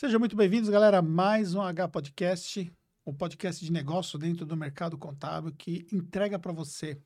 Sejam 0.00 0.18
muito 0.18 0.34
bem-vindos, 0.34 0.70
galera, 0.70 1.00
a 1.00 1.02
mais 1.02 1.54
um 1.54 1.60
H 1.60 1.86
Podcast, 1.88 2.72
um 3.04 3.12
podcast 3.12 3.62
de 3.62 3.70
negócio 3.70 4.18
dentro 4.18 4.46
do 4.46 4.56
mercado 4.56 4.96
contábil 4.96 5.52
que 5.52 5.86
entrega 5.92 6.38
para 6.38 6.52
você 6.52 6.98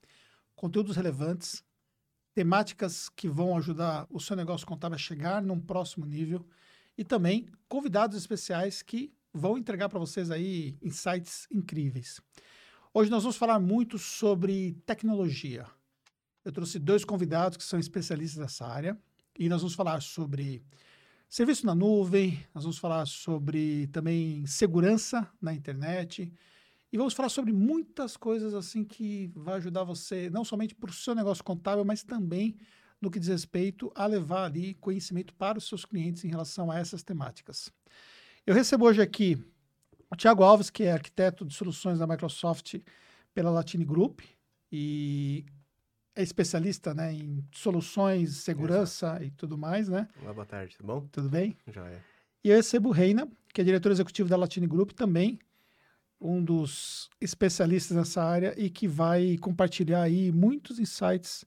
conteúdos 0.54 0.94
relevantes, 0.94 1.64
temáticas 2.32 3.08
que 3.08 3.28
vão 3.28 3.56
ajudar 3.56 4.06
o 4.10 4.20
seu 4.20 4.36
negócio 4.36 4.64
contábil 4.64 4.94
a 4.94 4.98
chegar 4.98 5.42
num 5.42 5.58
próximo 5.58 6.06
nível 6.06 6.46
e 6.96 7.02
também 7.02 7.48
convidados 7.68 8.16
especiais 8.16 8.80
que 8.80 9.12
vão 9.32 9.58
entregar 9.58 9.88
para 9.88 9.98
vocês 9.98 10.30
aí 10.30 10.78
insights 10.80 11.48
incríveis. 11.50 12.20
Hoje 12.92 13.10
nós 13.10 13.24
vamos 13.24 13.36
falar 13.36 13.58
muito 13.58 13.98
sobre 13.98 14.80
tecnologia. 14.86 15.66
Eu 16.44 16.52
trouxe 16.52 16.78
dois 16.78 17.04
convidados 17.04 17.56
que 17.56 17.64
são 17.64 17.80
especialistas 17.80 18.40
nessa 18.40 18.64
área 18.64 18.96
e 19.36 19.48
nós 19.48 19.62
vamos 19.62 19.74
falar 19.74 20.00
sobre 20.00 20.64
serviço 21.28 21.66
na 21.66 21.74
nuvem, 21.74 22.44
nós 22.54 22.64
vamos 22.64 22.78
falar 22.78 23.06
sobre 23.06 23.86
também 23.88 24.46
segurança 24.46 25.28
na 25.40 25.52
internet 25.52 26.32
e 26.92 26.96
vamos 26.96 27.12
falar 27.12 27.28
sobre 27.28 27.52
muitas 27.52 28.16
coisas 28.16 28.54
assim 28.54 28.84
que 28.84 29.30
vai 29.34 29.56
ajudar 29.56 29.82
você 29.84 30.30
não 30.30 30.44
somente 30.44 30.74
para 30.74 30.90
o 30.90 30.92
seu 30.92 31.14
negócio 31.14 31.42
contábil, 31.42 31.84
mas 31.84 32.02
também 32.02 32.56
no 33.00 33.10
que 33.10 33.18
diz 33.18 33.28
respeito 33.28 33.90
a 33.94 34.06
levar 34.06 34.44
ali 34.44 34.74
conhecimento 34.74 35.34
para 35.34 35.58
os 35.58 35.68
seus 35.68 35.84
clientes 35.84 36.24
em 36.24 36.28
relação 36.28 36.70
a 36.70 36.78
essas 36.78 37.02
temáticas. 37.02 37.70
Eu 38.46 38.54
recebo 38.54 38.86
hoje 38.86 39.02
aqui 39.02 39.42
o 40.10 40.16
Tiago 40.16 40.42
Alves, 40.42 40.70
que 40.70 40.84
é 40.84 40.92
arquiteto 40.92 41.44
de 41.44 41.54
soluções 41.54 41.98
da 41.98 42.06
Microsoft 42.06 42.76
pela 43.34 43.50
Latine 43.50 43.84
Group 43.84 44.20
e 44.70 45.44
é 46.14 46.22
especialista 46.22 46.94
né, 46.94 47.12
em 47.12 47.44
soluções, 47.52 48.36
segurança 48.36 49.06
Exato. 49.06 49.24
e 49.24 49.30
tudo 49.32 49.58
mais, 49.58 49.88
né? 49.88 50.08
Olá, 50.22 50.32
boa 50.32 50.46
tarde, 50.46 50.76
tudo 50.76 50.86
bom? 50.86 51.08
Tudo 51.10 51.28
bem? 51.28 51.56
Já 51.66 51.86
é. 51.86 52.00
E 52.42 52.50
eu 52.50 52.56
recebo 52.56 52.90
o 52.90 52.92
Reina, 52.92 53.26
que 53.52 53.60
é 53.60 53.64
diretor 53.64 53.90
executivo 53.90 54.28
da 54.28 54.36
Latine 54.36 54.66
Group, 54.66 54.92
também 54.92 55.38
um 56.20 56.42
dos 56.42 57.10
especialistas 57.20 57.96
nessa 57.96 58.22
área 58.22 58.54
e 58.56 58.70
que 58.70 58.88
vai 58.88 59.36
compartilhar 59.38 60.02
aí 60.02 60.32
muitos 60.32 60.78
insights 60.78 61.44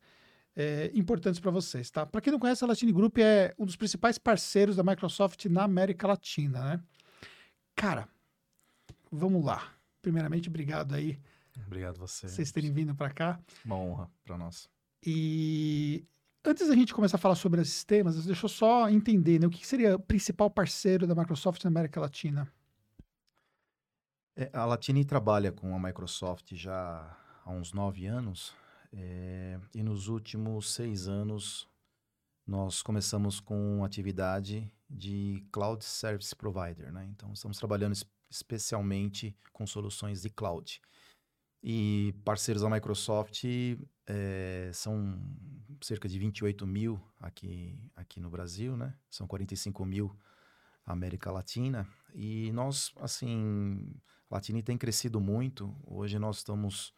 é, 0.56 0.92
importantes 0.94 1.40
para 1.40 1.52
vocês, 1.52 1.90
tá? 1.90 2.06
Para 2.06 2.20
quem 2.22 2.32
não 2.32 2.40
conhece, 2.40 2.64
a 2.64 2.68
Latine 2.68 2.92
Group 2.92 3.18
é 3.20 3.54
um 3.58 3.66
dos 3.66 3.76
principais 3.76 4.18
parceiros 4.18 4.76
da 4.76 4.84
Microsoft 4.84 5.46
na 5.46 5.64
América 5.64 6.08
Latina, 6.08 6.64
né? 6.64 6.84
Cara, 7.76 8.08
vamos 9.12 9.46
lá. 9.46 9.72
Primeiramente, 10.02 10.50
obrigado 10.50 10.96
aí. 10.96 11.20
Obrigado 11.66 11.98
você. 11.98 12.28
Vocês 12.28 12.52
terem 12.52 12.72
vindo 12.72 12.96
para 12.96 13.10
cá. 13.10 13.40
Uma 13.66 13.76
honra 13.76 14.12
para 14.24 14.38
nós. 14.38 14.70
E 15.06 16.06
antes 16.46 16.68
da 16.68 16.76
gente 16.76 16.94
começar 16.94 17.18
a 17.18 17.20
falar 17.20 17.36
sobre 17.36 17.62
esses 17.62 17.84
temas, 17.84 18.26
deixa 18.26 18.46
eu 18.46 18.50
só 18.50 18.90
entender, 18.90 19.40
né? 19.40 19.48
O 19.48 19.50
que 19.50 19.66
seria 19.66 19.96
o 19.96 20.00
principal 20.00 20.50
parceiro 20.50 21.08
da 21.08 21.16
Microsoft 21.16 21.64
na 21.64 21.70
América 21.70 22.00
Latina? 22.00 22.52
É, 24.36 24.50
a 24.54 24.66
Latine 24.66 25.04
trabalha 25.04 25.52
com 25.52 25.76
a 25.76 25.80
Microsoft 25.80 26.54
já 26.54 27.18
há 27.44 27.52
uns 27.52 27.74
nove 27.74 28.06
anos 28.06 28.54
é, 28.94 29.60
e 29.74 29.84
nos 29.84 30.08
últimos 30.08 30.72
seis 30.74 31.08
anos, 31.08 31.68
nós 32.46 32.82
começamos 32.82 33.40
com 33.40 33.84
atividade 33.84 34.72
de 34.90 35.46
Cloud 35.52 35.84
Service 35.84 36.36
Provider. 36.36 36.92
Né? 36.92 37.06
Então, 37.12 37.32
estamos 37.34 37.58
trabalhando 37.58 37.94
es 37.94 38.06
especialmente 38.30 39.34
com 39.54 39.66
soluções 39.66 40.22
de 40.22 40.30
cloud. 40.30 40.82
E 41.64 42.14
parceiros 42.24 42.62
da 42.62 42.70
Microsoft 42.70 43.44
é, 44.06 44.70
são 44.74 45.20
cerca 45.82 46.08
de 46.08 46.18
28 46.18 46.66
mil 46.66 47.02
aqui, 47.20 47.92
aqui 47.96 48.20
no 48.20 48.30
Brasil, 48.30 48.78
né? 48.78 48.94
São 49.10 49.28
45 49.28 49.86
mil 49.86 50.16
na 50.86 50.94
América 50.94 51.32
Latina. 51.32 51.88
E 52.14 52.52
nós, 52.54 52.92
assim, 52.98 53.94
Latini 54.30 54.62
tem 54.62 54.78
crescido 54.78 55.20
muito. 55.20 55.76
Hoje 55.86 56.20
nós 56.20 56.38
estamos 56.38 56.94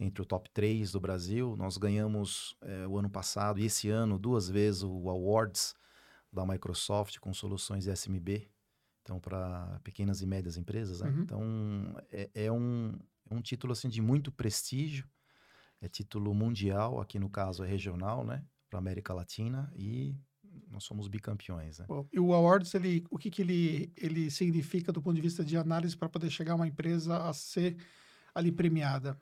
entre 0.00 0.22
o 0.22 0.24
top 0.24 0.48
3 0.50 0.92
do 0.92 1.00
Brasil. 1.00 1.56
Nós 1.56 1.76
ganhamos 1.76 2.56
é, 2.62 2.86
o 2.86 2.98
ano 2.98 3.10
passado 3.10 3.60
e 3.60 3.64
esse 3.64 3.88
ano 3.88 4.18
duas 4.18 4.48
vezes 4.48 4.82
o 4.82 5.08
Awards 5.08 5.74
da 6.32 6.46
Microsoft 6.46 7.18
com 7.18 7.32
soluções 7.32 7.86
SMB, 7.86 8.48
então 9.02 9.18
para 9.18 9.80
pequenas 9.82 10.20
e 10.20 10.26
médias 10.26 10.56
empresas. 10.56 11.00
Né? 11.00 11.10
Uhum. 11.10 11.22
Então 11.22 11.96
é, 12.12 12.30
é, 12.34 12.52
um, 12.52 12.92
um 13.30 13.40
título 13.40 13.72
assim 13.72 13.88
de 13.88 14.00
muito 14.00 14.30
prestígio, 14.30 15.08
é 15.80 15.88
título 15.88 16.34
mundial, 16.34 17.00
aqui 17.00 17.18
no 17.18 17.30
caso 17.30 17.64
é 17.64 17.66
regional, 17.68 18.24
né, 18.24 18.44
para 18.68 18.78
América 18.78 19.14
Latina 19.14 19.72
e 19.76 20.16
nós 20.70 20.84
somos 20.84 21.08
bicampeões. 21.08 21.78
Né? 21.78 21.86
E 22.12 22.20
o 22.20 22.32
Awards, 22.32 22.74
ele, 22.74 23.04
o 23.10 23.18
que, 23.18 23.30
que 23.30 23.42
ele, 23.42 23.92
ele 23.96 24.30
significa 24.30 24.92
do 24.92 25.00
ponto 25.00 25.14
de 25.14 25.22
vista 25.22 25.44
de 25.44 25.56
análise 25.56 25.96
para 25.96 26.08
poder 26.08 26.30
chegar 26.30 26.54
uma 26.54 26.66
empresa 26.66 27.16
a 27.18 27.32
ser 27.32 27.76
ali 28.34 28.52
premiada? 28.52 29.18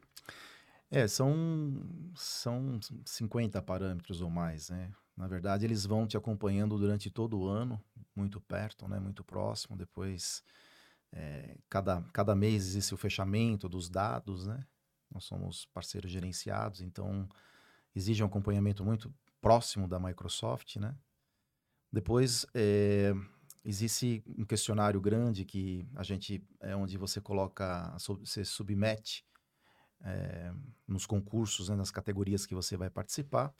É, 0.91 1.09
são, 1.09 1.83
são 2.15 2.79
50 3.05 3.61
parâmetros 3.63 4.21
ou 4.21 4.31
mais, 4.31 4.71
né? 4.71 4.93
Na 5.17 5.27
verdade, 5.27 5.65
eles 5.65 5.85
vão 5.85 6.07
te 6.07 6.17
acompanhando 6.17 6.79
durante 6.79 7.11
todo 7.11 7.39
o 7.39 7.49
ano, 7.49 7.81
muito 8.15 8.41
perto, 8.41 8.87
né? 8.87 9.01
Muito 9.01 9.25
próximo. 9.25 9.77
Depois, 9.77 10.43
é, 11.17 11.57
cada, 11.71 12.03
cada 12.13 12.35
mês 12.37 12.67
existe 12.67 12.93
o 12.93 12.97
fechamento 12.99 13.69
dos 13.71 13.89
dados, 13.89 14.47
né? 14.47 14.67
Nós 15.11 15.25
somos 15.25 15.65
parceiros 15.73 16.11
gerenciados, 16.11 16.83
então 16.83 17.27
exige 17.95 18.23
um 18.23 18.27
acompanhamento 18.27 18.85
muito 18.85 19.13
próximo 19.41 19.89
da 19.89 19.99
Microsoft, 19.99 20.77
né? 20.77 20.95
Depois, 21.91 22.45
é, 22.55 23.15
existe 23.65 24.23
um 24.37 24.45
questionário 24.45 25.01
grande 25.01 25.47
que 25.47 25.89
a 25.95 26.03
gente, 26.03 26.45
é 26.61 26.77
onde 26.77 26.99
você 26.99 27.19
coloca, 27.19 27.97
você 28.21 28.45
submete 28.45 29.25
é, 30.03 30.53
nos 30.87 31.07
concursos, 31.07 31.71
né, 31.71 31.77
nas 31.77 31.91
categorias 31.91 32.45
que 32.45 32.55
você 32.55 32.77
vai 32.77 32.91
participar, 32.91 33.55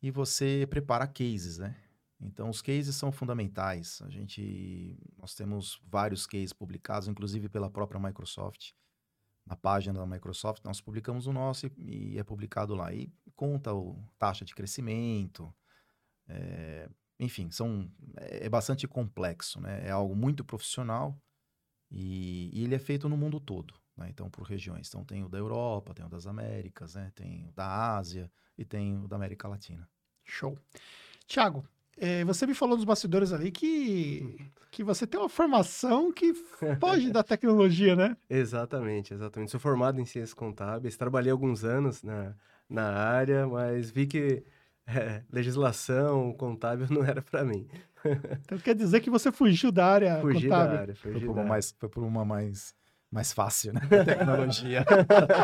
e 0.00 0.10
você 0.10 0.66
prepara 0.70 1.06
cases, 1.06 1.58
né? 1.58 1.76
Então, 2.20 2.48
os 2.48 2.62
cases 2.62 2.94
são 2.96 3.12
fundamentais. 3.12 4.00
A 4.02 4.08
gente, 4.08 4.96
nós 5.18 5.34
temos 5.34 5.80
vários 5.84 6.26
cases 6.26 6.52
publicados, 6.52 7.08
inclusive 7.08 7.48
pela 7.48 7.70
própria 7.70 8.00
Microsoft. 8.00 8.72
Na 9.46 9.56
página 9.56 9.98
da 9.98 10.06
Microsoft, 10.06 10.64
nós 10.64 10.80
publicamos 10.80 11.26
o 11.26 11.32
nosso 11.32 11.66
e, 11.66 12.14
e 12.14 12.18
é 12.18 12.24
publicado 12.24 12.74
lá. 12.74 12.94
E 12.94 13.12
conta 13.36 13.74
o 13.74 14.02
taxa 14.18 14.44
de 14.44 14.54
crescimento, 14.54 15.54
é, 16.26 16.88
enfim, 17.18 17.50
são, 17.50 17.90
é, 18.16 18.46
é 18.46 18.48
bastante 18.48 18.88
complexo, 18.88 19.60
né? 19.60 19.86
É 19.86 19.90
algo 19.90 20.16
muito 20.16 20.44
profissional 20.44 21.20
e, 21.90 22.50
e 22.52 22.64
ele 22.64 22.74
é 22.74 22.78
feito 22.78 23.08
no 23.08 23.16
mundo 23.16 23.38
todo. 23.38 23.74
Né? 23.96 24.08
Então, 24.10 24.28
por 24.30 24.44
regiões. 24.44 24.88
Então, 24.88 25.04
tem 25.04 25.22
o 25.22 25.28
da 25.28 25.38
Europa, 25.38 25.94
tem 25.94 26.04
o 26.04 26.08
das 26.08 26.26
Américas, 26.26 26.94
né? 26.94 27.12
tem 27.14 27.46
o 27.46 27.52
da 27.52 27.96
Ásia 27.96 28.30
e 28.58 28.64
tem 28.64 28.96
o 28.96 29.06
da 29.06 29.16
América 29.16 29.46
Latina. 29.46 29.88
Show. 30.24 30.58
Tiago, 31.26 31.66
é, 31.96 32.24
você 32.24 32.46
me 32.46 32.54
falou 32.54 32.76
nos 32.76 32.84
bastidores 32.84 33.32
ali 33.32 33.50
que, 33.50 34.36
que 34.70 34.82
você 34.82 35.06
tem 35.06 35.20
uma 35.20 35.28
formação 35.28 36.12
que 36.12 36.34
foge 36.80 37.10
da 37.10 37.22
tecnologia, 37.22 37.94
né? 37.94 38.16
Exatamente, 38.28 39.14
exatamente. 39.14 39.50
Sou 39.50 39.60
formado 39.60 40.00
em 40.00 40.04
ciências 40.04 40.34
contábeis, 40.34 40.96
trabalhei 40.96 41.30
alguns 41.30 41.64
anos 41.64 42.02
na, 42.02 42.34
na 42.68 42.92
área, 42.92 43.46
mas 43.46 43.90
vi 43.90 44.06
que 44.06 44.44
é, 44.86 45.22
legislação 45.30 46.32
contábil 46.32 46.86
não 46.90 47.04
era 47.04 47.22
para 47.22 47.44
mim. 47.44 47.66
então 48.44 48.58
quer 48.58 48.74
dizer 48.74 49.00
que 49.00 49.10
você 49.10 49.32
fugiu 49.32 49.72
da 49.72 49.86
área 49.86 50.20
fugi 50.20 50.44
contábil? 50.48 50.74
Da 50.74 50.80
área, 50.80 50.94
fugi 50.94 51.12
foi, 51.12 51.26
por 51.26 51.34
da 51.34 51.40
uma 51.40 51.48
mais, 51.48 51.74
foi 51.78 51.88
por 51.88 52.02
uma 52.02 52.24
mais 52.24 52.74
mais 53.14 53.32
fácil, 53.32 53.72
né? 53.72 53.80
Tecnologia. 54.04 54.84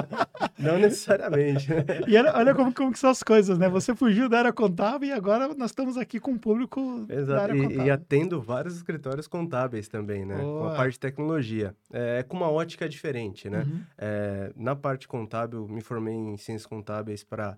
Não 0.59 0.77
necessariamente. 0.77 1.69
e 2.09 2.17
era, 2.17 2.37
olha 2.37 2.53
como, 2.53 2.75
como 2.75 2.93
que 2.93 2.99
são 2.99 3.09
as 3.09 3.23
coisas, 3.23 3.57
né? 3.57 3.69
Você 3.69 3.95
fugiu 3.95 4.29
da 4.29 4.39
área 4.39 4.53
contábil 4.53 5.09
e 5.09 5.13
agora 5.13 5.55
nós 5.55 5.71
estamos 5.71 5.97
aqui 5.97 6.19
com 6.19 6.33
um 6.33 6.39
público 6.39 7.07
Exato. 7.09 7.27
da 7.27 7.43
área 7.43 7.55
contábil. 7.55 7.83
E, 7.83 7.87
e 7.87 7.91
atendo 7.91 8.43
vários 8.43 8.77
escritórios 8.77 9.29
contábeis 9.29 9.87
também, 9.87 10.27
né? 10.27 10.37
Boa. 10.39 10.63
Com 10.63 10.69
a 10.69 10.77
parte 10.77 10.95
de 10.95 10.99
tecnologia. 10.99 11.73
É 11.93 12.25
com 12.25 12.37
uma 12.37 12.51
ótica 12.51 12.89
diferente, 12.89 13.49
né? 13.49 13.61
Uhum. 13.61 13.83
É, 13.97 14.53
na 14.57 14.75
parte 14.75 15.07
contábil, 15.07 15.69
me 15.69 15.81
formei 15.81 16.15
em 16.15 16.37
ciências 16.37 16.67
contábeis 16.67 17.23
para 17.23 17.57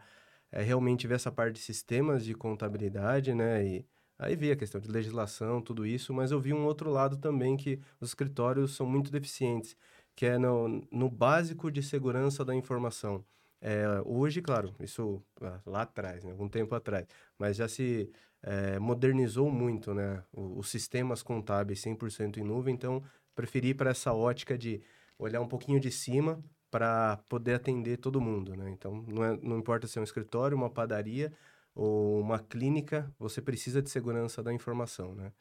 é, 0.52 0.62
realmente 0.62 1.06
ver 1.06 1.14
essa 1.14 1.32
parte 1.32 1.54
de 1.54 1.60
sistemas 1.60 2.22
de 2.22 2.34
contabilidade, 2.34 3.34
né? 3.34 3.64
E 3.64 3.86
Aí 4.22 4.36
vi 4.36 4.52
a 4.52 4.56
questão 4.56 4.80
de 4.80 4.88
legislação, 4.88 5.60
tudo 5.60 5.84
isso, 5.84 6.14
mas 6.14 6.30
eu 6.30 6.38
vi 6.38 6.54
um 6.54 6.64
outro 6.64 6.88
lado 6.88 7.16
também 7.16 7.56
que 7.56 7.80
os 8.00 8.10
escritórios 8.10 8.76
são 8.76 8.86
muito 8.86 9.10
deficientes 9.10 9.76
que 10.14 10.26
é 10.26 10.38
no, 10.38 10.86
no 10.90 11.10
básico 11.10 11.70
de 11.70 11.82
segurança 11.82 12.44
da 12.44 12.54
informação. 12.54 13.24
É, 13.60 13.84
hoje, 14.04 14.42
claro, 14.42 14.74
isso 14.80 15.22
ah, 15.40 15.60
lá 15.64 15.82
atrás, 15.82 16.24
né, 16.24 16.32
algum 16.32 16.48
tempo 16.48 16.74
atrás, 16.74 17.06
mas 17.38 17.56
já 17.56 17.68
se 17.68 18.10
é, 18.42 18.78
modernizou 18.78 19.50
muito, 19.50 19.94
né? 19.94 20.22
Os, 20.32 20.68
sistemas 20.68 21.22
contábeis 21.22 21.80
100% 21.80 22.38
em 22.38 22.42
nuvem, 22.42 22.74
então 22.74 23.02
preferi 23.34 23.72
para 23.72 23.90
essa 23.90 24.12
ótica 24.12 24.58
de 24.58 24.82
olhar 25.16 25.40
um 25.40 25.46
pouquinho 25.46 25.78
de 25.78 25.90
cima 25.92 26.42
para 26.70 27.18
poder 27.28 27.54
atender 27.54 27.98
todo 27.98 28.20
mundo, 28.20 28.56
né? 28.56 28.68
Então, 28.70 29.04
não, 29.06 29.24
é, 29.24 29.38
não 29.40 29.58
importa 29.58 29.86
se 29.86 29.98
é 29.98 30.00
um 30.00 30.04
escritório, 30.04 30.56
uma 30.56 30.70
padaria 30.70 31.32
ou 31.74 32.20
uma 32.20 32.38
clínica, 32.38 33.12
você 33.18 33.40
precisa 33.40 33.80
de 33.80 33.90
segurança 33.90 34.42
da 34.42 34.52
informação, 34.52 35.14
né? 35.14 35.32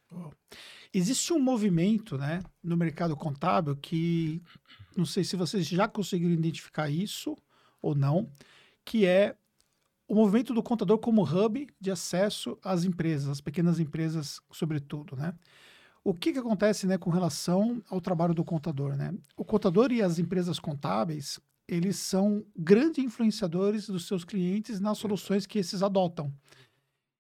Existe 0.94 1.34
um 1.34 1.40
movimento, 1.40 2.18
né, 2.18 2.42
no 2.64 2.78
mercado 2.78 3.16
contábil 3.16 3.76
que 3.76 4.42
não 4.96 5.06
sei 5.06 5.24
se 5.24 5.36
vocês 5.36 5.68
já 5.68 5.88
conseguiram 5.88 6.34
identificar 6.34 6.90
isso 6.90 7.38
ou 7.82 7.96
não, 7.96 8.30
que 8.86 9.06
é 9.06 9.36
o 10.08 10.16
movimento 10.16 10.54
do 10.54 10.62
contador 10.62 10.98
como 10.98 11.24
hub 11.24 11.68
de 11.80 11.92
acesso 11.92 12.58
às 12.64 12.84
empresas, 12.84 13.30
às 13.30 13.42
pequenas 13.42 13.80
empresas, 13.80 14.42
sobretudo, 14.52 15.16
né? 15.16 15.34
O 16.04 16.14
que, 16.14 16.34
que 16.34 16.40
acontece 16.40 16.88
né, 16.88 16.98
com 16.98 17.12
relação 17.12 17.82
ao 17.88 18.02
trabalho 18.02 18.34
do 18.34 18.44
contador? 18.44 18.96
Né? 18.96 19.14
O 19.38 19.46
contador 19.46 19.92
e 19.92 20.02
as 20.02 20.18
empresas 20.18 20.60
contábeis, 20.60 21.40
eles 21.68 21.98
são 21.98 22.46
grandes 22.56 23.04
influenciadores 23.04 23.88
dos 23.88 24.08
seus 24.08 24.24
clientes 24.24 24.80
nas 24.80 24.98
soluções 24.98 25.46
que 25.46 25.60
esses 25.60 25.82
adotam. 25.82 26.34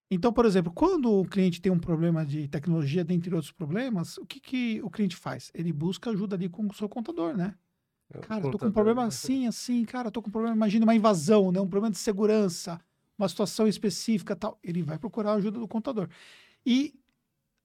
Então, 0.10 0.34
por 0.34 0.46
exemplo, 0.46 0.74
quando 0.74 1.10
o 1.10 1.26
cliente 1.26 1.62
tem 1.62 1.72
um 1.72 1.80
problema 1.80 2.26
de 2.26 2.48
tecnologia, 2.50 3.04
dentre 3.04 3.34
outros 3.34 3.54
problemas, 3.54 4.18
o 4.18 4.26
que, 4.26 4.42
que 4.42 4.82
o 4.84 4.90
cliente 4.90 5.16
faz? 5.16 5.50
Ele 5.54 5.72
busca 5.72 6.10
ajuda 6.10 6.36
ali 6.36 6.50
com 6.50 6.68
o 6.68 6.74
seu 6.74 6.90
contador, 6.90 7.36
né? 7.36 7.56
É 8.14 8.20
cara, 8.20 8.42
tô 8.52 8.60
com 8.60 8.66
um 8.66 8.72
problema 8.74 9.06
assim, 9.06 9.48
assim, 9.48 9.86
cara, 9.86 10.12
tô 10.12 10.22
com 10.22 10.28
um 10.28 10.32
problema, 10.32 10.54
imagina 10.54 10.86
uma 10.86 10.94
invasão, 10.94 11.50
né? 11.50 11.62
Um 11.62 11.68
problema 11.70 11.92
de 11.92 11.98
segurança, 11.98 12.78
uma 13.18 13.30
situação 13.30 13.68
específica 13.68 14.36
tal. 14.36 14.60
Ele 14.62 14.84
vai 14.84 15.00
procurar 15.00 15.32
a 15.32 15.36
ajuda 15.36 15.58
do 15.60 15.68
contador. 15.68 16.10
E 16.66 16.94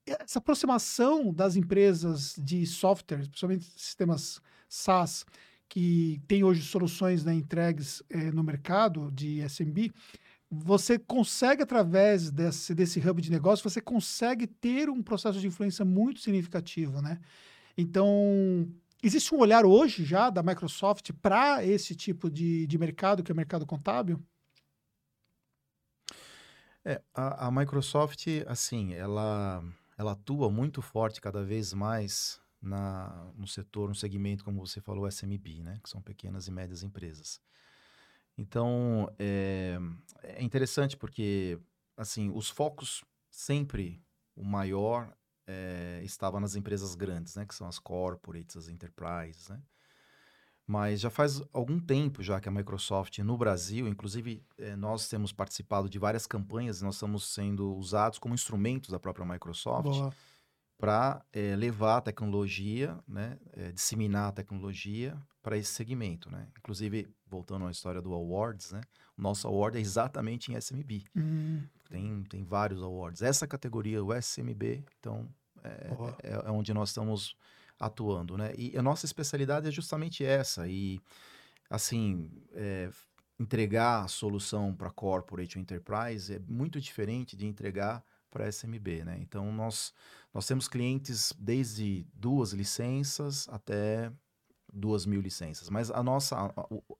essa 0.05 0.39
aproximação 0.39 1.33
das 1.33 1.57
empresas 1.57 2.33
de 2.37 2.65
software, 2.65 3.27
principalmente 3.27 3.65
sistemas 3.65 4.41
SaaS, 4.69 5.25
que 5.69 6.21
tem 6.27 6.43
hoje 6.43 6.61
soluções 6.61 7.23
né, 7.23 7.33
entregues 7.33 8.01
é, 8.09 8.31
no 8.31 8.43
mercado 8.43 9.11
de 9.11 9.41
SMB, 9.47 9.91
você 10.49 10.97
consegue, 10.97 11.63
através 11.63 12.31
desse, 12.31 12.73
desse 12.73 12.99
hub 12.99 13.21
de 13.21 13.31
negócio, 13.31 13.69
você 13.69 13.81
consegue 13.81 14.47
ter 14.47 14.89
um 14.89 15.03
processo 15.03 15.39
de 15.39 15.47
influência 15.47 15.83
muito 15.83 16.21
significativo, 16.21 17.01
né? 17.01 17.19
Então, 17.77 18.67
existe 19.03 19.35
um 19.35 19.39
olhar 19.39 19.65
hoje 19.65 20.05
já 20.05 20.29
da 20.29 20.41
Microsoft 20.41 21.11
para 21.21 21.63
esse 21.65 21.95
tipo 21.95 22.29
de, 22.29 22.65
de 22.65 22.77
mercado, 22.77 23.23
que 23.23 23.31
é 23.31 23.33
o 23.33 23.37
mercado 23.37 23.65
contábil? 23.65 24.23
É, 26.83 27.01
a, 27.13 27.47
a 27.47 27.51
Microsoft, 27.51 28.25
assim, 28.47 28.93
ela, 28.93 29.61
ela 29.97 30.13
atua 30.13 30.49
muito 30.49 30.81
forte 30.81 31.19
cada 31.19 31.43
vez 31.43 31.73
mais 31.73 32.39
na, 32.67 33.31
no 33.35 33.47
setor, 33.47 33.89
no 33.89 33.95
segmento, 33.95 34.43
como 34.43 34.65
você 34.65 34.81
falou, 34.81 35.07
SMB, 35.07 35.63
né? 35.63 35.79
Que 35.83 35.89
são 35.89 36.01
pequenas 36.01 36.47
e 36.47 36.51
médias 36.51 36.83
empresas. 36.83 37.41
Então, 38.37 39.11
é, 39.17 39.77
é 40.23 40.43
interessante 40.43 40.95
porque, 40.95 41.59
assim, 41.95 42.29
os 42.29 42.49
focos 42.49 43.03
sempre, 43.29 44.01
o 44.35 44.43
maior 44.43 45.11
é, 45.47 46.01
estava 46.03 46.39
nas 46.39 46.55
empresas 46.55 46.93
grandes, 46.93 47.35
né? 47.35 47.45
Que 47.45 47.55
são 47.55 47.67
as 47.67 47.79
corporates, 47.79 48.55
as 48.55 48.67
enterprises, 48.67 49.49
né? 49.49 49.61
Mas 50.67 50.99
já 50.99 51.09
faz 51.09 51.41
algum 51.53 51.79
tempo 51.79 52.21
já 52.21 52.41
que 52.41 52.49
a 52.49 52.51
Microsoft 52.51 53.17
no 53.19 53.37
Brasil, 53.37 53.87
inclusive 53.87 54.43
é, 54.57 54.75
nós 54.75 55.07
temos 55.07 55.31
participado 55.31 55.89
de 55.89 55.97
várias 55.97 56.27
campanhas, 56.27 56.81
nós 56.81 56.95
estamos 56.95 57.33
sendo 57.33 57.73
usados 57.77 58.19
como 58.19 58.35
instrumentos 58.35 58.89
da 58.89 58.99
própria 58.99 59.25
Microsoft 59.25 59.87
para 60.77 61.23
é, 61.33 61.55
levar 61.55 61.97
a 61.97 62.01
tecnologia, 62.01 62.97
né, 63.07 63.37
é, 63.53 63.71
disseminar 63.71 64.29
a 64.29 64.31
tecnologia 64.31 65.17
para 65.41 65.57
esse 65.57 65.71
segmento, 65.71 66.29
né? 66.29 66.47
Inclusive, 66.57 67.07
voltando 67.25 67.65
à 67.65 67.71
história 67.71 68.01
do 68.01 68.13
awards, 68.13 68.71
né? 68.71 68.81
O 69.17 69.21
nosso 69.21 69.47
award 69.47 69.77
é 69.77 69.81
exatamente 69.81 70.51
em 70.51 70.55
SMB. 70.55 71.03
Hum. 71.15 71.63
Tem, 71.89 72.23
tem 72.23 72.43
vários 72.43 72.83
awards. 72.83 73.21
Essa 73.21 73.47
categoria, 73.47 74.03
o 74.03 74.13
SMB, 74.13 74.83
então, 74.99 75.27
é, 75.63 75.89
é, 76.23 76.33
é, 76.33 76.51
onde 76.51 76.73
nós 76.73 76.89
estamos 76.89 77.35
atuando, 77.79 78.37
né? 78.37 78.53
E 78.57 78.77
a 78.77 78.81
nossa 78.81 79.05
especialidade 79.05 79.67
é 79.67 79.71
justamente 79.71 80.23
essa. 80.23 80.67
E, 80.67 80.99
assim, 81.69 82.29
é, 82.53 82.89
entregar 83.39 84.03
a 84.03 84.07
solução 84.07 84.75
para 84.75 84.89
corporate 84.89 85.57
ou 85.57 85.61
enterprise 85.61 86.35
é 86.35 86.39
muito 86.47 86.79
diferente 86.81 87.35
de 87.35 87.45
entregar 87.45 88.03
para 88.29 88.47
SMB, 88.51 89.05
né? 89.05 89.17
Então, 89.21 89.51
nós, 89.51 89.93
nós 90.37 90.45
temos 90.45 90.67
clientes 90.67 91.33
desde 91.35 92.05
duas 92.13 92.53
licenças 92.53 93.49
até 93.49 94.11
duas 94.71 95.03
mil 95.03 95.19
licenças. 95.19 95.67
Mas 95.67 95.89
a 95.89 96.03
nossa, 96.03 96.35
a, 96.35 96.53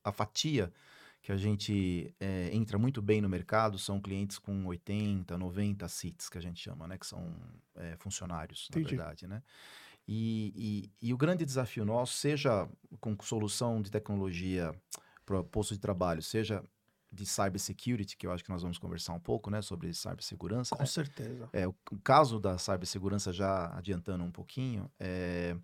a 0.05 0.11
fatia 0.11 0.73
que 1.21 1.31
a 1.31 1.37
gente 1.37 2.11
é, 2.19 2.49
entra 2.51 2.79
muito 2.79 2.99
bem 2.99 3.21
no 3.21 3.29
mercado 3.29 3.77
são 3.77 4.01
clientes 4.01 4.39
com 4.39 4.65
80, 4.65 5.37
90 5.37 5.87
seats, 5.87 6.29
que 6.29 6.39
a 6.39 6.41
gente 6.41 6.59
chama, 6.59 6.87
né? 6.87 6.97
Que 6.97 7.05
são 7.05 7.31
é, 7.75 7.95
funcionários, 7.97 8.69
Entendi. 8.71 8.95
na 8.95 9.03
verdade, 9.03 9.27
né? 9.27 9.43
E, 10.07 10.89
e, 10.99 11.09
e, 11.09 11.13
o 11.13 11.17
grande 11.17 11.45
desafio 11.45 11.85
nosso, 11.85 12.13
seja 12.13 12.67
com 12.99 13.15
solução 13.21 13.83
de 13.83 13.91
tecnologia 13.91 14.73
para 15.23 15.43
posto 15.43 15.75
de 15.75 15.79
trabalho, 15.79 16.23
seja 16.23 16.63
de 17.17 17.25
cybersecurity, 17.25 18.15
que 18.15 18.27
eu 18.27 18.31
acho 18.31 18.43
que 18.43 18.49
nós 18.49 18.61
vamos 18.61 18.77
conversar 18.77 19.13
um 19.13 19.19
pouco, 19.19 19.49
né, 19.49 19.61
sobre 19.61 19.93
cibersegurança. 19.93 20.75
Com 20.75 20.83
né? 20.83 20.87
certeza. 20.87 21.49
É, 21.51 21.67
o, 21.67 21.75
o, 21.91 21.99
caso 21.99 22.39
da 22.39 22.57
cibersegurança, 22.57 23.33
já 23.33 23.75
adiantando 23.75 24.23
um 24.23 24.31
pouquinho, 24.31 24.89
é, 24.99 25.55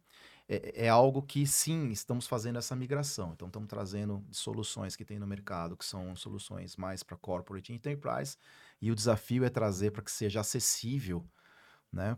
é, 0.50 0.86
é, 0.86 0.90
algo 0.90 1.22
que 1.22 1.46
sim, 1.46 1.90
estamos 1.90 2.28
fazendo 2.28 2.58
essa 2.58 2.76
migração. 2.76 3.32
Então, 3.34 3.48
estamos 3.48 3.70
trazendo 3.70 4.26
soluções 4.32 4.96
que 4.96 5.06
tem 5.06 5.20
no 5.20 5.28
mercado, 5.28 5.78
que 5.78 5.86
são 5.86 6.16
soluções 6.16 6.76
mais 6.76 7.04
para 7.04 7.16
corporate 7.16 7.72
enterprise, 7.72 8.36
e 8.82 8.92
o 8.92 8.96
desafio 8.96 9.46
é 9.46 9.50
trazer 9.50 9.92
para 9.92 10.02
que 10.02 10.12
seja 10.12 10.42
acessível 10.42 11.26
né, 11.94 12.18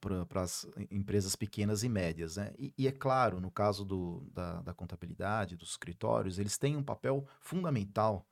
para 0.00 0.42
as 0.42 0.66
empresas 0.90 1.36
pequenas 1.36 1.84
e 1.84 1.88
médias. 1.88 2.36
Né? 2.36 2.52
E, 2.58 2.74
e, 2.76 2.88
é 2.88 2.92
claro, 2.92 3.40
no 3.40 3.50
caso 3.50 3.84
do, 3.84 4.28
da, 4.34 4.60
da, 4.62 4.74
contabilidade, 4.74 5.56
dos 5.56 5.70
escritórios, 5.70 6.40
eles 6.40 6.58
têm 6.58 6.76
um 6.76 6.82
papel 6.82 7.24
fundamental 7.40 8.26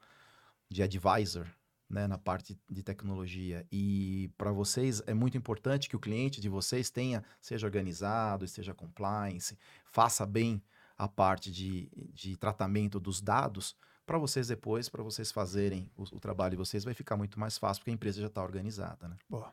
de 0.69 0.83
advisor 0.83 1.47
né, 1.89 2.07
na 2.07 2.19
parte 2.19 2.59
de 2.71 2.83
tecnologia. 2.83 3.67
E 3.73 4.31
para 4.37 4.53
vocês 4.53 5.03
é 5.07 5.15
muito 5.15 5.37
importante 5.39 5.89
que 5.89 5.97
o 5.97 6.01
cliente 6.01 6.41
de 6.41 6.49
vocês 6.49 6.91
tenha, 6.91 7.25
seja 7.41 7.67
organizado, 7.67 8.45
esteja 8.45 8.75
compliance, 8.75 9.59
faça 9.85 10.27
bem 10.27 10.63
a 10.97 11.09
parte 11.09 11.51
de, 11.51 11.89
de 12.13 12.37
tratamento 12.37 12.99
dos 12.99 13.21
dados, 13.21 13.77
para 14.05 14.19
vocês 14.19 14.49
depois, 14.49 14.89
para 14.89 15.03
vocês 15.03 15.31
fazerem 15.31 15.91
o, 15.97 16.03
o, 16.03 16.19
trabalho 16.19 16.53
de 16.53 16.57
vocês, 16.57 16.83
vai 16.83 16.95
ficar 16.95 17.15
muito 17.17 17.39
mais 17.39 17.59
fácil, 17.59 17.83
porque 17.83 17.91
a 17.91 17.95
empresa 17.95 18.21
já 18.23 18.27
está 18.27 18.43
organizada. 18.43 19.07
Né? 19.07 19.17
Boa. 19.29 19.53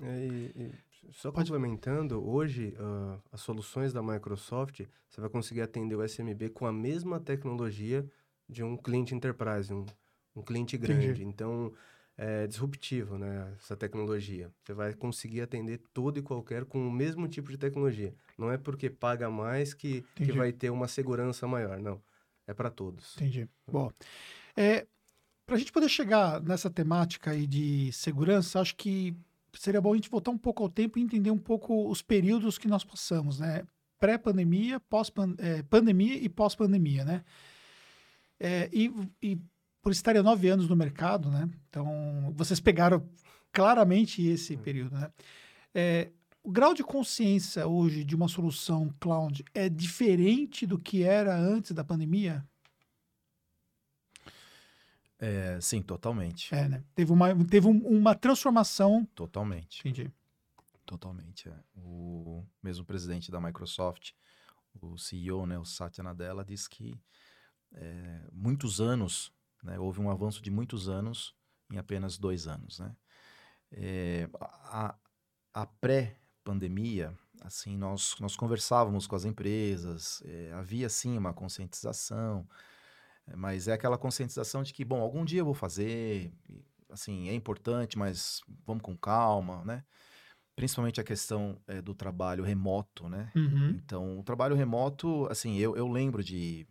É, 0.00 0.26
e, 0.26 0.52
e, 0.54 1.12
só 1.12 1.32
Pode... 1.32 1.50
complementando, 1.50 2.24
hoje 2.24 2.74
uh, 2.78 3.20
as 3.32 3.40
soluções 3.40 3.92
da 3.92 4.00
Microsoft, 4.00 4.82
você 5.08 5.20
vai 5.20 5.28
conseguir 5.28 5.62
atender 5.62 5.96
o 5.96 6.08
SMB 6.08 6.50
com 6.50 6.66
a 6.66 6.72
mesma 6.72 7.18
tecnologia 7.18 8.08
de 8.48 8.62
um 8.62 8.76
cliente 8.76 9.12
enterprise, 9.12 9.72
um, 9.74 9.84
um 10.34 10.42
cliente 10.42 10.76
grande. 10.76 11.06
Entendi. 11.06 11.24
Então, 11.24 11.72
é 12.16 12.46
disruptivo, 12.46 13.16
né, 13.16 13.50
essa 13.58 13.74
tecnologia. 13.74 14.50
Você 14.62 14.74
vai 14.74 14.92
conseguir 14.92 15.40
atender 15.40 15.80
todo 15.94 16.18
e 16.18 16.22
qualquer 16.22 16.66
com 16.66 16.86
o 16.86 16.92
mesmo 16.92 17.26
tipo 17.26 17.50
de 17.50 17.56
tecnologia. 17.56 18.14
Não 18.36 18.52
é 18.52 18.58
porque 18.58 18.90
paga 18.90 19.30
mais 19.30 19.72
que, 19.72 20.04
que 20.14 20.30
vai 20.30 20.52
ter 20.52 20.68
uma 20.68 20.86
segurança 20.86 21.46
maior, 21.46 21.80
não. 21.80 22.00
É 22.46 22.52
para 22.52 22.68
todos. 22.68 23.16
Entendi. 23.16 23.48
Bom, 23.66 23.90
é, 24.56 24.86
para 25.46 25.56
a 25.56 25.58
gente 25.58 25.72
poder 25.72 25.88
chegar 25.88 26.42
nessa 26.42 26.68
temática 26.68 27.30
aí 27.30 27.46
de 27.46 27.90
segurança, 27.92 28.60
acho 28.60 28.76
que 28.76 29.16
seria 29.54 29.80
bom 29.80 29.92
a 29.92 29.96
gente 29.96 30.10
voltar 30.10 30.30
um 30.30 30.38
pouco 30.38 30.62
ao 30.62 30.68
tempo 30.68 30.98
e 30.98 31.02
entender 31.02 31.30
um 31.30 31.38
pouco 31.38 31.88
os 31.88 32.02
períodos 32.02 32.58
que 32.58 32.68
nós 32.68 32.84
passamos, 32.84 33.40
né? 33.40 33.64
Pré-pandemia, 33.98 34.78
pós-pandemia 34.78 36.14
é, 36.14 36.18
e 36.18 36.28
pós-pandemia, 36.28 37.04
né? 37.04 37.24
É, 38.38 38.68
e, 38.72 38.92
e 39.22 39.38
por 39.82 39.92
estarem 39.92 40.20
há 40.20 40.22
nove 40.22 40.48
anos 40.48 40.68
no 40.68 40.76
mercado, 40.76 41.30
né? 41.30 41.48
Então, 41.68 42.32
vocês 42.36 42.60
pegaram 42.60 43.08
claramente 43.52 44.22
esse 44.22 44.56
período, 44.56 44.94
né? 44.94 45.10
É, 45.74 46.10
o 46.42 46.50
grau 46.50 46.74
de 46.74 46.82
consciência 46.82 47.66
hoje 47.66 48.04
de 48.04 48.14
uma 48.14 48.28
solução 48.28 48.92
cloud 48.98 49.44
é 49.54 49.68
diferente 49.68 50.66
do 50.66 50.78
que 50.78 51.02
era 51.02 51.36
antes 51.36 51.72
da 51.72 51.84
pandemia? 51.84 52.44
É, 55.18 55.60
sim, 55.60 55.82
totalmente. 55.82 56.54
É, 56.54 56.66
né? 56.66 56.84
Teve 56.94 57.12
uma, 57.12 57.44
teve 57.44 57.66
um, 57.66 57.78
uma 57.86 58.14
transformação. 58.14 59.06
Totalmente. 59.14 59.80
Entendi. 59.80 60.10
Totalmente. 60.86 61.48
É. 61.48 61.54
O 61.76 62.42
mesmo 62.62 62.84
presidente 62.86 63.30
da 63.30 63.40
Microsoft, 63.40 64.12
o 64.80 64.96
CEO, 64.96 65.46
né, 65.46 65.58
o 65.58 65.64
Satya 65.64 66.02
Nadella, 66.02 66.44
disse 66.44 66.68
que 66.70 66.98
é, 67.72 68.22
muitos 68.32 68.80
anos, 68.80 69.30
né, 69.62 69.78
houve 69.78 70.00
um 70.00 70.10
avanço 70.10 70.42
de 70.42 70.50
muitos 70.50 70.88
anos 70.88 71.34
em 71.70 71.78
apenas 71.78 72.18
dois 72.18 72.46
anos. 72.46 72.78
Né? 72.78 72.96
É, 73.72 74.28
a, 74.34 74.94
a 75.54 75.66
pré-pandemia, 75.66 77.16
assim, 77.42 77.76
nós, 77.76 78.16
nós 78.20 78.36
conversávamos 78.36 79.06
com 79.06 79.16
as 79.16 79.24
empresas, 79.24 80.22
é, 80.24 80.52
havia 80.52 80.88
sim 80.88 81.16
uma 81.16 81.32
conscientização, 81.32 82.46
mas 83.36 83.68
é 83.68 83.72
aquela 83.72 83.98
conscientização 83.98 84.62
de 84.62 84.72
que, 84.72 84.84
bom, 84.84 85.00
algum 85.00 85.24
dia 85.24 85.40
eu 85.40 85.44
vou 85.44 85.54
fazer, 85.54 86.32
assim, 86.90 87.28
é 87.28 87.34
importante, 87.34 87.96
mas 87.96 88.40
vamos 88.66 88.82
com 88.82 88.96
calma, 88.96 89.64
né? 89.64 89.84
Principalmente 90.56 91.00
a 91.00 91.04
questão 91.04 91.60
é, 91.66 91.80
do 91.80 91.94
trabalho 91.94 92.42
remoto, 92.44 93.08
né? 93.08 93.30
Uhum. 93.34 93.70
Então, 93.70 94.18
o 94.18 94.22
trabalho 94.24 94.56
remoto, 94.56 95.26
assim, 95.30 95.56
eu, 95.56 95.76
eu 95.76 95.86
lembro 95.86 96.24
de 96.24 96.66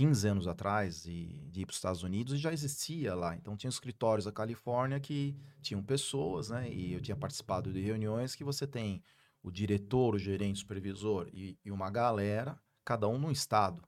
15 0.00 0.28
anos 0.28 0.48
atrás 0.48 1.02
de, 1.02 1.26
de 1.50 1.60
ir 1.60 1.66
para 1.66 1.72
os 1.72 1.76
Estados 1.76 2.02
Unidos 2.02 2.32
e 2.32 2.38
já 2.38 2.50
existia 2.50 3.14
lá. 3.14 3.36
Então, 3.36 3.54
tinha 3.54 3.68
escritórios 3.68 4.24
da 4.24 4.32
Califórnia 4.32 4.98
que 4.98 5.36
tinham 5.60 5.82
pessoas, 5.82 6.48
né? 6.48 6.72
E 6.72 6.94
eu 6.94 7.02
tinha 7.02 7.14
participado 7.14 7.70
de 7.70 7.82
reuniões 7.82 8.34
que 8.34 8.42
você 8.42 8.66
tem 8.66 9.02
o 9.42 9.50
diretor, 9.50 10.14
o 10.14 10.18
gerente, 10.18 10.56
o 10.56 10.58
supervisor 10.60 11.28
e, 11.34 11.58
e 11.62 11.70
uma 11.70 11.90
galera, 11.90 12.58
cada 12.82 13.06
um 13.08 13.18
num 13.18 13.30
estado 13.30 13.82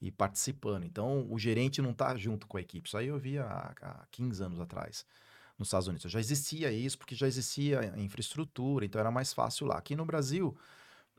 e 0.00 0.10
participando. 0.10 0.84
Então, 0.84 1.30
o 1.30 1.38
gerente 1.38 1.82
não 1.82 1.90
está 1.90 2.16
junto 2.16 2.46
com 2.46 2.56
a 2.56 2.62
equipe. 2.62 2.88
Isso 2.88 2.96
aí 2.96 3.08
eu 3.08 3.18
via 3.18 3.44
há, 3.44 3.74
há 3.82 4.06
15 4.10 4.42
anos 4.42 4.60
atrás 4.60 5.04
nos 5.58 5.68
Estados 5.68 5.86
Unidos. 5.86 6.10
Já 6.10 6.18
existia 6.18 6.72
isso, 6.72 6.96
porque 6.96 7.14
já 7.14 7.26
existia 7.26 7.92
infraestrutura, 7.98 8.86
então 8.86 8.98
era 8.98 9.10
mais 9.10 9.34
fácil 9.34 9.66
lá. 9.66 9.76
Aqui 9.76 9.94
no 9.94 10.06
Brasil, 10.06 10.56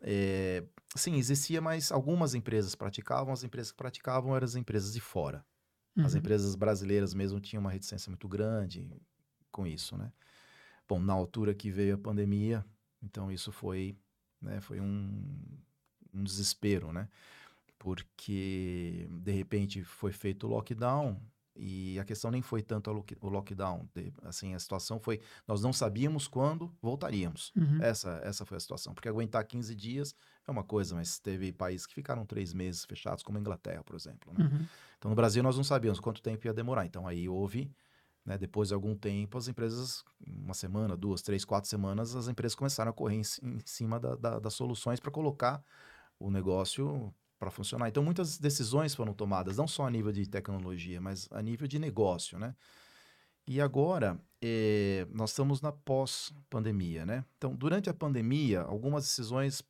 é, 0.01 0.63
sim, 0.96 1.15
existia, 1.15 1.62
mas 1.62 1.91
algumas 1.91 2.34
empresas 2.34 2.75
praticavam, 2.75 3.34
as 3.34 3.44
empresas 3.44 3.72
que 3.72 3.77
praticavam 3.77 4.36
eram 4.36 4.46
as 4.46 4.56
empresas 4.56 4.94
de 4.94 5.00
fora. 5.00 5.46
Uhum. 5.96 6.06
As 6.06 6.15
empresas 6.15 6.56
brasileiras 6.56 7.13
mesmo 7.13 7.39
tinham 7.39 7.62
uma 7.62 7.72
reticência 7.72 8.10
muito 8.10 8.27
grande 8.27 8.89
com 9.51 9.65
isso, 9.68 9.98
né? 9.98 10.12
Bom, 10.88 11.00
na 11.00 11.13
altura 11.13 11.53
que 11.53 11.70
veio 11.70 11.96
a 11.96 11.98
pandemia, 11.98 12.65
então 13.01 13.32
isso 13.32 13.51
foi, 13.51 13.98
né, 14.41 14.60
foi 14.60 14.79
um, 14.79 15.24
um 16.13 16.24
desespero, 16.24 16.91
né? 16.91 17.08
Porque 17.77 19.08
de 19.10 19.32
repente 19.32 19.84
foi 19.84 20.12
feito 20.12 20.48
o 20.48 20.50
lockdown, 20.50 21.22
e 21.62 22.00
a 22.00 22.06
questão 22.06 22.32
nem 22.32 22.42
foi 22.42 22.62
tanto 22.62 22.89
o 22.89 23.30
lockdown, 23.30 23.86
assim, 24.24 24.56
a 24.56 24.60
situação 24.60 24.98
foi, 24.98 25.20
nós 25.46 25.62
não 25.62 25.74
sabíamos 25.74 26.25
quando 26.25 26.72
voltaríamos. 26.82 27.51
Uhum. 27.56 27.84
Essa, 27.84 28.22
essa 28.24 28.46
foi 28.46 28.56
a 28.56 28.60
situação, 28.62 28.94
porque 28.94 29.10
aguentar 29.10 29.46
15 29.46 29.75
dias 29.75 30.16
é 30.48 30.51
uma 30.51 30.63
coisa, 30.63 30.96
mas 30.96 31.20
teve 31.20 31.51
países 31.51 31.86
que 31.86 31.94
ficaram 31.94 32.25
três 32.25 32.54
meses 32.54 32.86
fechados, 32.86 33.24
como 33.24 33.38
a 33.38 33.42
Inglaterra, 33.42 33.84
por 33.84 33.96
exemplo. 33.96 34.34
Né? 34.34 34.46
Uhum. 34.46 34.66
Então, 34.98 35.10
no 35.10 35.16
Brasil, 35.16 35.44
nós 35.44 35.58
não 35.58 35.63
sabíamos 35.63 36.00
quanto 36.00 36.22
tempo 36.22 36.48
ia 36.48 36.54
demorar. 36.54 36.86
Então, 36.86 37.06
aí 37.06 37.28
houve, 37.28 37.70
né, 38.25 38.38
depois 38.38 38.70
de 38.70 38.74
algum 38.74 38.96
tempo, 38.96 39.38
as 39.38 39.50
empresas, 39.50 40.06
uma 40.25 40.54
semana, 40.54 40.96
duas, 40.96 41.22
três, 41.22 41.44
quatro 41.44 41.70
semanas, 41.70 42.16
as 42.16 42.30
empresas 42.30 42.56
começaram 42.56 42.92
a 42.92 42.94
correr 42.94 43.16
em, 43.16 43.22
em 43.44 43.60
cima 43.66 44.00
da, 44.00 44.16
da, 44.16 44.39
das 44.39 44.54
soluções 44.54 45.01
para 45.01 45.12
colocar 45.12 45.62
o 46.18 46.32
negócio 46.32 47.13
para 47.39 47.50
funcionar. 47.50 47.88
Então, 47.88 48.03
muitas 48.03 48.38
decisões 48.38 48.93
foram 48.93 49.13
tomadas, 49.13 49.58
não 49.58 49.67
só 49.67 49.88
a 49.88 49.89
nível 49.89 50.12
de 50.12 50.27
tecnologia, 50.27 51.00
mas 51.00 51.27
a 51.31 51.41
nível 51.41 51.67
de 51.67 51.79
negócio, 51.79 52.38
né? 52.38 52.53
E 53.48 53.60
agora, 53.62 54.19
eh, 54.41 55.08
nós 55.12 55.31
estamos 55.31 55.62
na 55.62 55.72
pós-pandemia, 55.72 57.05
né? 57.05 57.25
Então, 57.38 57.55
durante 57.55 57.89
a 57.89 57.93
pandemia, 57.93 58.62
algumas 58.62 59.05
decisões, 59.05 59.63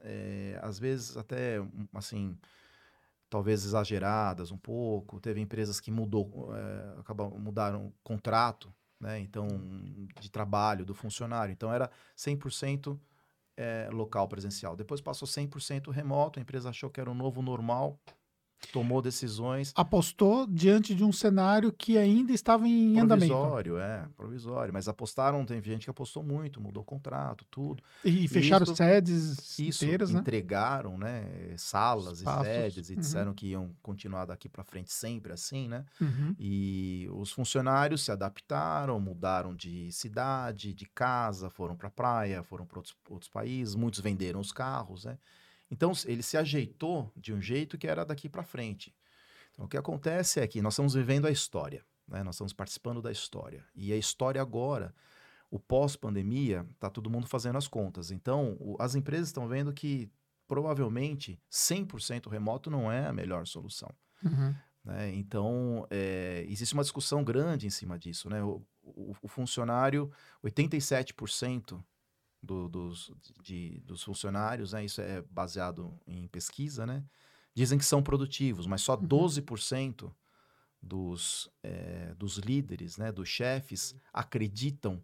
eh, 0.00 0.58
às 0.62 0.78
vezes 0.78 1.16
até, 1.16 1.56
assim, 1.94 2.38
talvez 3.28 3.64
exageradas 3.64 4.52
um 4.52 4.58
pouco. 4.58 5.18
Teve 5.18 5.40
empresas 5.40 5.80
que 5.80 5.90
mudou, 5.90 6.54
eh, 6.54 7.00
acabaram, 7.00 7.38
mudaram 7.38 7.92
contrato, 8.04 8.72
né? 9.00 9.18
Então, 9.20 9.48
de 10.20 10.30
trabalho 10.30 10.84
do 10.84 10.94
funcionário. 10.94 11.52
Então, 11.52 11.72
era 11.72 11.90
100% 12.14 13.00
é, 13.56 13.88
local 13.90 14.28
presencial. 14.28 14.76
Depois 14.76 15.00
passou 15.00 15.26
100% 15.26 15.90
remoto, 15.90 16.38
a 16.38 16.42
empresa 16.42 16.70
achou 16.70 16.90
que 16.90 17.00
era 17.00 17.10
o 17.10 17.14
novo 17.14 17.42
normal, 17.42 17.98
tomou 18.72 19.00
decisões. 19.00 19.72
Apostou 19.74 20.46
diante 20.46 20.94
de 20.94 21.04
um 21.04 21.12
cenário 21.12 21.72
que 21.72 21.96
ainda 21.96 22.32
estava 22.32 22.66
em 22.66 22.94
provisório, 22.94 23.04
andamento. 23.04 23.34
Provisório, 23.34 23.78
é, 23.78 24.08
provisório. 24.16 24.72
Mas 24.72 24.88
apostaram, 24.88 25.44
tem 25.44 25.62
gente 25.62 25.84
que 25.84 25.90
apostou 25.90 26.22
muito, 26.22 26.60
mudou 26.60 26.82
o 26.82 26.86
contrato, 26.86 27.44
tudo. 27.50 27.82
E 28.04 28.26
fecharam 28.28 28.64
isso, 28.64 28.76
sedes 28.76 29.58
isso, 29.58 29.84
inteiras, 29.84 30.10
né? 30.10 30.20
entregaram, 30.20 30.98
né, 30.98 31.54
salas 31.56 32.18
Espaços. 32.18 32.46
e 32.46 32.50
sedes 32.50 32.90
e 32.90 32.92
uhum. 32.94 33.00
disseram 33.00 33.34
que 33.34 33.46
iam 33.48 33.70
continuar 33.82 34.24
daqui 34.26 34.48
para 34.48 34.64
frente 34.64 34.92
sempre 34.92 35.32
assim, 35.32 35.68
né? 35.68 35.84
Uhum. 36.00 36.34
E 36.38 37.08
os 37.12 37.30
funcionários 37.32 38.04
se 38.04 38.10
adaptaram, 38.12 38.98
mudaram 39.00 39.54
de 39.54 39.90
cidade, 39.92 40.72
de 40.72 40.86
casa, 40.86 41.50
foram 41.50 41.76
para 41.76 41.90
praia, 41.90 42.42
foram 42.42 42.66
para 42.66 42.78
outros, 42.78 42.96
outros 43.08 43.30
países, 43.30 43.74
muitos 43.74 44.00
venderam 44.00 44.40
os 44.40 44.52
carros, 44.52 45.04
né? 45.04 45.18
Então, 45.70 45.92
ele 46.04 46.22
se 46.22 46.36
ajeitou 46.36 47.12
de 47.16 47.32
um 47.32 47.40
jeito 47.40 47.76
que 47.76 47.86
era 47.86 48.04
daqui 48.04 48.28
para 48.28 48.42
frente. 48.42 48.94
Então, 49.52 49.64
o 49.64 49.68
que 49.68 49.76
acontece 49.76 50.40
é 50.40 50.46
que 50.46 50.62
nós 50.62 50.74
estamos 50.74 50.94
vivendo 50.94 51.26
a 51.26 51.30
história, 51.30 51.84
né? 52.06 52.22
nós 52.22 52.36
estamos 52.36 52.52
participando 52.52 53.02
da 53.02 53.10
história. 53.10 53.64
E 53.74 53.92
a 53.92 53.96
história 53.96 54.40
agora, 54.40 54.94
o 55.50 55.58
pós-pandemia, 55.58 56.66
está 56.74 56.90
todo 56.90 57.10
mundo 57.10 57.26
fazendo 57.26 57.56
as 57.56 57.66
contas. 57.66 58.10
Então, 58.10 58.56
o, 58.60 58.76
as 58.78 58.94
empresas 58.94 59.28
estão 59.28 59.48
vendo 59.48 59.72
que 59.72 60.10
provavelmente 60.46 61.40
100% 61.50 62.28
remoto 62.28 62.70
não 62.70 62.90
é 62.90 63.06
a 63.06 63.12
melhor 63.12 63.46
solução. 63.46 63.90
Uhum. 64.22 64.54
Né? 64.84 65.14
Então, 65.14 65.86
é, 65.90 66.44
existe 66.48 66.74
uma 66.74 66.82
discussão 66.82 67.24
grande 67.24 67.66
em 67.66 67.70
cima 67.70 67.98
disso. 67.98 68.30
Né? 68.30 68.42
O, 68.42 68.62
o, 68.82 69.16
o 69.20 69.28
funcionário, 69.28 70.10
87% 70.44 71.82
do, 72.46 72.68
dos, 72.68 73.12
de, 73.42 73.80
dos 73.84 74.02
funcionários, 74.02 74.72
né? 74.72 74.84
isso 74.84 75.00
é 75.00 75.22
baseado 75.30 75.92
em 76.06 76.26
pesquisa, 76.28 76.86
né? 76.86 77.04
dizem 77.54 77.78
que 77.78 77.84
são 77.84 78.02
produtivos, 78.02 78.66
mas 78.66 78.82
só 78.82 78.94
uhum. 78.94 79.06
12% 79.06 80.12
dos, 80.80 81.50
é, 81.62 82.14
dos 82.16 82.38
líderes, 82.38 82.96
né? 82.96 83.10
dos 83.10 83.28
chefes, 83.28 83.94
acreditam 84.12 85.02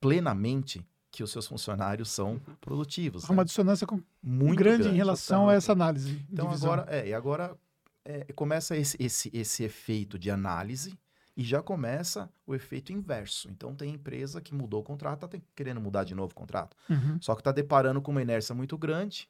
plenamente 0.00 0.86
que 1.10 1.22
os 1.22 1.30
seus 1.30 1.46
funcionários 1.46 2.10
são 2.10 2.32
uhum. 2.32 2.56
produtivos. 2.60 3.24
Há 3.24 3.28
né? 3.28 3.34
uma 3.34 3.44
dissonância 3.44 3.86
com... 3.86 4.02
muito 4.22 4.58
grande, 4.58 4.82
grande, 4.82 4.94
em 4.94 4.96
relação 4.96 5.48
a 5.48 5.54
essa 5.54 5.72
análise. 5.72 6.24
Então 6.30 6.50
agora, 6.50 6.86
é, 6.88 7.08
e 7.08 7.14
agora 7.14 7.56
é, 8.04 8.32
começa 8.34 8.76
esse, 8.76 8.96
esse, 9.00 9.30
esse 9.32 9.64
efeito 9.64 10.18
de 10.18 10.30
análise 10.30 10.98
e 11.36 11.42
já 11.42 11.62
começa 11.62 12.30
o 12.46 12.54
efeito 12.54 12.92
inverso. 12.92 13.50
Então, 13.50 13.74
tem 13.74 13.94
empresa 13.94 14.40
que 14.40 14.54
mudou 14.54 14.80
o 14.80 14.84
contrato, 14.84 15.24
está 15.24 15.38
querendo 15.54 15.80
mudar 15.80 16.04
de 16.04 16.14
novo 16.14 16.32
o 16.32 16.34
contrato. 16.34 16.76
Uhum. 16.88 17.20
Só 17.20 17.34
que 17.34 17.40
está 17.40 17.52
deparando 17.52 18.02
com 18.02 18.10
uma 18.10 18.22
inércia 18.22 18.54
muito 18.54 18.76
grande, 18.76 19.28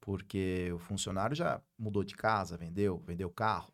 porque 0.00 0.70
o 0.74 0.78
funcionário 0.78 1.34
já 1.34 1.60
mudou 1.78 2.04
de 2.04 2.14
casa, 2.14 2.56
vendeu, 2.56 3.02
vendeu 3.06 3.30
carro. 3.30 3.72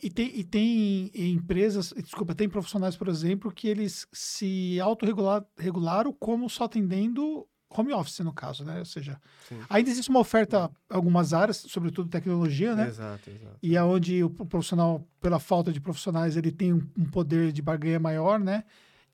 E 0.00 0.10
tem, 0.10 0.38
e 0.38 0.44
tem 0.44 1.10
empresas, 1.14 1.92
desculpa, 1.96 2.34
tem 2.34 2.48
profissionais, 2.48 2.96
por 2.96 3.08
exemplo, 3.08 3.52
que 3.52 3.66
eles 3.66 4.06
se 4.12 4.78
autorregularam 4.80 6.12
como 6.12 6.48
só 6.48 6.64
atendendo 6.64 7.48
home 7.76 7.92
office, 7.92 8.20
no 8.20 8.32
caso, 8.32 8.64
né? 8.64 8.78
Ou 8.78 8.84
seja, 8.84 9.20
Sim. 9.48 9.60
ainda 9.68 9.90
existe 9.90 10.10
uma 10.10 10.20
oferta 10.20 10.70
em 10.90 10.94
algumas 10.94 11.32
áreas, 11.32 11.58
sobretudo 11.68 12.08
tecnologia, 12.08 12.74
né? 12.74 12.88
Exato, 12.88 13.30
exato. 13.30 13.56
E 13.62 13.76
é 13.76 13.82
onde 13.82 14.22
o 14.22 14.30
profissional, 14.30 15.06
pela 15.20 15.38
falta 15.38 15.72
de 15.72 15.80
profissionais, 15.80 16.36
ele 16.36 16.50
tem 16.50 16.72
um, 16.72 16.80
poder 17.10 17.52
de 17.52 17.62
barganha 17.62 17.98
maior, 17.98 18.38
né? 18.38 18.64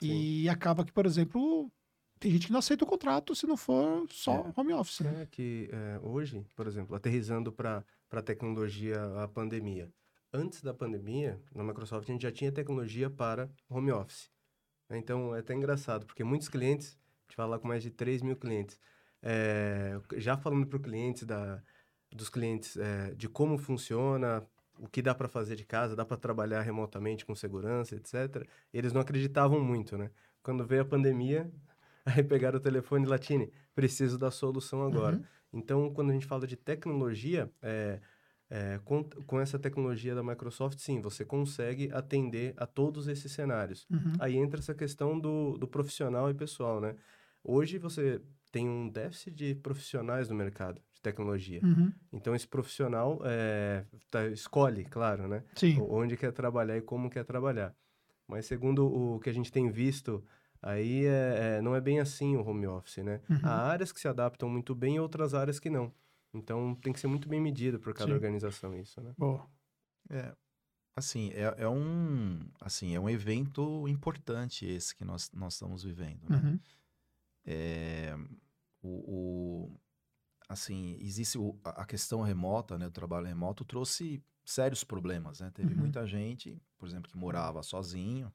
Sim. 0.00 0.08
E 0.10 0.48
acaba 0.48 0.84
que, 0.84 0.92
por 0.92 1.06
exemplo, 1.06 1.70
tem 2.18 2.32
gente 2.32 2.46
que 2.46 2.52
não 2.52 2.58
aceita 2.58 2.84
o 2.84 2.86
contrato 2.86 3.34
se 3.34 3.46
não 3.46 3.56
for 3.56 4.06
só 4.10 4.34
é, 4.34 4.60
home 4.60 4.72
office. 4.72 5.00
Né? 5.00 5.22
É 5.22 5.26
que 5.26 5.68
é, 5.72 6.00
hoje, 6.02 6.44
por 6.56 6.66
exemplo, 6.66 6.94
aterrizando 6.96 7.52
para 7.52 7.84
a 8.10 8.22
tecnologia, 8.22 9.02
a 9.22 9.28
pandemia. 9.28 9.90
Antes 10.32 10.60
da 10.62 10.74
pandemia, 10.74 11.40
na 11.54 11.64
Microsoft, 11.64 12.08
a 12.08 12.12
gente 12.12 12.22
já 12.22 12.32
tinha 12.32 12.52
tecnologia 12.52 13.08
para 13.08 13.48
home 13.68 13.90
office. 13.92 14.30
Então, 14.90 15.34
é 15.34 15.40
até 15.40 15.54
engraçado, 15.54 16.06
porque 16.06 16.24
muitos 16.24 16.48
clientes 16.48 16.96
gente 17.28 17.36
fala 17.36 17.58
com 17.58 17.68
mais 17.68 17.82
de 17.82 17.90
3 17.90 18.22
mil 18.22 18.36
clientes. 18.36 18.80
É, 19.22 20.00
já 20.16 20.36
falando 20.36 20.66
para 20.66 20.78
clientes 20.78 21.24
da, 21.24 21.62
dos 22.10 22.28
clientes 22.28 22.76
é, 22.76 23.14
de 23.14 23.28
como 23.28 23.58
funciona, 23.58 24.42
o 24.78 24.88
que 24.88 25.02
dá 25.02 25.14
para 25.14 25.28
fazer 25.28 25.56
de 25.56 25.64
casa, 25.64 25.94
dá 25.94 26.04
para 26.04 26.16
trabalhar 26.16 26.62
remotamente 26.62 27.26
com 27.26 27.34
segurança, 27.34 27.96
etc. 27.96 28.46
Eles 28.72 28.92
não 28.92 29.00
acreditavam 29.00 29.60
muito, 29.60 29.98
né? 29.98 30.10
Quando 30.42 30.64
veio 30.64 30.82
a 30.82 30.84
pandemia, 30.84 31.50
aí 32.06 32.22
pegaram 32.22 32.58
o 32.58 32.62
telefone 32.62 33.04
e 33.04 33.08
Latine, 33.08 33.52
preciso 33.74 34.16
da 34.16 34.30
solução 34.30 34.82
agora. 34.82 35.16
Uhum. 35.16 35.24
Então, 35.52 35.92
quando 35.92 36.10
a 36.10 36.12
gente 36.12 36.26
fala 36.26 36.46
de 36.46 36.56
tecnologia, 36.56 37.50
é, 37.60 38.00
é, 38.50 38.80
com, 38.84 39.04
com 39.04 39.40
essa 39.40 39.58
tecnologia 39.58 40.14
da 40.14 40.22
Microsoft, 40.22 40.78
sim, 40.78 41.00
você 41.00 41.24
consegue 41.24 41.90
atender 41.92 42.54
a 42.56 42.66
todos 42.66 43.08
esses 43.08 43.32
cenários. 43.32 43.86
Uhum. 43.90 44.12
Aí 44.18 44.36
entra 44.36 44.60
essa 44.60 44.74
questão 44.74 45.18
do, 45.18 45.58
do 45.58 45.66
profissional 45.66 46.30
e 46.30 46.34
pessoal, 46.34 46.80
né? 46.80 46.94
Hoje 47.50 47.78
você 47.78 48.20
tem 48.52 48.68
um 48.68 48.90
déficit 48.90 49.34
de 49.34 49.54
profissionais 49.54 50.28
no 50.28 50.34
mercado 50.34 50.82
de 50.92 51.00
tecnologia. 51.00 51.62
Uhum. 51.64 51.90
Então, 52.12 52.34
esse 52.34 52.46
profissional 52.46 53.22
é, 53.24 53.86
tá, 54.10 54.26
escolhe, 54.26 54.84
claro, 54.84 55.26
né? 55.26 55.42
Sim. 55.54 55.80
Onde 55.80 56.14
quer 56.14 56.30
trabalhar 56.30 56.76
e 56.76 56.82
como 56.82 57.08
quer 57.08 57.24
trabalhar. 57.24 57.74
Mas, 58.26 58.44
segundo 58.44 58.86
o 58.86 59.18
que 59.18 59.30
a 59.30 59.32
gente 59.32 59.50
tem 59.50 59.70
visto, 59.70 60.22
aí 60.60 61.06
é, 61.06 61.56
é 61.56 61.62
não 61.62 61.74
é 61.74 61.80
bem 61.80 62.00
assim 62.00 62.36
o 62.36 62.46
home 62.46 62.66
office, 62.66 62.98
né? 62.98 63.22
Uhum. 63.30 63.40
Há 63.42 63.70
áreas 63.70 63.92
que 63.92 64.00
se 64.00 64.08
adaptam 64.08 64.50
muito 64.50 64.74
bem 64.74 64.96
e 64.96 65.00
outras 65.00 65.32
áreas 65.32 65.58
que 65.58 65.70
não. 65.70 65.90
Então, 66.34 66.74
tem 66.74 66.92
que 66.92 67.00
ser 67.00 67.06
muito 67.06 67.30
bem 67.30 67.40
medido 67.40 67.80
por 67.80 67.94
cada 67.94 68.08
Sim. 68.10 68.14
organização 68.14 68.76
isso, 68.76 69.00
né? 69.00 69.14
Boa. 69.16 69.48
É, 70.10 70.34
Assim, 70.98 71.30
é, 71.30 71.54
é, 71.58 71.68
um, 71.68 72.40
assim, 72.60 72.92
é 72.92 72.98
um 72.98 73.08
evento 73.08 73.86
importante 73.86 74.66
esse 74.66 74.92
que 74.92 75.04
nós, 75.04 75.30
nós 75.32 75.52
estamos 75.52 75.84
vivendo, 75.84 76.28
né? 76.28 76.40
Uhum. 76.42 76.58
É, 77.50 78.14
o, 78.82 79.70
o, 79.70 79.80
assim, 80.46 80.98
existe 81.00 81.38
o, 81.38 81.58
a 81.64 81.86
questão 81.86 82.20
remota, 82.20 82.76
né, 82.76 82.86
o 82.86 82.90
trabalho 82.90 83.26
remoto 83.26 83.64
trouxe 83.64 84.22
sérios 84.44 84.84
problemas, 84.84 85.40
né? 85.40 85.50
Teve 85.54 85.72
uhum. 85.72 85.80
muita 85.80 86.06
gente, 86.06 86.60
por 86.76 86.86
exemplo, 86.86 87.10
que 87.10 87.16
morava 87.16 87.62
sozinho, 87.62 88.30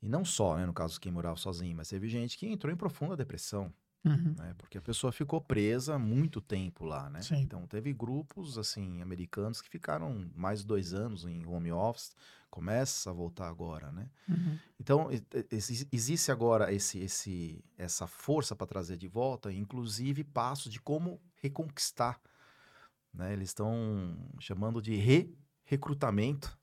e 0.00 0.08
não 0.08 0.24
só, 0.24 0.56
né, 0.56 0.64
no 0.64 0.72
caso 0.72 1.00
quem 1.00 1.10
morava 1.10 1.36
sozinho, 1.36 1.76
mas 1.76 1.88
teve 1.88 2.08
gente 2.08 2.38
que 2.38 2.46
entrou 2.46 2.72
em 2.72 2.76
profunda 2.76 3.16
depressão, 3.16 3.74
Uhum. 4.04 4.34
Né? 4.36 4.54
Porque 4.58 4.78
a 4.78 4.82
pessoa 4.82 5.12
ficou 5.12 5.40
presa 5.40 5.98
muito 5.98 6.40
tempo 6.40 6.84
lá, 6.84 7.08
né? 7.08 7.22
Sim. 7.22 7.36
Então 7.36 7.66
teve 7.66 7.92
grupos 7.92 8.58
assim 8.58 9.00
americanos 9.00 9.60
que 9.60 9.68
ficaram 9.68 10.28
mais 10.34 10.60
de 10.60 10.66
dois 10.66 10.92
anos 10.92 11.24
em 11.24 11.46
home 11.46 11.70
office, 11.70 12.14
começa 12.50 13.10
a 13.10 13.12
voltar 13.12 13.48
agora, 13.48 13.92
né? 13.92 14.10
Uhum. 14.28 14.58
Então 14.80 15.08
existe 15.92 16.32
agora 16.32 16.72
esse, 16.72 16.98
esse, 16.98 17.64
essa 17.78 18.06
força 18.06 18.56
para 18.56 18.66
trazer 18.66 18.96
de 18.96 19.06
volta, 19.06 19.52
inclusive 19.52 20.24
passos 20.24 20.72
de 20.72 20.80
como 20.80 21.20
reconquistar, 21.36 22.20
né? 23.14 23.32
Eles 23.32 23.50
estão 23.50 24.16
chamando 24.40 24.82
de 24.82 24.96
re-recrutamento 24.96 26.58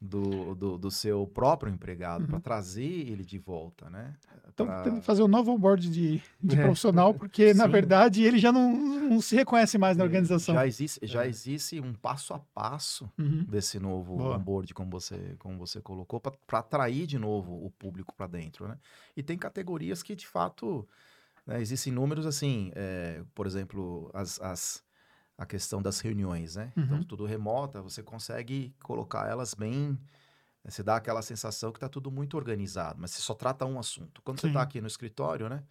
do, 0.00 0.54
do, 0.54 0.78
do, 0.78 0.90
seu 0.90 1.26
próprio 1.26 1.72
empregado 1.72 2.22
uhum. 2.22 2.28
para 2.28 2.40
trazer 2.40 2.82
ele 2.82 3.24
de 3.24 3.38
volta, 3.38 3.88
né? 3.88 4.14
Então, 4.52 4.66
pra... 4.66 4.82
tem 4.82 5.00
que 5.00 5.06
fazer 5.06 5.22
um 5.22 5.28
novo 5.28 5.52
onboard 5.52 5.88
de, 5.88 6.22
de 6.42 6.58
é. 6.58 6.62
profissional, 6.62 7.14
porque, 7.14 7.52
na 7.54 7.66
verdade, 7.66 8.22
ele 8.22 8.38
já 8.38 8.52
não, 8.52 8.76
não 8.76 9.20
se 9.20 9.34
reconhece 9.34 9.78
mais 9.78 9.96
na 9.96 10.04
organização. 10.04 10.54
Já 10.54 10.66
existe, 10.66 11.06
já 11.06 11.24
é. 11.24 11.28
existe 11.28 11.80
um 11.80 11.94
passo 11.94 12.34
a 12.34 12.38
passo 12.38 13.10
uhum. 13.18 13.44
desse 13.44 13.78
novo 13.78 14.16
Boa. 14.16 14.36
onboard, 14.36 14.72
como 14.74 14.90
você, 14.90 15.34
como 15.38 15.58
você 15.58 15.80
colocou, 15.80 16.20
para 16.20 16.58
atrair 16.58 17.06
de 17.06 17.18
novo 17.18 17.64
o 17.64 17.70
público 17.70 18.14
para 18.14 18.26
dentro, 18.26 18.68
né? 18.68 18.76
E 19.16 19.22
tem 19.22 19.38
categorias 19.38 20.02
que, 20.02 20.14
de 20.14 20.26
fato, 20.26 20.86
né, 21.46 21.60
existem 21.60 21.92
números 21.92 22.26
assim, 22.26 22.70
é, 22.74 23.22
por 23.34 23.46
exemplo, 23.46 24.10
as, 24.12 24.40
as 24.42 24.85
a 25.38 25.44
questão 25.44 25.82
das 25.82 26.00
reuniões, 26.00 26.56
né? 26.56 26.72
Então, 26.72 26.82
uhum. 26.82 26.94
Então, 26.96 27.04
tudo 27.04 27.26
remota, 27.26 27.82
você 27.82 28.02
consegue 28.02 28.74
colocar 28.82 29.28
elas 29.28 29.54
bem. 29.54 29.90
Né? 30.64 30.70
Você 30.70 30.82
dá 30.82 30.96
aquela 30.96 31.22
sensação 31.22 31.70
que 31.70 31.76
está 31.76 31.88
tudo 31.88 32.10
muito 32.10 32.36
organizado, 32.36 32.98
mas 33.00 33.10
você 33.10 33.20
só 33.20 33.34
trata 33.34 33.66
um 33.66 33.78
assunto. 33.78 34.22
Quando 34.22 34.38
Sim. 34.38 34.42
você 34.42 34.46
está 34.48 34.62
aqui 34.62 34.80
no 34.80 34.86
escritório, 34.86 35.48
né? 35.48 35.62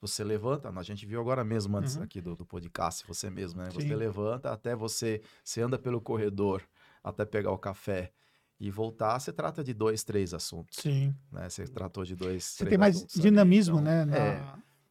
Você 0.00 0.24
levanta, 0.24 0.70
a 0.70 0.82
gente 0.82 1.04
viu 1.04 1.20
agora 1.20 1.44
mesmo 1.44 1.76
antes 1.76 1.96
uhum. 1.96 2.02
aqui 2.02 2.22
do, 2.22 2.34
do 2.34 2.46
podcast, 2.46 3.06
você 3.06 3.28
mesmo, 3.28 3.60
né? 3.60 3.70
Sim. 3.70 3.80
Você 3.80 3.94
levanta 3.94 4.50
até 4.50 4.74
você, 4.74 5.20
você 5.44 5.60
anda 5.60 5.78
pelo 5.78 6.00
corredor 6.00 6.62
até 7.04 7.26
pegar 7.26 7.52
o 7.52 7.58
café 7.58 8.10
e 8.58 8.70
voltar, 8.70 9.18
você 9.18 9.30
trata 9.30 9.62
de 9.62 9.74
dois, 9.74 10.02
três 10.02 10.32
assuntos. 10.32 10.78
Sim. 10.78 11.14
Né? 11.30 11.48
Você 11.50 11.66
tratou 11.66 12.04
de 12.04 12.16
dois, 12.16 12.44
Você 12.44 12.64
tem 12.64 12.78
mais 12.78 13.04
dinamismo, 13.06 13.78
então, 13.78 13.84
né? 13.84 14.04
Na, 14.06 14.16
é. 14.16 14.42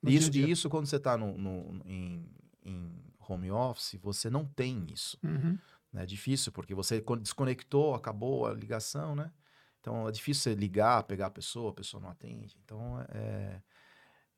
Isso, 0.03 0.29
dia 0.29 0.45
-dia. 0.45 0.53
isso 0.53 0.69
quando 0.69 0.85
você 0.85 0.95
está 0.95 1.17
no, 1.17 1.37
no, 1.37 1.81
em, 1.85 2.25
em 2.63 3.08
home 3.31 3.51
office, 3.51 3.99
você 4.01 4.29
não 4.29 4.45
tem 4.45 4.85
isso. 4.91 5.17
Uhum. 5.23 5.57
É 5.95 6.05
difícil, 6.05 6.51
porque 6.51 6.75
você 6.75 7.03
desconectou, 7.19 7.95
acabou 7.95 8.45
a 8.45 8.53
ligação, 8.53 9.15
né? 9.15 9.31
Então 9.79 10.07
é 10.07 10.11
difícil 10.11 10.43
você 10.43 10.55
ligar, 10.55 11.03
pegar 11.03 11.27
a 11.27 11.31
pessoa, 11.31 11.71
a 11.71 11.73
pessoa 11.73 12.01
não 12.01 12.09
atende. 12.09 12.57
Então 12.63 13.01
é, 13.09 13.61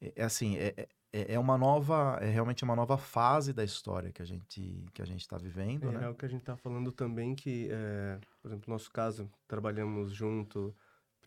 é, 0.01 0.13
é 0.15 0.23
assim, 0.23 0.57
é, 0.57 0.87
é, 1.11 1.33
é 1.33 1.39
uma 1.39 1.57
nova, 1.57 2.17
é 2.21 2.29
realmente 2.29 2.63
uma 2.63 2.75
nova 2.75 2.97
fase 2.97 3.51
da 3.51 3.63
história 3.63 4.11
que 4.11 4.21
a 4.21 4.25
gente 4.25 4.85
que 4.93 5.01
a 5.01 5.05
gente 5.05 5.21
está 5.21 5.37
vivendo, 5.37 5.89
é, 5.89 5.91
né? 5.91 6.05
É 6.05 6.09
o 6.09 6.15
que 6.15 6.25
a 6.25 6.29
gente 6.29 6.41
está 6.41 6.55
falando 6.55 6.91
também 6.91 7.35
que, 7.35 7.67
é, 7.69 8.19
por 8.41 8.47
exemplo, 8.47 8.65
no 8.67 8.73
nosso 8.75 8.91
caso, 8.91 9.29
trabalhamos 9.47 10.13
junto, 10.13 10.73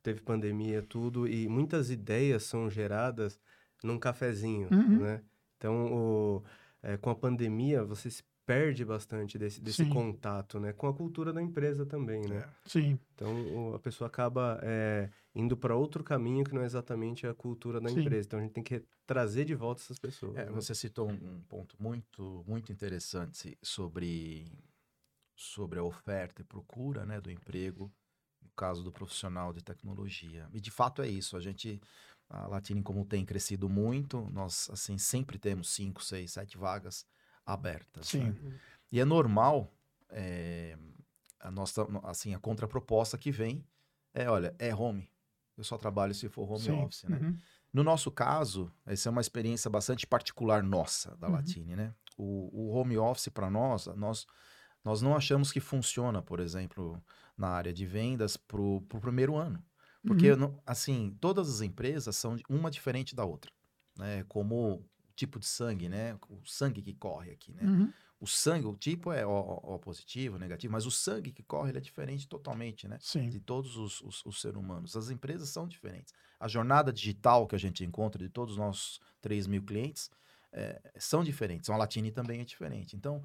teve 0.02 0.20
pandemia, 0.20 0.82
tudo, 0.82 1.28
e 1.28 1.48
muitas 1.48 1.90
ideias 1.90 2.44
são 2.44 2.70
geradas 2.70 3.38
num 3.82 3.98
cafezinho, 3.98 4.68
uhum. 4.72 5.00
né? 5.00 5.22
Então 5.58 5.92
o 5.92 6.44
é, 6.84 6.98
com 6.98 7.08
a 7.08 7.14
pandemia, 7.14 7.82
você 7.82 8.10
se 8.10 8.22
perde 8.46 8.84
bastante 8.84 9.38
desse, 9.38 9.58
desse 9.58 9.86
contato, 9.86 10.60
né? 10.60 10.72
Com 10.74 10.86
a 10.86 10.92
cultura 10.92 11.32
da 11.32 11.40
empresa 11.40 11.86
também, 11.86 12.28
né? 12.28 12.36
É. 12.36 12.48
Sim. 12.66 12.98
Então, 13.14 13.70
o, 13.70 13.74
a 13.74 13.78
pessoa 13.78 14.06
acaba 14.06 14.60
é, 14.62 15.08
indo 15.34 15.56
para 15.56 15.74
outro 15.74 16.04
caminho 16.04 16.44
que 16.44 16.54
não 16.54 16.60
é 16.60 16.66
exatamente 16.66 17.26
a 17.26 17.32
cultura 17.32 17.80
da 17.80 17.88
Sim. 17.88 18.00
empresa. 18.00 18.26
Então, 18.26 18.38
a 18.38 18.42
gente 18.42 18.52
tem 18.52 18.62
que 18.62 18.84
trazer 19.06 19.46
de 19.46 19.54
volta 19.54 19.80
essas 19.80 19.98
pessoas. 19.98 20.36
É, 20.36 20.44
né? 20.44 20.52
Você 20.52 20.74
citou 20.74 21.10
um, 21.10 21.40
ponto 21.48 21.74
muito, 21.80 22.44
muito 22.46 22.70
interessante 22.70 23.56
sobre, 23.62 24.52
sobre 25.34 25.78
a 25.78 25.82
oferta 25.82 26.42
e 26.42 26.44
procura 26.44 27.06
né, 27.06 27.22
do 27.22 27.30
emprego, 27.30 27.90
no 28.42 28.50
caso 28.50 28.84
do 28.84 28.92
profissional 28.92 29.54
de 29.54 29.64
tecnologia. 29.64 30.46
E, 30.52 30.60
de 30.60 30.70
fato, 30.70 31.00
é 31.00 31.08
isso. 31.08 31.34
A 31.34 31.40
gente 31.40 31.80
a 32.28 32.46
Latine, 32.46 32.82
como 32.82 33.04
tem 33.04 33.24
crescido 33.24 33.68
muito, 33.68 34.28
nós 34.32 34.68
assim 34.72 34.98
sempre 34.98 35.38
temos 35.38 35.70
cinco, 35.70 36.02
seis, 36.02 36.32
sete 36.32 36.56
vagas 36.56 37.06
abertas. 37.44 38.08
Sim. 38.08 38.30
Né? 38.30 38.58
E 38.90 39.00
é 39.00 39.04
normal 39.04 39.72
é, 40.10 40.76
a 41.40 41.50
nossa 41.50 41.86
assim 42.04 42.34
a 42.34 42.38
contraproposta 42.38 43.18
que 43.18 43.30
vem 43.30 43.66
é, 44.12 44.28
olha, 44.30 44.54
é 44.58 44.74
home. 44.74 45.10
Eu 45.56 45.64
só 45.64 45.76
trabalho 45.76 46.14
se 46.14 46.28
for 46.28 46.50
home 46.50 46.60
Sim. 46.60 46.72
office, 46.72 47.04
né? 47.04 47.18
Uhum. 47.18 47.38
No 47.72 47.82
nosso 47.82 48.10
caso, 48.10 48.72
essa 48.86 49.08
é 49.08 49.10
uma 49.10 49.20
experiência 49.20 49.68
bastante 49.68 50.06
particular 50.06 50.62
nossa 50.62 51.16
da 51.16 51.26
uhum. 51.26 51.34
Latine, 51.34 51.76
né? 51.76 51.94
O, 52.16 52.50
o 52.52 52.70
home 52.70 52.96
office 52.96 53.28
para 53.28 53.50
nós, 53.50 53.86
nós 53.96 54.26
nós 54.84 55.00
não 55.00 55.16
achamos 55.16 55.50
que 55.50 55.60
funciona, 55.60 56.20
por 56.20 56.38
exemplo, 56.38 57.02
na 57.36 57.48
área 57.48 57.72
de 57.72 57.86
vendas 57.86 58.36
para 58.36 58.60
o 58.60 58.82
primeiro 58.82 59.34
ano. 59.34 59.64
Porque, 60.06 60.30
uhum. 60.32 60.54
assim, 60.66 61.16
todas 61.20 61.48
as 61.48 61.60
empresas 61.60 62.16
são 62.16 62.36
uma 62.48 62.70
diferente 62.70 63.14
da 63.14 63.24
outra, 63.24 63.50
né? 63.96 64.24
Como 64.28 64.74
o 64.74 64.84
tipo 65.16 65.38
de 65.38 65.46
sangue, 65.46 65.88
né? 65.88 66.16
O 66.28 66.44
sangue 66.44 66.82
que 66.82 66.92
corre 66.92 67.30
aqui, 67.30 67.52
né? 67.54 67.62
Uhum. 67.62 67.92
O 68.20 68.26
sangue, 68.26 68.66
o 68.66 68.74
tipo 68.74 69.12
é 69.12 69.26
o, 69.26 69.30
o 69.30 69.78
positivo, 69.78 70.38
negativo, 70.38 70.72
mas 70.72 70.86
o 70.86 70.90
sangue 70.90 71.32
que 71.32 71.42
corre 71.42 71.70
ele 71.70 71.78
é 71.78 71.80
diferente 71.80 72.28
totalmente, 72.28 72.86
né? 72.86 72.98
Sim. 73.00 73.28
De 73.28 73.40
todos 73.40 73.76
os, 73.76 74.00
os, 74.00 74.24
os 74.24 74.40
seres 74.40 74.56
humanos. 74.56 74.96
As 74.96 75.10
empresas 75.10 75.48
são 75.48 75.66
diferentes. 75.66 76.12
A 76.38 76.48
jornada 76.48 76.92
digital 76.92 77.46
que 77.46 77.54
a 77.54 77.58
gente 77.58 77.84
encontra 77.84 78.22
de 78.22 78.28
todos 78.28 78.54
os 78.54 78.58
nossos 78.58 79.00
3 79.20 79.46
mil 79.46 79.62
clientes 79.62 80.10
é, 80.52 80.80
são 80.96 81.24
diferentes. 81.24 81.68
A 81.68 81.76
Latine 81.76 82.10
também 82.10 82.40
é 82.40 82.44
diferente. 82.44 82.96
Então, 82.96 83.22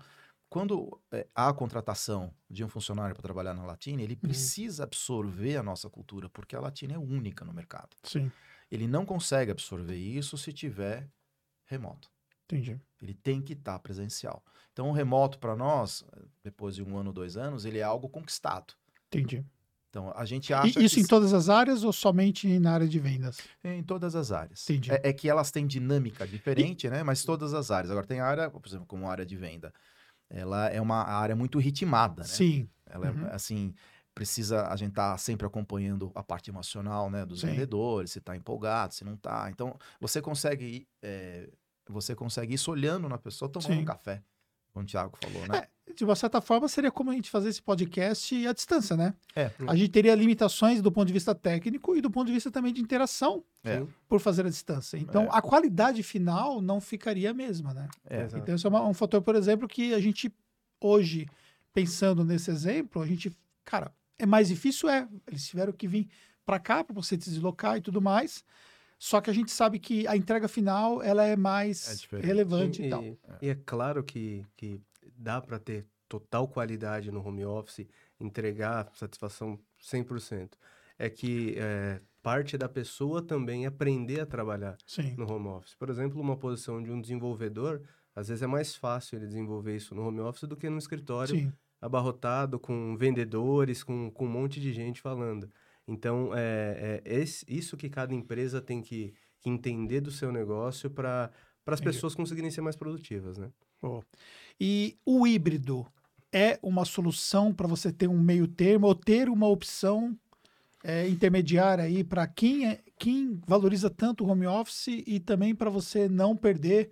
quando 0.50 1.00
é, 1.12 1.28
há 1.36 1.50
a 1.50 1.54
contratação 1.54 2.34
de 2.50 2.64
um 2.64 2.70
funcionário 2.70 3.16
para 3.16 3.22
trabalhar 3.22 3.54
na 3.54 3.64
Latina, 3.64 4.02
ele 4.02 4.16
uhum. 4.16 4.20
precisa 4.20 4.84
absorver 4.84 5.58
a 5.58 5.64
nossa 5.64 5.90
cultura, 5.90 6.28
porque 6.28 6.56
a 6.56 6.60
Latina 6.60 6.96
é 6.96 6.98
única 6.98 7.46
no 7.46 7.54
mercado. 7.54 7.96
Sim. 8.04 8.32
Ele 8.72 8.88
não 8.88 9.06
consegue 9.06 9.52
absorver 9.52 9.96
isso 9.96 10.38
se 10.38 10.52
tiver 10.52 11.08
remoto. 11.66 12.10
Entendi. 12.46 12.80
Ele 13.00 13.14
tem 13.14 13.42
que 13.42 13.54
estar 13.54 13.74
tá 13.74 13.80
presencial. 13.80 14.44
Então, 14.74 14.90
o 14.90 14.92
remoto 14.92 15.38
para 15.38 15.56
nós, 15.56 16.04
depois 16.44 16.76
de 16.76 16.84
um 16.84 16.98
ano, 16.98 17.14
dois 17.14 17.38
anos, 17.38 17.64
ele 17.64 17.78
é 17.78 17.84
algo 17.84 18.10
conquistado. 18.10 18.74
Entendi. 19.08 19.46
Então, 19.90 20.12
a 20.16 20.26
gente 20.26 20.54
acha. 20.54 20.80
E 20.80 20.86
isso 20.86 20.96
que... 20.96 21.02
em 21.02 21.06
todas 21.06 21.34
as 21.34 21.50
áreas 21.50 21.84
ou 21.84 21.92
somente 21.94 22.60
na 22.60 22.74
área 22.74 22.88
de 22.88 23.00
vendas? 23.00 23.40
Em 23.64 23.84
todas 23.84 24.16
as 24.16 24.32
áreas. 24.32 24.64
Entendi. 24.70 24.92
É, 24.92 25.10
é 25.10 25.14
que 25.14 25.30
elas 25.30 25.52
têm 25.52 25.66
dinâmica 25.66 26.28
diferente, 26.28 26.88
e... 26.88 26.90
né? 26.90 27.04
Mas 27.04 27.24
todas 27.24 27.54
as 27.54 27.70
áreas. 27.70 27.92
Agora, 27.92 28.06
tem 28.06 28.20
área, 28.20 28.50
por 28.50 28.66
exemplo, 28.66 28.86
como 28.88 29.08
área 29.08 29.26
de 29.26 29.36
venda 29.36 29.74
ela 30.30 30.68
é 30.68 30.80
uma 30.80 31.04
área 31.04 31.36
muito 31.36 31.60
ritmada, 31.60 32.22
né? 32.22 32.28
Sim. 32.28 32.70
Ela 32.86 33.08
é, 33.08 33.12
uhum. 33.12 33.28
é, 33.28 33.34
assim, 33.34 33.74
precisa 34.14 34.68
a 34.68 34.76
gente 34.76 34.92
estar 34.92 35.12
tá 35.12 35.18
sempre 35.18 35.46
acompanhando 35.48 36.12
a 36.16 36.24
parte 36.24 36.50
emocional, 36.50 37.10
né, 37.10 37.26
dos 37.26 37.42
Sim. 37.42 37.48
vendedores, 37.48 38.12
se 38.12 38.20
está 38.20 38.36
empolgado, 38.36 38.94
se 38.94 39.04
não 39.04 39.14
está. 39.14 39.50
Então, 39.50 39.78
você 40.00 40.22
consegue 40.22 40.88
é, 41.02 41.50
você 41.88 42.16
consegue 42.16 42.54
isso 42.54 42.72
olhando 42.72 43.10
na 43.10 43.18
pessoa 43.18 43.50
tomando 43.50 43.74
Sim. 43.74 43.82
um 43.82 43.86
café 43.86 44.22
como 44.74 44.84
o 44.84 44.88
Thiago 44.88 45.18
falou, 45.22 45.48
né? 45.48 45.58
É, 45.58 45.68
de 45.96 46.04
uma 46.04 46.16
certa 46.16 46.40
forma, 46.42 46.68
seria 46.68 46.92
como 46.92 47.12
a 47.12 47.14
gente 47.14 47.30
fazer 47.30 47.50
esse 47.50 47.62
podcast 47.62 48.48
à 48.48 48.54
distância, 48.54 48.96
né? 48.96 49.14
É. 49.36 49.52
A 49.68 49.76
gente 49.76 49.90
teria 49.90 50.16
limitações 50.16 50.82
do 50.82 50.92
ponto 50.92 51.08
de 51.08 51.14
vista 51.14 51.34
técnico 51.34 51.96
e 51.96 52.02
do 52.02 52.10
ponto 52.10 52.28
de 52.28 52.34
vista 52.34 52.52
também 52.52 52.74
de 52.74 52.82
interação 52.82 53.44
é. 53.64 53.84
por 54.08 54.20
fazer 54.20 54.46
à 54.46 54.50
distância. 54.50 54.98
Então, 54.98 55.24
é. 55.24 55.30
a 55.32 55.42
qualidade 55.42 56.04
final 56.04 56.62
não 56.62 56.80
ficaria 56.80 57.32
a 57.32 57.34
mesma, 57.34 57.74
né? 57.74 57.88
É. 58.10 58.28
Então, 58.36 58.56
esse 58.56 58.66
é 58.66 58.70
uma, 58.70 58.86
um 58.88 58.94
fator, 58.94 59.22
por 59.22 59.36
exemplo, 59.36 59.68
que 59.68 59.94
a 59.94 60.00
gente 60.00 60.34
hoje, 60.82 61.28
pensando 61.74 62.24
nesse 62.24 62.50
exemplo, 62.50 63.02
a 63.02 63.06
gente, 63.06 63.32
cara, 63.66 63.92
é 64.18 64.26
mais 64.26 64.48
difícil, 64.48 64.90
é. 64.90 65.08
Eles 65.28 65.48
tiveram 65.48 65.74
que 65.74 65.88
vir 65.88 66.08
para 66.46 66.60
cá 66.60 66.84
para 66.84 66.94
você 66.94 67.16
se 67.20 67.30
deslocar 67.30 67.78
e 67.78 67.82
tudo 67.82 68.02
mais. 68.02 68.44
Só 68.98 69.22
que 69.22 69.30
a 69.30 69.34
gente 69.34 69.50
sabe 69.50 69.80
que 69.80 70.06
a 70.08 70.18
entrega 70.18 70.48
final 70.50 71.02
ela 71.02 71.24
é 71.24 71.38
mais 71.38 72.06
é 72.12 72.20
relevante 72.20 72.82
e, 72.82 72.88
e 72.88 72.90
tal. 72.90 73.04
E 73.42 73.50
é 73.50 73.56
claro 73.56 74.04
que, 74.04 74.46
que 74.58 74.82
dá 75.20 75.42
para 75.42 75.60
ter 75.60 75.86
total 76.08 76.48
qualidade 76.48 77.12
no 77.12 77.26
home 77.26 77.46
office, 77.46 77.86
entregar 78.20 78.90
satisfação 78.96 79.60
100%. 79.80 80.54
É 80.98 81.10
que 81.10 81.56
é, 81.58 82.02
parte 82.22 82.58
da 82.58 82.68
pessoa 82.68 83.22
também 83.22 83.66
aprender 83.66 84.22
a 84.22 84.26
trabalhar 84.26 84.78
Sim. 84.86 85.16
no 85.18 85.32
home 85.32 85.48
office. 85.48 85.76
Por 85.76 85.90
exemplo, 85.90 86.20
uma 86.20 86.36
posição 86.36 86.82
de 86.82 86.92
um 86.92 87.00
desenvolvedor, 87.00 87.82
às 88.16 88.28
vezes 88.28 88.42
é 88.42 88.48
mais 88.48 88.76
fácil 88.76 89.18
ele 89.18 89.28
desenvolver 89.28 89.76
isso 89.76 89.94
no 89.94 90.08
home 90.08 90.20
office 90.22 90.48
do 90.48 90.58
que 90.58 90.70
no 90.70 90.78
escritório, 90.78 91.36
Sim. 91.36 91.54
abarrotado 91.80 92.60
com 92.60 92.98
vendedores, 92.98 93.84
com, 93.84 94.10
com 94.12 94.26
um 94.26 94.30
monte 94.30 94.60
de 94.60 94.74
gente 94.74 95.00
falando. 95.00 95.50
Então, 95.88 96.32
é, 96.34 97.02
é 97.06 97.20
esse, 97.20 97.46
isso 97.48 97.78
que 97.78 97.90
cada 97.90 98.14
empresa 98.14 98.62
tem 98.62 98.82
que, 98.82 99.14
que 99.40 99.50
entender 99.50 100.02
do 100.02 100.12
seu 100.12 100.32
negócio 100.32 100.90
para 100.90 101.32
as 101.66 101.82
pessoas 101.82 102.14
conseguirem 102.14 102.52
ser 102.52 102.62
mais 102.62 102.76
produtivas, 102.76 103.38
né? 103.38 103.52
Oh. 103.82 104.02
E 104.60 104.98
o 105.06 105.26
híbrido 105.26 105.88
é 106.32 106.60
uma 106.62 106.86
solução 106.86 107.54
para 107.54 107.68
você 107.68 107.92
ter 107.92 108.08
um 108.08 108.20
meio 108.20 108.48
termo 108.48 108.88
ou 108.88 108.96
ter 108.96 109.30
uma 109.30 109.48
opção 109.48 110.18
é, 110.84 111.08
intermediária 111.08 111.84
aí 111.84 112.04
para 112.04 112.28
quem, 112.28 112.68
é, 112.68 112.82
quem 112.98 113.40
valoriza 113.48 113.90
tanto 113.90 114.24
o 114.24 114.30
home 114.30 114.48
office 114.48 114.88
e 114.88 115.20
também 115.20 115.56
para 115.56 115.70
você 115.70 116.08
não 116.08 116.36
perder 116.36 116.90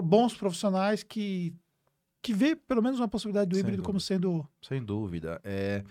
bons 0.00 0.32
profissionais 0.34 1.02
que, 1.02 1.52
que 2.22 2.32
vê 2.32 2.54
pelo 2.54 2.80
menos 2.80 3.00
uma 3.00 3.08
possibilidade 3.08 3.50
do 3.50 3.56
Sem 3.56 3.60
híbrido 3.60 3.78
dúvida. 3.78 3.86
como 3.86 4.00
sendo. 4.00 4.48
Sem 4.62 4.84
dúvida. 4.84 5.40
É, 5.42 5.84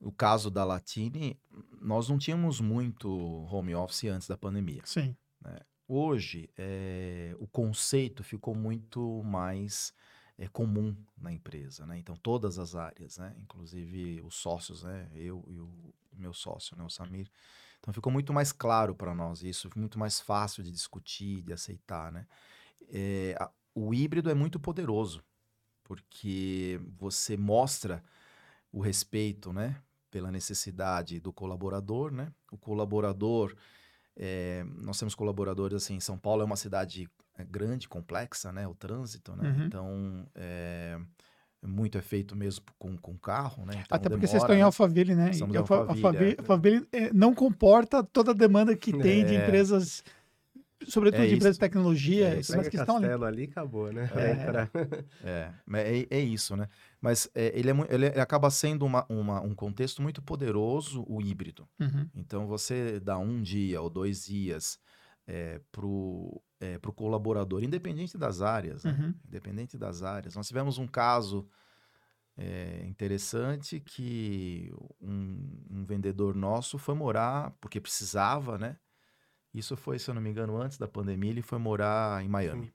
o 0.00 0.12
caso 0.12 0.48
da 0.48 0.64
Latine, 0.64 1.36
nós 1.80 2.08
não 2.08 2.18
tínhamos 2.18 2.60
muito 2.60 3.08
home 3.50 3.74
office 3.74 4.04
antes 4.04 4.28
da 4.28 4.36
pandemia. 4.36 4.82
Sim. 4.84 5.16
Né? 5.40 5.58
Hoje, 5.88 6.48
é, 6.56 7.34
o 7.38 7.46
conceito 7.46 8.22
ficou 8.22 8.54
muito 8.54 9.22
mais 9.24 9.92
é, 10.38 10.48
comum 10.48 10.96
na 11.20 11.32
empresa, 11.32 11.84
né? 11.86 11.98
Então, 11.98 12.16
todas 12.16 12.58
as 12.58 12.74
áreas, 12.74 13.18
né? 13.18 13.34
Inclusive 13.38 14.22
os 14.22 14.34
sócios, 14.36 14.82
né? 14.84 15.10
Eu 15.14 15.44
e 15.48 15.58
o 15.58 15.70
meu 16.12 16.32
sócio, 16.32 16.76
né? 16.76 16.84
O 16.84 16.88
Samir. 16.88 17.30
Então, 17.80 17.92
ficou 17.92 18.12
muito 18.12 18.32
mais 18.32 18.52
claro 18.52 18.94
para 18.94 19.14
nós 19.14 19.42
isso, 19.42 19.68
muito 19.76 19.98
mais 19.98 20.20
fácil 20.20 20.62
de 20.62 20.70
discutir, 20.70 21.42
de 21.42 21.52
aceitar, 21.52 22.12
né? 22.12 22.26
É, 22.88 23.36
a, 23.38 23.50
o 23.74 23.92
híbrido 23.92 24.30
é 24.30 24.34
muito 24.34 24.60
poderoso, 24.60 25.22
porque 25.82 26.80
você 26.96 27.36
mostra 27.36 28.02
o 28.70 28.80
respeito, 28.80 29.52
né? 29.52 29.82
Pela 30.10 30.30
necessidade 30.30 31.20
do 31.20 31.32
colaborador, 31.32 32.12
né? 32.12 32.32
O 32.50 32.56
colaborador... 32.56 33.54
É, 34.16 34.64
nós 34.82 34.98
temos 34.98 35.14
colaboradores 35.14 35.82
assim, 35.82 35.98
São 36.00 36.18
Paulo 36.18 36.42
é 36.42 36.44
uma 36.44 36.56
cidade 36.56 37.08
é 37.38 37.44
grande, 37.44 37.88
complexa, 37.88 38.52
né? 38.52 38.66
O 38.68 38.74
trânsito, 38.74 39.34
né? 39.34 39.50
Uhum. 39.50 39.64
Então, 39.64 40.26
é, 40.34 40.98
muito 41.62 41.96
é 41.96 42.02
feito 42.02 42.36
mesmo 42.36 42.64
com, 42.78 42.96
com 42.96 43.16
carro, 43.16 43.64
né? 43.64 43.82
Então, 43.84 43.96
Até 43.96 44.08
porque 44.08 44.26
demora, 44.26 44.26
vocês 44.26 44.42
estão 44.42 44.54
em 44.54 44.58
né? 44.58 44.64
Alphaville, 44.64 45.14
né? 45.14 45.30
Alphaville, 45.56 45.88
Alphaville, 45.88 46.32
é. 46.32 46.40
Alphaville 46.40 46.88
não 47.14 47.34
comporta 47.34 48.02
toda 48.02 48.32
a 48.32 48.34
demanda 48.34 48.76
que 48.76 48.92
tem 48.92 49.24
de 49.24 49.34
é. 49.36 49.42
empresas 49.42 50.04
sobretudo 50.86 51.22
é 51.22 51.26
de 51.26 51.34
empresas 51.34 51.56
de 51.56 51.60
tecnologia, 51.60 52.28
é 52.28 52.36
mas 52.36 52.68
que 52.68 52.76
estão 52.76 52.96
ali. 52.96 53.06
ali 53.06 53.44
acabou, 53.44 53.92
né? 53.92 54.10
É, 55.24 55.24
é, 55.24 55.52
é, 55.74 56.06
é, 56.10 56.20
isso, 56.20 56.56
né? 56.56 56.68
Mas 57.00 57.28
é, 57.34 57.58
ele, 57.58 57.70
é, 57.70 57.74
ele, 57.90 58.06
acaba 58.20 58.50
sendo 58.50 58.84
uma, 58.84 59.04
uma, 59.08 59.40
um 59.40 59.54
contexto 59.54 60.02
muito 60.02 60.22
poderoso, 60.22 61.04
o 61.08 61.20
híbrido. 61.20 61.68
Uhum. 61.80 62.08
Então, 62.14 62.46
você 62.46 63.00
dá 63.00 63.18
um 63.18 63.40
dia 63.42 63.80
ou 63.80 63.90
dois 63.90 64.24
dias 64.24 64.78
é, 65.26 65.60
para 65.70 65.86
o 65.86 66.42
é, 66.60 66.78
colaborador, 66.94 67.62
independente 67.62 68.16
das 68.18 68.42
áreas, 68.42 68.84
né? 68.84 68.96
uhum. 68.98 69.14
independente 69.26 69.76
das 69.76 70.02
áreas. 70.02 70.34
Nós 70.34 70.46
tivemos 70.46 70.78
um 70.78 70.86
caso 70.86 71.48
é, 72.36 72.84
interessante 72.86 73.80
que 73.80 74.72
um, 75.00 75.64
um, 75.70 75.84
vendedor 75.84 76.34
nosso 76.34 76.78
foi 76.78 76.94
morar, 76.94 77.50
porque 77.60 77.80
precisava, 77.80 78.58
né? 78.58 78.76
Isso 79.52 79.76
foi, 79.76 79.98
se 79.98 80.08
eu 80.08 80.14
não 80.14 80.22
me 80.22 80.30
engano, 80.30 80.56
antes 80.56 80.78
da 80.78 80.88
pandemia, 80.88 81.30
ele 81.30 81.42
foi 81.42 81.58
morar 81.58 82.24
em 82.24 82.28
Miami. 82.28 82.72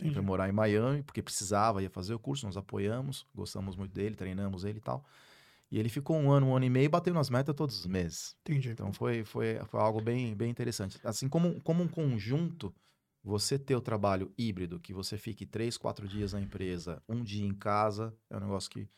Ele 0.00 0.12
foi 0.12 0.22
morar 0.22 0.48
em 0.48 0.52
Miami, 0.52 1.02
porque 1.02 1.22
precisava, 1.22 1.82
ia 1.82 1.88
fazer 1.88 2.14
o 2.14 2.18
curso, 2.18 2.46
nós 2.46 2.56
apoiamos, 2.56 3.26
gostamos 3.32 3.76
muito 3.76 3.92
dele, 3.92 4.16
treinamos 4.16 4.64
ele 4.64 4.78
e 4.78 4.82
tal. 4.82 5.04
E 5.70 5.78
ele 5.78 5.88
ficou 5.88 6.16
um 6.16 6.30
ano, 6.30 6.48
um 6.48 6.56
ano 6.56 6.64
e 6.64 6.70
meio, 6.70 6.90
bateu 6.90 7.14
nas 7.14 7.30
metas 7.30 7.54
todos 7.54 7.78
os 7.78 7.86
meses. 7.86 8.36
Entendi. 8.40 8.70
Então 8.70 8.92
foi, 8.92 9.24
foi, 9.24 9.58
foi 9.66 9.80
algo 9.80 10.00
bem, 10.00 10.34
bem 10.34 10.50
interessante. 10.50 10.98
Assim 11.04 11.28
como, 11.28 11.60
como 11.62 11.82
um 11.82 11.88
conjunto, 11.88 12.74
você 13.22 13.58
ter 13.58 13.74
o 13.74 13.80
trabalho 13.80 14.32
híbrido, 14.36 14.78
que 14.78 14.92
você 14.92 15.16
fique 15.16 15.46
três, 15.46 15.76
quatro 15.76 16.06
dias 16.06 16.32
na 16.32 16.40
empresa, 16.40 17.02
um 17.08 17.22
dia 17.22 17.46
em 17.46 17.54
casa, 17.54 18.14
é 18.28 18.36
um 18.36 18.40
negócio 18.40 18.70
que 18.70 18.88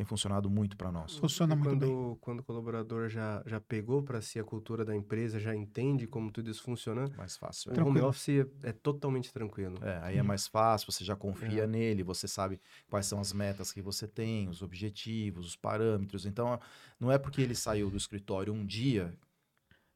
tem 0.00 0.04
funcionado 0.06 0.48
muito 0.48 0.78
para 0.78 0.90
nós. 0.90 1.18
Funciona 1.18 1.54
muito 1.54 1.68
quando, 1.68 1.86
bem. 1.86 2.18
Quando 2.22 2.40
o 2.40 2.42
colaborador 2.42 3.10
já, 3.10 3.42
já 3.44 3.60
pegou 3.60 4.02
para 4.02 4.22
si 4.22 4.38
a 4.38 4.44
cultura 4.44 4.82
da 4.82 4.96
empresa, 4.96 5.38
já 5.38 5.54
entende 5.54 6.06
como 6.06 6.30
tudo 6.30 6.50
isso 6.50 6.62
funciona. 6.62 7.06
Mais 7.18 7.36
fácil. 7.36 7.70
O 7.70 7.74
tranquilo. 7.74 7.98
home 7.98 8.08
office 8.08 8.28
é, 8.30 8.70
é, 8.70 8.72
totalmente 8.72 9.30
tranquilo. 9.30 9.76
É, 9.84 10.00
aí 10.02 10.16
é 10.16 10.22
mais 10.22 10.46
fácil, 10.46 10.90
você 10.90 11.04
já 11.04 11.14
confia 11.14 11.64
é. 11.64 11.66
nele, 11.66 12.02
você 12.02 12.26
sabe 12.26 12.58
quais 12.88 13.04
são 13.04 13.20
as 13.20 13.34
metas 13.34 13.72
que 13.72 13.82
você 13.82 14.08
tem, 14.08 14.48
os 14.48 14.62
objetivos, 14.62 15.46
os 15.46 15.56
parâmetros. 15.56 16.24
Então, 16.24 16.58
não 16.98 17.12
é 17.12 17.18
porque 17.18 17.42
ele 17.42 17.54
saiu 17.54 17.90
do 17.90 17.98
escritório 17.98 18.54
um 18.54 18.64
dia 18.64 19.12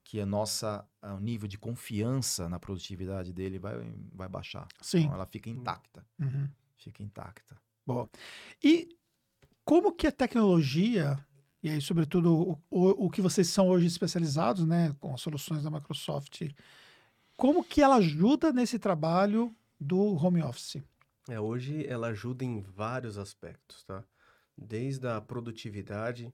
que 0.04 0.20
a 0.20 0.26
nossa 0.26 0.86
o 1.02 1.18
nível 1.18 1.48
de 1.48 1.56
confiança 1.56 2.46
na 2.46 2.58
produtividade 2.58 3.32
dele 3.32 3.58
vai, 3.58 3.90
vai 4.12 4.28
baixar. 4.28 4.68
Sim. 4.82 5.04
Então, 5.04 5.14
ela 5.14 5.24
fica 5.24 5.48
intacta. 5.48 6.04
Uhum. 6.20 6.46
Fica 6.76 7.02
intacta. 7.02 7.56
Bom. 7.86 8.06
E 8.62 8.94
como 9.64 9.92
que 9.92 10.06
a 10.06 10.12
tecnologia, 10.12 11.18
e 11.62 11.70
aí, 11.70 11.80
sobretudo, 11.80 12.58
o, 12.70 13.06
o, 13.06 13.10
que 13.10 13.22
vocês 13.22 13.48
são 13.48 13.68
hoje 13.68 13.86
especializados, 13.86 14.66
né, 14.66 14.94
com 15.00 15.14
as 15.14 15.20
soluções 15.20 15.62
da 15.62 15.70
Microsoft, 15.70 16.42
como 17.36 17.64
que 17.64 17.80
ela 17.80 17.96
ajuda 17.96 18.52
nesse 18.52 18.78
trabalho 18.78 19.54
do 19.80 19.98
home 19.98 20.42
office? 20.42 20.82
É, 21.28 21.40
hoje 21.40 21.86
ela 21.86 22.08
ajuda 22.08 22.44
em 22.44 22.60
vários 22.60 23.16
aspectos, 23.16 23.82
tá? 23.84 24.04
Desde 24.56 25.08
a 25.08 25.20
produtividade, 25.20 26.32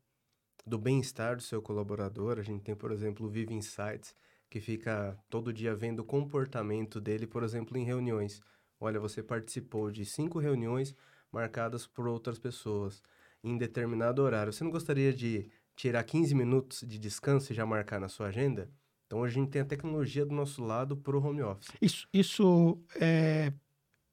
do 0.67 0.79
bem-estar 0.79 1.37
do 1.37 1.43
seu 1.43 1.63
colaborador. 1.63 2.39
A 2.39 2.43
gente 2.43 2.63
tem, 2.63 2.75
por 2.75 2.93
exemplo, 2.93 3.27
o 3.27 3.31
Vive 3.31 3.55
Insights, 3.55 4.15
que 4.49 4.61
fica 4.61 5.17
todo 5.29 5.53
dia 5.53 5.75
vendo 5.75 6.01
o 6.01 6.05
comportamento 6.05 7.01
dele, 7.01 7.27
por 7.27 7.43
exemplo, 7.43 7.77
em 7.77 7.85
reuniões. 7.85 8.41
Olha, 8.79 8.99
você 8.99 9.23
participou 9.23 9.91
de 9.91 10.05
cinco 10.05 10.39
reuniões 10.39 10.95
marcadas 11.31 11.87
por 11.87 12.09
outras 12.09 12.39
pessoas 12.39 13.03
em 13.43 13.57
determinado 13.57 14.23
horário. 14.23 14.53
Você 14.53 14.65
não 14.65 14.71
gostaria 14.71 15.13
de 15.13 15.49
tirar 15.77 16.05
15 16.05 16.35
minutos 16.35 16.85
de 16.87 16.99
descanso 16.99 17.53
e 17.53 17.57
já 17.57 17.65
marcar 17.65 18.01
na 18.01 18.09
sua 18.09 18.29
agenda? 18.29 18.71
Então, 19.07 19.21
hoje 19.21 19.39
a 19.39 19.43
gente 19.43 19.51
tem 19.51 19.63
a 19.63 19.65
tecnologia 19.65 20.25
do 20.25 20.35
nosso 20.35 20.63
lado 20.63 20.97
para 20.97 21.17
o 21.17 21.25
home 21.25 21.43
office. 21.43 21.69
Isso, 21.81 22.07
isso, 22.13 22.79
é, 23.01 23.53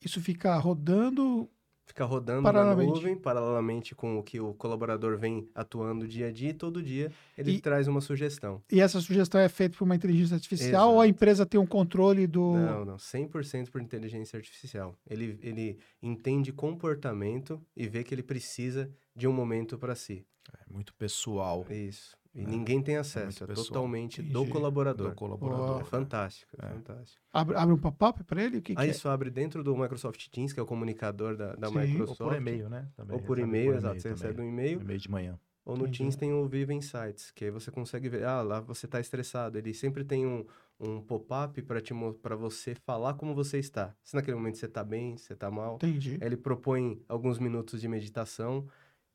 isso 0.03 0.19
fica 0.21 0.57
rodando 0.57 1.49
Fica 1.87 2.03
rodando 2.03 2.51
na 2.51 2.75
nuvem, 2.75 3.15
paralelamente 3.15 3.95
com 3.95 4.19
o 4.19 4.23
que 4.23 4.41
o 4.41 4.53
colaborador 4.53 5.17
vem 5.17 5.47
atuando 5.55 6.05
dia 6.05 6.27
a 6.27 6.31
dia, 6.31 6.49
e 6.49 6.53
todo 6.53 6.83
dia 6.83 7.09
ele 7.37 7.53
e, 7.53 7.61
traz 7.61 7.87
uma 7.87 8.01
sugestão. 8.01 8.61
E 8.69 8.81
essa 8.81 8.99
sugestão 8.99 9.39
é 9.39 9.47
feita 9.47 9.77
por 9.77 9.85
uma 9.85 9.95
inteligência 9.95 10.35
artificial 10.35 10.69
Exato. 10.69 10.91
ou 10.91 10.99
a 10.99 11.07
empresa 11.07 11.45
tem 11.45 11.57
um 11.57 11.65
controle 11.65 12.27
do... 12.27 12.55
Não, 12.55 12.83
não, 12.83 12.97
100% 12.97 13.69
por 13.69 13.81
inteligência 13.81 14.35
artificial. 14.35 14.97
Ele, 15.09 15.39
ele 15.41 15.79
entende 16.03 16.51
comportamento 16.51 17.59
e 17.73 17.87
vê 17.87 18.03
que 18.03 18.13
ele 18.13 18.23
precisa 18.23 18.91
de 19.17 19.27
um 19.27 19.33
momento 19.33 19.77
para 19.77 19.95
si. 19.95 20.23
É 20.53 20.71
muito 20.71 20.93
pessoal. 20.93 21.65
Isso. 21.69 22.15
E 22.35 22.43
é. 22.43 22.45
ninguém 22.45 22.83
tem 22.83 22.97
acesso, 22.97 23.45
é, 23.45 23.51
é 23.51 23.55
totalmente 23.55 24.21
Entendi. 24.21 24.31
do 24.31 24.45
colaborador. 24.45 25.09
Do 25.09 25.15
colaborador. 25.15 25.77
Oh. 25.77 25.81
É 25.81 25.83
fantástico, 25.83 26.55
é, 26.61 26.67
fantástico. 26.67 27.19
Abre, 27.33 27.55
abre 27.55 27.73
um 27.73 27.77
pop-up 27.79 28.23
para 28.23 28.43
ele? 28.43 28.59
O 28.59 28.61
que, 28.61 28.73
Aí 28.77 28.89
que 28.89 28.95
isso 28.95 29.09
abre 29.09 29.31
dentro 29.31 29.63
do 29.63 29.75
Microsoft 29.75 30.27
Teams, 30.29 30.53
que 30.53 30.59
é 30.59 30.63
o 30.63 30.65
comunicador 30.67 31.35
da, 31.35 31.55
da 31.55 31.71
Microsoft. 31.71 32.21
Ou 32.21 32.27
por 32.27 32.35
e-mail, 32.35 32.69
né? 32.69 32.87
Também 32.95 33.17
Ou 33.17 33.23
por 33.23 33.39
e-mail, 33.39 33.73
exato. 33.73 33.99
Você 33.99 34.09
recebe 34.09 34.39
um 34.39 34.47
e-mail. 34.47 34.79
E-mail 34.79 34.99
de 34.99 35.09
manhã. 35.09 35.39
Ou 35.65 35.75
no 35.75 35.83
Entendi. 35.83 35.97
Teams 35.97 36.15
tem 36.15 36.31
o 36.31 36.47
Viva 36.47 36.73
Insights, 36.73 37.31
que 37.31 37.45
aí 37.45 37.51
você 37.51 37.71
consegue 37.71 38.07
ver, 38.07 38.23
ah, 38.23 38.41
lá 38.41 38.61
você 38.61 38.85
está 38.85 38.99
estressado. 38.99 39.57
Ele 39.57 39.73
sempre 39.73 40.03
tem 40.03 40.25
um, 40.25 40.45
um 40.79 41.01
pop-up 41.01 41.59
para 41.61 42.35
você 42.35 42.75
falar 42.75 43.15
como 43.15 43.33
você 43.33 43.57
está. 43.57 43.95
Se 44.03 44.15
naquele 44.15 44.37
momento 44.37 44.57
você 44.57 44.67
está 44.67 44.83
bem, 44.83 45.17
você 45.17 45.33
está 45.33 45.49
mal. 45.49 45.75
Entendi. 45.75 46.19
Ele 46.21 46.37
propõe 46.37 47.01
alguns 47.09 47.39
minutos 47.39 47.81
de 47.81 47.87
meditação. 47.87 48.67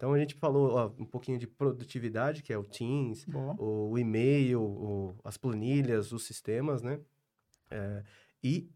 Então 0.03 0.13
a 0.13 0.19
gente 0.19 0.35
falou 0.35 0.73
ó, 0.73 0.87
um 0.99 1.05
pouquinho 1.05 1.39
de 1.39 1.47
produtividade, 1.47 2.43
que 2.43 2.53
é 2.53 2.59
o 2.59 2.65
Teams, 2.65 3.25
o, 3.57 3.91
o, 3.91 3.97
e-mail, 3.97 4.61
o, 4.61 5.15
as 5.23 5.37
planilhas, 5.37 6.11
os 6.11 6.25
sistemas, 6.25 6.83
né? 6.83 7.01
É, 7.71 8.03
e 8.43 8.69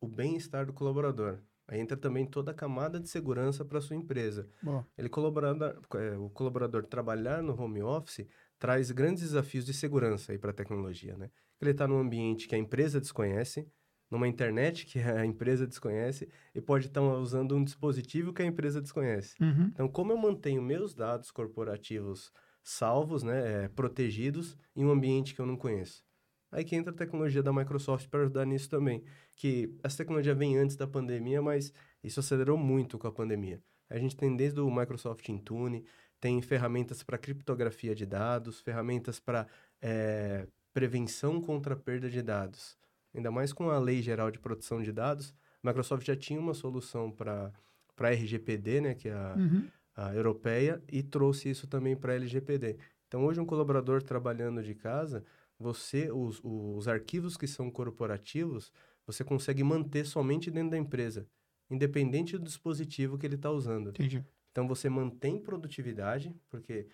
o 0.00 0.08
bem-estar 0.08 0.64
do 0.64 0.72
colaborador. 0.72 1.38
Aí 1.68 1.78
entra 1.78 1.98
também 1.98 2.24
toda 2.24 2.52
a 2.52 2.54
camada 2.54 2.98
de 2.98 3.10
segurança 3.10 3.62
para 3.62 3.78
sua 3.82 3.94
empresa. 3.94 4.48
Ele 4.96 5.10
colaborador, 5.10 5.82
é, 5.96 6.16
o 6.16 6.30
colaborador 6.30 6.86
trabalhar 6.86 7.42
no 7.42 7.60
home 7.60 7.82
office 7.82 8.26
traz 8.58 8.90
grandes 8.90 9.24
desafios 9.24 9.66
de 9.66 9.74
segurança 9.74 10.32
aí 10.32 10.38
para 10.38 10.50
a 10.50 10.54
tecnologia, 10.54 11.14
né? 11.14 11.30
Ele 11.60 11.72
está 11.72 11.86
num 11.86 11.98
ambiente 11.98 12.48
que 12.48 12.54
a 12.54 12.58
empresa 12.58 12.98
desconhece, 12.98 13.70
numa 14.10 14.26
internet 14.26 14.86
que 14.86 14.98
a 14.98 15.24
empresa 15.24 15.66
desconhece 15.66 16.28
e 16.54 16.60
pode 16.60 16.86
estar 16.86 17.00
usando 17.00 17.56
um 17.56 17.62
dispositivo 17.62 18.32
que 18.32 18.42
a 18.42 18.46
empresa 18.46 18.80
desconhece. 18.80 19.36
Uhum. 19.40 19.70
Então, 19.72 19.88
como 19.88 20.12
eu 20.12 20.18
mantenho 20.18 20.60
meus 20.60 20.94
dados 20.94 21.30
corporativos 21.30 22.32
salvos, 22.62 23.22
né, 23.22 23.64
é, 23.64 23.68
protegidos 23.68 24.56
em 24.74 24.84
um 24.84 24.90
ambiente 24.90 25.34
que 25.34 25.40
eu 25.40 25.46
não 25.46 25.56
conheço? 25.56 26.04
Aí 26.52 26.64
que 26.64 26.74
entra 26.74 26.92
a 26.92 26.96
tecnologia 26.96 27.42
da 27.42 27.52
Microsoft 27.52 28.08
para 28.08 28.22
ajudar 28.22 28.44
nisso 28.44 28.68
também. 28.68 29.04
Que 29.36 29.72
essa 29.84 29.98
tecnologia 29.98 30.34
vem 30.34 30.58
antes 30.58 30.74
da 30.74 30.86
pandemia, 30.86 31.40
mas 31.40 31.72
isso 32.02 32.18
acelerou 32.18 32.58
muito 32.58 32.98
com 32.98 33.06
a 33.06 33.12
pandemia. 33.12 33.62
A 33.88 33.98
gente 33.98 34.16
tem 34.16 34.34
desde 34.36 34.60
o 34.60 34.70
Microsoft 34.70 35.28
Intune, 35.28 35.84
tem 36.20 36.40
ferramentas 36.42 37.02
para 37.02 37.16
criptografia 37.16 37.94
de 37.94 38.04
dados, 38.04 38.60
ferramentas 38.60 39.20
para 39.20 39.46
é, 39.80 40.46
prevenção 40.72 41.40
contra 41.40 41.74
a 41.74 41.76
perda 41.76 42.10
de 42.10 42.20
dados. 42.20 42.76
Ainda 43.14 43.30
mais 43.30 43.52
com 43.52 43.70
a 43.70 43.78
Lei 43.78 44.02
Geral 44.02 44.30
de 44.30 44.38
Proteção 44.38 44.82
de 44.82 44.92
Dados, 44.92 45.34
a 45.62 45.68
Microsoft 45.68 46.06
já 46.06 46.16
tinha 46.16 46.40
uma 46.40 46.54
solução 46.54 47.10
para 47.10 47.52
a 47.98 48.10
RGPD, 48.10 48.80
né, 48.80 48.94
que 48.94 49.08
é 49.08 49.12
a, 49.12 49.34
uhum. 49.36 49.68
a 49.96 50.14
europeia, 50.14 50.82
e 50.90 51.02
trouxe 51.02 51.50
isso 51.50 51.66
também 51.66 51.96
para 51.96 52.12
a 52.12 52.16
LGPD. 52.16 52.78
Então, 53.08 53.24
hoje, 53.24 53.40
um 53.40 53.46
colaborador 53.46 54.02
trabalhando 54.02 54.62
de 54.62 54.74
casa, 54.74 55.24
você, 55.58 56.10
os, 56.10 56.40
os 56.42 56.88
arquivos 56.88 57.36
que 57.36 57.46
são 57.46 57.70
corporativos, 57.70 58.72
você 59.06 59.24
consegue 59.24 59.62
manter 59.64 60.06
somente 60.06 60.50
dentro 60.50 60.70
da 60.70 60.78
empresa, 60.78 61.26
independente 61.68 62.38
do 62.38 62.44
dispositivo 62.44 63.18
que 63.18 63.26
ele 63.26 63.34
está 63.34 63.50
usando. 63.50 63.90
Entendi. 63.90 64.24
Então, 64.52 64.66
você 64.66 64.88
mantém 64.88 65.38
produtividade, 65.38 66.34
porque 66.48 66.86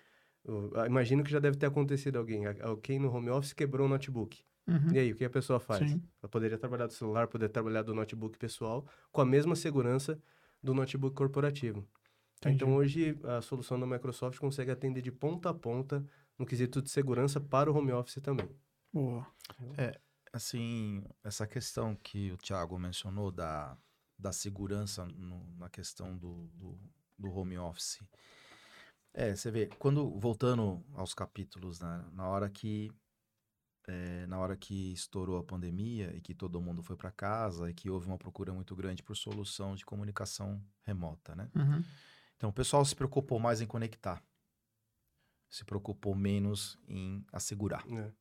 imagino 0.85 1.23
que 1.23 1.31
já 1.31 1.39
deve 1.39 1.57
ter 1.57 1.65
acontecido 1.65 2.17
alguém, 2.17 2.45
alguém 2.61 2.99
no 2.99 3.13
home 3.13 3.29
office 3.29 3.53
quebrou 3.53 3.85
o 3.85 3.89
notebook. 3.89 4.43
Uhum. 4.67 4.93
E 4.93 4.99
aí, 4.99 5.11
o 5.11 5.15
que 5.15 5.23
a 5.23 5.29
pessoa 5.29 5.59
faz? 5.59 5.89
Sim. 5.89 6.03
Ela 6.21 6.29
poderia 6.29 6.57
trabalhar 6.57 6.87
do 6.87 6.93
celular, 6.93 7.27
poder 7.27 7.49
trabalhar 7.49 7.83
do 7.83 7.93
notebook 7.93 8.37
pessoal, 8.37 8.85
com 9.11 9.21
a 9.21 9.25
mesma 9.25 9.55
segurança 9.55 10.19
do 10.61 10.73
notebook 10.73 11.15
corporativo. 11.15 11.87
Entendi. 12.39 12.55
Então, 12.55 12.75
hoje, 12.75 13.17
a 13.23 13.41
solução 13.41 13.79
da 13.79 13.87
Microsoft 13.87 14.37
consegue 14.39 14.69
atender 14.69 15.01
de 15.01 15.11
ponta 15.11 15.49
a 15.49 15.53
ponta 15.53 16.05
no 16.37 16.45
quesito 16.45 16.81
de 16.81 16.89
segurança 16.89 17.39
para 17.39 17.71
o 17.71 17.75
home 17.75 17.91
office 17.91 18.21
também. 18.21 18.49
Boa. 18.93 19.25
É, 19.77 19.99
assim, 20.31 21.03
essa 21.23 21.47
questão 21.47 21.95
que 21.95 22.31
o 22.31 22.37
Thiago 22.37 22.77
mencionou 22.77 23.31
da, 23.31 23.77
da 24.17 24.31
segurança 24.31 25.05
no, 25.05 25.55
na 25.57 25.69
questão 25.69 26.17
do, 26.17 26.47
do, 26.53 26.79
do, 27.17 27.31
home 27.31 27.57
office. 27.57 27.99
É, 29.13 29.35
você 29.35 29.49
vê, 29.49 29.67
quando, 29.79 30.11
voltando 30.19 30.83
aos 30.93 31.13
capítulos, 31.13 31.79
né, 31.79 32.05
na 32.13 32.27
hora 32.27 32.49
que 32.49 32.91
é, 33.87 34.27
na 34.27 34.37
hora 34.37 34.57
que 34.57 34.91
estourou 34.91 35.37
a 35.37 35.43
pandemia 35.43 36.13
e 36.15 36.21
que 36.21 36.35
todo 36.35 36.61
mundo 36.61 36.83
foi 36.83 36.97
para 36.97 37.09
casa 37.09 37.69
e 37.69 37.73
que 37.73 37.89
houve 37.89 38.05
uma 38.05 38.17
procura 38.17 38.53
muito 38.53 38.75
grande 38.75 39.01
por 39.01 39.15
solução 39.15 39.75
de 39.75 39.85
comunicação 39.85 40.61
remota, 40.83 41.33
né? 41.35 41.49
Uhum. 41.55 41.83
Então, 42.35 42.49
o 42.49 42.53
pessoal 42.53 42.83
se 42.83 42.95
preocupou 42.95 43.39
mais 43.39 43.61
em 43.61 43.65
conectar, 43.65 44.21
se 45.49 45.63
preocupou 45.63 46.13
menos 46.13 46.77
em 46.87 47.25
assegurar. 47.31 47.83
É. 47.89 48.11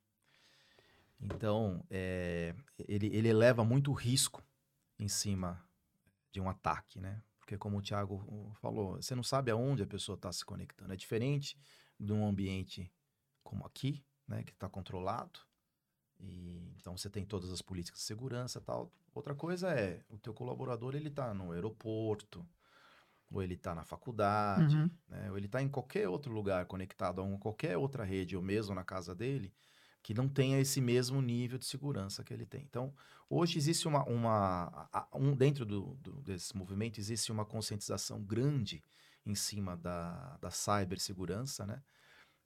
Então, 1.21 1.85
é, 1.91 2.55
ele, 2.87 3.07
ele 3.09 3.29
eleva 3.29 3.65
muito 3.65 3.93
risco 3.93 4.43
em 4.99 5.09
cima 5.09 5.63
de 6.31 6.41
um 6.41 6.49
ataque, 6.49 7.01
né? 7.01 7.23
Porque, 7.39 7.59
como 7.59 7.79
o 7.79 7.83
Thiago 7.83 8.53
falou, 8.61 8.97
você 8.97 9.15
não 9.15 9.23
sabe 9.23 9.51
aonde 9.51 9.83
a 9.83 9.87
pessoa 9.87 10.17
está 10.17 10.33
se 10.33 10.45
conectando. 10.45 10.93
É 10.93 10.97
diferente 10.97 11.59
de 11.99 12.13
um 12.13 12.27
ambiente 12.27 12.93
como 13.43 13.65
aqui, 13.67 14.05
né? 14.27 14.43
Que 14.43 14.53
está 14.53 14.69
controlado. 14.69 15.46
E, 16.21 16.75
então, 16.79 16.97
você 16.97 17.11
tem 17.11 17.25
todas 17.25 17.51
as 17.51 17.61
políticas 17.61 18.01
de 18.01 18.07
segurança 18.07 18.61
tal. 18.61 18.93
Outra 19.15 19.35
coisa 19.35 19.71
é, 19.71 20.03
o 20.09 20.19
teu 20.19 20.35
colaborador, 20.35 20.95
ele 20.95 21.09
está 21.09 21.33
no 21.33 21.53
aeroporto, 21.53 22.47
ou 23.31 23.43
ele 23.43 23.55
está 23.55 23.75
na 23.75 23.85
faculdade, 23.85 24.77
uhum. 24.77 24.91
né? 25.09 25.31
ou 25.31 25.37
ele 25.37 25.47
está 25.47 25.61
em 25.63 25.69
qualquer 25.69 26.09
outro 26.09 26.33
lugar 26.33 26.67
conectado 26.67 27.23
a 27.23 27.39
qualquer 27.39 27.77
outra 27.77 28.05
rede, 28.05 28.37
ou 28.37 28.43
mesmo 28.43 28.75
na 28.75 28.85
casa 28.85 29.15
dele, 29.15 29.53
que 30.03 30.15
não 30.15 30.29
tenha 30.29 30.61
esse 30.61 30.81
mesmo 30.81 31.21
nível 31.21 31.59
de 31.59 31.67
segurança 31.67 32.23
que 32.23 32.33
ele 32.33 32.47
tem. 32.47 32.63
Então, 32.63 32.95
hoje 33.29 33.59
existe 33.59 33.89
uma, 33.89 34.05
uma 34.05 34.89
um, 35.13 35.35
dentro 35.35 35.67
do, 35.67 35.97
do, 36.01 36.23
desse 36.23 36.57
movimento 36.57 37.01
existe 37.01 37.33
uma 37.33 37.45
conscientização 37.45 38.23
grande 38.23 38.83
em 39.25 39.35
cima 39.35 39.77
da, 39.77 40.37
da 40.41 40.51
cibersegurança, 40.51 41.67
né? 41.67 41.83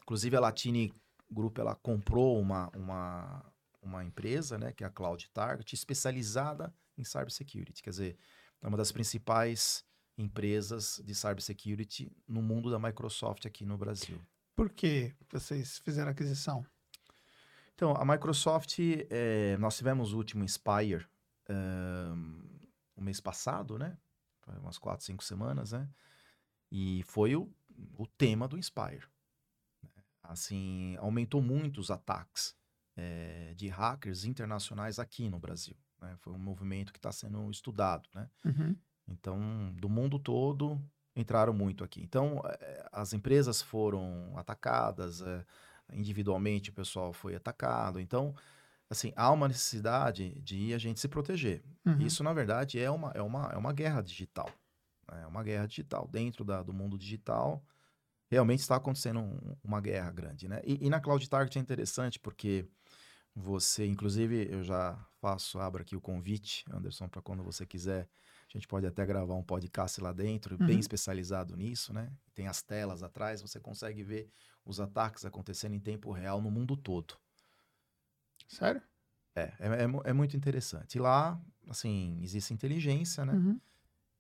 Inclusive 0.00 0.37
a 0.37 0.40
Latini 0.40 0.90
Group 1.30 1.59
ela 1.59 1.74
comprou 1.74 2.40
uma, 2.40 2.70
uma, 2.70 3.44
uma 3.82 4.04
empresa, 4.04 4.58
né, 4.58 4.72
que 4.72 4.84
é 4.84 4.86
a 4.86 4.90
Cloud 4.90 5.28
Target, 5.30 5.74
especializada 5.74 6.74
em 6.96 7.04
cybersecurity. 7.04 7.82
Quer 7.82 7.90
dizer, 7.90 8.18
é 8.60 8.68
uma 8.68 8.76
das 8.76 8.92
principais 8.92 9.84
empresas 10.16 11.00
de 11.04 11.14
cybersecurity 11.14 12.12
no 12.28 12.42
mundo 12.42 12.70
da 12.70 12.78
Microsoft 12.78 13.46
aqui 13.46 13.64
no 13.64 13.78
Brasil. 13.78 14.20
Por 14.54 14.68
que 14.70 15.14
vocês 15.30 15.78
fizeram 15.78 16.08
a 16.08 16.12
aquisição? 16.12 16.64
Então, 17.74 17.94
a 17.96 18.04
Microsoft, 18.04 18.78
é, 19.08 19.56
nós 19.56 19.76
tivemos 19.76 20.12
o 20.12 20.18
último 20.18 20.44
Inspire 20.44 21.06
um, 21.48 22.42
o 22.94 23.00
mês 23.00 23.20
passado, 23.20 23.78
né? 23.78 23.96
Foi 24.42 24.54
umas 24.58 24.76
quatro, 24.76 25.04
cinco 25.04 25.24
semanas, 25.24 25.72
né? 25.72 25.88
E 26.70 27.02
foi 27.04 27.34
o, 27.34 27.50
o 27.96 28.06
tema 28.06 28.46
do 28.46 28.58
Inspire. 28.58 29.04
Assim, 30.22 30.94
aumentou 30.98 31.40
muito 31.40 31.80
os 31.80 31.90
ataques 31.90 32.54
é, 32.96 33.55
de 33.55 33.68
hackers 33.68 34.24
internacionais 34.24 34.98
aqui 34.98 35.29
no 35.29 35.38
Brasil. 35.38 35.76
Né? 36.00 36.14
Foi 36.18 36.33
um 36.33 36.38
movimento 36.38 36.92
que 36.92 36.98
está 36.98 37.12
sendo 37.12 37.50
estudado, 37.50 38.09
né? 38.14 38.29
Uhum. 38.44 38.76
Então, 39.09 39.72
do 39.74 39.88
mundo 39.88 40.18
todo, 40.18 40.81
entraram 41.16 41.53
muito 41.53 41.83
aqui. 41.83 42.00
Então, 42.03 42.42
é, 42.44 42.88
as 42.92 43.12
empresas 43.12 43.61
foram 43.61 44.33
atacadas, 44.37 45.20
é, 45.20 45.44
individualmente 45.92 46.70
o 46.70 46.72
pessoal 46.72 47.12
foi 47.12 47.35
atacado. 47.35 47.98
Então, 48.00 48.35
assim, 48.88 49.12
há 49.16 49.31
uma 49.31 49.48
necessidade 49.48 50.40
de 50.40 50.72
a 50.72 50.79
gente 50.79 51.00
se 51.00 51.09
proteger. 51.09 51.62
Uhum. 51.85 52.00
Isso, 52.00 52.22
na 52.22 52.33
verdade, 52.33 52.79
é 52.79 52.90
uma, 52.90 53.11
é 53.12 53.22
uma, 53.22 53.50
é 53.53 53.57
uma 53.57 53.72
guerra 53.72 54.00
digital. 54.00 54.50
Né? 55.11 55.22
É 55.22 55.26
uma 55.26 55.42
guerra 55.42 55.66
digital. 55.66 56.09
Dentro 56.09 56.44
da, 56.44 56.62
do 56.62 56.72
mundo 56.72 56.96
digital, 56.96 57.62
realmente 58.31 58.61
está 58.61 58.76
acontecendo 58.76 59.20
um, 59.20 59.57
uma 59.62 59.81
guerra 59.81 60.11
grande, 60.12 60.48
né? 60.48 60.61
E, 60.64 60.87
e, 60.87 60.88
na 60.88 61.00
Cloud 61.00 61.29
Target 61.29 61.59
é 61.59 61.61
interessante 61.61 62.18
porque 62.18 62.64
você, 63.34 63.86
inclusive, 63.86 64.48
eu 64.50 64.62
já 64.62 64.98
faço, 65.20 65.58
abro 65.58 65.82
aqui 65.82 65.94
o 65.94 66.00
convite, 66.00 66.64
Anderson, 66.70 67.08
para 67.08 67.22
quando 67.22 67.42
você 67.42 67.64
quiser, 67.64 68.08
a 68.48 68.52
gente 68.52 68.66
pode 68.66 68.86
até 68.86 69.06
gravar 69.06 69.34
um 69.34 69.42
podcast 69.42 70.00
lá 70.00 70.12
dentro, 70.12 70.56
uhum. 70.58 70.66
bem 70.66 70.78
especializado 70.78 71.56
nisso, 71.56 71.92
né? 71.92 72.12
Tem 72.34 72.48
as 72.48 72.62
telas 72.62 73.02
atrás, 73.02 73.40
você 73.40 73.60
consegue 73.60 74.02
ver 74.02 74.28
os 74.64 74.80
ataques 74.80 75.24
acontecendo 75.24 75.74
em 75.74 75.80
tempo 75.80 76.10
real 76.10 76.42
no 76.42 76.50
mundo 76.50 76.76
todo. 76.76 77.14
Sério? 78.48 78.82
É, 79.36 79.52
é, 79.60 79.68
é, 79.68 80.10
é 80.10 80.12
muito 80.12 80.36
interessante. 80.36 80.96
E 80.96 80.98
lá, 80.98 81.40
assim, 81.68 82.18
existe 82.22 82.52
inteligência, 82.52 83.24
né? 83.24 83.34
Uhum. 83.34 83.60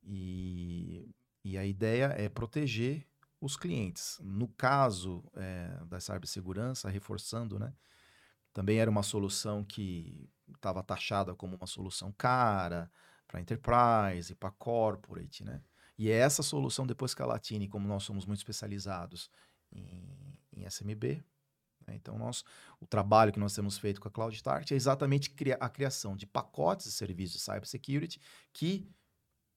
E, 0.04 1.12
e 1.44 1.58
a 1.58 1.64
ideia 1.64 2.14
é 2.16 2.28
proteger 2.28 3.04
os 3.40 3.56
clientes. 3.56 4.20
No 4.22 4.46
caso 4.46 5.24
é, 5.34 5.84
da 5.86 5.98
cibersegurança, 5.98 6.88
reforçando, 6.88 7.58
né? 7.58 7.72
Também 8.52 8.78
era 8.78 8.90
uma 8.90 9.02
solução 9.02 9.64
que 9.64 10.28
estava 10.54 10.82
taxada 10.82 11.34
como 11.34 11.56
uma 11.56 11.66
solução 11.66 12.12
cara 12.12 12.90
para 13.26 13.40
enterprise, 13.40 14.34
para 14.34 14.50
corporate, 14.50 15.44
né? 15.44 15.62
E 15.96 16.10
é 16.10 16.14
essa 16.14 16.42
solução, 16.42 16.86
depois 16.86 17.14
que 17.14 17.22
a 17.22 17.26
Latine, 17.26 17.68
como 17.68 17.86
nós 17.86 18.02
somos 18.02 18.24
muito 18.24 18.38
especializados 18.38 19.30
em, 19.70 20.38
em 20.50 20.64
SMB. 20.64 21.22
Né? 21.86 21.94
Então, 21.94 22.18
nós, 22.18 22.42
o 22.80 22.86
trabalho 22.86 23.32
que 23.32 23.38
nós 23.38 23.54
temos 23.54 23.78
feito 23.78 24.00
com 24.00 24.08
a 24.08 24.10
Cloud 24.10 24.34
Start 24.34 24.72
é 24.72 24.74
exatamente 24.74 25.30
a 25.60 25.68
criação 25.68 26.16
de 26.16 26.26
pacotes 26.26 26.86
de 26.86 26.92
serviços 26.92 27.36
de 27.36 27.42
cybersecurity 27.42 28.20
que 28.52 28.90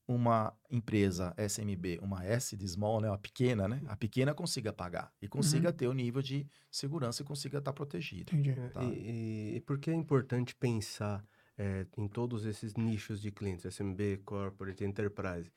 uma 0.07 0.53
empresa 0.69 1.33
SMB, 1.37 1.99
uma 2.01 2.25
S 2.25 2.57
de 2.57 2.67
small, 2.67 2.99
né, 2.99 3.09
uma 3.09 3.17
pequena, 3.17 3.67
né, 3.67 3.81
a 3.87 3.95
pequena 3.95 4.33
consiga 4.33 4.73
pagar 4.73 5.13
e 5.21 5.27
consiga 5.27 5.69
uhum. 5.69 5.75
ter 5.75 5.87
o 5.87 5.93
nível 5.93 6.21
de 6.21 6.47
segurança 6.69 7.21
e 7.21 7.25
consiga 7.25 7.59
estar 7.59 7.73
protegido. 7.73 8.35
Entendi. 8.35 8.53
Tá? 8.71 8.83
E, 8.83 8.87
e, 8.87 9.55
e, 9.55 9.61
por 9.61 9.79
que 9.79 9.89
é 9.89 9.93
importante 9.93 10.55
pensar 10.55 11.25
é, 11.57 11.85
em 11.97 12.07
todos 12.07 12.45
esses 12.45 12.75
nichos 12.75 13.21
de 13.21 13.31
clientes, 13.31 13.65
SMB, 13.65 14.17
Corporate, 14.25 14.83
Enterprise? 14.83 15.51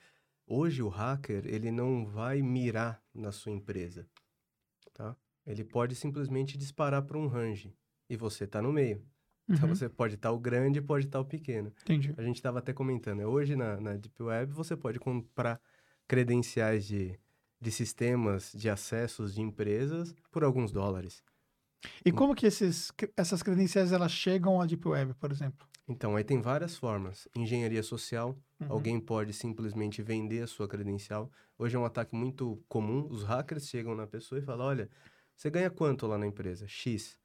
Hoje 0.46 0.80
o 0.82 0.88
hacker 0.88 1.44
ele 1.46 1.72
não 1.72 2.06
vai 2.06 2.40
mirar 2.40 3.02
na 3.12 3.32
sua 3.32 3.50
empresa 3.50 4.08
tá? 4.96 5.14
Ele 5.46 5.62
pode 5.62 5.94
simplesmente 5.94 6.56
disparar 6.56 7.02
para 7.02 7.18
um 7.18 7.28
range 7.28 7.76
e 8.08 8.16
você 8.16 8.44
está 8.44 8.62
no 8.62 8.72
meio. 8.72 9.04
Então 9.48 9.68
uhum. 9.68 9.74
você 9.74 9.88
pode 9.88 10.14
estar 10.14 10.32
o 10.32 10.38
grande, 10.38 10.80
pode 10.80 11.06
estar 11.06 11.20
o 11.20 11.24
pequeno. 11.24 11.72
Entendi. 11.82 12.14
A 12.16 12.22
gente 12.22 12.36
estava 12.36 12.58
até 12.58 12.72
comentando, 12.72 13.18
né? 13.18 13.26
hoje 13.26 13.54
na, 13.54 13.80
na 13.80 13.94
Deep 13.94 14.22
Web 14.22 14.52
você 14.52 14.76
pode 14.76 14.98
comprar 14.98 15.60
credenciais 16.08 16.84
de, 16.84 17.18
de 17.60 17.70
sistemas 17.70 18.52
de 18.52 18.68
acessos 18.68 19.34
de 19.34 19.40
empresas 19.40 20.14
por 20.30 20.42
alguns 20.42 20.72
dólares. 20.72 21.22
E 22.04 22.10
como 22.10 22.34
que 22.34 22.46
esses, 22.46 22.90
essas 23.16 23.42
credenciais 23.42 23.92
elas 23.92 24.10
chegam 24.10 24.60
à 24.60 24.66
Deep 24.66 24.86
Web, 24.88 25.14
por 25.14 25.30
exemplo? 25.30 25.66
Então, 25.88 26.16
aí 26.16 26.24
tem 26.24 26.40
várias 26.40 26.76
formas. 26.76 27.28
Engenharia 27.34 27.82
social, 27.82 28.36
uhum. 28.60 28.66
alguém 28.70 28.98
pode 28.98 29.32
simplesmente 29.32 30.02
vender 30.02 30.42
a 30.42 30.46
sua 30.46 30.66
credencial. 30.66 31.30
Hoje 31.56 31.76
é 31.76 31.78
um 31.78 31.84
ataque 31.84 32.14
muito 32.14 32.60
comum. 32.68 33.06
Os 33.08 33.22
hackers 33.22 33.68
chegam 33.68 33.94
na 33.94 34.06
pessoa 34.06 34.40
e 34.40 34.42
falam: 34.42 34.66
olha, 34.66 34.90
você 35.36 35.48
ganha 35.48 35.70
quanto 35.70 36.06
lá 36.06 36.18
na 36.18 36.26
empresa? 36.26 36.66
X. 36.66 37.16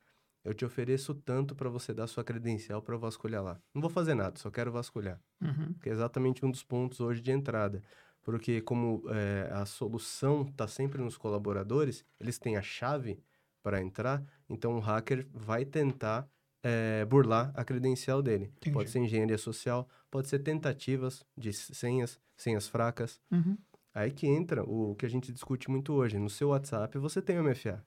Eu 0.43 0.53
te 0.53 0.65
ofereço 0.65 1.13
tanto 1.13 1.55
para 1.55 1.69
você 1.69 1.93
dar 1.93 2.07
sua 2.07 2.23
credencial 2.23 2.81
para 2.81 2.97
vasculhar 2.97 3.43
lá. 3.43 3.59
Não 3.73 3.81
vou 3.81 3.91
fazer 3.91 4.15
nada, 4.15 4.39
só 4.39 4.49
quero 4.49 4.71
vasculhar. 4.71 5.19
Uhum. 5.41 5.73
Que 5.81 5.89
é 5.89 5.91
exatamente 5.91 6.43
um 6.45 6.49
dos 6.49 6.63
pontos 6.63 6.99
hoje 6.99 7.21
de 7.21 7.31
entrada. 7.31 7.81
porque 8.23 8.61
como 8.61 9.03
é, 9.09 9.49
a 9.51 9.65
solução 9.65 10.43
está 10.43 10.67
sempre 10.67 11.01
nos 11.01 11.17
colaboradores, 11.17 12.05
eles 12.19 12.37
têm 12.37 12.55
a 12.55 12.61
chave 12.61 13.19
para 13.63 13.81
entrar, 13.81 14.23
então 14.49 14.75
o 14.75 14.79
hacker 14.79 15.27
vai 15.33 15.65
tentar 15.65 16.27
é, 16.63 17.05
burlar 17.05 17.51
a 17.55 17.63
credencial 17.63 18.21
dele. 18.21 18.51
Entendi. 18.57 18.73
Pode 18.73 18.89
ser 18.89 18.99
engenharia 18.99 19.37
social, 19.37 19.87
pode 20.09 20.27
ser 20.27 20.39
tentativas 20.39 21.25
de 21.37 21.51
senhas, 21.53 22.19
senhas 22.35 22.67
fracas. 22.67 23.19
Uhum. 23.31 23.57
Aí 23.93 24.11
que 24.11 24.27
entra 24.27 24.63
o 24.63 24.95
que 24.95 25.05
a 25.05 25.09
gente 25.09 25.31
discute 25.31 25.69
muito 25.69 25.93
hoje. 25.93 26.17
No 26.17 26.29
seu 26.29 26.49
WhatsApp 26.49 26.97
você 26.97 27.21
tem 27.21 27.39
o 27.39 27.43
MFA, 27.43 27.83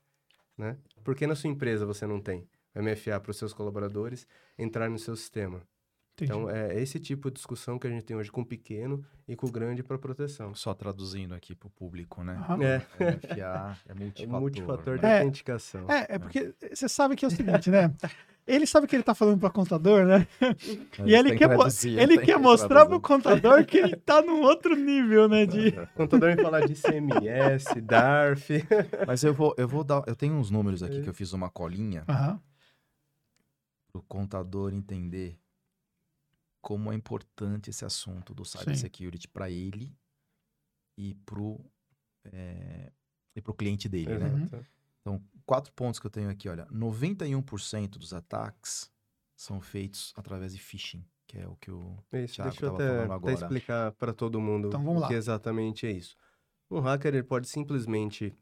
né? 0.57 0.77
Por 1.03 1.15
que 1.15 1.27
na 1.27 1.35
sua 1.35 1.49
empresa 1.49 1.85
você 1.85 2.05
não 2.07 2.19
tem 2.21 2.47
MFA 2.75 3.19
para 3.19 3.31
os 3.31 3.37
seus 3.37 3.53
colaboradores 3.53 4.27
entrar 4.57 4.89
no 4.89 4.99
seu 4.99 5.15
sistema? 5.15 5.67
Entendi. 6.15 6.31
Então, 6.31 6.49
é 6.49 6.79
esse 6.81 6.97
tipo 6.97 7.29
de 7.29 7.35
discussão 7.35 7.77
que 7.77 7.85
a 7.85 7.89
gente 7.89 8.05
tem 8.05 8.15
hoje 8.15 8.31
com 8.31 8.39
o 8.39 8.45
pequeno 8.45 9.03
e 9.27 9.35
com 9.35 9.47
o 9.47 9.51
grande 9.51 9.83
para 9.83 9.97
proteção. 9.97 10.55
Só 10.55 10.73
traduzindo 10.73 11.35
aqui 11.35 11.53
para 11.53 11.67
o 11.67 11.69
público, 11.69 12.23
né? 12.23 12.41
Uhum. 12.49 12.63
É. 12.63 12.77
MFA 12.77 13.77
é 13.85 13.93
multifator. 13.93 14.23
É 14.23 14.39
multifator 14.39 14.95
né? 14.95 14.99
de 14.99 15.05
é, 15.05 15.17
autenticação. 15.19 15.91
É, 15.91 16.05
é 16.15 16.19
porque 16.19 16.53
você 16.73 16.87
sabe 16.87 17.17
que 17.17 17.25
é 17.25 17.27
o 17.27 17.31
seguinte, 17.31 17.69
né? 17.69 17.93
Ele 18.47 18.65
sabe 18.65 18.87
que 18.87 18.95
ele 18.95 19.01
está 19.01 19.13
falando 19.13 19.39
para 19.39 19.49
o 19.49 19.51
contador, 19.51 20.05
né? 20.05 20.25
e 21.03 21.13
ele 21.13 21.35
quer, 21.35 21.47
traduzir, 21.47 21.99
ele 21.99 22.17
quer 22.19 22.37
mostrar 22.37 22.85
para 22.85 22.95
o 22.95 23.01
contador 23.01 23.65
que 23.65 23.77
ele 23.77 23.95
está 23.95 24.21
num 24.21 24.41
outro 24.41 24.75
nível, 24.75 25.27
né? 25.27 25.45
De... 25.45 25.69
O 25.69 25.87
contador 25.95 26.33
vai 26.33 26.41
falar 26.41 26.67
de 26.67 26.75
CMS, 26.75 27.65
DARF. 27.83 28.63
Mas 29.05 29.23
eu 29.23 29.33
vou, 29.33 29.53
eu 29.57 29.67
vou 29.67 29.83
dar. 29.83 30.03
Eu 30.05 30.15
tenho 30.15 30.35
uns 30.35 30.49
números 30.49 30.81
aqui 30.81 31.01
que 31.01 31.09
eu 31.09 31.13
fiz 31.13 31.33
uma 31.33 31.49
colinha 31.49 32.05
uhum. 32.07 32.39
para 33.91 33.99
o 33.99 34.01
contador 34.03 34.71
entender 34.73 35.37
como 36.65 36.91
é 36.91 36.95
importante 36.95 37.69
esse 37.69 37.85
assunto 37.85 38.33
do 38.33 38.43
cybersecurity 38.43 39.27
para 39.27 39.51
ele 39.51 39.95
e 40.97 41.13
para 41.13 41.39
o 41.39 41.63
é, 42.33 42.91
e 43.35 43.39
pro 43.39 43.53
cliente 43.53 43.87
dele, 43.87 44.17
né? 44.17 44.49
Então, 44.99 45.23
quatro 45.45 45.71
pontos 45.73 45.99
que 45.99 46.07
eu 46.07 46.09
tenho 46.09 46.27
aqui, 46.27 46.49
olha. 46.49 46.65
91% 46.71 47.99
dos 47.99 48.13
ataques 48.13 48.91
são 49.35 49.61
feitos 49.61 50.11
através 50.15 50.53
de 50.53 50.59
phishing, 50.59 51.05
que 51.27 51.37
é 51.37 51.47
o 51.47 51.55
que 51.57 51.69
o 51.69 52.03
isso, 52.13 52.33
Thiago 52.33 52.49
deixa 52.49 52.65
eu 52.65 52.73
até, 52.73 53.13
até 53.13 53.33
explicar 53.33 53.91
para 53.91 54.11
todo 54.11 54.41
mundo 54.41 54.69
então, 54.69 54.83
vamos 54.83 54.97
o 54.97 55.01
lá. 55.01 55.07
que 55.07 55.13
exatamente 55.13 55.85
é 55.85 55.91
isso. 55.91 56.17
Um 56.71 56.79
hacker 56.79 57.13
ele 57.13 57.23
pode 57.23 57.47
simplesmente 57.47 58.33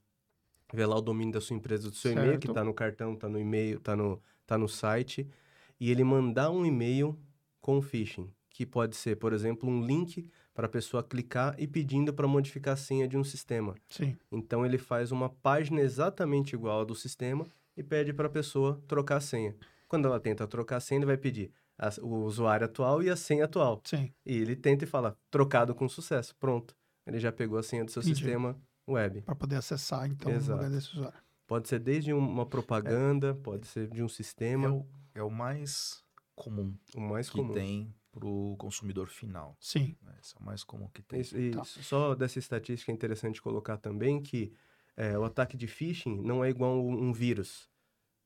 lá 0.72 0.96
o 0.96 1.02
domínio 1.02 1.34
da 1.34 1.42
sua 1.42 1.58
empresa, 1.58 1.90
do 1.90 1.96
seu 1.98 2.14
certo. 2.14 2.24
e-mail, 2.24 2.40
que 2.40 2.48
está 2.48 2.64
no 2.64 2.74
cartão, 2.74 3.16
está 3.16 3.28
no 3.28 3.38
e-mail, 3.38 3.80
está 3.80 3.98
no, 3.98 4.24
tá 4.46 4.58
no 4.58 4.70
site, 4.70 5.30
e 5.78 5.92
ele 5.92 6.06
mandar 6.06 6.52
um 6.52 6.66
e-mail 6.66 7.20
com 7.64 7.82
phishing, 7.82 8.30
que 8.50 8.66
pode 8.66 8.94
ser, 8.98 9.16
por 9.16 9.32
exemplo, 9.32 9.70
um 9.70 9.84
link 9.84 10.30
para 10.54 10.68
a 10.68 10.70
pessoa 10.70 11.02
clicar 11.02 11.56
e 11.58 11.66
pedindo 11.66 12.14
para 12.14 12.28
modificar 12.28 12.74
a 12.74 12.78
senha 12.78 13.08
de 13.08 13.18
um 13.18 13.24
sistema. 13.24 13.74
Sim. 13.90 14.18
Então 14.30 14.66
ele 14.66 14.78
faz 14.78 15.14
uma 15.14 15.30
página 15.30 15.80
exatamente 15.80 16.54
igual 16.54 16.82
à 16.82 16.84
do 16.84 16.94
sistema 16.94 17.48
e 17.76 17.82
pede 17.82 18.14
para 18.14 18.28
a 18.28 18.30
pessoa 18.30 18.84
trocar 18.86 19.16
a 19.16 19.22
senha. 19.22 19.56
Quando 19.88 20.10
ela 20.10 20.20
tenta 20.20 20.46
trocar 20.46 20.76
a 20.76 20.80
senha, 20.82 21.00
ele 21.00 21.06
vai 21.06 21.16
pedir 21.16 21.52
a, 21.78 21.90
o 22.02 22.26
usuário 22.26 22.66
atual 22.66 23.02
e 23.02 23.10
a 23.10 23.16
senha 23.16 23.46
atual. 23.46 23.82
Sim. 23.86 24.12
E 24.26 24.38
ele 24.38 24.58
tenta 24.58 24.84
e 24.84 24.88
fala 24.88 25.18
trocado 25.32 25.74
com 25.74 25.88
sucesso. 25.88 26.36
Pronto. 26.36 26.76
Ele 27.08 27.20
já 27.20 27.32
pegou 27.32 27.58
a 27.58 27.64
senha 27.64 27.86
do 27.86 27.92
seu 27.92 28.02
Entendi. 28.02 28.18
sistema 28.18 28.58
web. 28.88 29.22
Para 29.22 29.36
poder 29.36 29.56
acessar, 29.56 30.06
então, 30.06 30.30
Exato. 30.32 30.52
o 30.52 30.56
lugar 30.56 30.70
desse 30.70 30.92
usuário. 30.92 31.18
Pode 31.48 31.70
ser 31.70 31.80
desde 31.80 32.12
uma 32.12 32.46
propaganda, 32.46 33.30
é. 33.30 33.34
pode 33.34 33.68
ser 33.68 33.88
de 33.88 34.04
um 34.04 34.10
sistema. 34.10 34.68
É 34.68 34.72
o, 34.72 34.86
é 35.16 35.24
o 35.24 35.30
mais 35.30 36.03
comum 36.36 36.76
o 36.96 37.02
mais 37.02 37.30
que 37.30 37.38
comum. 37.38 37.54
tem 37.54 37.94
para 38.12 38.28
o 38.28 38.56
consumidor 38.58 39.08
final. 39.08 39.58
Sim. 39.60 39.98
Né? 40.02 40.14
Esse 40.22 40.36
é 40.36 40.40
o 40.40 40.44
mais 40.44 40.64
comum 40.64 40.88
que 40.94 41.02
tem. 41.02 41.22
Isso, 41.22 41.38
e 41.38 41.52
tá. 41.52 41.64
Só 41.64 42.14
dessa 42.14 42.38
estatística 42.38 42.92
é 42.92 42.96
interessante 42.96 43.42
colocar 43.42 43.78
também 43.78 44.22
que 44.22 44.54
é, 44.96 45.18
o 45.18 45.24
ataque 45.24 45.58
de 45.58 45.68
phishing 45.68 46.22
não 46.22 46.44
é 46.44 46.50
igual 46.50 46.80
um, 46.80 47.10
um 47.10 47.14
vírus, 47.14 47.70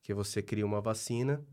que 0.02 0.13
você 0.13 0.41
cria 0.41 0.65
uma 0.65 0.82
vacina 0.82 1.43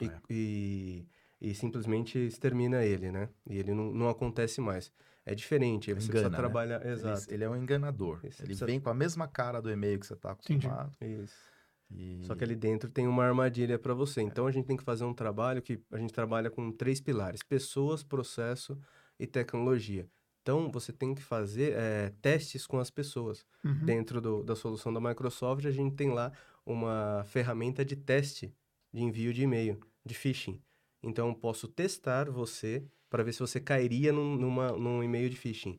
e, 0.00 0.06
é. 0.06 0.20
e, 0.30 1.06
e, 1.40 1.54
simplesmente 1.54 2.18
extermina 2.18 2.82
ele, 2.84 3.12
né? 3.12 3.28
E 3.46 3.58
ele 3.58 3.74
não, 3.74 3.92
não 3.92 4.08
acontece 4.08 4.60
mais. 4.60 4.90
É 5.24 5.34
diferente, 5.34 5.92
você 5.92 6.08
Engana, 6.08 6.08
precisa 6.08 6.30
né? 6.30 6.36
trabalhar... 6.36 6.80
Né? 6.80 6.92
Exato. 6.92 7.24
Ele, 7.28 7.34
ele, 7.34 7.44
é 7.44 7.50
um 7.50 7.56
enganador. 7.56 8.20
Ele 8.24 8.34
precisa... 8.34 8.66
vem 8.66 8.80
com 8.80 8.88
a 8.90 8.94
mesma 8.94 9.28
cara 9.28 9.60
do 9.60 9.70
e-mail 9.70 10.00
que 10.00 10.06
você 10.06 10.14
está 10.14 10.32
acostumado. 10.32 10.92
Entendi. 10.96 11.22
Isso. 11.22 11.51
E... 11.96 12.24
Só 12.24 12.34
que 12.34 12.44
ali 12.44 12.54
dentro 12.54 12.90
tem 12.90 13.06
uma 13.06 13.24
armadilha 13.24 13.78
para 13.78 13.94
você. 13.94 14.20
É. 14.20 14.24
Então 14.24 14.46
a 14.46 14.50
gente 14.50 14.66
tem 14.66 14.76
que 14.76 14.82
fazer 14.82 15.04
um 15.04 15.14
trabalho 15.14 15.62
que 15.62 15.80
a 15.90 15.98
gente 15.98 16.12
trabalha 16.12 16.50
com 16.50 16.70
três 16.72 17.00
pilares: 17.00 17.42
pessoas, 17.42 18.02
processo 18.02 18.78
e 19.18 19.26
tecnologia. 19.26 20.08
Então 20.42 20.70
você 20.70 20.92
tem 20.92 21.14
que 21.14 21.22
fazer 21.22 21.74
é, 21.76 22.12
testes 22.20 22.66
com 22.66 22.78
as 22.78 22.90
pessoas. 22.90 23.46
Uhum. 23.64 23.84
Dentro 23.84 24.20
do, 24.20 24.42
da 24.42 24.56
solução 24.56 24.92
da 24.92 25.00
Microsoft, 25.00 25.64
a 25.64 25.70
gente 25.70 25.94
tem 25.94 26.10
lá 26.10 26.32
uma 26.66 27.24
ferramenta 27.26 27.84
de 27.84 27.96
teste 27.96 28.54
de 28.92 29.02
envio 29.02 29.32
de 29.32 29.42
e-mail, 29.42 29.78
de 30.04 30.14
phishing. 30.14 30.60
Então 31.02 31.28
eu 31.28 31.34
posso 31.34 31.66
testar 31.68 32.30
você 32.30 32.84
para 33.08 33.22
ver 33.22 33.32
se 33.32 33.40
você 33.40 33.60
cairia 33.60 34.12
num, 34.12 34.36
numa, 34.36 34.72
num 34.72 35.02
e-mail 35.02 35.28
de 35.28 35.36
phishing. 35.36 35.78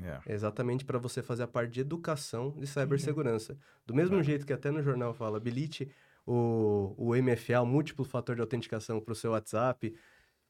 Yeah. 0.00 0.22
É. 0.26 0.32
Exatamente 0.32 0.84
para 0.84 0.98
você 0.98 1.22
fazer 1.22 1.44
a 1.44 1.48
parte 1.48 1.72
de 1.72 1.80
educação 1.80 2.52
de 2.58 2.66
cibersegurança. 2.66 3.56
Do 3.86 3.94
mesmo 3.94 4.14
yeah. 4.14 4.26
jeito 4.26 4.46
que 4.46 4.52
até 4.52 4.70
no 4.70 4.82
jornal 4.82 5.12
fala, 5.14 5.36
habilite 5.36 5.90
o, 6.26 6.94
o 6.96 7.14
MFA, 7.14 7.60
o 7.60 7.66
múltiplo 7.66 8.04
fator 8.04 8.34
de 8.34 8.40
autenticação 8.40 9.00
para 9.00 9.12
o 9.12 9.16
seu 9.16 9.32
WhatsApp, 9.32 9.94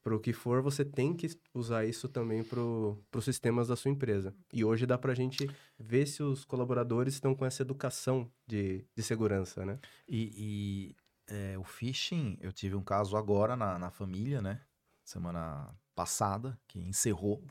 para 0.03 0.15
o 0.15 0.19
que 0.19 0.33
for, 0.33 0.61
você 0.61 0.83
tem 0.83 1.13
que 1.13 1.29
usar 1.53 1.85
isso 1.85 2.09
também 2.09 2.43
para 2.43 2.59
os 2.59 3.23
sistemas 3.23 3.69
da 3.69 3.75
sua 3.75 3.89
empresa. 3.89 4.35
E 4.51 4.63
hoje 4.63 4.85
dá 4.85 4.97
para 4.97 5.13
a 5.13 5.15
gente 5.15 5.49
ver 5.79 6.05
se 6.05 6.21
os 6.21 6.43
colaboradores 6.43 7.13
estão 7.13 7.33
com 7.33 7.45
essa 7.45 7.61
educação 7.61 8.29
de, 8.45 8.85
de 8.95 9.01
segurança, 9.01 9.65
né? 9.65 9.79
E, 10.07 10.31
e 10.35 10.95
é, 11.27 11.57
o 11.57 11.63
phishing, 11.63 12.37
eu 12.41 12.51
tive 12.51 12.75
um 12.75 12.83
caso 12.83 13.15
agora 13.15 13.55
na, 13.55 13.79
na 13.79 13.89
família, 13.89 14.41
né? 14.41 14.59
Semana 15.05 15.73
passada, 15.95 16.59
que 16.67 16.79
encerrou 16.79 17.41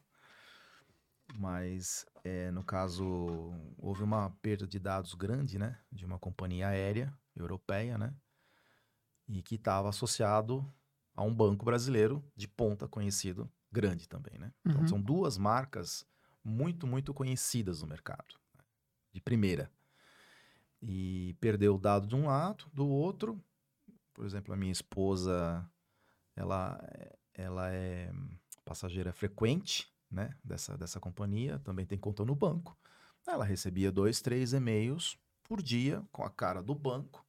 mas 1.35 2.07
é, 2.25 2.51
no 2.51 2.62
caso 2.62 3.53
houve 3.79 4.03
uma 4.03 4.31
perda 4.42 4.66
de 4.66 4.79
dados 4.79 5.14
grande, 5.14 5.59
né, 5.59 5.79
de 5.90 6.05
uma 6.05 6.18
companhia 6.18 6.68
aérea 6.68 7.12
europeia, 7.35 7.97
né, 7.99 8.14
e 9.29 9.42
que 9.42 9.57
estava 9.57 9.88
associado 9.88 10.66
a 11.14 11.23
um 11.23 11.35
banco 11.35 11.64
brasileiro 11.64 12.25
de 12.37 12.49
ponta 12.49 12.88
conhecido, 12.88 13.51
grande 13.71 14.09
também, 14.09 14.38
né. 14.38 14.53
Então 14.64 14.83
uhum. 14.83 14.88
são 14.88 15.01
duas 15.01 15.38
marcas 15.38 16.07
muito 16.45 16.87
muito 16.87 17.14
conhecidas 17.14 17.83
no 17.83 17.88
mercado, 17.88 18.35
né, 18.57 18.64
de 19.12 19.21
primeira. 19.21 19.71
E 20.85 21.37
perdeu 21.40 21.77
o 21.77 21.79
dado 21.79 22.09
de 22.09 22.16
um 22.16 22.27
lado, 22.27 22.64
do 22.73 22.88
outro, 22.88 23.40
por 24.12 24.27
exemplo, 24.27 24.53
a 24.53 24.57
minha 24.57 24.73
esposa, 24.73 25.64
ela 26.35 26.79
ela 27.35 27.73
é 27.73 28.12
passageira 28.64 29.12
frequente 29.12 29.91
né, 30.12 30.37
dessa, 30.44 30.77
dessa 30.77 31.01
companhia, 31.01 31.59
também 31.61 31.87
tem 31.87 31.98
conta 31.98 32.25
no 32.25 32.35
banco. 32.35 32.77
Ela 33.27 33.44
recebia 33.44 33.90
dois, 33.90 34.20
três 34.20 34.53
e-mails 34.53 35.18
por 35.42 35.62
dia 35.62 36.03
com 36.12 36.22
a 36.22 36.31
cara 36.31 36.62
do 36.62 36.75
banco 36.75 37.25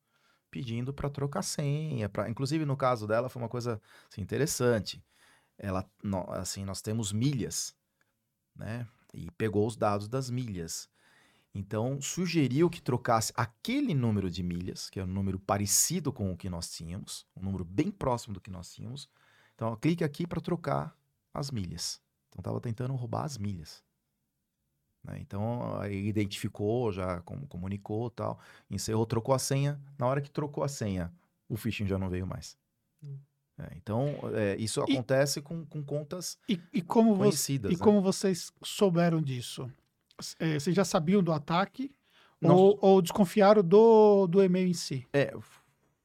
pedindo 0.54 0.93
para 0.93 1.10
trocar 1.10 1.41
senha. 1.41 2.08
Pra... 2.08 2.30
Inclusive, 2.30 2.63
no 2.63 2.78
caso 2.78 3.08
dela, 3.08 3.28
foi 3.28 3.41
uma 3.41 3.50
coisa 3.50 3.82
assim, 4.08 4.22
interessante. 4.22 5.04
Ela, 5.58 5.89
no, 6.04 6.30
assim, 6.32 6.63
nós 6.63 6.80
temos 6.80 7.12
milhas, 7.12 7.76
né? 8.56 8.88
E 9.12 9.32
pegou 9.32 9.65
os 9.65 9.76
dados 9.76 10.08
das 10.08 10.30
milhas. 10.30 10.88
Então, 11.56 12.00
sugeriu 12.00 12.69
que 12.69 12.82
trocasse 12.82 13.34
aquele 13.36 13.96
número 13.96 14.30
de 14.30 14.43
milhas, 14.43 14.91
que 14.91 15.00
é 15.00 15.04
um 15.04 15.08
número 15.08 15.39
parecido 15.39 16.13
com 16.13 16.32
o 16.32 16.38
que 16.38 16.50
nós 16.50 16.72
tínhamos, 16.72 17.26
um 17.36 17.43
número 17.43 17.65
bem 17.65 17.89
próximo 17.89 18.36
do 18.36 18.41
que 18.41 18.52
nós 18.52 18.72
tínhamos. 18.72 19.10
Então, 19.56 19.76
clique 19.78 20.04
aqui 20.04 20.28
para 20.28 20.41
trocar 20.41 20.96
as 21.34 21.50
milhas. 21.50 22.03
Então 22.34 22.41
estava 22.41 22.60
tentando 22.60 22.96
roubar 22.96 23.26
as 23.26 23.38
milhas. 23.38 23.84
Né? 25.04 25.19
Então 25.19 25.80
aí 25.80 26.08
identificou, 26.08 26.91
já 26.91 27.22
comunicou 27.22 28.10
tal, 28.10 28.39
encerrou, 28.69 29.06
trocou 29.06 29.36
a 29.36 29.39
senha. 29.39 29.80
Na 29.98 30.08
hora 30.08 30.22
que 30.22 30.32
trocou 30.32 30.63
a 30.63 30.67
senha, 30.67 31.13
o 31.48 31.56
phishing 31.56 31.86
já 31.86 31.98
não 31.98 32.10
veio 32.10 32.26
mais. 32.26 32.58
Hum. 33.03 33.18
É, 33.58 33.72
então, 33.78 34.16
é, 34.34 34.55
isso 34.55 34.84
e, 34.88 34.93
acontece 34.93 35.39
com, 35.39 35.64
com 35.66 35.84
contas 35.84 36.39
e, 36.49 36.60
e 36.74 36.82
como 36.82 37.16
conhecidas. 37.16 37.70
Você, 37.70 37.76
e 37.76 37.80
né? 37.80 37.84
como 37.84 38.01
vocês 38.01 38.51
souberam 38.64 39.22
disso? 39.22 39.72
É, 40.39 40.60
vocês 40.60 40.76
já 40.76 40.84
sabiam 40.84 41.22
do 41.22 41.32
ataque 41.32 41.93
ou, 42.41 42.78
ou, 42.82 43.01
desconfiaram 43.01 43.64
do, 43.64 44.26
do 44.28 44.41
e-mail 44.41 44.68
em 44.68 44.74
si? 44.74 45.08
É, 45.14 45.34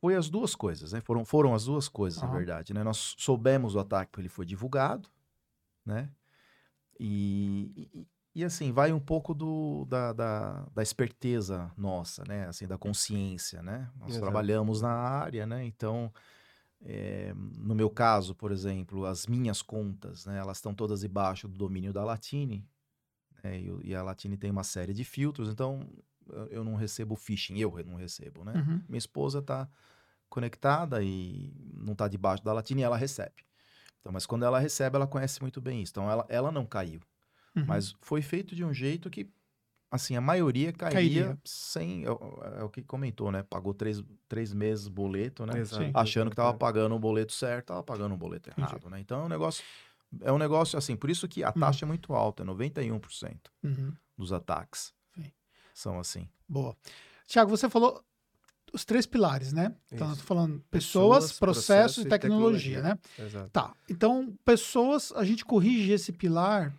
foi 0.00 0.14
as 0.14 0.28
duas 0.28 0.54
coisas, 0.54 0.92
né? 0.92 1.00
Foram, 1.00 1.24
foram 1.24 1.54
as 1.54 1.64
duas 1.64 1.88
coisas, 1.88 2.22
uhum. 2.22 2.28
na 2.28 2.34
verdade. 2.34 2.74
Né? 2.74 2.84
Nós 2.84 3.14
soubemos 3.18 3.72
do 3.72 3.80
ataque 3.80 4.10
porque 4.10 4.20
ele 4.20 4.28
foi 4.28 4.44
divulgado, 4.44 5.08
né? 5.84 6.10
E, 6.98 7.88
e, 7.94 8.06
e, 8.34 8.44
assim, 8.44 8.72
vai 8.72 8.92
um 8.92 9.00
pouco 9.00 9.34
do, 9.34 9.84
da, 9.86 10.12
da, 10.12 10.66
da, 10.74 10.82
esperteza 10.82 11.70
nossa, 11.76 12.24
né? 12.26 12.46
Assim, 12.46 12.66
da 12.66 12.76
consciência, 12.76 13.62
né? 13.62 13.90
Nós 13.96 14.10
Exato. 14.10 14.24
trabalhamos 14.24 14.82
na 14.82 14.90
área, 14.90 15.46
né? 15.46 15.64
Então, 15.64 16.12
é, 16.82 17.32
no 17.34 17.74
meu 17.74 17.88
caso, 17.88 18.34
por 18.34 18.52
exemplo, 18.52 19.04
as 19.04 19.26
minhas 19.26 19.62
contas, 19.62 20.26
né? 20.26 20.38
Elas 20.38 20.58
estão 20.58 20.74
todas 20.74 21.00
debaixo 21.00 21.48
do 21.48 21.56
domínio 21.56 21.92
da 21.92 22.04
Latine. 22.04 22.66
né? 23.42 23.58
e, 23.60 23.90
e, 23.90 23.94
a 23.94 24.02
Latine 24.02 24.36
tem 24.36 24.50
uma 24.50 24.64
série 24.64 24.92
de 24.92 25.04
filtros, 25.04 25.48
então 25.48 25.88
eu 26.50 26.62
não 26.62 26.74
recebo 26.74 27.16
phishing, 27.16 27.58
eu 27.58 27.72
não 27.86 27.96
recebo, 27.96 28.44
né? 28.44 28.52
Uhum. 28.54 28.82
Minha 28.88 28.98
esposa 28.98 29.38
está 29.38 29.68
conectada 30.28 31.02
e 31.02 31.52
não 31.74 31.92
está 31.92 32.06
debaixo 32.06 32.44
da 32.44 32.52
Latine 32.52 32.82
ela 32.82 32.96
recebe. 32.96 33.47
Então, 34.08 34.12
mas 34.14 34.24
quando 34.24 34.44
ela 34.44 34.58
recebe, 34.58 34.96
ela 34.96 35.06
conhece 35.06 35.42
muito 35.42 35.60
bem 35.60 35.82
isso. 35.82 35.92
Então, 35.92 36.10
ela, 36.10 36.24
ela 36.30 36.50
não 36.50 36.64
caiu. 36.64 37.00
Uhum. 37.54 37.66
Mas 37.66 37.94
foi 38.00 38.22
feito 38.22 38.56
de 38.56 38.64
um 38.64 38.72
jeito 38.72 39.10
que, 39.10 39.30
assim, 39.90 40.16
a 40.16 40.20
maioria 40.20 40.72
cairia, 40.72 41.24
cairia. 41.24 41.38
sem... 41.44 42.06
É, 42.06 42.08
é, 42.60 42.64
o 42.64 42.70
que 42.70 42.82
comentou, 42.82 43.30
né? 43.30 43.42
Pagou 43.42 43.74
três, 43.74 44.02
três 44.26 44.54
meses 44.54 44.88
boleto, 44.88 45.44
né? 45.44 45.58
Exato. 45.58 45.90
Achando 45.92 46.30
que 46.30 46.32
estava 46.32 46.56
pagando 46.56 46.94
o 46.94 46.98
boleto 46.98 47.34
certo, 47.34 47.64
estava 47.64 47.82
pagando 47.82 48.14
o 48.14 48.16
boleto 48.16 48.48
errado, 48.48 48.76
Entendi. 48.76 48.92
né? 48.92 49.00
Então, 49.00 49.20
é 49.20 49.24
um 49.24 49.28
negócio... 49.28 49.62
É 50.22 50.32
um 50.32 50.38
negócio, 50.38 50.78
assim, 50.78 50.96
por 50.96 51.10
isso 51.10 51.28
que 51.28 51.44
a 51.44 51.48
uhum. 51.48 51.60
taxa 51.60 51.84
uhum. 51.84 51.90
é 51.90 51.92
muito 51.92 52.14
alta, 52.14 52.42
91% 52.42 53.36
uhum. 53.62 53.92
dos 54.16 54.32
ataques 54.32 54.94
Sim. 55.14 55.30
são 55.74 56.00
assim. 56.00 56.26
Boa. 56.48 56.74
Tiago, 57.26 57.50
você 57.50 57.68
falou 57.68 58.02
os 58.72 58.84
três 58.84 59.06
pilares, 59.06 59.52
né? 59.52 59.74
Então, 59.92 60.08
nós 60.08 60.20
falando 60.20 60.62
pessoas, 60.70 61.24
pessoas 61.24 61.38
processos 61.38 62.04
e 62.04 62.08
tecnologia, 62.08 62.80
tecnologia, 62.80 62.82
né? 62.82 63.26
Exato. 63.26 63.50
Tá. 63.50 63.72
Então, 63.88 64.34
pessoas, 64.44 65.12
a 65.16 65.24
gente 65.24 65.44
corrige 65.44 65.92
esse 65.92 66.12
pilar, 66.12 66.74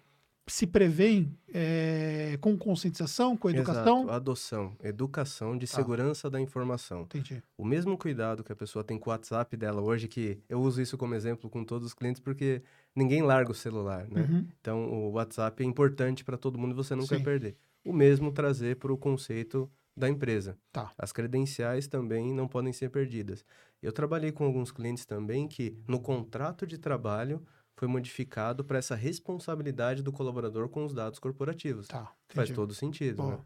se 0.49 0.65
prevê 0.65 1.27
é, 1.53 2.37
com 2.41 2.57
conscientização, 2.57 3.37
com 3.37 3.49
educação? 3.49 3.99
Exato. 3.99 4.11
Adoção, 4.11 4.75
educação 4.83 5.57
de 5.57 5.67
tá. 5.67 5.75
segurança 5.75 6.29
da 6.29 6.41
informação. 6.41 7.01
Entendi. 7.03 7.41
O 7.57 7.63
mesmo 7.63 7.97
cuidado 7.97 8.43
que 8.43 8.51
a 8.51 8.55
pessoa 8.55 8.83
tem 8.83 8.97
com 8.97 9.09
o 9.09 9.13
WhatsApp 9.13 9.55
dela 9.55 9.81
hoje, 9.81 10.07
que 10.07 10.39
eu 10.49 10.59
uso 10.59 10.81
isso 10.81 10.97
como 10.97 11.13
exemplo 11.13 11.49
com 11.49 11.63
todos 11.63 11.87
os 11.87 11.93
clientes, 11.93 12.19
porque 12.19 12.61
ninguém 12.95 13.21
larga 13.21 13.51
o 13.51 13.55
celular, 13.55 14.07
né? 14.09 14.21
Uhum. 14.21 14.47
Então, 14.59 14.91
o 14.91 15.11
WhatsApp 15.11 15.63
é 15.63 15.65
importante 15.65 16.23
para 16.23 16.37
todo 16.37 16.57
mundo 16.57 16.71
e 16.71 16.75
você 16.75 16.95
não 16.95 17.03
Sim. 17.03 17.17
quer 17.17 17.23
perder. 17.23 17.55
O 17.85 17.93
mesmo 17.93 18.31
trazer 18.31 18.75
para 18.77 18.91
o 18.91 18.97
conceito 18.97 19.69
da 19.99 20.09
empresa. 20.09 20.57
Tá. 20.71 20.91
As 20.97 21.11
credenciais 21.11 21.87
também 21.87 22.33
não 22.33 22.47
podem 22.47 22.73
ser 22.73 22.89
perdidas. 22.89 23.45
Eu 23.81 23.91
trabalhei 23.91 24.31
com 24.31 24.45
alguns 24.45 24.71
clientes 24.71 25.05
também 25.05 25.47
que 25.47 25.77
no 25.87 25.99
contrato 25.99 26.65
de 26.65 26.77
trabalho 26.77 27.45
foi 27.75 27.87
modificado 27.87 28.63
para 28.63 28.77
essa 28.77 28.95
responsabilidade 28.95 30.03
do 30.03 30.11
colaborador 30.11 30.67
com 30.69 30.85
os 30.85 30.93
dados 30.93 31.19
corporativos. 31.19 31.87
Tá, 31.87 32.11
Faz 32.29 32.49
todo 32.49 32.73
sentido, 32.73 33.23
né? 33.23 33.39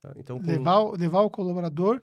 Tá, 0.00 0.12
então, 0.16 0.38
com... 0.40 0.46
levar, 0.46 0.92
levar 0.92 1.20
o 1.20 1.30
colaborador 1.30 2.00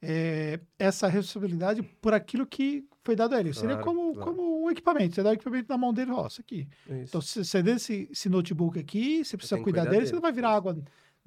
é, 0.00 0.60
essa 0.78 1.08
responsabilidade 1.08 1.82
por 1.82 2.14
aquilo 2.14 2.46
que 2.46 2.86
foi 3.02 3.16
dado 3.16 3.34
a 3.34 3.40
ele. 3.40 3.52
Claro, 3.52 3.68
Seria 3.68 3.82
como, 3.82 4.14
claro. 4.14 4.32
como 4.32 4.64
um 4.64 4.70
equipamento. 4.70 5.14
Você 5.14 5.22
dá 5.22 5.30
o 5.30 5.32
equipamento 5.32 5.66
na 5.68 5.78
mão 5.78 5.92
dele, 5.92 6.12
ó, 6.12 6.26
isso 6.26 6.40
aqui. 6.40 6.68
Isso. 6.86 6.94
Então, 7.08 7.20
se 7.20 7.44
você 7.44 7.62
der 7.62 7.76
esse, 7.76 8.08
esse 8.12 8.28
notebook 8.28 8.78
aqui, 8.78 9.24
você 9.24 9.36
precisa 9.36 9.56
cuidar, 9.56 9.80
cuidar 9.80 9.90
dele, 9.90 9.96
dele, 9.96 10.06
você 10.06 10.14
não 10.14 10.22
vai 10.22 10.32
virar 10.32 10.50
água 10.50 10.76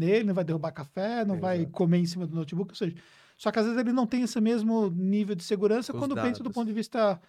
nele, 0.01 0.25
não 0.25 0.33
vai 0.33 0.43
derrubar 0.43 0.71
café, 0.71 1.23
não 1.23 1.35
é, 1.35 1.39
vai 1.39 1.57
exato. 1.57 1.71
comer 1.71 1.99
em 1.99 2.05
cima 2.05 2.25
do 2.27 2.35
notebook, 2.35 2.71
ou 2.71 2.75
seja, 2.75 2.95
só 3.37 3.51
que 3.51 3.59
às 3.59 3.65
vezes 3.65 3.79
ele 3.79 3.93
não 3.93 4.05
tem 4.05 4.23
esse 4.23 4.39
mesmo 4.41 4.89
nível 4.89 5.35
de 5.35 5.43
segurança 5.43 5.93
Os 5.93 5.99
quando 5.99 6.15
pensa 6.15 6.43
do 6.43 6.51
ponto 6.51 6.67
de 6.67 6.73
vista, 6.73 7.19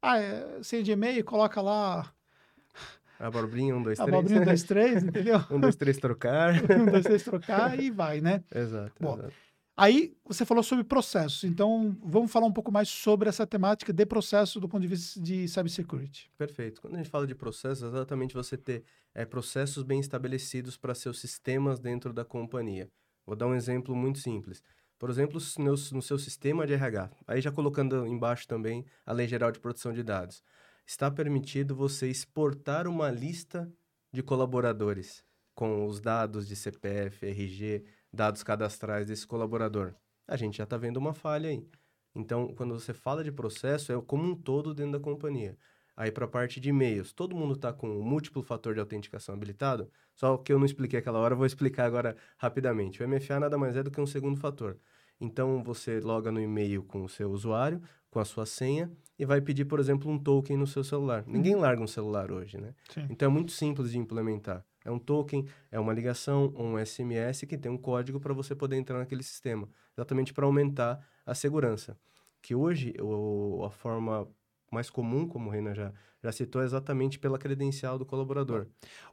ah, 0.00 0.18
é, 0.18 0.62
senha 0.62 0.82
de 0.82 0.92
e-mail, 0.92 1.24
coloca 1.24 1.60
lá... 1.60 2.12
A 3.18 3.26
abobrinha, 3.26 3.76
um, 3.76 3.82
dois, 3.82 3.98
três. 3.98 4.08
Abobrinha, 4.08 4.40
um, 4.40 4.44
dois, 4.44 4.62
três, 4.62 5.02
entendeu? 5.04 5.44
um, 5.50 5.60
dois, 5.60 5.76
três, 5.76 5.98
trocar. 5.98 6.54
um, 6.72 6.86
dois, 6.86 7.04
três, 7.04 7.22
trocar 7.22 7.78
e 7.78 7.90
vai, 7.90 8.20
né? 8.20 8.42
Exato, 8.54 8.94
Bom, 8.98 9.14
exato. 9.18 9.34
Aí 9.80 10.14
você 10.26 10.44
falou 10.44 10.62
sobre 10.62 10.84
processos, 10.84 11.42
então 11.42 11.96
vamos 12.04 12.30
falar 12.30 12.46
um 12.46 12.52
pouco 12.52 12.70
mais 12.70 12.86
sobre 12.86 13.30
essa 13.30 13.46
temática 13.46 13.94
de 13.94 14.04
processo 14.04 14.60
do 14.60 14.68
ponto 14.68 14.82
de 14.82 14.88
vista 14.88 15.18
de 15.18 15.48
cybersecurity. 15.48 16.30
Perfeito. 16.36 16.82
Quando 16.82 16.96
a 16.96 16.98
gente 16.98 17.08
fala 17.08 17.26
de 17.26 17.34
processos, 17.34 17.84
é 17.84 17.86
exatamente 17.86 18.34
você 18.34 18.58
ter 18.58 18.84
é, 19.14 19.24
processos 19.24 19.82
bem 19.82 19.98
estabelecidos 19.98 20.76
para 20.76 20.94
seus 20.94 21.18
sistemas 21.18 21.80
dentro 21.80 22.12
da 22.12 22.26
companhia. 22.26 22.90
Vou 23.24 23.34
dar 23.34 23.46
um 23.46 23.54
exemplo 23.54 23.96
muito 23.96 24.18
simples. 24.18 24.62
Por 24.98 25.08
exemplo, 25.08 25.40
no, 25.56 25.70
no 25.70 26.02
seu 26.02 26.18
sistema 26.18 26.66
de 26.66 26.74
RH, 26.74 27.10
aí 27.26 27.40
já 27.40 27.50
colocando 27.50 28.06
embaixo 28.06 28.46
também 28.46 28.84
a 29.06 29.14
Lei 29.14 29.26
Geral 29.26 29.50
de 29.50 29.60
Proteção 29.60 29.94
de 29.94 30.02
Dados, 30.02 30.42
está 30.86 31.10
permitido 31.10 31.74
você 31.74 32.06
exportar 32.06 32.86
uma 32.86 33.10
lista 33.10 33.66
de 34.12 34.22
colaboradores 34.22 35.24
com 35.54 35.86
os 35.86 36.00
dados 36.00 36.46
de 36.46 36.54
CPF, 36.54 37.26
RG, 37.26 37.82
dados 38.12 38.42
cadastrais 38.42 39.06
desse 39.06 39.26
colaborador. 39.26 39.94
A 40.26 40.36
gente 40.36 40.58
já 40.58 40.64
está 40.64 40.76
vendo 40.76 40.96
uma 40.96 41.14
falha 41.14 41.50
aí. 41.50 41.66
Então, 42.14 42.48
quando 42.54 42.74
você 42.74 42.92
fala 42.92 43.22
de 43.22 43.30
processo, 43.30 43.92
é 43.92 44.00
como 44.02 44.24
um 44.24 44.34
todo 44.34 44.74
dentro 44.74 44.92
da 44.92 45.00
companhia. 45.00 45.56
Aí, 45.96 46.10
para 46.10 46.24
a 46.24 46.28
parte 46.28 46.60
de 46.60 46.70
e-mails, 46.70 47.12
todo 47.12 47.36
mundo 47.36 47.54
está 47.54 47.72
com 47.72 47.98
o 47.98 48.02
múltiplo 48.02 48.42
fator 48.42 48.74
de 48.74 48.80
autenticação 48.80 49.34
habilitado? 49.34 49.90
Só 50.14 50.36
que 50.36 50.52
eu 50.52 50.58
não 50.58 50.64
expliquei 50.64 50.98
aquela 50.98 51.18
hora, 51.18 51.34
vou 51.34 51.46
explicar 51.46 51.84
agora 51.84 52.16
rapidamente. 52.38 53.02
O 53.02 53.08
MFA 53.08 53.38
nada 53.38 53.58
mais 53.58 53.76
é 53.76 53.82
do 53.82 53.90
que 53.90 54.00
um 54.00 54.06
segundo 54.06 54.40
fator. 54.40 54.78
Então, 55.20 55.62
você 55.62 56.00
loga 56.00 56.32
no 56.32 56.40
e-mail 56.40 56.82
com 56.82 57.04
o 57.04 57.08
seu 57.08 57.30
usuário, 57.30 57.82
com 58.10 58.18
a 58.18 58.24
sua 58.24 58.46
senha, 58.46 58.90
e 59.18 59.26
vai 59.26 59.40
pedir, 59.40 59.66
por 59.66 59.78
exemplo, 59.78 60.10
um 60.10 60.18
token 60.18 60.56
no 60.56 60.66
seu 60.66 60.82
celular. 60.82 61.22
Ninguém 61.26 61.54
larga 61.54 61.82
um 61.82 61.86
celular 61.86 62.32
hoje, 62.32 62.56
né? 62.56 62.74
Sim. 62.88 63.06
Então, 63.10 63.28
é 63.28 63.32
muito 63.32 63.52
simples 63.52 63.92
de 63.92 63.98
implementar. 63.98 64.64
É 64.84 64.90
um 64.90 64.98
token, 64.98 65.46
é 65.70 65.78
uma 65.78 65.92
ligação, 65.92 66.52
um 66.56 66.78
SMS 66.78 67.44
que 67.44 67.58
tem 67.58 67.70
um 67.70 67.76
código 67.76 68.18
para 68.18 68.32
você 68.32 68.54
poder 68.54 68.76
entrar 68.76 68.98
naquele 68.98 69.22
sistema, 69.22 69.68
exatamente 69.96 70.32
para 70.32 70.46
aumentar 70.46 71.06
a 71.24 71.34
segurança. 71.34 71.98
Que 72.40 72.54
hoje 72.54 72.94
o, 73.00 73.62
a 73.64 73.70
forma 73.70 74.26
mais 74.70 74.88
comum, 74.88 75.26
como 75.26 75.48
o 75.48 75.52
Reina 75.52 75.74
já, 75.74 75.92
já 76.22 76.32
citou, 76.32 76.62
é 76.62 76.64
exatamente 76.64 77.18
pela 77.18 77.38
credencial 77.38 77.98
do 77.98 78.06
colaborador. 78.06 78.66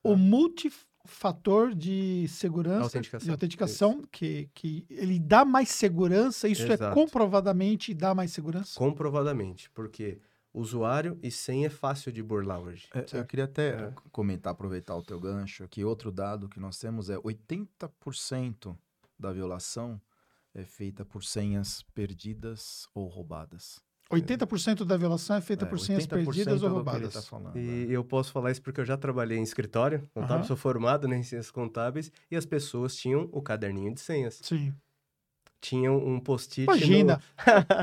O 0.03 0.11
tá? 0.11 0.15
multifator 0.15 1.73
de 1.73 2.27
segurança, 2.29 2.83
autenticação. 2.83 3.25
de 3.25 3.31
autenticação, 3.31 4.01
que, 4.11 4.49
que 4.53 4.85
ele 4.89 5.19
dá 5.19 5.43
mais 5.43 5.69
segurança, 5.69 6.47
isso 6.47 6.61
é 6.63 6.73
Exato. 6.73 6.91
é 6.91 6.93
comprovadamente 6.93 7.93
dá 7.93 8.13
mais 8.13 8.31
segurança? 8.31 8.77
Comprovadamente, 8.77 9.69
porque 9.71 10.19
usuário 10.57 11.17
e 11.21 11.29
senha 11.29 11.67
é 11.67 11.69
fácil 11.69 12.11
de 12.11 12.21
burlar 12.23 12.59
hoje. 12.59 12.87
É, 12.93 13.05
eu 13.17 13.25
queria 13.25 13.45
até 13.45 13.69
é. 13.69 13.93
comentar, 14.11 14.51
aproveitar 14.51 14.95
o 14.95 15.03
teu 15.03 15.19
gancho, 15.19 15.67
que 15.67 15.83
outro 15.83 16.11
dado 16.11 16.49
que 16.49 16.59
nós 16.59 16.77
temos 16.79 17.09
é 17.09 17.17
80% 17.17 18.77
da 19.19 19.31
violação 19.31 20.01
é 20.53 20.63
feita 20.63 21.05
por 21.05 21.23
senhas 21.23 21.83
perdidas 21.93 22.87
ou 22.93 23.07
roubadas. 23.07 23.79
80% 24.11 24.85
da 24.85 24.95
violação 24.95 25.35
é 25.35 25.41
feita 25.41 25.65
é, 25.65 25.67
por 25.67 25.79
senhas 25.79 26.05
perdidas 26.07 26.63
ou 26.63 26.69
roubadas. 26.69 27.13
Tá 27.13 27.21
falando, 27.21 27.57
e 27.57 27.91
é. 27.91 27.91
eu 27.91 28.03
posso 28.03 28.31
falar 28.31 28.51
isso 28.51 28.61
porque 28.61 28.79
eu 28.79 28.85
já 28.85 28.97
trabalhei 28.97 29.37
em 29.37 29.43
escritório, 29.43 30.09
contábil, 30.13 30.37
uhum. 30.37 30.43
sou 30.45 30.55
formado 30.55 31.07
né, 31.07 31.17
em 31.17 31.23
ciências 31.23 31.51
contábeis, 31.51 32.11
e 32.31 32.35
as 32.35 32.45
pessoas 32.45 32.95
tinham 32.95 33.29
o 33.33 33.41
caderninho 33.41 33.93
de 33.93 33.99
senhas. 33.99 34.39
Sim 34.41 34.73
tinha 35.59 35.91
um 35.91 36.19
post-it. 36.19 36.63
Imagina! 36.63 37.21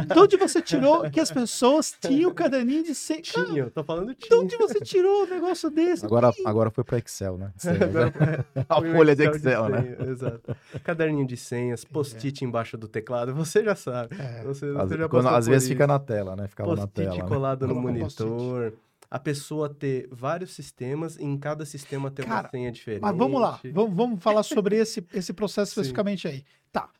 No... 0.09 0.15
de 0.15 0.21
onde 0.21 0.37
você 0.37 0.63
tirou 0.63 1.11
que 1.11 1.21
as 1.21 1.31
pessoas 1.31 1.95
tinham 2.01 2.31
o 2.31 2.35
caderninho 2.35 2.85
de 2.85 2.95
senha? 2.95 3.23
Tinha, 3.23 3.71
tô 3.71 3.83
falando 3.83 4.15
tinha. 4.15 4.29
De 4.29 4.35
onde 4.37 4.57
você 4.57 4.81
tirou 4.81 5.25
um 5.25 5.27
negócio 5.27 5.71
desse? 5.71 6.05
Agora, 6.05 6.33
agora 6.45 6.71
foi 6.71 6.85
para 6.85 6.99
Excel, 6.99 7.37
né? 7.37 7.53
a 8.69 8.81
folha 8.81 9.17
de 9.17 9.29
Excel, 9.29 9.67
de 9.67 9.73
né? 9.73 9.97
Exato. 10.11 10.57
Caderninho 10.83 11.27
de 11.27 11.37
senhas, 11.37 11.85
post-it 11.85 12.45
é. 12.45 12.47
embaixo 12.47 12.77
do 12.77 12.89
teclado, 12.89 13.35
você 13.35 13.65
já 13.65 13.75
sabe. 13.75 14.17
É. 14.19 14.43
Você, 14.45 14.71
você 14.73 14.97
já 14.97 15.09
quando, 15.09 15.29
às 15.29 15.47
vezes 15.47 15.65
isso. 15.65 15.73
fica 15.73 15.87
na 15.87 15.99
tela, 15.99 16.37
né? 16.37 16.47
Ficava 16.49 16.77
na 16.77 16.87
tela. 16.87 17.09
Post-it 17.09 17.29
colado 17.29 17.67
né? 17.67 17.75
no 17.75 17.81
monitor. 17.81 18.73
A 19.11 19.19
pessoa 19.19 19.69
ter 19.69 20.09
vários 20.11 20.53
sistemas 20.53 21.17
e 21.17 21.25
em 21.25 21.39
cada 21.39 21.65
sistema 21.65 22.11
ter 22.11 22.25
Cara, 22.25 22.43
uma 22.43 22.51
senha 22.51 22.73
diferente. 22.73 23.03
Mas 23.03 23.17
vamos 23.17 23.41
lá, 23.41 23.61
vamos, 23.73 23.95
vamos 23.95 24.23
falar 24.23 24.43
sobre 24.43 24.77
esse, 24.77 25.07
esse 25.13 25.33
processo 25.33 25.71
especificamente 25.79 26.27
aí. 26.27 26.45
Tá. 26.73 26.91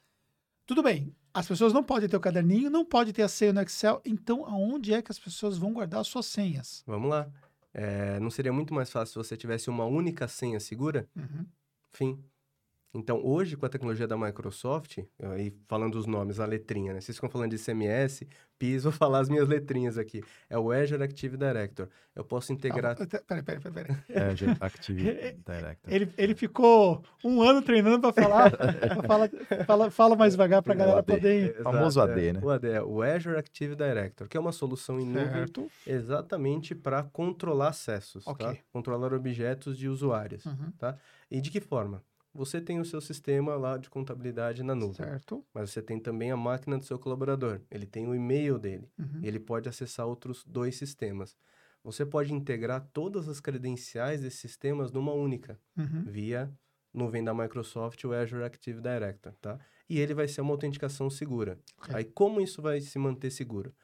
Tudo 0.67 0.83
bem, 0.83 1.15
as 1.33 1.47
pessoas 1.47 1.73
não 1.73 1.83
podem 1.85 2.09
ter 2.09 2.17
o 2.17 2.21
caderninho, 2.21 2.71
não 2.71 2.85
podem 2.85 3.13
ter 3.13 3.23
a 3.23 3.29
senha 3.29 3.53
no 3.53 3.61
Excel, 3.61 4.01
então 4.05 4.47
aonde 4.47 4.95
é 4.95 5.03
que 5.03 5.13
as 5.13 5.19
pessoas 5.19 5.59
vão 5.59 5.73
guardar 5.73 6.01
as 6.01 6.07
suas 6.07 6.27
senhas? 6.27 6.83
Vamos 6.87 7.11
lá. 7.11 7.31
É, 7.73 8.19
não 8.21 8.31
seria 8.31 8.53
muito 8.53 8.73
mais 8.73 8.89
fácil 8.91 9.13
se 9.13 9.29
você 9.29 9.37
tivesse 9.37 9.69
uma 9.69 9.85
única 9.85 10.27
senha 10.29 10.61
segura? 10.61 11.09
Uhum. 11.17 11.45
Fim. 11.93 12.25
Então, 12.95 13.21
hoje, 13.25 13.57
com 13.57 13.67
a 13.67 13.69
tecnologia 13.69 14.07
da 14.07 14.17
Microsoft, 14.17 14.99
aí 15.21 15.53
falando 15.67 15.97
os 15.97 16.07
nomes, 16.07 16.39
a 16.39 16.47
letrinha, 16.47 16.93
né? 16.95 17.01
Vocês 17.01 17.17
ficam 17.17 17.29
falando 17.29 17.51
de 17.51 17.59
CMS, 17.59 18.25
PIS, 18.57 18.85
vou 18.85 18.93
falar 18.93 19.19
as 19.19 19.29
minhas 19.29 19.49
letrinhas 19.49 19.99
aqui. 19.99 20.23
É 20.49 20.57
o 20.57 20.71
Azure 20.71 21.03
Active 21.03 21.37
Director. 21.37 21.89
Eu 22.15 22.25
posso 22.25 22.53
integrar... 22.53 22.97
Ah, 22.97 23.43
peraí, 23.43 23.43
peraí, 23.43 23.73
peraí. 23.73 23.97
Azure 24.31 24.57
Active 24.61 25.03
Director. 25.45 25.93
Ele, 25.93 26.09
ele 26.17 26.35
ficou 26.37 27.03
um 27.25 27.43
ano 27.43 27.61
treinando 27.63 28.01
para 28.01 28.13
falar, 28.13 28.51
pra 28.53 29.03
falar 29.03 29.31
fala, 29.67 29.91
fala 29.91 30.17
mais 30.17 30.35
devagar 30.35 30.63
para 30.63 30.75
a 30.75 30.77
galera 30.77 30.99
AD. 31.01 31.13
poder... 31.13 31.61
O 31.61 31.63
famoso 31.65 32.01
AD, 32.01 32.33
né? 32.35 32.41
O 32.43 32.51
AD, 32.51 32.69
é 32.69 32.83
o 32.83 33.03
Azure 33.03 33.37
Active 33.37 33.75
Director, 33.75 34.29
que 34.29 34.37
é 34.37 34.41
uma 34.41 34.53
solução 34.53 35.01
em 35.01 35.05
nuvem 35.05 35.47
exatamente 35.85 36.77
para 36.77 37.03
controlar 37.03 37.71
acessos, 37.71 38.25
tá? 38.25 38.31
okay. 38.31 38.47
tá? 38.47 38.57
Controlar 38.73 39.13
objetos 39.13 39.77
de 39.77 39.89
usuários, 39.89 40.47
uhum. 40.47 40.71
tá? 40.79 40.97
E 41.29 41.41
de 41.41 41.51
que 41.51 41.61
forma? 41.61 42.01
Você 42.35 42.61
tem 42.61 42.81
o 42.81 42.85
seu 42.85 43.01
sistema 43.01 43.55
lá 43.55 43.79
de 43.79 43.89
contabilidade 43.89 44.63
na 44.63 44.75
nuvem. 44.75 44.97
Certo. 44.97 45.45
Mas 45.55 45.71
você 45.71 45.81
tem 45.81 46.01
também 46.01 46.31
a 46.31 46.37
máquina 46.37 46.77
do 46.77 46.85
seu 46.85 46.99
colaborador. 46.99 47.61
Ele 47.71 47.87
tem 47.87 48.07
o 48.07 48.15
e-mail 48.15 48.59
dele. 48.59 48.91
Uhum. 48.99 49.21
ele 49.23 49.39
pode 49.39 49.69
acessar 49.69 50.07
outros 50.07 50.45
dois 50.45 50.77
sistemas. 50.77 51.37
Você 51.85 52.05
pode 52.05 52.33
integrar 52.33 52.89
todas 52.93 53.29
as 53.29 53.41
credenciais 53.41 54.23
desses 54.23 54.41
sistemas 54.41 54.91
numa 54.91 55.13
única, 55.13 55.61
uhum. 55.77 56.03
via 56.05 56.51
nuvem 56.95 57.23
da 57.23 57.35
Microsoft, 57.35 58.03
o 58.05 58.13
Azure 58.13 58.45
Active 58.45 58.81
Directory, 58.81 59.37
tá? 59.41 59.59
E 59.89 59.99
ele 59.99 60.15
vai 60.15 60.29
ser 60.29 60.41
uma 60.41 60.53
autenticação 60.53 61.11
segura. 61.11 61.59
Okay. 61.79 61.97
Aí, 61.97 62.05
como 62.05 62.41
isso 62.41 62.63
vai 62.63 62.81
se 62.81 62.99
manter 62.99 63.31
seguro? 63.31 63.75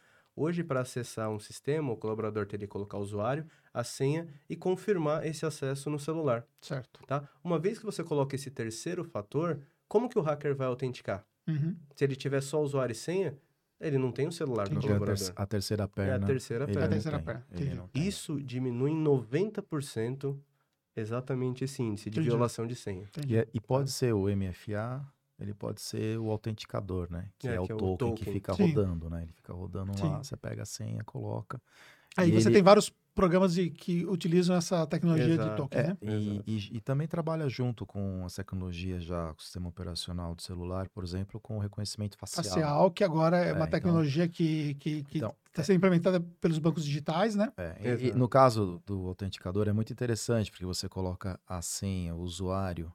Hoje, 0.41 0.65
para 0.65 0.81
acessar 0.81 1.29
um 1.29 1.39
sistema, 1.39 1.93
o 1.93 1.97
colaborador 1.99 2.47
teria 2.47 2.67
que 2.67 2.73
colocar 2.73 2.97
o 2.97 3.03
usuário, 3.03 3.45
a 3.75 3.85
senha 3.85 4.27
e 4.49 4.57
confirmar 4.57 5.27
esse 5.27 5.45
acesso 5.45 5.91
no 5.91 5.99
celular. 5.99 6.47
Certo. 6.63 7.03
Tá? 7.07 7.29
Uma 7.45 7.59
vez 7.59 7.79
que 7.79 7.85
você 7.85 8.03
coloca 8.03 8.35
esse 8.35 8.51
terceiro 8.51 9.05
fator, 9.05 9.61
como 9.87 10.09
que 10.09 10.19
o 10.19 10.23
hacker 10.23 10.57
vai 10.57 10.67
autenticar? 10.67 11.27
Uhum. 11.47 11.77
Se 11.95 12.05
ele 12.05 12.17
tiver 12.17 12.41
só 12.41 12.59
usuário 12.63 12.93
e 12.95 12.97
senha, 12.97 13.37
ele 13.79 13.99
não 13.99 14.11
tem 14.11 14.25
o 14.25 14.29
um 14.29 14.33
celular 14.33 14.67
Entendi. 14.67 14.81
do 14.81 14.87
colaborador. 14.87 15.31
A, 15.37 15.45
terceira 15.45 15.87
perna. 15.87 16.13
É 16.13 16.17
a 16.17 16.27
terceira 16.27 16.67
perna. 16.67 16.81
É 16.81 16.85
a 16.85 16.89
terceira 16.89 17.19
perna. 17.19 17.47
Isso 17.95 18.41
diminui 18.41 18.93
em 18.93 19.05
90% 19.05 20.39
exatamente 20.97 21.65
esse 21.65 21.83
índice 21.83 22.09
de 22.09 22.19
Entendi. 22.19 22.31
violação 22.31 22.67
de 22.67 22.75
senha. 22.75 23.11
E, 23.29 23.37
é, 23.37 23.47
e, 23.53 23.61
pode 23.61 23.91
ser 23.91 24.15
o 24.15 24.25
MFA, 24.35 25.07
ele 25.41 25.55
pode 25.55 25.81
ser 25.81 26.19
o 26.19 26.31
autenticador, 26.31 27.09
né? 27.11 27.29
Que 27.39 27.49
é, 27.49 27.55
é, 27.55 27.61
o, 27.61 27.63
que 27.63 27.69
token 27.69 27.89
é 27.89 27.93
o, 27.93 27.97
token 27.97 28.25
que 28.25 28.33
fica 28.33 28.55
Sim. 28.55 28.69
rodando, 28.69 29.09
né? 29.09 29.23
Ele 29.23 29.33
fica 29.33 29.53
rodando 29.53 29.97
Sim. 29.97 30.05
lá, 30.05 30.19
você 30.23 30.37
pega 30.37 30.63
a 30.63 30.67
senha, 30.67 31.03
coloca. 31.05 31.61
Aí 32.17 32.31
você 32.31 32.49
ele... 32.49 32.57
tem 32.57 32.63
vários 32.63 32.93
programas 33.15 33.55
de, 33.55 33.71
que 33.71 34.07
utilizam 34.07 34.57
essa 34.57 34.87
tecnologia 34.87 35.35
Exato. 35.35 35.51
de 35.51 35.57
token, 35.57 35.81
é, 35.81 35.87
né? 35.89 35.97
E, 36.01 36.43
e, 36.47 36.77
e, 36.77 36.81
também 36.81 37.07
trabalha 37.07 37.49
junto 37.49 37.85
com 37.85 38.25
as 38.25 38.35
tecnologias 38.35 39.05
já, 39.05 39.33
com 39.35 39.41
o 39.41 39.43
sistema 39.43 39.69
operacional 39.69 40.35
do 40.35 40.43
celular, 40.43 40.89
por 40.89 41.05
exemplo, 41.05 41.41
com 41.41 41.57
o 41.57 41.61
reconhecimento 41.61 42.17
facial. 42.17 42.45
Facial, 42.45 42.91
que 42.91 43.05
agora 43.05 43.39
é, 43.39 43.51
é 43.51 43.53
uma 43.53 43.67
então 43.67 43.71
tecnologia 43.71 44.25
então, 44.25 44.35
que 44.35 44.71
está 44.71 44.79
que, 44.79 45.03
que 45.05 45.19
então, 45.19 45.35
tá 45.53 45.63
sendo 45.63 45.77
implementada 45.77 46.21
pelos 46.41 46.59
bancos 46.59 46.85
digitais, 46.85 47.35
né? 47.35 47.53
É, 47.57 47.97
e, 48.01 48.13
no 48.13 48.29
caso 48.29 48.83
do 48.87 49.07
autenticador 49.09 49.69
é 49.69 49.73
muito 49.73 49.93
interessante, 49.93 50.51
porque 50.51 50.65
você 50.65 50.89
coloca 50.89 51.39
a 51.47 51.61
senha, 51.61 52.15
o 52.15 52.21
usuário, 52.21 52.93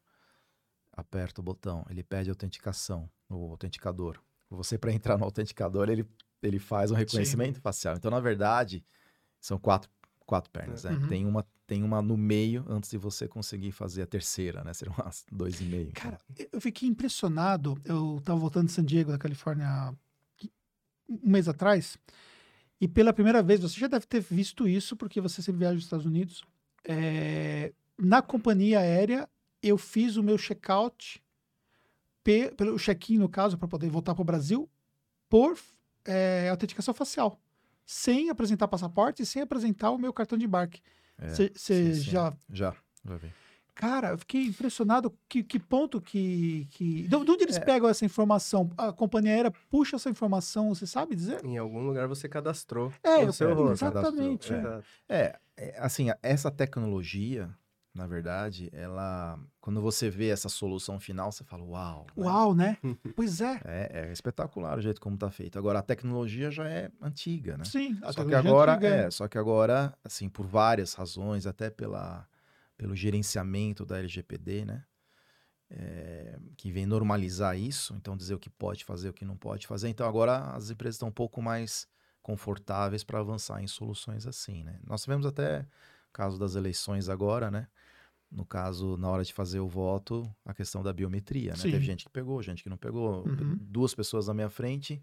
aperta 0.95 1.41
o 1.41 1.43
botão, 1.43 1.85
ele 1.89 2.03
pede 2.03 2.29
autenticação, 2.29 3.09
o 3.29 3.51
autenticador. 3.51 4.19
Você, 4.49 4.77
para 4.77 4.93
entrar 4.93 5.17
no 5.17 5.25
autenticador, 5.25 5.89
ele, 5.89 6.07
ele 6.41 6.59
faz 6.59 6.91
um 6.91 6.95
reconhecimento 6.95 7.55
Sim. 7.55 7.61
facial. 7.61 7.95
Então, 7.95 8.11
na 8.11 8.19
verdade, 8.19 8.85
são 9.39 9.57
quatro, 9.57 9.89
quatro 10.25 10.49
pernas, 10.51 10.83
né? 10.83 10.91
Uhum. 10.91 11.07
Tem, 11.07 11.25
uma, 11.25 11.45
tem 11.67 11.83
uma 11.83 12.01
no 12.01 12.15
meio 12.15 12.65
antes 12.67 12.89
de 12.89 12.97
você 12.97 13.27
conseguir 13.27 13.71
fazer 13.71 14.03
a 14.03 14.07
terceira, 14.07 14.63
né? 14.63 14.73
Serão 14.73 14.93
umas 14.97 15.25
dois 15.31 15.59
e 15.59 15.63
meio. 15.65 15.91
Cara, 15.93 16.17
eu 16.51 16.61
fiquei 16.61 16.87
impressionado. 16.87 17.79
Eu 17.83 18.17
estava 18.17 18.39
voltando 18.39 18.67
de 18.67 18.71
San 18.71 18.85
Diego, 18.85 19.11
da 19.11 19.17
Califórnia, 19.17 19.93
um 21.09 21.29
mês 21.29 21.47
atrás. 21.47 21.97
E 22.79 22.87
pela 22.87 23.13
primeira 23.13 23.41
vez, 23.41 23.61
você 23.61 23.79
já 23.79 23.87
deve 23.87 24.05
ter 24.05 24.19
visto 24.19 24.67
isso, 24.67 24.95
porque 24.95 25.21
você 25.21 25.41
sempre 25.41 25.59
viaja 25.59 25.75
aos 25.75 25.83
Estados 25.83 26.05
Unidos. 26.05 26.43
É, 26.83 27.73
na 27.97 28.21
companhia 28.21 28.79
aérea, 28.79 29.27
eu 29.67 29.77
fiz 29.77 30.15
o 30.17 30.23
meu 30.23 30.37
check-out, 30.37 31.23
pelo 32.57 32.77
check-in, 32.77 33.17
no 33.17 33.29
caso, 33.29 33.57
para 33.57 33.67
poder 33.67 33.89
voltar 33.89 34.13
para 34.13 34.21
o 34.21 34.25
Brasil, 34.25 34.69
por 35.29 35.57
é, 36.05 36.49
autenticação 36.49 36.93
facial. 36.93 37.39
Sem 37.85 38.29
apresentar 38.29 38.67
passaporte 38.67 39.23
e 39.23 39.25
sem 39.25 39.41
apresentar 39.41 39.91
o 39.91 39.97
meu 39.97 40.11
cartão 40.11 40.37
de 40.37 40.45
embarque. 40.45 40.81
Você 41.19 41.51
é, 41.69 41.93
já. 41.93 42.33
Já, 42.49 42.75
já 43.03 43.15
vi. 43.17 43.31
Cara, 43.75 44.11
eu 44.11 44.17
fiquei 44.17 44.45
impressionado 44.45 45.13
que, 45.27 45.43
que 45.43 45.59
ponto 45.59 45.99
que. 45.99 46.65
que... 46.71 47.07
De 47.09 47.15
onde 47.15 47.43
eles 47.43 47.57
é. 47.57 47.59
pegam 47.59 47.89
essa 47.89 48.05
informação? 48.05 48.71
A 48.77 48.93
companhia 48.93 49.33
aérea 49.33 49.53
puxa 49.69 49.97
essa 49.97 50.09
informação, 50.09 50.73
você 50.73 50.87
sabe 50.87 51.13
dizer? 51.13 51.43
Em 51.43 51.57
algum 51.57 51.85
lugar 51.85 52.07
você 52.07 52.29
cadastrou. 52.29 52.93
É, 53.03 53.17
o 53.25 53.33
seu 53.33 53.71
exatamente. 53.71 54.53
É. 54.53 54.81
é. 55.09 55.39
é, 55.57 55.75
assim, 55.77 56.07
essa 56.23 56.49
tecnologia, 56.49 57.53
na 57.95 58.05
verdade, 58.05 58.69
ela. 58.73 59.39
Quando 59.61 59.81
você 59.81 60.09
vê 60.09 60.27
essa 60.27 60.49
solução 60.49 60.99
final, 60.99 61.31
você 61.31 61.45
fala, 61.45 61.63
uau. 61.63 62.05
Né? 62.15 62.25
Uau, 62.25 62.53
né? 62.53 62.77
pois 63.15 63.39
é. 63.39 63.61
é. 63.63 63.89
é. 63.93 64.11
espetacular 64.11 64.77
o 64.77 64.81
jeito 64.81 64.99
como 64.99 65.15
está 65.15 65.31
feito. 65.31 65.57
Agora, 65.57 65.79
a 65.79 65.81
tecnologia 65.81 66.51
já 66.51 66.67
é 66.67 66.91
antiga, 67.01 67.57
né? 67.57 67.63
Sim, 67.63 67.97
a 68.03 68.11
só 68.11 68.25
que 68.25 68.35
agora, 68.35 68.73
é, 68.85 69.09
só 69.09 69.29
que 69.29 69.37
agora, 69.37 69.97
assim, 70.03 70.27
por 70.27 70.45
várias 70.45 70.93
razões, 70.93 71.47
até 71.47 71.69
pela, 71.69 72.27
pelo 72.75 72.93
gerenciamento 72.93 73.85
da 73.85 73.97
LGPD, 73.97 74.65
né? 74.65 74.83
É, 75.69 76.37
que 76.57 76.71
vem 76.71 76.85
normalizar 76.85 77.57
isso, 77.57 77.95
então 77.95 78.15
dizer 78.15 78.35
o 78.35 78.39
que 78.39 78.49
pode 78.49 78.83
fazer, 78.83 79.09
o 79.09 79.13
que 79.13 79.23
não 79.23 79.37
pode 79.37 79.65
fazer. 79.65 79.87
Então 79.87 80.07
agora 80.07 80.51
as 80.51 80.69
empresas 80.69 80.95
estão 80.95 81.07
um 81.07 81.13
pouco 81.13 81.41
mais 81.41 81.87
confortáveis 82.21 83.03
para 83.03 83.19
avançar 83.19 83.63
em 83.63 83.67
soluções 83.67 84.27
assim, 84.27 84.63
né? 84.63 84.79
Nós 84.85 85.01
tivemos 85.01 85.25
até 85.25 85.65
caso 86.15 86.39
das 86.39 86.55
eleições 86.55 87.09
agora, 87.09 87.51
né? 87.51 87.67
No 88.35 88.45
caso, 88.45 88.97
na 88.97 89.09
hora 89.09 89.23
de 89.23 89.33
fazer 89.33 89.61
o 89.61 89.67
voto, 89.67 90.29
a 90.43 90.53
questão 90.53 90.83
da 90.83 90.91
biometria, 90.91 91.53
né? 91.53 91.57
Teve 91.61 91.85
gente 91.85 92.03
que 92.03 92.11
pegou, 92.11 92.43
gente 92.43 92.61
que 92.61 92.69
não 92.69 92.75
pegou. 92.75 93.25
Uhum. 93.25 93.57
Duas 93.61 93.95
pessoas 93.95 94.27
na 94.27 94.33
minha 94.33 94.49
frente 94.49 95.01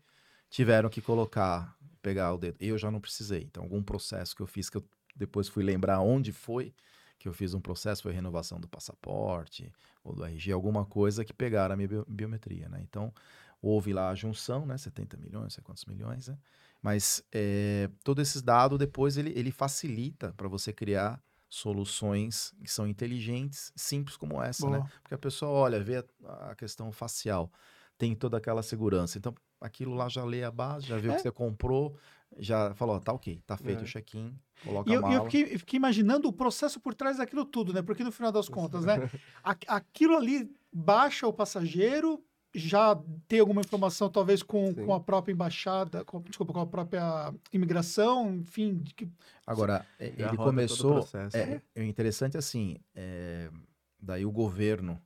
tiveram 0.51 0.91
que 0.91 1.01
colocar, 1.01 1.75
pegar 2.03 2.35
o 2.35 2.39
dedo. 2.39 2.59
Eu 2.61 2.77
já 2.77 2.91
não 2.91 3.01
precisei. 3.01 3.45
Então, 3.45 3.63
algum 3.63 3.83
processo 3.83 4.37
que 4.37 4.43
eu 4.43 4.47
fiz, 4.47 4.69
que 4.69 4.77
eu 4.77 4.85
depois 5.17 5.49
fui 5.49 5.65
lembrar 5.65 6.01
onde 6.01 6.31
foi 6.31 6.75
que 7.19 7.27
eu 7.27 7.33
fiz 7.33 7.55
um 7.55 7.61
processo, 7.61 8.03
foi 8.03 8.13
renovação 8.13 8.61
do 8.61 8.69
passaporte 8.69 9.73
ou 10.05 10.15
do 10.15 10.25
RG, 10.25 10.53
alguma 10.53 10.85
coisa 10.85 11.25
que 11.25 11.33
pegaram 11.33 11.73
a 11.73 11.77
minha 11.77 11.89
biometria, 12.07 12.69
né? 12.69 12.81
Então, 12.83 13.15
houve 13.63 13.93
lá 13.93 14.11
a 14.11 14.15
junção, 14.15 14.67
né? 14.67 14.77
70 14.77 15.17
milhões, 15.17 15.43
não 15.45 15.51
sei 15.51 15.63
quantos 15.63 15.85
milhões, 15.87 16.29
né? 16.29 16.37
Mas 16.83 17.25
é, 17.33 17.89
todos 18.03 18.29
esses 18.29 18.43
dados, 18.43 18.77
depois, 18.77 19.17
ele, 19.17 19.33
ele 19.37 19.53
facilita 19.53 20.35
para 20.37 20.49
você 20.49 20.73
criar 20.73 21.23
soluções 21.53 22.55
que 22.65 22.73
são 22.73 22.87
inteligentes, 22.87 23.75
simples 23.77 24.17
como 24.17 24.43
essa, 24.43 24.65
né? 24.71 24.79
Boa. 24.79 24.85
né? 24.85 24.91
Porque 25.03 25.15
a 25.15 25.19
pessoa 25.19 25.51
olha, 25.51 25.85
vê 25.85 25.99
a, 25.99 26.51
a, 26.51 26.55
questão 26.55 26.91
facial, 26.91 27.53
tem 27.99 28.15
toda 28.15 28.39
aquela 28.39 28.63
segurança. 28.63 29.19
Então, 29.19 29.35
aquilo 29.61 29.93
lá 29.93 30.09
já 30.09 30.25
lê 30.25 30.43
a 30.43 30.51
base, 30.51 30.87
já 30.87 30.97
viu 30.97 31.11
o 31.11 31.13
é. 31.13 31.17
que 31.17 31.23
você 31.23 31.31
comprou, 31.31 31.95
já 32.39 32.75
falou, 32.75 32.99
tá 32.99 33.13
ok, 33.13 33.43
tá 33.47 33.59
feito 33.59 33.81
é. 33.81 33.83
o 33.83 33.87
check-in, 33.87 34.35
coloca 34.65 34.91
e 34.91 34.95
eu, 34.95 35.07
eu 35.13 35.25
fiquei, 35.25 35.59
fiquei, 35.59 35.77
imaginando 35.77 36.27
o 36.27 36.33
processo 36.33 36.81
por 36.81 36.95
trás 36.95 37.19
daquilo 37.19 37.45
tudo, 37.45 37.75
né? 37.75 37.83
Porque 37.83 38.03
no 38.03 38.11
final 38.11 38.33
das 38.33 38.49
contas, 38.49 38.87
né? 38.87 39.11
aquilo 39.45 40.17
ali 40.17 40.51
baixa 40.73 41.27
o 41.27 41.35
passageiro, 41.35 42.25
já 42.55 42.99
tem 43.27 43.41
alguma 43.41 43.63
informação, 43.63 44.11
talvez 44.11 44.43
com, 44.43 44.75
com 44.75 44.93
a 44.95 45.01
própria 45.01 45.33
embaixada, 45.33 46.05
com, 46.05 46.21
desculpa, 46.21 46.53
com 46.53 46.61
a 46.61 46.67
própria 46.67 47.33
imigração, 47.53 48.35
enfim. 48.35 48.83
Que... 48.97 49.09
Agora, 49.47 49.87
é, 49.99 50.09
ele 50.09 50.37
começou. 50.37 51.09
É, 51.33 51.61
é, 51.75 51.85
interessante 51.85 52.37
assim, 52.37 52.77
é, 52.95 53.51
daí 53.99 54.27
o 54.27 54.31
governo, 54.31 55.01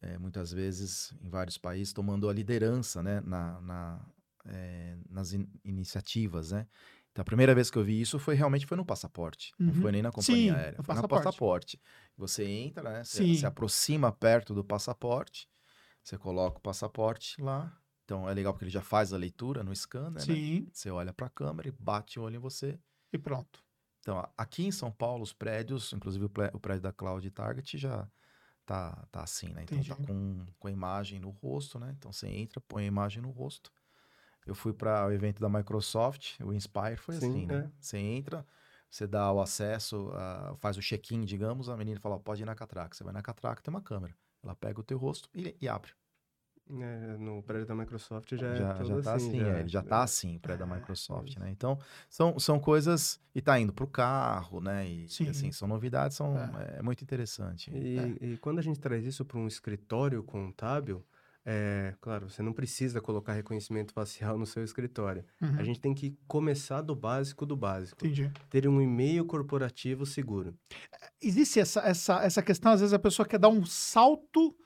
é, 0.00 0.16
muitas 0.18 0.50
vezes, 0.50 1.12
em 1.22 1.28
vários 1.28 1.58
países, 1.58 1.92
tomando 1.92 2.28
a 2.28 2.32
liderança 2.32 3.02
né, 3.02 3.20
na, 3.20 3.60
na 3.60 4.06
é, 4.46 4.96
nas 5.10 5.32
in, 5.32 5.46
iniciativas, 5.64 6.52
né? 6.52 6.66
Então, 7.12 7.22
a 7.22 7.24
primeira 7.24 7.54
vez 7.54 7.70
que 7.70 7.78
eu 7.78 7.84
vi 7.84 8.00
isso 8.00 8.18
foi 8.18 8.34
realmente 8.34 8.66
foi 8.66 8.76
no 8.76 8.84
passaporte. 8.84 9.52
Uhum. 9.58 9.66
Não 9.66 9.74
foi 9.74 9.92
nem 9.92 10.02
na 10.02 10.12
companhia 10.12 10.52
Sim, 10.52 10.58
aérea. 10.58 10.82
Foi 10.82 10.94
no 10.94 11.00
passaporte. 11.00 11.24
passaporte. 11.24 11.80
Você 12.16 12.44
entra, 12.44 12.82
né? 12.82 13.04
Se, 13.04 13.36
se 13.36 13.46
aproxima 13.46 14.12
perto 14.12 14.54
do 14.54 14.62
passaporte 14.62 15.48
você 16.06 16.16
coloca 16.16 16.58
o 16.58 16.60
passaporte 16.60 17.42
lá. 17.42 17.76
Então 18.04 18.28
é 18.30 18.32
legal 18.32 18.52
porque 18.52 18.64
ele 18.64 18.70
já 18.70 18.80
faz 18.80 19.12
a 19.12 19.16
leitura 19.16 19.64
no 19.64 19.74
scanner, 19.74 20.12
né? 20.12 20.20
Sim. 20.20 20.60
Né? 20.60 20.66
Você 20.72 20.88
olha 20.88 21.12
para 21.12 21.26
a 21.26 21.30
câmera 21.30 21.68
e 21.68 21.72
bate 21.72 22.20
o 22.20 22.22
olho 22.22 22.36
em 22.36 22.38
você. 22.38 22.78
E 23.12 23.18
pronto. 23.18 23.64
Então, 23.98 24.24
aqui 24.38 24.64
em 24.64 24.70
São 24.70 24.92
Paulo, 24.92 25.24
os 25.24 25.32
prédios, 25.32 25.92
inclusive 25.92 26.26
o 26.26 26.60
prédio 26.60 26.82
da 26.82 26.92
Cloud 26.92 27.28
Target 27.32 27.76
já 27.76 28.08
tá, 28.64 29.04
tá 29.10 29.24
assim, 29.24 29.48
né? 29.48 29.64
Então 29.64 29.78
tá 29.78 29.82
Entendi. 29.82 30.06
tá 30.06 30.06
com, 30.06 30.46
com 30.60 30.68
a 30.68 30.70
imagem 30.70 31.18
no 31.18 31.30
rosto, 31.30 31.76
né? 31.80 31.92
Então 31.98 32.12
você 32.12 32.28
entra, 32.28 32.60
põe 32.60 32.84
a 32.84 32.86
imagem 32.86 33.20
no 33.20 33.30
rosto. 33.30 33.72
Eu 34.46 34.54
fui 34.54 34.72
para 34.72 35.08
o 35.08 35.12
evento 35.12 35.40
da 35.40 35.48
Microsoft, 35.48 36.38
o 36.40 36.52
Inspire 36.52 36.96
foi 36.96 37.16
Sim, 37.16 37.30
assim, 37.30 37.46
né? 37.46 37.64
É. 37.66 37.70
Você 37.80 37.98
entra, 37.98 38.46
você 38.88 39.08
dá 39.08 39.32
o 39.32 39.40
acesso, 39.40 40.10
uh, 40.10 40.54
faz 40.58 40.76
o 40.76 40.80
check-in, 40.80 41.24
digamos, 41.24 41.68
a 41.68 41.76
menina 41.76 41.98
fala, 41.98 42.20
pode 42.20 42.42
ir 42.42 42.46
na 42.46 42.54
catraca. 42.54 42.94
Você 42.94 43.02
vai 43.02 43.12
na 43.12 43.22
catraca, 43.22 43.60
tem 43.60 43.74
uma 43.74 43.82
câmera. 43.82 44.14
Ela 44.46 44.54
pega 44.54 44.80
o 44.80 44.84
teu 44.84 44.96
rosto 44.96 45.28
e, 45.34 45.54
e 45.60 45.68
abre. 45.68 45.90
É, 46.68 47.16
no 47.18 47.42
prédio 47.44 47.66
da 47.66 47.76
Microsoft 47.76 48.34
já, 48.34 48.46
é 48.48 48.56
já, 48.56 48.78
é 48.80 48.84
já 48.84 49.00
tá 49.00 49.14
assim, 49.14 49.28
assim 49.28 49.38
já, 49.38 49.46
é, 49.46 49.68
já 49.68 49.82
tá 49.82 50.02
assim, 50.02 50.36
o 50.36 50.40
prédio 50.40 50.66
da 50.66 50.74
é, 50.74 50.78
Microsoft, 50.78 51.36
né? 51.36 51.50
Então, 51.50 51.78
são, 52.08 52.38
são 52.40 52.58
coisas... 52.58 53.20
E 53.32 53.40
tá 53.40 53.60
indo 53.60 53.72
pro 53.72 53.86
carro, 53.86 54.60
né? 54.60 54.88
E, 54.88 55.08
Sim. 55.08 55.28
assim, 55.28 55.52
são 55.52 55.68
novidades, 55.68 56.16
são, 56.16 56.34
é, 56.36 56.82
muito 56.82 57.04
interessante. 57.04 57.70
E, 57.70 58.16
e, 58.20 58.36
quando 58.38 58.58
a 58.58 58.62
gente 58.62 58.80
traz 58.80 59.04
isso 59.04 59.24
para 59.24 59.38
um 59.38 59.46
escritório 59.46 60.22
contábil, 60.24 61.04
é, 61.48 61.94
claro, 62.00 62.28
você 62.28 62.42
não 62.42 62.52
precisa 62.52 63.00
colocar 63.00 63.32
reconhecimento 63.32 63.92
facial 63.92 64.36
no 64.36 64.44
seu 64.44 64.64
escritório. 64.64 65.24
Uhum. 65.40 65.54
A 65.56 65.62
gente 65.62 65.78
tem 65.78 65.94
que 65.94 66.18
começar 66.26 66.82
do 66.82 66.96
básico 66.96 67.46
do 67.46 67.56
básico. 67.56 68.04
Entendi. 68.04 68.32
Ter 68.50 68.66
um 68.66 68.82
e-mail 68.82 69.24
corporativo 69.24 70.04
seguro. 70.04 70.52
Existe 71.22 71.60
essa, 71.60 71.80
essa, 71.82 72.24
essa 72.24 72.42
questão, 72.42 72.72
às 72.72 72.80
vezes 72.80 72.92
a 72.92 72.98
pessoa 72.98 73.24
quer 73.24 73.38
dar 73.38 73.48
um 73.48 73.64
salto 73.64 74.56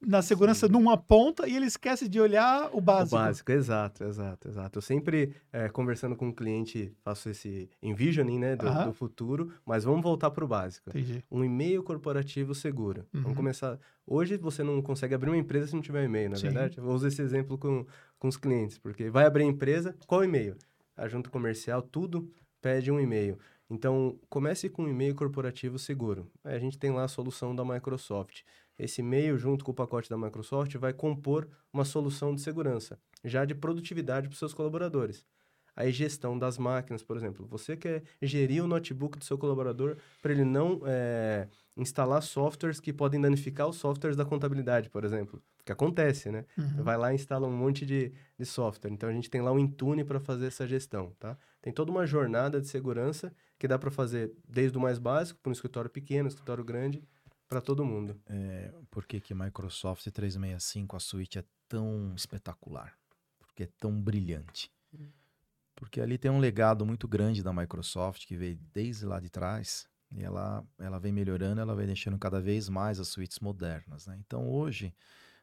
na 0.00 0.22
segurança 0.22 0.66
Sim. 0.66 0.72
numa 0.72 0.96
ponta 0.96 1.48
e 1.48 1.56
ele 1.56 1.66
esquece 1.66 2.08
de 2.08 2.20
olhar 2.20 2.70
o 2.72 2.80
básico. 2.80 3.16
O 3.16 3.18
básico, 3.18 3.52
exato, 3.52 4.04
exato, 4.04 4.48
exato. 4.48 4.78
Eu 4.78 4.82
sempre, 4.82 5.34
é, 5.52 5.68
conversando 5.68 6.14
com 6.14 6.26
o 6.26 6.28
um 6.28 6.32
cliente, 6.32 6.92
faço 7.02 7.28
esse 7.28 7.68
envisioning, 7.82 8.38
né, 8.38 8.56
do, 8.56 8.84
do 8.84 8.92
futuro, 8.92 9.52
mas 9.66 9.84
vamos 9.84 10.02
voltar 10.02 10.30
para 10.30 10.44
o 10.44 10.48
básico. 10.48 10.90
Entendi. 10.90 11.24
Um 11.30 11.44
e-mail 11.44 11.82
corporativo 11.82 12.54
seguro. 12.54 13.04
Uhum. 13.12 13.22
Vamos 13.22 13.36
começar... 13.36 13.78
Hoje 14.06 14.36
você 14.38 14.62
não 14.62 14.80
consegue 14.80 15.14
abrir 15.14 15.28
uma 15.28 15.36
empresa 15.36 15.66
se 15.66 15.74
não 15.74 15.82
tiver 15.82 16.04
e-mail, 16.04 16.30
na 16.30 16.36
é 16.36 16.40
verdade? 16.40 16.78
Eu 16.78 16.84
vou 16.84 16.94
usar 16.94 17.08
esse 17.08 17.20
exemplo 17.20 17.58
com, 17.58 17.84
com 18.18 18.28
os 18.28 18.38
clientes, 18.38 18.78
porque 18.78 19.10
vai 19.10 19.26
abrir 19.26 19.42
a 19.42 19.46
empresa, 19.46 19.94
qual 20.06 20.24
e-mail? 20.24 20.56
A 20.96 21.06
junta 21.08 21.28
comercial, 21.28 21.82
tudo 21.82 22.30
pede 22.62 22.90
um 22.90 22.98
e-mail. 22.98 23.38
Então, 23.70 24.18
comece 24.30 24.70
com 24.70 24.84
um 24.84 24.88
e-mail 24.88 25.14
corporativo 25.14 25.78
seguro. 25.78 26.30
A 26.42 26.58
gente 26.58 26.78
tem 26.78 26.90
lá 26.90 27.04
a 27.04 27.08
solução 27.08 27.54
da 27.54 27.64
Microsoft. 27.64 28.40
Esse 28.78 29.00
e-mail, 29.00 29.36
junto 29.36 29.64
com 29.64 29.72
o 29.72 29.74
pacote 29.74 30.08
da 30.08 30.16
Microsoft, 30.16 30.74
vai 30.76 30.92
compor 30.92 31.48
uma 31.72 31.84
solução 31.84 32.34
de 32.34 32.40
segurança, 32.40 32.98
já 33.24 33.44
de 33.44 33.54
produtividade 33.54 34.28
para 34.28 34.34
os 34.34 34.38
seus 34.38 34.54
colaboradores. 34.54 35.26
Aí, 35.78 35.92
gestão 35.92 36.36
das 36.36 36.58
máquinas, 36.58 37.04
por 37.04 37.16
exemplo. 37.16 37.46
Você 37.46 37.76
quer 37.76 38.02
gerir 38.20 38.64
o 38.64 38.66
notebook 38.66 39.16
do 39.16 39.24
seu 39.24 39.38
colaborador 39.38 39.96
para 40.20 40.32
ele 40.32 40.44
não 40.44 40.80
é, 40.84 41.46
instalar 41.76 42.20
softwares 42.20 42.80
que 42.80 42.92
podem 42.92 43.20
danificar 43.20 43.68
os 43.68 43.76
softwares 43.76 44.16
da 44.16 44.24
contabilidade, 44.24 44.90
por 44.90 45.04
exemplo. 45.04 45.40
Que 45.64 45.70
acontece, 45.70 46.32
né? 46.32 46.44
Uhum. 46.56 46.82
Vai 46.82 46.96
lá 46.96 47.12
e 47.12 47.14
instala 47.14 47.46
um 47.46 47.56
monte 47.56 47.86
de, 47.86 48.12
de 48.36 48.44
software. 48.44 48.90
Então, 48.90 49.08
a 49.08 49.12
gente 49.12 49.30
tem 49.30 49.40
lá 49.40 49.52
o 49.52 49.58
Intune 49.58 50.02
para 50.02 50.18
fazer 50.18 50.46
essa 50.46 50.66
gestão, 50.66 51.12
tá? 51.16 51.38
Tem 51.62 51.72
toda 51.72 51.92
uma 51.92 52.04
jornada 52.04 52.60
de 52.60 52.66
segurança 52.66 53.32
que 53.56 53.68
dá 53.68 53.78
para 53.78 53.90
fazer 53.90 54.32
desde 54.48 54.76
o 54.76 54.80
mais 54.80 54.98
básico, 54.98 55.38
para 55.40 55.50
um 55.50 55.52
escritório 55.52 55.88
pequeno, 55.88 56.24
um 56.24 56.28
escritório 56.28 56.64
grande, 56.64 57.04
para 57.48 57.60
todo 57.60 57.84
mundo. 57.84 58.20
É, 58.26 58.72
por 58.90 59.06
que, 59.06 59.20
que 59.20 59.34
Microsoft 59.34 60.04
365, 60.04 60.96
a 60.96 61.00
suíte 61.00 61.38
é 61.38 61.44
tão 61.66 62.14
espetacular? 62.14 62.96
Porque 63.38 63.64
é 63.64 63.68
tão 63.78 64.00
brilhante? 64.00 64.70
Porque 65.74 66.00
ali 66.00 66.18
tem 66.18 66.30
um 66.30 66.38
legado 66.38 66.84
muito 66.84 67.08
grande 67.08 67.42
da 67.42 67.52
Microsoft 67.52 68.26
que 68.26 68.36
veio 68.36 68.58
desde 68.72 69.06
lá 69.06 69.18
de 69.18 69.30
trás 69.30 69.88
e 70.10 70.22
ela, 70.22 70.66
ela 70.78 70.98
vem 70.98 71.12
melhorando, 71.12 71.60
ela 71.60 71.74
vem 71.74 71.86
deixando 71.86 72.18
cada 72.18 72.40
vez 72.40 72.68
mais 72.68 72.98
as 72.98 73.08
suítes 73.08 73.38
modernas. 73.40 74.06
Né? 74.06 74.16
Então 74.18 74.48
hoje 74.48 74.94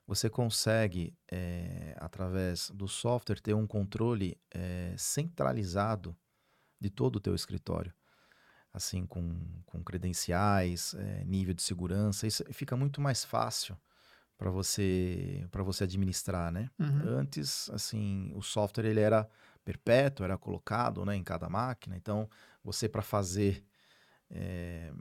você 0.06 0.30
consegue, 0.30 1.18
é, 1.32 1.96
através 1.98 2.70
do 2.70 2.88
software, 2.88 3.40
ter 3.40 3.54
um 3.54 3.66
controle 3.66 4.38
é, 4.52 4.94
centralizado 4.98 6.16
de 6.80 6.90
todo 6.90 7.16
o 7.16 7.20
teu 7.20 7.34
escritório 7.34 7.94
assim, 8.76 9.06
com, 9.06 9.40
com 9.66 9.82
credenciais, 9.82 10.94
é, 10.96 11.24
nível 11.24 11.54
de 11.54 11.64
segurança, 11.64 12.28
isso 12.28 12.44
fica 12.52 12.76
muito 12.76 13.00
mais 13.00 13.24
fácil 13.24 13.78
para 14.38 14.50
você 14.50 15.48
para 15.50 15.64
você 15.64 15.86
administrar, 15.86 16.52
né? 16.52 16.70
Uhum. 16.78 17.20
Antes, 17.20 17.70
assim, 17.70 18.34
o 18.36 18.42
software 18.42 18.86
ele 18.86 19.00
era 19.00 19.28
perpétuo, 19.64 20.26
era 20.26 20.38
colocado, 20.38 21.06
né, 21.06 21.16
em 21.16 21.24
cada 21.24 21.48
máquina. 21.50 21.96
Então, 21.96 22.30
você 22.62 22.90
para 22.90 23.02
fazer 23.02 23.64
é, 24.30 24.92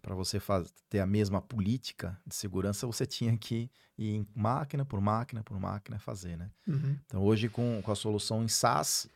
para 0.00 0.14
você 0.14 0.38
faz, 0.38 0.72
ter 0.88 1.00
a 1.00 1.06
mesma 1.06 1.42
política 1.42 2.16
de 2.24 2.36
segurança, 2.36 2.86
você 2.86 3.04
tinha 3.04 3.36
que 3.36 3.68
ir 3.98 4.24
máquina 4.32 4.84
por 4.84 5.00
máquina 5.00 5.42
por 5.42 5.58
máquina 5.58 5.98
fazer, 5.98 6.36
né? 6.36 6.52
Uhum. 6.68 6.96
Então, 7.04 7.20
hoje 7.20 7.48
com, 7.48 7.82
com 7.82 7.90
a 7.90 7.96
solução 7.96 8.44
em 8.44 8.48
SaaS, 8.48 9.08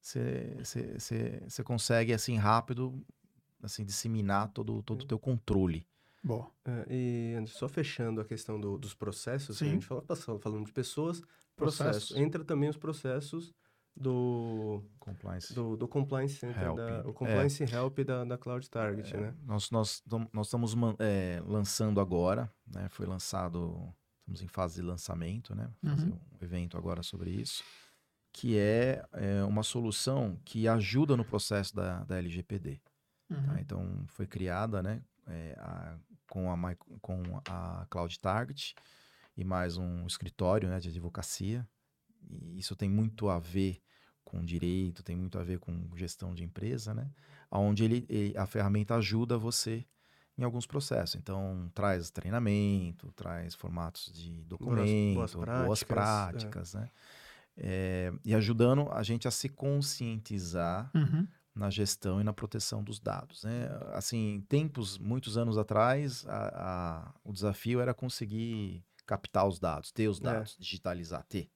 você 0.00 1.64
consegue 1.64 2.12
assim 2.12 2.36
rápido 2.36 3.04
assim, 3.62 3.84
disseminar 3.84 4.48
todo, 4.48 4.82
todo 4.82 5.02
o 5.02 5.06
teu 5.06 5.18
controle. 5.18 5.86
Bom. 6.22 6.48
É, 6.64 6.86
e 6.88 7.46
só 7.48 7.68
fechando 7.68 8.20
a 8.20 8.24
questão 8.24 8.60
do, 8.60 8.78
dos 8.78 8.94
processos, 8.94 9.58
Sim. 9.58 9.66
a 9.66 9.68
gente 9.70 9.86
fala, 9.86 10.04
falando 10.40 10.66
de 10.66 10.72
pessoas, 10.72 11.22
processos. 11.56 12.16
Entra 12.16 12.44
também 12.44 12.68
os 12.68 12.76
processos 12.76 13.52
do 13.94 14.82
compliance, 14.98 15.52
do, 15.52 15.76
do 15.76 15.86
compliance 15.86 16.36
center, 16.36 16.62
help. 16.62 16.76
Da, 16.76 17.00
o 17.00 17.12
compliance 17.12 17.62
é. 17.62 17.66
help 17.66 17.98
da, 18.00 18.24
da 18.24 18.38
Cloud 18.38 18.68
Target, 18.70 19.14
é, 19.14 19.20
né? 19.20 19.34
Nós, 19.44 19.70
nós, 19.70 20.02
nós 20.32 20.46
estamos 20.46 20.74
é, 20.98 21.42
lançando 21.44 22.00
agora, 22.00 22.50
né? 22.66 22.88
Foi 22.88 23.04
lançado, 23.04 23.92
estamos 24.20 24.42
em 24.42 24.48
fase 24.48 24.76
de 24.76 24.82
lançamento, 24.82 25.54
né? 25.54 25.70
Fazer 25.84 26.06
uhum. 26.06 26.18
um 26.40 26.44
evento 26.44 26.78
agora 26.78 27.02
sobre 27.02 27.30
isso, 27.30 27.62
que 28.32 28.56
é, 28.56 29.04
é, 29.12 29.44
uma 29.44 29.62
solução 29.62 30.38
que 30.44 30.66
ajuda 30.66 31.16
no 31.16 31.24
processo 31.24 31.74
da, 31.74 32.02
da 32.04 32.16
LGPD. 32.16 32.80
Tá? 33.32 33.40
Uhum. 33.40 33.46
Tá? 33.46 33.60
Então, 33.60 34.04
foi 34.06 34.26
criada 34.26 34.82
né, 34.82 35.02
é, 35.26 35.56
a, 35.58 35.96
com, 36.28 36.52
a, 36.52 36.76
com 37.00 37.40
a 37.48 37.86
Cloud 37.88 38.18
Target 38.20 38.74
e 39.36 39.44
mais 39.44 39.76
um 39.76 40.06
escritório 40.06 40.68
né, 40.68 40.78
de 40.78 40.88
advocacia. 40.88 41.66
E 42.28 42.58
isso 42.58 42.76
tem 42.76 42.88
muito 42.88 43.28
a 43.28 43.38
ver 43.38 43.80
com 44.24 44.44
direito, 44.44 45.02
tem 45.02 45.16
muito 45.16 45.38
a 45.38 45.42
ver 45.42 45.58
com 45.58 45.88
gestão 45.96 46.34
de 46.34 46.44
empresa, 46.44 46.94
né? 46.94 47.10
Onde 47.50 47.84
ele, 47.84 48.06
ele, 48.08 48.36
a 48.38 48.46
ferramenta 48.46 48.94
ajuda 48.94 49.36
você 49.36 49.84
em 50.38 50.44
alguns 50.44 50.66
processos. 50.66 51.16
Então, 51.16 51.70
traz 51.74 52.10
treinamento, 52.10 53.12
traz 53.12 53.54
formatos 53.54 54.10
de 54.14 54.42
documento, 54.44 55.16
boas, 55.16 55.34
boas 55.34 55.44
práticas, 55.44 55.66
boas 55.66 55.82
práticas 55.82 56.74
é. 56.74 56.78
né? 56.78 56.90
É, 57.54 58.12
e 58.24 58.34
ajudando 58.34 58.90
a 58.90 59.02
gente 59.02 59.28
a 59.28 59.30
se 59.30 59.50
conscientizar 59.50 60.90
uhum 60.94 61.28
na 61.54 61.70
gestão 61.70 62.20
e 62.20 62.24
na 62.24 62.32
proteção 62.32 62.82
dos 62.82 62.98
dados. 62.98 63.44
Né? 63.44 63.68
Assim, 63.92 64.44
tempos, 64.48 64.98
muitos 64.98 65.36
anos 65.36 65.58
atrás, 65.58 66.26
a, 66.26 66.48
a, 66.54 67.14
o 67.24 67.32
desafio 67.32 67.80
era 67.80 67.92
conseguir 67.92 68.84
captar 69.06 69.46
os 69.46 69.58
dados, 69.58 69.92
ter 69.92 70.08
os 70.08 70.18
é. 70.20 70.24
dados, 70.24 70.56
é. 70.58 70.62
digitalizar, 70.62 71.24
ter. 71.28 71.50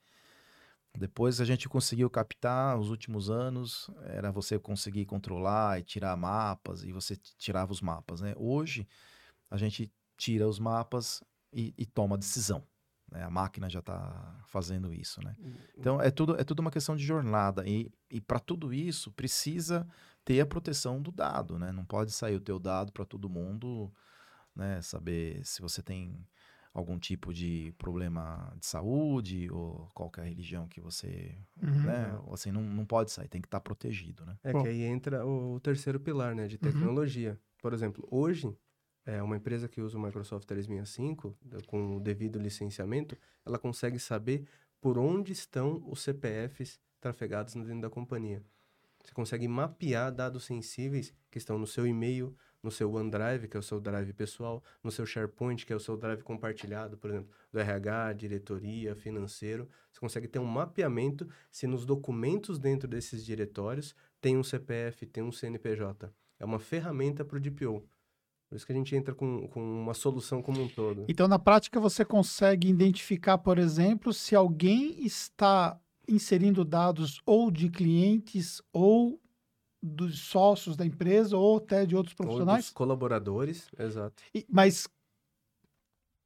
Depois 0.96 1.40
a 1.40 1.44
gente 1.44 1.68
conseguiu 1.68 2.08
captar, 2.08 2.78
os 2.78 2.88
últimos 2.88 3.28
anos, 3.28 3.90
era 4.04 4.32
você 4.32 4.58
conseguir 4.58 5.04
controlar 5.04 5.78
e 5.78 5.82
tirar 5.82 6.16
mapas, 6.16 6.82
e 6.84 6.92
você 6.92 7.16
tirava 7.36 7.70
os 7.70 7.82
mapas. 7.82 8.22
Né? 8.22 8.34
Hoje, 8.36 8.88
a 9.50 9.58
gente 9.58 9.92
tira 10.16 10.48
os 10.48 10.58
mapas 10.58 11.22
e, 11.52 11.74
e 11.76 11.84
toma 11.84 12.16
decisão. 12.16 12.62
Né? 13.10 13.22
A 13.22 13.30
máquina 13.30 13.70
já 13.70 13.78
está 13.78 14.40
fazendo 14.46 14.92
isso, 14.92 15.22
né? 15.22 15.34
Uhum. 15.38 15.54
Então 15.78 16.00
é 16.00 16.10
tudo, 16.10 16.38
é 16.38 16.44
tudo 16.44 16.60
uma 16.60 16.70
questão 16.70 16.96
de 16.96 17.04
jornada 17.04 17.66
e, 17.66 17.90
e 18.10 18.20
para 18.20 18.38
tudo 18.38 18.72
isso 18.72 19.12
precisa 19.12 19.86
ter 20.24 20.40
a 20.40 20.46
proteção 20.46 21.00
do 21.00 21.12
dado, 21.12 21.58
né? 21.58 21.70
Não 21.70 21.84
pode 21.84 22.10
sair 22.12 22.34
o 22.34 22.40
teu 22.40 22.58
dado 22.58 22.92
para 22.92 23.04
todo 23.04 23.28
mundo, 23.28 23.92
né? 24.54 24.82
Saber 24.82 25.44
se 25.44 25.62
você 25.62 25.82
tem 25.82 26.26
algum 26.74 26.98
tipo 26.98 27.32
de 27.32 27.72
problema 27.78 28.52
de 28.58 28.66
saúde 28.66 29.48
ou 29.50 29.88
qualquer 29.94 30.26
religião 30.26 30.68
que 30.68 30.80
você, 30.80 31.38
uhum. 31.62 31.82
né? 31.84 32.20
Assim, 32.32 32.50
não, 32.50 32.60
não 32.60 32.84
pode 32.84 33.12
sair, 33.12 33.28
tem 33.28 33.40
que 33.40 33.46
estar 33.46 33.60
tá 33.60 33.64
protegido, 33.64 34.26
né? 34.26 34.36
É 34.42 34.52
Bom. 34.52 34.62
que 34.62 34.68
aí 34.68 34.82
entra 34.82 35.24
o 35.24 35.60
terceiro 35.60 36.00
pilar, 36.00 36.34
né? 36.34 36.48
De 36.48 36.56
uhum. 36.56 36.60
tecnologia. 36.60 37.30
Uhum. 37.30 37.38
Por 37.62 37.72
exemplo, 37.72 38.06
hoje 38.10 38.54
é, 39.06 39.22
uma 39.22 39.36
empresa 39.36 39.68
que 39.68 39.80
usa 39.80 39.96
o 39.96 40.02
Microsoft 40.02 40.46
365, 40.46 41.36
com 41.66 41.96
o 41.96 42.00
devido 42.00 42.40
licenciamento, 42.40 43.16
ela 43.44 43.58
consegue 43.58 43.98
saber 44.00 44.46
por 44.80 44.98
onde 44.98 45.32
estão 45.32 45.82
os 45.88 46.02
CPFs 46.02 46.80
trafegados 47.00 47.54
dentro 47.54 47.80
da 47.80 47.88
companhia. 47.88 48.42
Você 49.04 49.14
consegue 49.14 49.46
mapear 49.46 50.12
dados 50.12 50.44
sensíveis 50.44 51.14
que 51.30 51.38
estão 51.38 51.56
no 51.56 51.66
seu 51.66 51.86
e-mail, 51.86 52.36
no 52.60 52.72
seu 52.72 52.92
OneDrive, 52.92 53.46
que 53.46 53.56
é 53.56 53.60
o 53.60 53.62
seu 53.62 53.80
drive 53.80 54.12
pessoal, 54.12 54.60
no 54.82 54.90
seu 54.90 55.06
SharePoint, 55.06 55.64
que 55.64 55.72
é 55.72 55.76
o 55.76 55.80
seu 55.80 55.96
drive 55.96 56.22
compartilhado, 56.22 56.98
por 56.98 57.10
exemplo, 57.10 57.30
do 57.52 57.60
RH, 57.60 58.14
diretoria, 58.14 58.96
financeiro. 58.96 59.70
Você 59.92 60.00
consegue 60.00 60.26
ter 60.26 60.40
um 60.40 60.44
mapeamento 60.44 61.28
se 61.52 61.68
nos 61.68 61.86
documentos 61.86 62.58
dentro 62.58 62.88
desses 62.88 63.24
diretórios 63.24 63.94
tem 64.20 64.36
um 64.36 64.42
CPF, 64.42 65.06
tem 65.06 65.22
um 65.22 65.30
CNPJ. 65.30 66.12
É 66.40 66.44
uma 66.44 66.58
ferramenta 66.58 67.24
para 67.24 67.36
o 67.36 67.40
DPO. 67.40 67.88
Por 68.56 68.58
isso 68.58 68.66
que 68.66 68.72
a 68.72 68.76
gente 68.76 68.96
entra 68.96 69.14
com, 69.14 69.46
com 69.48 69.60
uma 69.60 69.92
solução 69.92 70.40
como 70.40 70.62
um 70.62 70.68
todo. 70.68 71.04
Então, 71.08 71.28
na 71.28 71.38
prática, 71.38 71.78
você 71.78 72.06
consegue 72.06 72.70
identificar, 72.70 73.36
por 73.36 73.58
exemplo, 73.58 74.14
se 74.14 74.34
alguém 74.34 75.04
está 75.04 75.78
inserindo 76.08 76.64
dados 76.64 77.20
ou 77.26 77.50
de 77.50 77.68
clientes 77.68 78.62
ou 78.72 79.20
dos 79.82 80.20
sócios 80.20 80.74
da 80.74 80.86
empresa 80.86 81.36
ou 81.36 81.58
até 81.58 81.84
de 81.84 81.94
outros 81.94 82.14
profissionais? 82.14 82.64
Ou 82.64 82.68
dos 82.68 82.70
colaboradores, 82.70 83.68
exato. 83.78 84.22
E, 84.34 84.46
mas 84.48 84.88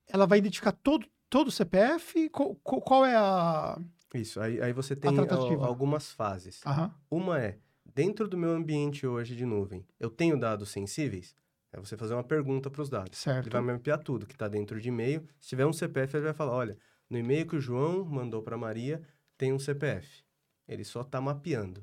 ela 0.07 0.24
vai 0.24 0.39
identificar 0.39 0.70
todo, 0.70 1.09
todo 1.28 1.49
o 1.49 1.51
CPF? 1.53 2.28
Qual, 2.28 2.55
qual 2.55 3.05
é 3.05 3.16
a... 3.16 3.76
Isso, 4.14 4.41
aí, 4.41 4.62
aí 4.62 4.72
você 4.72 4.95
tem 4.95 5.11
algumas 5.59 6.12
fases. 6.12 6.61
Uhum. 6.64 6.91
Uma 7.11 7.41
é, 7.41 7.59
dentro 7.93 8.28
do 8.28 8.39
meu 8.39 8.51
ambiente 8.51 9.05
hoje 9.05 9.35
de 9.35 9.45
nuvem, 9.45 9.85
eu 9.99 10.09
tenho 10.09 10.39
dados 10.39 10.68
sensíveis? 10.68 11.35
É 11.73 11.79
você 11.79 11.97
fazer 11.97 12.14
uma 12.14 12.25
pergunta 12.25 12.68
para 12.68 12.83
os 12.83 12.89
dados. 12.89 13.18
Certo. 13.18 13.47
Ele 13.47 13.53
vai 13.53 13.62
mapear 13.62 13.99
tudo 14.03 14.27
que 14.27 14.35
está 14.35 14.49
dentro 14.49 14.81
de 14.81 14.89
e-mail. 14.89 15.27
Se 15.41 15.51
tiver 15.51 15.66
um 15.66 15.73
CPF, 15.73 16.16
ele 16.16 16.25
vai 16.25 16.35
falar: 16.35 16.53
olha, 16.53 16.79
no 17.09 17.18
e-mail 17.18 17.47
que 17.47 17.57
o 17.57 17.61
João 17.61 18.05
mandou 18.05 18.43
para 18.43 18.57
Maria 18.57 19.03
tem 19.37 19.53
um 19.53 19.59
CPF. 19.59 20.25
Ele 20.66 20.85
só 20.85 21.03
está 21.03 21.21
mapeando. 21.21 21.81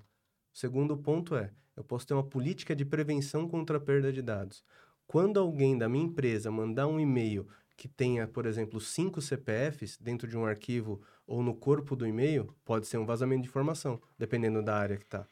O 0.53 0.57
segundo 0.57 0.97
ponto 0.97 1.35
é: 1.35 1.51
eu 1.75 1.83
posso 1.83 2.05
ter 2.05 2.13
uma 2.13 2.23
política 2.23 2.75
de 2.75 2.83
prevenção 2.83 3.47
contra 3.47 3.77
a 3.77 3.79
perda 3.79 4.11
de 4.11 4.21
dados. 4.21 4.63
Quando 5.05 5.39
alguém 5.39 5.77
da 5.77 5.87
minha 5.87 6.05
empresa 6.05 6.51
mandar 6.51 6.87
um 6.87 6.99
e-mail 6.99 7.47
que 7.77 7.87
tenha, 7.87 8.27
por 8.27 8.45
exemplo, 8.45 8.81
cinco 8.81 9.21
CPFs 9.21 9.97
dentro 9.97 10.27
de 10.27 10.35
um 10.35 10.45
arquivo 10.45 11.01
ou 11.25 11.43
no 11.43 11.55
corpo 11.55 11.95
do 11.95 12.05
e-mail, 12.05 12.53
pode 12.65 12.87
ser 12.87 12.97
um 12.97 13.05
vazamento 13.05 13.43
de 13.43 13.49
informação, 13.49 14.01
dependendo 14.17 14.63
da 14.63 14.75
área 14.75 14.97
que 14.97 15.05
está. 15.05 15.27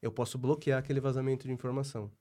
Eu 0.00 0.12
posso 0.12 0.36
bloquear 0.36 0.78
aquele 0.78 1.00
vazamento 1.00 1.46
de 1.46 1.52
informação. 1.52 2.12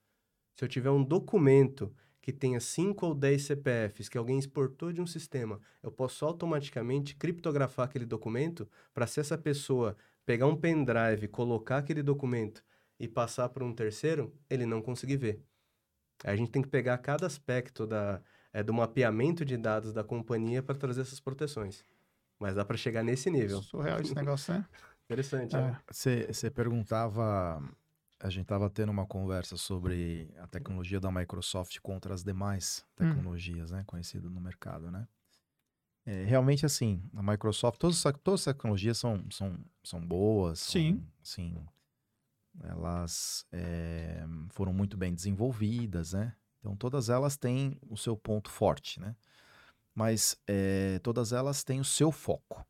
Se 0.56 0.64
eu 0.64 0.70
tiver 0.70 0.90
um 0.90 1.04
documento 1.04 1.94
que 2.22 2.32
tenha 2.32 2.60
5 2.60 3.06
ou 3.06 3.14
10 3.14 3.44
CPFs 3.44 4.10
que 4.10 4.18
alguém 4.18 4.40
exportou 4.40 4.92
de 4.92 5.02
um 5.02 5.06
sistema, 5.06 5.60
eu 5.84 5.92
posso 5.92 6.26
automaticamente 6.26 7.16
criptografar 7.16 7.86
aquele 7.86 8.06
documento 8.06 8.68
para 8.94 9.06
se 9.06 9.20
essa 9.20 9.38
pessoa 9.38 9.96
pegar 10.26 10.48
um 10.48 10.56
pendrive, 10.56 11.28
colocar 11.28 11.78
aquele 11.78 12.02
documento 12.02 12.64
e 13.00 13.08
passar 13.08 13.50
para 13.50 13.64
um 13.64 13.74
terceiro, 13.74 14.34
ele 14.50 14.66
não 14.66 14.82
conseguir 14.82 15.18
ver. 15.18 15.44
A 16.24 16.36
gente 16.36 16.50
tem 16.50 16.62
que 16.62 16.70
pegar 16.70 16.98
cada 16.98 17.28
aspecto 17.28 17.86
da, 17.86 18.22
é, 18.52 18.64
do 18.64 18.74
mapeamento 18.74 19.46
de 19.46 19.58
dados 19.58 19.94
da 19.94 20.04
companhia 20.04 20.64
para 20.64 20.74
trazer 20.74 21.02
essas 21.02 21.20
proteções. 21.20 21.84
Mas 22.40 22.56
dá 22.56 22.66
para 22.66 22.78
chegar 22.78 23.04
nesse 23.04 23.30
nível. 23.30 23.62
Surreal 23.62 24.00
esse 24.00 24.16
negócio, 24.16 24.54
né? 24.54 24.66
Interessante. 25.06 25.56
Você 25.92 26.48
é. 26.48 26.50
perguntava 26.50 27.62
a 28.20 28.30
gente 28.30 28.44
estava 28.44 28.70
tendo 28.70 28.92
uma 28.92 29.06
conversa 29.06 29.58
sobre 29.58 30.34
a 30.38 30.48
tecnologia 30.48 31.00
da 31.00 31.12
Microsoft 31.12 31.80
contra 31.80 32.14
as 32.14 32.24
demais 32.24 32.86
hum. 33.00 33.06
tecnologias, 33.08 33.72
hum. 33.72 33.76
né, 33.76 33.84
conhecidas 33.86 34.32
no 34.32 34.40
mercado, 34.40 34.90
né? 34.90 35.08
É, 36.06 36.24
realmente, 36.24 36.66
assim, 36.66 37.02
a 37.16 37.24
Microsoft, 37.24 37.80
todas, 37.80 38.02
todas 38.24 38.42
as 38.42 38.54
tecnologias 38.54 38.98
são, 38.98 39.26
são, 39.32 39.58
são 39.84 40.00
boas. 40.06 40.60
Sim. 40.60 41.04
São, 41.24 41.46
sim. 41.46 41.68
Elas 42.64 43.46
é, 43.52 44.24
foram 44.52 44.72
muito 44.72 44.96
bem 44.96 45.14
desenvolvidas, 45.14 46.14
né? 46.14 46.36
Então, 46.60 46.76
todas 46.76 47.10
elas 47.10 47.36
têm 47.36 47.78
o 47.90 47.98
seu 47.98 48.16
ponto 48.16 48.50
forte, 48.50 49.00
né? 49.00 49.16
Mas 49.94 50.40
é, 50.48 51.00
todas 51.00 51.34
elas 51.34 51.64
têm 51.64 51.80
o 51.80 51.86
seu 51.86 52.12
foco. 52.12 52.66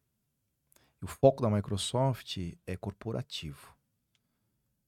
E 1.02 1.06
o 1.06 1.08
foco 1.08 1.42
da 1.42 1.50
Microsoft 1.50 2.38
é 2.66 2.78
corporativo. 2.78 3.75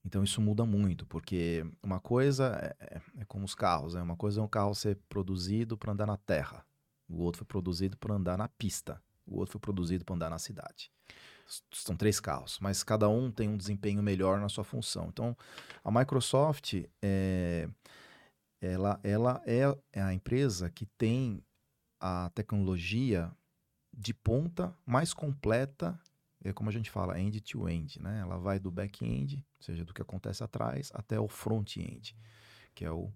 Então 0.06 0.24
isso 0.24 0.40
muda 0.40 0.66
muito, 0.66 1.06
porque 1.06 1.66
uma 1.84 2.00
coisa 2.00 2.76
é, 2.80 2.96
é, 2.96 3.02
é 3.20 3.26
como 3.26 3.46
os 3.46 3.54
carros, 3.54 3.94
né? 3.94 4.02
Uma 4.02 4.16
coisa 4.16 4.40
é 4.40 4.44
um 4.44 4.48
carro 4.48 4.74
ser 4.74 4.98
produzido 5.10 5.78
para 5.78 5.92
andar 5.92 6.06
na 6.06 6.18
terra, 6.18 6.66
o 7.10 7.22
outro 7.22 7.40
foi 7.40 7.48
produzido 7.48 7.98
para 7.98 8.16
andar 8.16 8.38
na 8.38 8.48
pista, 8.48 9.02
o 9.26 9.38
outro 9.38 9.54
foi 9.54 9.62
produzido 9.62 10.06
para 10.06 10.16
andar 10.16 10.30
na 10.30 10.40
cidade. 10.40 10.92
São 11.72 11.96
três 11.96 12.20
carros, 12.20 12.60
mas 12.60 12.84
cada 12.84 13.08
um 13.08 13.32
tem 13.32 13.48
um 13.48 13.58
desempenho 13.58 14.04
melhor 14.04 14.40
na 14.40 14.50
sua 14.50 14.66
função. 14.66 15.08
Então, 15.08 15.36
a 15.82 15.90
Microsoft 15.90 16.84
é, 17.02 17.70
ela, 18.62 19.00
ela 19.04 19.42
é, 19.46 19.64
é 19.94 20.02
a 20.02 20.14
empresa 20.14 20.70
que 20.70 20.86
tem 20.98 21.42
a 22.00 22.30
tecnologia 22.36 23.32
de 23.96 24.14
ponta 24.14 24.76
mais 24.86 25.14
completa 25.14 26.00
é 26.50 26.54
como 26.54 26.70
a 26.70 26.74
gente 26.74 26.90
fala, 26.90 27.20
end-to-end, 27.20 28.00
-end, 28.00 28.02
né? 28.02 28.20
Ela 28.22 28.38
vai 28.38 28.60
do 28.60 28.72
back-end, 28.72 29.46
ou 29.60 29.64
seja, 29.64 29.86
do 29.86 29.94
que 29.94 30.02
acontece 30.02 30.44
atrás, 30.44 30.92
até 30.94 31.20
o 31.20 31.28
front-end, 31.28 32.16
que 32.74 32.86
é 32.86 32.92
o 32.92 33.12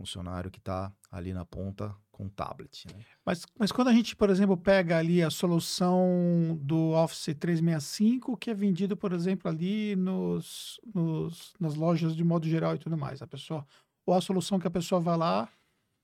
funcionário 0.00 0.50
que 0.50 0.58
está 0.58 0.92
ali 1.10 1.34
na 1.34 1.44
ponta 1.44 1.94
com 2.10 2.26
o 2.26 2.30
tablet. 2.30 2.86
Né? 2.88 3.04
Mas, 3.24 3.46
mas 3.58 3.70
quando 3.70 3.88
a 3.88 3.92
gente, 3.92 4.16
por 4.16 4.30
exemplo, 4.30 4.56
pega 4.56 4.98
ali 4.98 5.22
a 5.22 5.30
solução 5.30 6.58
do 6.60 6.92
Office 6.92 7.34
365, 7.38 8.36
que 8.36 8.50
é 8.50 8.54
vendido, 8.54 8.96
por 8.96 9.12
exemplo, 9.12 9.50
ali 9.50 9.94
nos, 9.96 10.80
nos, 10.94 11.54
nas 11.60 11.74
lojas 11.74 12.16
de 12.16 12.24
modo 12.24 12.48
geral 12.48 12.74
e 12.74 12.78
tudo 12.78 12.96
mais, 12.96 13.20
a 13.20 13.26
pessoa, 13.26 13.66
ou 14.06 14.14
a 14.14 14.20
solução 14.20 14.58
que 14.58 14.66
a 14.66 14.70
pessoa 14.70 15.00
vai 15.00 15.16
lá, 15.16 15.48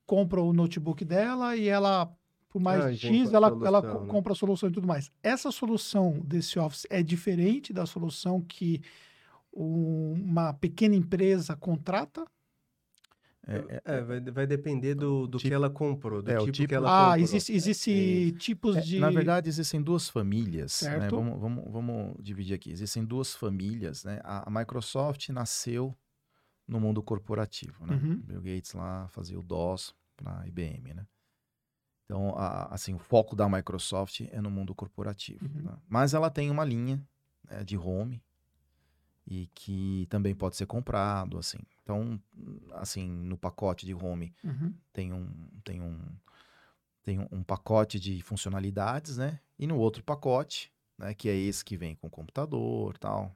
compra 0.05 0.41
o 0.41 0.53
notebook 0.53 1.03
dela 1.03 1.55
e 1.55 1.67
ela 1.67 2.11
por 2.49 2.61
mais 2.61 2.83
ah, 2.83 2.93
X, 2.93 3.33
ela, 3.33 3.49
solução, 3.49 3.67
ela 3.67 3.81
né? 3.81 4.07
compra 4.07 4.33
a 4.33 4.35
solução 4.35 4.69
e 4.69 4.71
tudo 4.71 4.87
mais. 4.87 5.11
Essa 5.21 5.51
solução 5.51 6.19
desse 6.23 6.57
Office 6.57 6.87
é 6.89 7.03
diferente 7.03 7.73
da 7.73 7.85
solução 7.85 8.41
que 8.41 8.81
uma 9.51 10.53
pequena 10.53 10.95
empresa 10.95 11.55
contrata? 11.55 12.25
É, 13.47 13.55
é, 13.69 13.81
é 13.85 14.01
vai, 14.01 14.19
vai, 14.19 14.47
depender 14.47 14.93
do, 14.93 15.25
do 15.25 15.37
tipo, 15.37 15.49
que 15.49 15.53
ela 15.53 15.69
comprou, 15.69 16.21
do 16.21 16.29
é, 16.29 16.37
tipo, 16.37 16.51
tipo, 16.51 16.67
que 16.67 16.75
ela 16.75 16.89
ah, 16.89 17.05
comprou. 17.11 17.23
existe, 17.23 17.53
existe 17.53 18.33
é, 18.35 18.37
tipos 18.37 18.75
é, 18.75 18.81
de... 18.81 18.99
Na 18.99 19.09
verdade, 19.09 19.47
existem 19.47 19.81
duas 19.81 20.09
famílias, 20.09 20.81
né? 20.81 21.07
vamos, 21.09 21.39
vamos, 21.39 21.63
vamos 21.71 22.15
dividir 22.21 22.53
aqui. 22.53 22.69
Existem 22.71 23.05
duas 23.05 23.33
famílias, 23.33 24.03
né? 24.03 24.19
A, 24.23 24.47
a 24.47 24.51
Microsoft 24.51 25.29
nasceu 25.29 25.95
no 26.67 26.79
mundo 26.79 27.01
corporativo, 27.01 27.85
né? 27.85 27.95
Uhum. 27.95 28.17
Bill 28.17 28.41
Gates 28.41 28.73
lá 28.73 29.07
fazia 29.07 29.39
o 29.39 29.43
DOS 29.43 29.95
para 30.17 30.41
a 30.41 30.47
IBM, 30.47 30.93
né? 30.93 31.05
Então, 32.07 32.33
a, 32.37 32.73
assim, 32.73 32.93
o 32.93 32.97
foco 32.97 33.35
da 33.35 33.49
Microsoft 33.49 34.21
é 34.31 34.39
no 34.39 34.49
mundo 34.49 34.73
corporativo. 34.73 35.45
Uhum. 35.45 35.63
Né? 35.63 35.77
Mas 35.89 36.13
ela 36.13 36.29
tem 36.29 36.49
uma 36.49 36.63
linha 36.63 37.05
né, 37.49 37.65
de 37.65 37.77
home 37.77 38.23
e 39.27 39.47
que 39.53 40.07
também 40.09 40.33
pode 40.33 40.55
ser 40.55 40.65
comprado, 40.65 41.37
assim. 41.37 41.57
Então, 41.83 42.19
assim, 42.75 43.09
no 43.09 43.37
pacote 43.37 43.85
de 43.85 43.93
home 43.93 44.33
uhum. 44.41 44.73
tem 44.93 45.11
um 45.11 45.29
tem 45.65 45.81
um 45.81 45.99
tem 47.03 47.19
um, 47.19 47.27
um, 47.31 47.43
pacote 47.43 47.99
de 47.99 48.21
funcionalidades, 48.21 49.17
né? 49.17 49.39
E 49.59 49.67
no 49.67 49.77
outro 49.77 50.03
pacote, 50.03 50.71
né, 50.97 51.13
que 51.13 51.29
é 51.29 51.35
esse 51.35 51.63
que 51.63 51.77
vem 51.77 51.95
com 51.95 52.09
computador, 52.09 52.97
tal, 52.97 53.33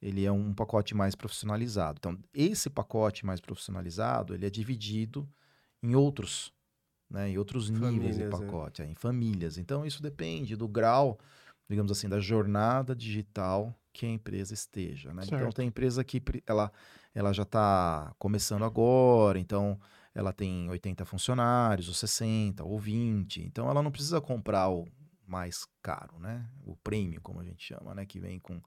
ele 0.00 0.24
é 0.24 0.32
um 0.32 0.52
pacote 0.52 0.94
mais 0.94 1.14
profissionalizado. 1.14 1.98
Então, 1.98 2.18
esse 2.34 2.68
pacote 2.68 3.24
mais 3.24 3.40
profissionalizado, 3.40 4.34
ele 4.34 4.46
é 4.46 4.50
dividido 4.50 5.28
em 5.82 5.94
outros 5.94 6.52
né, 7.10 7.30
em 7.30 7.38
outros 7.38 7.70
níveis 7.70 8.16
de 8.16 8.24
é. 8.24 8.28
pacote, 8.28 8.82
é. 8.82 8.84
É, 8.84 8.88
em 8.88 8.94
famílias. 8.94 9.58
Então, 9.58 9.86
isso 9.86 10.02
depende 10.02 10.56
do 10.56 10.68
grau, 10.68 11.18
digamos 11.68 11.90
assim, 11.92 12.08
da 12.08 12.20
jornada 12.20 12.94
digital 12.94 13.74
que 13.92 14.04
a 14.04 14.10
empresa 14.10 14.52
esteja. 14.52 15.12
Né? 15.12 15.22
Então, 15.24 15.50
tem 15.50 15.68
empresa 15.68 16.04
que 16.04 16.22
ela, 16.46 16.70
ela 17.14 17.32
já 17.32 17.44
está 17.44 18.14
começando 18.18 18.64
agora, 18.64 19.38
então 19.38 19.78
ela 20.14 20.32
tem 20.32 20.68
80 20.68 21.04
funcionários, 21.04 21.88
ou 21.88 21.94
60, 21.94 22.64
ou 22.64 22.78
20. 22.78 23.42
Então, 23.42 23.68
ela 23.68 23.82
não 23.82 23.90
precisa 23.90 24.20
comprar 24.20 24.68
o 24.68 24.86
mais 25.26 25.66
caro, 25.82 26.18
né? 26.18 26.48
O 26.64 26.76
premium, 26.76 27.20
como 27.20 27.40
a 27.40 27.44
gente 27.44 27.62
chama, 27.62 27.94
né? 27.94 28.06
Que 28.06 28.18
vem 28.18 28.38
com, 28.38 28.60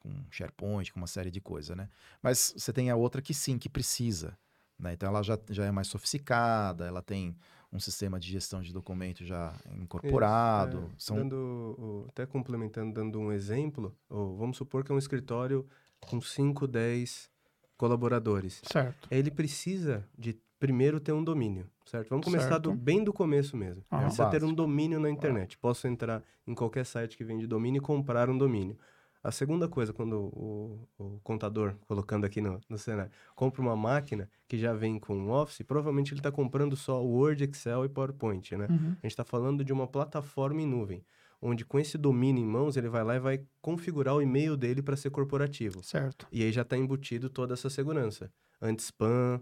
com 0.00 0.10
SharePoint, 0.30 0.92
com 0.92 0.98
uma 0.98 1.06
série 1.06 1.30
de 1.30 1.40
coisas, 1.40 1.76
né? 1.76 1.88
Mas 2.22 2.54
você 2.56 2.72
tem 2.72 2.90
a 2.90 2.96
outra 2.96 3.22
que 3.22 3.32
sim, 3.32 3.58
que 3.58 3.68
precisa. 3.68 4.36
Né? 4.78 4.94
Então, 4.94 5.08
ela 5.08 5.22
já, 5.22 5.38
já 5.48 5.64
é 5.64 5.70
mais 5.70 5.86
sofisticada, 5.86 6.86
ela 6.86 7.02
tem 7.02 7.36
um 7.76 7.80
sistema 7.80 8.18
de 8.18 8.28
gestão 8.28 8.60
de 8.60 8.72
documentos 8.72 9.26
já 9.26 9.54
incorporado. 9.78 10.90
Isso, 10.96 11.12
é, 11.12 11.16
São... 11.16 11.16
dando, 11.16 12.06
até 12.08 12.26
complementando, 12.26 12.94
dando 12.94 13.18
um 13.18 13.30
exemplo, 13.30 13.94
ou 14.08 14.36
vamos 14.36 14.56
supor 14.56 14.82
que 14.82 14.90
é 14.90 14.94
um 14.94 14.98
escritório 14.98 15.66
com 16.00 16.20
5, 16.20 16.66
10 16.66 17.30
colaboradores. 17.76 18.62
Certo. 18.64 19.08
Ele 19.10 19.30
precisa 19.30 20.08
de 20.18 20.40
primeiro 20.58 20.98
ter 20.98 21.12
um 21.12 21.22
domínio, 21.22 21.68
certo? 21.84 22.08
Vamos 22.08 22.24
começar 22.24 22.58
do, 22.58 22.74
bem 22.74 23.04
do 23.04 23.12
começo 23.12 23.56
mesmo. 23.56 23.84
Ah, 23.90 24.00
precisa 24.00 24.30
ter 24.30 24.42
um 24.42 24.54
domínio 24.54 24.98
na 24.98 25.10
internet. 25.10 25.58
Posso 25.58 25.86
entrar 25.86 26.22
em 26.46 26.54
qualquer 26.54 26.86
site 26.86 27.16
que 27.16 27.24
vende 27.24 27.46
domínio 27.46 27.78
e 27.78 27.82
comprar 27.82 28.30
um 28.30 28.38
domínio. 28.38 28.78
A 29.26 29.32
segunda 29.32 29.66
coisa, 29.66 29.92
quando 29.92 30.30
o, 30.32 30.88
o 30.96 31.20
contador, 31.24 31.74
colocando 31.88 32.24
aqui 32.24 32.40
no, 32.40 32.60
no, 32.68 32.78
cenário, 32.78 33.10
compra 33.34 33.60
uma 33.60 33.74
máquina 33.74 34.30
que 34.46 34.56
já 34.56 34.72
vem 34.72 35.00
com 35.00 35.16
um 35.16 35.30
Office, 35.30 35.62
provavelmente 35.66 36.12
ele 36.12 36.20
está 36.20 36.30
comprando 36.30 36.76
só 36.76 37.02
Word, 37.02 37.42
Excel 37.42 37.84
e 37.84 37.88
PowerPoint, 37.88 38.56
né? 38.56 38.68
Uhum. 38.70 38.92
A 38.92 39.02
gente 39.02 39.06
está 39.06 39.24
falando 39.24 39.64
de 39.64 39.72
uma 39.72 39.88
plataforma 39.88 40.62
em 40.62 40.66
nuvem, 40.66 41.04
onde 41.42 41.64
com 41.64 41.76
esse 41.76 41.98
domínio 41.98 42.40
em 42.40 42.46
mãos, 42.46 42.76
ele 42.76 42.88
vai 42.88 43.02
lá 43.02 43.16
e 43.16 43.18
vai 43.18 43.42
configurar 43.60 44.14
o 44.14 44.22
e-mail 44.22 44.56
dele 44.56 44.80
para 44.80 44.96
ser 44.96 45.10
corporativo. 45.10 45.82
Certo. 45.82 46.28
E 46.30 46.44
aí 46.44 46.52
já 46.52 46.62
está 46.62 46.76
embutido 46.76 47.28
toda 47.28 47.54
essa 47.54 47.68
segurança. 47.68 48.30
Anti-spam, 48.62 49.40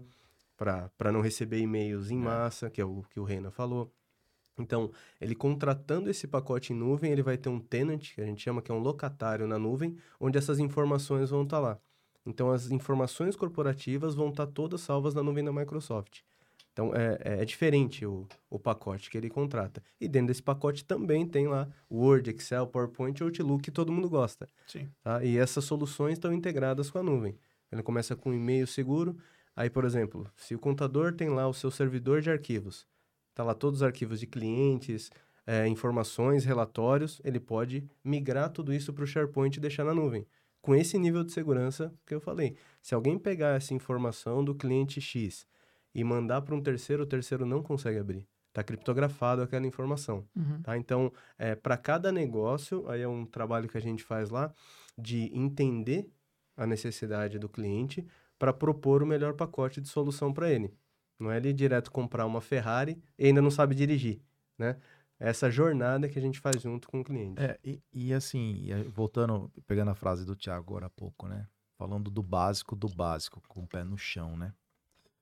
para 0.57 1.11
não 1.11 1.21
receber 1.21 1.59
e-mails 1.59 2.09
em 2.09 2.17
é. 2.17 2.23
massa, 2.23 2.71
que 2.71 2.81
é 2.81 2.85
o 2.85 3.03
que 3.11 3.19
o 3.19 3.23
Reina 3.23 3.51
falou. 3.51 3.93
Então, 4.57 4.91
ele 5.19 5.35
contratando 5.35 6.09
esse 6.09 6.27
pacote 6.27 6.73
em 6.73 6.75
nuvem, 6.75 7.11
ele 7.11 7.21
vai 7.21 7.37
ter 7.37 7.49
um 7.49 7.59
tenant, 7.59 8.13
que 8.13 8.21
a 8.21 8.25
gente 8.25 8.41
chama 8.41 8.61
que 8.61 8.71
é 8.71 8.73
um 8.73 8.79
locatário 8.79 9.47
na 9.47 9.59
nuvem, 9.59 9.97
onde 10.19 10.37
essas 10.37 10.59
informações 10.59 11.29
vão 11.29 11.43
estar 11.43 11.57
tá 11.57 11.61
lá. 11.61 11.79
Então, 12.25 12.51
as 12.51 12.71
informações 12.71 13.35
corporativas 13.35 14.15
vão 14.15 14.29
estar 14.29 14.47
tá 14.47 14.51
todas 14.51 14.81
salvas 14.81 15.13
na 15.13 15.21
nuvem 15.21 15.43
da 15.43 15.51
Microsoft. 15.51 16.21
Então, 16.75 16.93
é, 16.93 17.17
é, 17.23 17.41
é, 17.41 17.45
diferente 17.45 18.05
o, 18.05 18.27
o 18.49 18.59
pacote 18.59 19.09
que 19.09 19.17
ele 19.17 19.29
contrata. 19.29 19.81
E 19.99 20.09
dentro 20.09 20.27
desse 20.27 20.43
pacote 20.43 20.83
também 20.83 21.25
tem 21.25 21.47
lá 21.47 21.69
Word, 21.89 22.29
Excel, 22.31 22.67
PowerPoint, 22.67 23.23
Outlook, 23.23 23.63
que 23.63 23.71
todo 23.71 23.93
mundo 23.93 24.09
gosta. 24.09 24.45
Sim. 24.67 24.89
Tá? 25.01 25.23
E 25.23 25.37
essas 25.37 25.63
soluções 25.63 26.13
estão 26.13 26.33
integradas 26.33 26.89
com 26.89 26.97
a 26.97 27.03
nuvem. 27.03 27.37
Ele 27.71 27.81
começa 27.81 28.13
com 28.13 28.31
um 28.31 28.33
e-mail 28.33 28.67
seguro. 28.67 29.15
Aí, 29.55 29.69
por 29.69 29.85
exemplo, 29.85 30.29
se 30.35 30.53
o 30.53 30.59
contador 30.59 31.13
tem 31.13 31.29
lá 31.29 31.47
o 31.47 31.53
seu 31.53 31.71
servidor 31.71 32.21
de 32.21 32.29
arquivos, 32.29 32.85
Está 33.35 33.43
lá 33.43 33.53
todos 33.53 33.81
os 33.81 33.83
arquivos 33.83 34.21
de 34.21 34.27
clientes, 34.27 35.11
é, 35.45 35.67
informações, 35.67 36.45
relatórios. 36.45 37.19
Ele 37.21 37.37
pode 37.37 37.85
migrar 38.01 38.49
tudo 38.49 38.73
isso 38.73 38.93
para 38.93 39.03
o 39.03 39.07
SharePoint 39.07 39.57
e 39.57 39.59
deixar 39.59 39.83
na 39.83 39.93
nuvem. 39.93 40.25
Com 40.61 40.73
esse 40.73 40.97
nível 40.97 41.21
de 41.21 41.33
segurança 41.33 41.93
que 42.05 42.15
eu 42.15 42.21
falei. 42.21 42.55
Se 42.81 42.95
alguém 42.95 43.19
pegar 43.19 43.57
essa 43.57 43.73
informação 43.73 44.41
do 44.41 44.55
cliente 44.55 45.01
X 45.01 45.45
e 45.93 46.01
mandar 46.01 46.43
para 46.43 46.55
um 46.55 46.61
terceiro, 46.61 47.03
o 47.03 47.05
terceiro 47.05 47.45
não 47.45 47.61
consegue 47.61 47.99
abrir. 47.99 48.25
Está 48.47 48.63
criptografado 48.63 49.41
aquela 49.41 49.67
informação. 49.67 50.25
Uhum. 50.33 50.61
Tá? 50.61 50.77
Então, 50.77 51.11
é, 51.37 51.55
para 51.55 51.75
cada 51.75 52.13
negócio, 52.13 52.87
aí 52.89 53.01
é 53.01 53.07
um 53.07 53.25
trabalho 53.25 53.67
que 53.67 53.77
a 53.77 53.81
gente 53.81 54.01
faz 54.01 54.29
lá, 54.29 54.53
de 54.97 55.29
entender 55.37 56.09
a 56.55 56.65
necessidade 56.65 57.37
do 57.37 57.49
cliente 57.49 58.07
para 58.39 58.53
propor 58.53 59.03
o 59.03 59.05
melhor 59.05 59.33
pacote 59.33 59.81
de 59.81 59.89
solução 59.89 60.31
para 60.31 60.49
ele. 60.49 60.73
Não 61.19 61.31
é 61.31 61.37
ele 61.37 61.53
direto 61.53 61.91
comprar 61.91 62.25
uma 62.25 62.41
Ferrari 62.41 63.01
e 63.17 63.27
ainda 63.27 63.41
não 63.41 63.51
sabe 63.51 63.73
dirigir, 63.73 64.21
né? 64.57 64.77
Essa 65.17 65.49
jornada 65.49 66.09
que 66.09 66.19
a 66.19 66.21
gente 66.21 66.39
faz 66.39 66.61
junto 66.61 66.89
com 66.89 66.99
o 66.99 67.03
cliente. 67.03 67.41
É, 67.41 67.57
e, 67.63 67.81
e 67.93 68.13
assim, 68.13 68.67
voltando, 68.89 69.49
pegando 69.65 69.91
a 69.91 69.95
frase 69.95 70.25
do 70.25 70.35
Thiago 70.35 70.71
agora 70.71 70.87
há 70.87 70.89
pouco, 70.89 71.27
né? 71.27 71.47
Falando 71.77 72.11
do 72.11 72.21
básico 72.21 72.75
do 72.75 72.89
básico, 72.89 73.41
com 73.47 73.61
o 73.61 73.67
pé 73.67 73.83
no 73.83 73.97
chão, 73.97 74.35
né? 74.35 74.53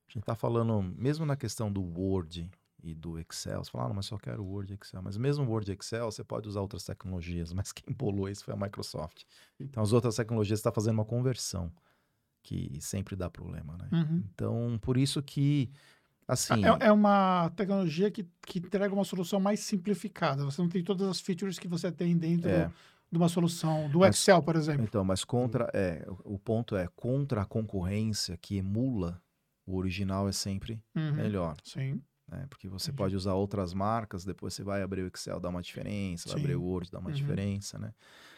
A 0.08 0.12
gente 0.12 0.24
tá 0.24 0.34
falando, 0.34 0.82
mesmo 0.96 1.24
na 1.24 1.36
questão 1.36 1.72
do 1.72 1.82
Word 1.82 2.50
e 2.82 2.94
do 2.94 3.18
Excel, 3.18 3.64
você 3.64 3.70
fala, 3.70 3.90
ah, 3.90 3.94
mas 3.94 4.06
só 4.06 4.18
quero 4.18 4.44
Word 4.44 4.72
e 4.72 4.76
Excel. 4.76 5.02
Mas 5.02 5.16
mesmo 5.16 5.48
Word 5.48 5.70
e 5.70 5.74
Excel, 5.74 6.10
você 6.10 6.22
pode 6.22 6.48
usar 6.48 6.60
outras 6.60 6.84
tecnologias, 6.84 7.52
mas 7.54 7.72
quem 7.72 7.94
bolou 7.94 8.28
isso 8.28 8.44
foi 8.44 8.52
a 8.52 8.56
Microsoft. 8.56 9.24
Então, 9.58 9.82
as 9.82 9.92
outras 9.92 10.16
tecnologias 10.16 10.58
estão 10.58 10.70
tá 10.70 10.74
fazendo 10.74 10.94
uma 10.94 11.04
conversão, 11.04 11.72
que 12.44 12.78
sempre 12.80 13.16
dá 13.16 13.28
problema, 13.28 13.76
né? 13.76 13.88
Uhum. 13.90 14.22
Então, 14.32 14.78
por 14.80 14.96
isso 14.96 15.20
que, 15.20 15.68
assim... 16.28 16.64
É, 16.64 16.86
é, 16.86 16.92
uma 16.92 17.50
tecnologia 17.56 18.10
que, 18.10 18.24
que 18.46 18.60
entrega 18.60 18.94
uma 18.94 19.04
solução 19.04 19.40
mais 19.40 19.58
simplificada. 19.58 20.44
Você 20.44 20.62
não 20.62 20.68
tem 20.68 20.84
todas 20.84 21.08
as 21.08 21.20
features 21.20 21.58
que 21.58 21.66
você 21.66 21.90
tem 21.90 22.16
dentro... 22.16 22.48
É. 22.48 22.70
de 23.10 23.18
uma 23.18 23.28
solução 23.28 23.88
do 23.90 24.00
mas, 24.00 24.16
Excel, 24.16 24.42
por 24.42 24.54
exemplo. 24.56 24.84
Então, 24.84 25.04
mas 25.04 25.24
contra 25.24 25.70
é 25.72 26.04
o 26.24 26.38
ponto 26.38 26.76
é 26.76 26.88
contra 26.94 27.42
a 27.42 27.44
concorrência 27.44 28.36
que 28.36 28.56
emula 28.56 29.20
o 29.66 29.76
original 29.76 30.28
é 30.28 30.32
sempre 30.32 30.82
uhum. 30.94 31.12
melhor. 31.14 31.56
Sim 31.62 32.02
né? 32.28 32.46
Porque 32.48 32.68
você 32.68 32.90
Entendi. 32.90 32.96
pode 32.96 33.16
usar 33.16 33.34
outras 33.34 33.72
marcas, 33.74 34.24
depois 34.24 34.54
você 34.54 34.62
vai 34.62 34.82
abrir 34.82 35.02
o 35.02 35.06
Excel, 35.06 35.40
dá 35.40 35.48
uma 35.48 35.62
diferença, 35.62 36.28
vai 36.30 36.40
abrir 36.40 36.56
o 36.56 36.62
Word, 36.62 36.90
dá 36.90 36.98
uma 36.98 37.10
uhum. 37.10 37.14
diferença, 37.14 37.78
né? 37.78 37.92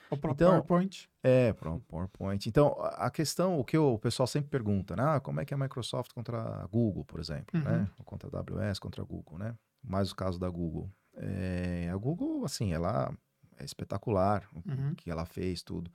Próprio 0.09 0.32
então, 0.32 0.50
PowerPoint. 0.50 1.09
É, 1.22 1.54
o 1.61 1.80
PowerPoint. 1.80 2.48
Então, 2.48 2.76
a 2.80 3.11
questão, 3.11 3.59
o 3.59 3.64
que 3.64 3.76
o 3.76 3.98
pessoal 3.98 4.26
sempre 4.26 4.50
pergunta, 4.50 4.94
né? 4.94 5.02
Ah, 5.04 5.20
como 5.20 5.40
é 5.40 5.44
que 5.44 5.52
é 5.52 5.57
a 5.57 5.59
Microsoft 5.59 6.12
contra 6.12 6.38
a 6.38 6.66
Google, 6.66 7.04
por 7.04 7.18
exemplo, 7.20 7.59
né? 7.59 7.70
uhum. 7.70 7.78
né? 7.78 7.90
Ou 7.98 8.04
contra 8.04 8.28
a 8.32 8.40
AWS, 8.40 8.78
contra 8.78 9.02
a 9.02 9.04
Google, 9.04 9.38
né? 9.38 9.54
Mais 9.82 10.11
o 10.11 10.16
caso 10.16 10.38
da 10.38 10.48
Google. 10.48 10.90
É, 11.16 11.90
a 11.92 11.96
Google, 11.96 12.44
assim, 12.44 12.72
ela 12.72 13.12
é 13.59 13.64
espetacular 13.64 14.48
uhum. 14.54 14.92
o 14.92 14.94
que 14.94 15.11
ela 15.11 15.24
fez, 15.24 15.62
tudo. 15.62 15.90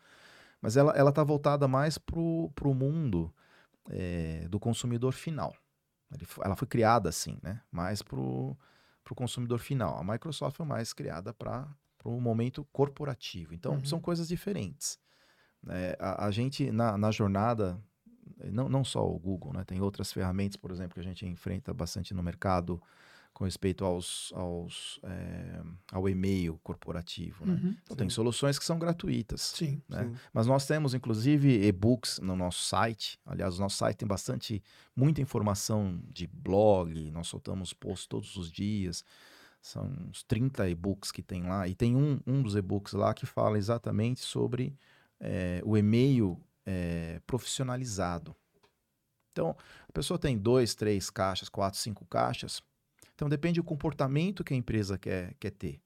Mas 0.61 0.77
ela, 0.77 0.91
ela 0.93 1.11
tá 1.11 1.23
voltada 1.23 1.67
mais 1.67 1.97
pro, 1.97 2.51
pro 2.53 2.73
mundo 2.73 3.33
é, 3.89 4.47
do 4.49 4.59
consumidor 4.59 5.13
final 5.13 5.53
ela 6.43 6.55
foi 6.55 6.67
criada 6.67 7.09
assim, 7.09 7.37
né? 7.41 7.61
Mais 7.71 8.01
para 8.01 8.19
o 8.19 8.57
consumidor 9.15 9.59
final. 9.59 9.97
A 9.97 10.03
Microsoft 10.03 10.57
foi 10.57 10.65
mais 10.65 10.93
criada 10.93 11.33
para 11.33 11.67
o 12.03 12.19
momento 12.19 12.65
corporativo. 12.71 13.53
Então, 13.53 13.73
uhum. 13.73 13.85
são 13.85 13.99
coisas 13.99 14.27
diferentes. 14.27 14.99
É, 15.69 15.97
a, 15.99 16.25
a, 16.25 16.31
gente, 16.31 16.71
na, 16.71 16.97
na 16.97 17.11
jornada, 17.11 17.79
não, 18.51 18.67
não 18.67 18.83
só 18.83 19.07
o 19.07 19.19
Google, 19.19 19.53
né? 19.53 19.63
Tem 19.63 19.81
outras 19.81 20.11
ferramentas, 20.11 20.55
por 20.55 20.71
exemplo, 20.71 20.95
que 20.95 20.99
a 20.99 21.03
gente 21.03 21.25
enfrenta 21.25 21.73
bastante 21.73 22.13
no 22.13 22.23
mercado, 22.23 22.81
com 23.33 23.45
respeito 23.45 23.85
aos, 23.85 24.31
aos 24.35 24.99
é, 25.03 25.61
ao 25.91 26.07
e-mail 26.09 26.59
corporativo. 26.63 27.45
Né? 27.45 27.53
Uhum, 27.53 27.75
então, 27.83 27.97
tem 27.97 28.09
soluções 28.09 28.59
que 28.59 28.65
são 28.65 28.77
gratuitas. 28.77 29.41
Sim, 29.41 29.81
né? 29.87 30.03
sim. 30.03 30.15
Mas 30.33 30.47
nós 30.47 30.65
temos, 30.67 30.93
inclusive, 30.93 31.65
e-books 31.65 32.19
no 32.19 32.35
nosso 32.35 32.63
site. 32.63 33.19
Aliás, 33.25 33.57
o 33.57 33.61
nosso 33.61 33.77
site 33.77 33.97
tem 33.97 34.07
bastante, 34.07 34.61
muita 34.95 35.21
informação 35.21 35.99
de 36.09 36.27
blog. 36.27 37.09
Nós 37.11 37.27
soltamos 37.27 37.73
posts 37.73 38.07
todos 38.07 38.35
os 38.35 38.51
dias. 38.51 39.03
São 39.61 39.85
uns 40.09 40.23
30 40.23 40.69
e-books 40.69 41.11
que 41.11 41.21
tem 41.21 41.43
lá. 41.43 41.67
E 41.67 41.75
tem 41.75 41.95
um, 41.95 42.19
um 42.25 42.41
dos 42.41 42.55
e-books 42.55 42.93
lá 42.93 43.13
que 43.13 43.25
fala 43.25 43.57
exatamente 43.57 44.21
sobre 44.21 44.75
é, 45.19 45.61
o 45.63 45.77
e-mail 45.77 46.39
é, 46.65 47.21
profissionalizado. 47.27 48.35
Então, 49.31 49.55
a 49.87 49.91
pessoa 49.91 50.17
tem 50.17 50.37
dois, 50.37 50.75
três 50.75 51.09
caixas, 51.09 51.47
quatro, 51.47 51.79
cinco 51.79 52.05
caixas 52.05 52.61
então 53.21 53.29
depende 53.29 53.59
do 53.59 53.63
comportamento 53.63 54.43
que 54.43 54.51
a 54.51 54.57
empresa 54.57 54.97
quer, 54.97 55.35
quer 55.39 55.51
ter. 55.51 55.79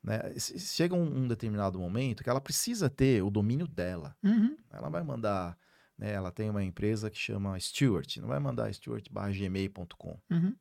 Né? 0.00 0.38
Chega 0.38 0.94
um, 0.94 1.22
um 1.22 1.26
determinado 1.26 1.80
momento 1.80 2.22
que 2.22 2.30
ela 2.30 2.40
precisa 2.40 2.88
ter 2.88 3.24
o 3.24 3.28
domínio 3.28 3.66
dela. 3.66 4.16
Uhum. 4.22 4.56
Ela 4.70 4.88
vai 4.88 5.02
mandar, 5.02 5.58
né, 5.98 6.12
ela 6.12 6.30
tem 6.30 6.48
uma 6.48 6.62
empresa 6.62 7.10
que 7.10 7.18
chama 7.18 7.58
Stewart, 7.58 8.18
não 8.18 8.28
vai 8.28 8.38
mandar 8.38 8.72
stewart.gmail.com. 8.72 10.20
Uhum. 10.30 10.54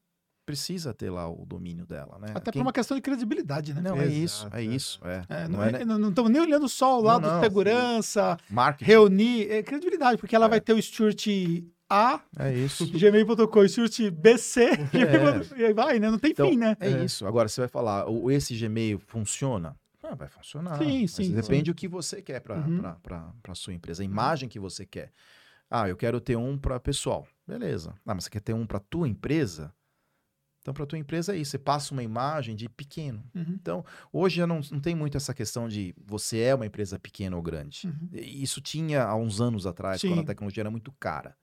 Precisa 0.49 0.95
ter 0.95 1.11
lá 1.11 1.29
o 1.29 1.45
domínio 1.45 1.85
dela, 1.85 2.17
né? 2.17 2.29
Até 2.33 2.51
Quem... 2.51 2.59
por 2.59 2.65
uma 2.65 2.73
questão 2.73 2.97
de 2.97 3.01
credibilidade, 3.01 3.71
né? 3.71 3.81
Não, 3.81 3.95
é 4.01 4.07
isso, 4.07 4.49
é 4.51 4.63
isso. 4.63 4.99
É. 5.03 5.23
É, 5.29 5.47
não, 5.47 5.63
é, 5.63 5.85
não, 5.85 6.09
estamos 6.09 6.31
nem 6.31 6.41
olhando 6.41 6.67
só 6.67 6.99
o 6.99 7.03
lado 7.03 7.21
não, 7.21 7.33
não, 7.33 7.39
de 7.39 7.45
segurança, 7.45 8.35
reunir, 8.79 9.47
é 9.51 9.61
credibilidade, 9.61 10.17
porque 10.17 10.35
ela 10.35 10.47
é. 10.47 10.49
vai 10.49 10.59
ter 10.59 10.73
o 10.73 10.81
Stewart 10.81 11.23
a 11.87 12.19
é 12.39 12.51
isso. 12.51 12.83
gmail.com 12.91 13.63
e 14.01 14.09
BC 14.09 14.61
é. 14.63 15.59
e 15.59 15.65
aí 15.65 15.73
vai, 15.73 15.99
né? 15.99 16.09
Não 16.09 16.17
tem 16.17 16.31
então, 16.31 16.49
fim, 16.49 16.57
né? 16.57 16.75
É, 16.79 16.93
é, 16.93 17.03
isso. 17.05 17.27
Agora 17.27 17.47
você 17.47 17.61
vai 17.61 17.67
falar, 17.67 18.09
o, 18.09 18.31
esse 18.31 18.57
Gmail 18.57 18.97
funciona? 18.97 19.77
Ah, 20.01 20.15
vai 20.15 20.29
funcionar. 20.29 20.79
Sim, 20.79 21.05
sim. 21.05 21.31
Depende 21.31 21.69
do 21.69 21.75
que 21.75 21.87
você 21.87 22.23
quer 22.23 22.39
para 22.39 22.55
uhum. 22.57 22.81
a 23.47 23.53
sua 23.53 23.75
empresa, 23.75 24.01
a 24.01 24.05
imagem 24.05 24.49
que 24.49 24.57
você 24.57 24.83
quer. 24.83 25.11
Ah, 25.69 25.87
eu 25.87 25.95
quero 25.95 26.19
ter 26.19 26.35
um 26.35 26.57
para 26.57 26.79
pessoal. 26.79 27.27
Beleza. 27.47 27.93
Ah, 28.03 28.15
mas 28.15 28.23
você 28.23 28.31
quer 28.31 28.41
ter 28.41 28.53
um 28.53 28.65
para 28.65 28.79
tua 28.79 29.07
empresa? 29.07 29.71
Então, 30.69 30.73
para 30.75 30.85
tua 30.85 30.99
empresa 30.99 31.33
é 31.33 31.37
isso. 31.37 31.51
Você 31.51 31.57
passa 31.57 31.91
uma 31.93 32.03
imagem 32.03 32.55
de 32.55 32.69
pequeno. 32.69 33.23
Uhum. 33.33 33.57
Então, 33.59 33.83
hoje 34.13 34.35
já 34.35 34.45
não, 34.45 34.61
não 34.71 34.79
tem 34.79 34.93
muito 34.93 35.17
essa 35.17 35.33
questão 35.33 35.67
de 35.67 35.95
você 35.97 36.41
é 36.41 36.53
uma 36.53 36.65
empresa 36.65 36.99
pequena 36.99 37.35
ou 37.35 37.41
grande. 37.41 37.87
Uhum. 37.87 38.09
Isso 38.13 38.61
tinha 38.61 39.03
há 39.03 39.15
uns 39.15 39.41
anos 39.41 39.65
atrás, 39.65 39.99
Sim. 39.99 40.09
quando 40.09 40.19
a 40.19 40.25
tecnologia 40.25 40.61
era 40.61 40.69
muito 40.69 40.91
cara. 40.99 41.35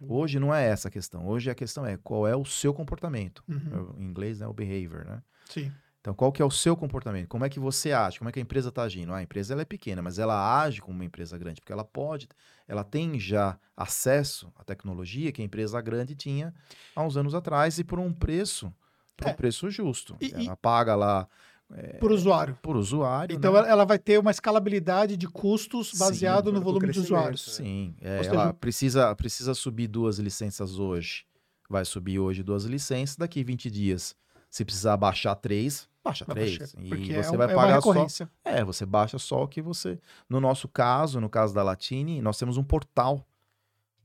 Hoje 0.00 0.40
não 0.40 0.52
é 0.52 0.66
essa 0.66 0.88
a 0.88 0.90
questão. 0.90 1.28
Hoje 1.28 1.48
a 1.48 1.54
questão 1.54 1.86
é 1.86 1.96
qual 1.96 2.26
é 2.26 2.34
o 2.34 2.44
seu 2.44 2.74
comportamento. 2.74 3.44
Uhum. 3.48 3.94
Em 3.98 4.02
inglês, 4.02 4.40
né, 4.40 4.48
o 4.48 4.52
behavior, 4.52 5.04
né? 5.04 5.22
Sim. 5.48 5.70
Então, 6.00 6.12
qual 6.12 6.32
que 6.32 6.42
é 6.42 6.44
o 6.44 6.50
seu 6.50 6.76
comportamento? 6.76 7.28
Como 7.28 7.44
é 7.44 7.48
que 7.48 7.60
você 7.60 7.92
age? 7.92 8.18
Como 8.18 8.28
é 8.28 8.32
que 8.32 8.40
a 8.40 8.42
empresa 8.42 8.70
está 8.70 8.82
agindo? 8.82 9.12
Ah, 9.12 9.18
a 9.18 9.22
empresa 9.22 9.54
ela 9.54 9.62
é 9.62 9.64
pequena, 9.64 10.02
mas 10.02 10.18
ela 10.18 10.60
age 10.60 10.80
como 10.80 10.96
uma 10.96 11.04
empresa 11.04 11.38
grande, 11.38 11.60
porque 11.60 11.72
ela 11.72 11.84
pode, 11.84 12.28
ela 12.72 12.82
tem 12.82 13.20
já 13.20 13.58
acesso 13.76 14.50
à 14.56 14.64
tecnologia 14.64 15.30
que 15.30 15.42
a 15.42 15.44
empresa 15.44 15.78
grande 15.82 16.14
tinha 16.14 16.54
há 16.96 17.02
uns 17.02 17.18
anos 17.18 17.34
atrás 17.34 17.78
e 17.78 17.84
por 17.84 17.98
um 17.98 18.10
preço, 18.10 18.72
por 19.14 19.28
é. 19.28 19.30
um 19.30 19.34
preço 19.34 19.70
justo. 19.70 20.16
E, 20.18 20.32
ela 20.32 20.54
e... 20.54 20.56
paga 20.56 20.94
lá 20.94 21.28
é, 21.70 21.98
por 21.98 22.10
usuário. 22.10 22.58
Por 22.62 22.74
usuário. 22.74 23.36
Então 23.36 23.52
né? 23.52 23.68
ela 23.68 23.84
vai 23.84 23.98
ter 23.98 24.18
uma 24.18 24.30
escalabilidade 24.30 25.18
de 25.18 25.28
custos 25.28 25.92
baseado 25.98 26.48
Sim, 26.48 26.54
no 26.54 26.62
volume 26.62 26.90
de 26.90 27.00
usuários. 27.00 27.46
Né? 27.46 27.52
Sim. 27.52 27.94
É, 28.00 28.18
seja, 28.22 28.30
ela 28.30 28.54
precisa, 28.54 29.14
precisa 29.14 29.52
subir 29.52 29.86
duas 29.86 30.18
licenças 30.18 30.78
hoje. 30.78 31.26
Vai 31.68 31.84
subir 31.84 32.18
hoje 32.18 32.42
duas 32.42 32.64
licenças. 32.64 33.16
Daqui 33.16 33.44
20 33.44 33.70
dias, 33.70 34.16
se 34.48 34.64
precisar 34.64 34.96
baixar 34.96 35.34
três, 35.34 35.86
baixa 36.04 36.24
vai 36.24 36.36
três. 36.36 36.58
Baixar, 36.58 36.80
e 36.82 37.22
você 37.22 37.34
é 37.34 37.36
vai 37.36 37.54
pagar 37.54 37.80
só. 37.80 38.26
É, 38.44 38.64
você 38.64 38.84
baixa 38.86 39.18
só 39.18 39.44
o 39.44 39.48
que 39.48 39.62
você. 39.62 39.98
No 40.28 40.40
nosso 40.40 40.68
caso, 40.68 41.20
no 41.20 41.28
caso 41.28 41.54
da 41.54 41.62
Latine, 41.62 42.20
nós 42.20 42.38
temos 42.38 42.56
um 42.56 42.64
portal 42.64 43.24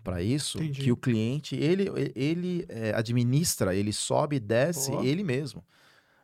para 0.04 0.22
isso 0.22 0.58
Entendi. 0.58 0.84
que 0.84 0.92
o 0.92 0.96
cliente 0.96 1.56
ele 1.56 1.90
ele 2.16 2.66
é, 2.70 2.94
administra, 2.96 3.76
ele 3.76 3.92
sobe 3.92 4.38
e 4.38 4.40
desce 4.40 4.92
Pô. 4.92 5.04
ele 5.04 5.24
mesmo. 5.24 5.64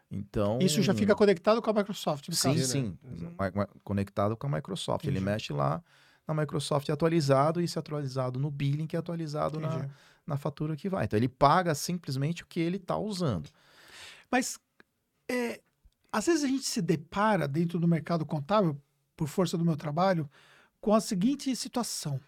Então. 0.09 0.59
Isso 0.61 0.82
já 0.82 0.93
fica 0.93 1.15
conectado 1.15 1.61
com 1.61 1.69
a 1.71 1.74
Microsoft, 1.74 2.32
sim, 2.32 2.53
caso. 2.53 2.65
Sim, 2.65 2.97
conectado 3.84 4.38
com 4.38 4.47
a 4.47 4.49
Microsoft. 4.49 5.03
Entendi. 5.03 5.17
Ele 5.17 5.26
mexe 5.26 5.51
lá 5.51 5.84
na 6.28 6.34
Microsoft 6.34 6.88
atualizado 6.89 7.59
e 7.59 7.67
se 7.67 7.78
atualizado 7.80 8.39
no 8.39 8.51
billing, 8.51 8.86
que 8.86 8.95
é 8.95 8.99
atualizado 8.99 9.59
na, 9.59 9.89
na 10.26 10.38
fatura 10.38 10.76
que 10.76 10.88
vai. 10.88 11.05
Então 11.05 11.17
ele 11.17 11.28
paga 11.28 11.74
simplesmente 11.74 12.43
o 12.43 12.45
que 12.45 12.59
ele 12.59 12.78
está 12.78 12.97
usando. 12.97 13.49
Mas 14.32 14.59
é, 15.34 15.61
às 16.11 16.27
vezes 16.27 16.43
a 16.43 16.47
gente 16.47 16.65
se 16.65 16.81
depara 16.81 17.47
dentro 17.47 17.79
do 17.79 17.88
mercado 17.88 18.25
contábil, 18.25 18.79
por 19.15 19.27
força 19.27 19.57
do 19.57 19.65
meu 19.65 19.75
trabalho, 19.75 20.29
com 20.79 20.93
a 20.93 21.01
seguinte 21.01 21.55
situação. 21.55 22.19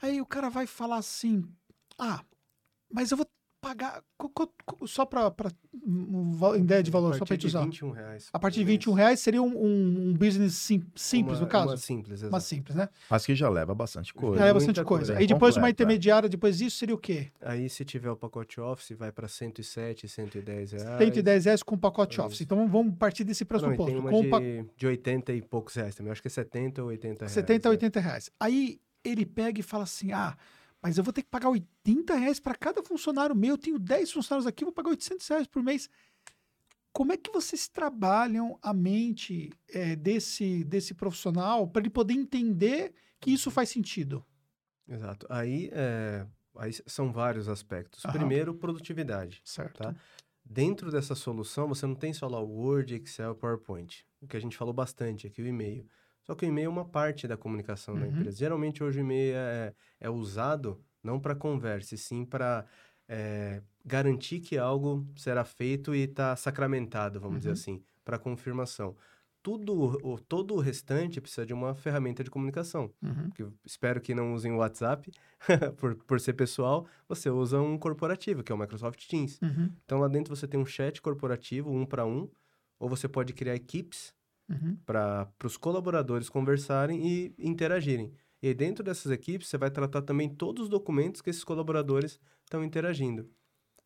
Aí 0.00 0.20
o 0.20 0.26
cara 0.26 0.48
vai 0.48 0.66
falar 0.66 0.96
assim: 0.96 1.44
ah, 1.98 2.24
mas 2.92 3.10
eu 3.10 3.16
vou 3.16 3.26
pagar. 3.60 4.02
Só 4.86 5.04
para 5.04 5.32
um, 5.86 6.56
ideia 6.56 6.82
de 6.82 6.90
valor, 6.90 7.14
só 7.16 7.24
para 7.24 7.34
gente 7.34 7.46
usar. 7.46 7.64
21 7.64 7.90
reais. 7.90 8.28
A 8.32 8.38
partir 8.38 8.60
de 8.60 8.64
21 8.64 8.92
reais 8.92 9.20
seria 9.20 9.42
um, 9.42 9.56
um, 9.56 10.08
um 10.08 10.14
business 10.14 10.54
sim, 10.54 10.82
simples, 10.94 11.38
uma, 11.38 11.44
no 11.44 11.46
caso? 11.46 11.68
Uma 11.68 11.76
simples, 11.76 12.20
exato. 12.20 12.32
Uma 12.32 12.40
simples, 12.40 12.76
né? 12.76 12.88
Mas 13.10 13.26
que 13.26 13.34
já 13.34 13.48
leva 13.48 13.74
bastante 13.74 14.12
coisa. 14.12 14.38
Já 14.38 14.44
leva 14.44 14.58
bastante 14.58 14.84
coisa. 14.84 15.06
coisa. 15.06 15.20
É. 15.20 15.24
E 15.24 15.26
depois 15.26 15.56
uma 15.56 15.70
intermediária, 15.70 16.28
depois 16.28 16.58
disso 16.58 16.78
seria 16.78 16.94
o 16.94 16.98
quê? 16.98 17.30
Aí 17.40 17.68
se 17.68 17.84
tiver 17.84 18.10
o 18.10 18.16
pacote 18.16 18.60
Office, 18.60 18.96
vai 18.96 19.12
para 19.12 19.28
107, 19.28 20.08
110 20.08 20.72
reais. 20.72 20.98
110 20.98 21.44
reais 21.44 21.62
com 21.62 21.74
o 21.74 21.78
pacote 21.78 22.20
é 22.20 22.22
Office. 22.22 22.40
Então 22.40 22.68
vamos 22.68 22.94
partir 22.96 23.24
desse 23.24 23.44
pressuposto. 23.44 23.80
Não, 23.80 23.86
tem 23.86 23.96
uma 23.98 24.10
com 24.10 24.22
de, 24.22 24.28
pa... 24.28 24.38
de 24.76 24.86
80 24.86 25.32
e 25.32 25.42
poucos 25.42 25.74
reais 25.74 25.94
também. 25.94 26.08
Eu 26.08 26.12
acho 26.12 26.22
que 26.22 26.28
é 26.28 26.30
70 26.30 26.82
ou 26.82 26.88
80 26.88 27.24
reais. 27.24 27.32
70 27.32 27.68
ou 27.68 27.72
80 27.72 28.00
reais. 28.00 28.30
Aí 28.38 28.80
ele 29.04 29.24
pega 29.24 29.60
e 29.60 29.62
fala 29.62 29.84
assim, 29.84 30.12
ah 30.12 30.36
mas 30.82 30.96
eu 30.96 31.04
vou 31.04 31.12
ter 31.12 31.22
que 31.22 31.28
pagar 31.28 31.48
80 31.48 32.14
reais 32.14 32.38
para 32.40 32.54
cada 32.54 32.82
funcionário 32.82 33.34
meu. 33.34 33.50
Eu 33.54 33.58
tenho 33.58 33.78
10 33.78 34.12
funcionários 34.12 34.46
aqui, 34.46 34.64
vou 34.64 34.72
pagar 34.72 34.90
800 34.90 35.26
reais 35.28 35.46
por 35.46 35.62
mês. 35.62 35.90
Como 36.92 37.12
é 37.12 37.16
que 37.16 37.30
vocês 37.30 37.68
trabalham 37.68 38.58
a 38.62 38.72
mente 38.72 39.50
é, 39.68 39.94
desse, 39.94 40.64
desse 40.64 40.94
profissional 40.94 41.68
para 41.68 41.82
ele 41.82 41.90
poder 41.90 42.14
entender 42.14 42.94
que 43.20 43.30
isso 43.30 43.50
faz 43.50 43.68
sentido? 43.68 44.24
Exato. 44.88 45.26
Aí, 45.28 45.68
é, 45.72 46.26
aí 46.56 46.72
são 46.86 47.12
vários 47.12 47.48
aspectos. 47.48 48.04
Aham. 48.04 48.14
Primeiro, 48.14 48.54
produtividade. 48.54 49.40
Certo. 49.44 49.78
Tá? 49.78 49.94
Dentro 50.44 50.90
dessa 50.90 51.14
solução, 51.14 51.68
você 51.68 51.86
não 51.86 51.94
tem 51.94 52.12
só 52.12 52.26
lá 52.26 52.40
o 52.40 52.48
Word, 52.48 52.94
Excel, 52.94 53.34
PowerPoint. 53.34 54.06
O 54.20 54.26
que 54.26 54.36
a 54.36 54.40
gente 54.40 54.56
falou 54.56 54.72
bastante 54.72 55.26
aqui, 55.26 55.42
o 55.42 55.46
e-mail. 55.46 55.86
Só 56.28 56.34
que 56.34 56.44
o 56.44 56.48
e-mail 56.48 56.66
é 56.66 56.68
uma 56.68 56.84
parte 56.84 57.26
da 57.26 57.38
comunicação 57.38 57.94
uhum. 57.94 58.00
da 58.00 58.06
empresa. 58.06 58.36
Geralmente, 58.36 58.84
hoje, 58.84 58.98
o 58.98 59.00
e-mail 59.00 59.34
é, 59.34 59.74
é 59.98 60.10
usado 60.10 60.78
não 61.02 61.18
para 61.18 61.34
conversa, 61.34 61.94
e 61.94 61.98
sim 61.98 62.22
para 62.22 62.66
é, 63.08 63.62
garantir 63.82 64.40
que 64.40 64.58
algo 64.58 65.08
será 65.16 65.42
feito 65.42 65.94
e 65.94 66.00
está 66.00 66.36
sacramentado, 66.36 67.18
vamos 67.18 67.36
uhum. 67.36 67.38
dizer 67.38 67.52
assim, 67.52 67.82
para 68.04 68.18
confirmação. 68.18 68.94
Tudo, 69.42 69.98
o, 70.06 70.20
todo 70.20 70.54
o 70.54 70.60
restante 70.60 71.18
precisa 71.18 71.46
de 71.46 71.54
uma 71.54 71.74
ferramenta 71.74 72.22
de 72.22 72.30
comunicação. 72.30 72.92
Uhum. 73.02 73.30
Que 73.30 73.46
espero 73.64 73.98
que 73.98 74.14
não 74.14 74.34
usem 74.34 74.52
o 74.52 74.58
WhatsApp, 74.58 75.10
por, 75.78 75.94
por 75.94 76.20
ser 76.20 76.34
pessoal, 76.34 76.86
você 77.08 77.30
usa 77.30 77.58
um 77.58 77.78
corporativo, 77.78 78.42
que 78.42 78.52
é 78.52 78.54
o 78.54 78.58
Microsoft 78.58 79.02
Teams. 79.08 79.40
Uhum. 79.40 79.72
Então, 79.82 79.98
lá 79.98 80.08
dentro 80.08 80.36
você 80.36 80.46
tem 80.46 80.60
um 80.60 80.66
chat 80.66 81.00
corporativo, 81.00 81.70
um 81.70 81.86
para 81.86 82.04
um, 82.04 82.28
ou 82.78 82.86
você 82.86 83.08
pode 83.08 83.32
criar 83.32 83.54
equipes 83.54 84.12
uhum. 84.48 84.76
para 84.84 85.28
os 85.44 85.56
colaboradores 85.56 86.28
conversarem 86.28 87.06
e 87.06 87.34
interagirem. 87.38 88.12
E 88.42 88.54
dentro 88.54 88.84
dessas 88.84 89.10
equipes, 89.10 89.48
você 89.48 89.58
vai 89.58 89.70
tratar 89.70 90.02
também 90.02 90.28
todos 90.28 90.64
os 90.64 90.68
documentos 90.68 91.20
que 91.20 91.30
esses 91.30 91.44
colaboradores 91.44 92.20
estão 92.44 92.62
interagindo. 92.62 93.28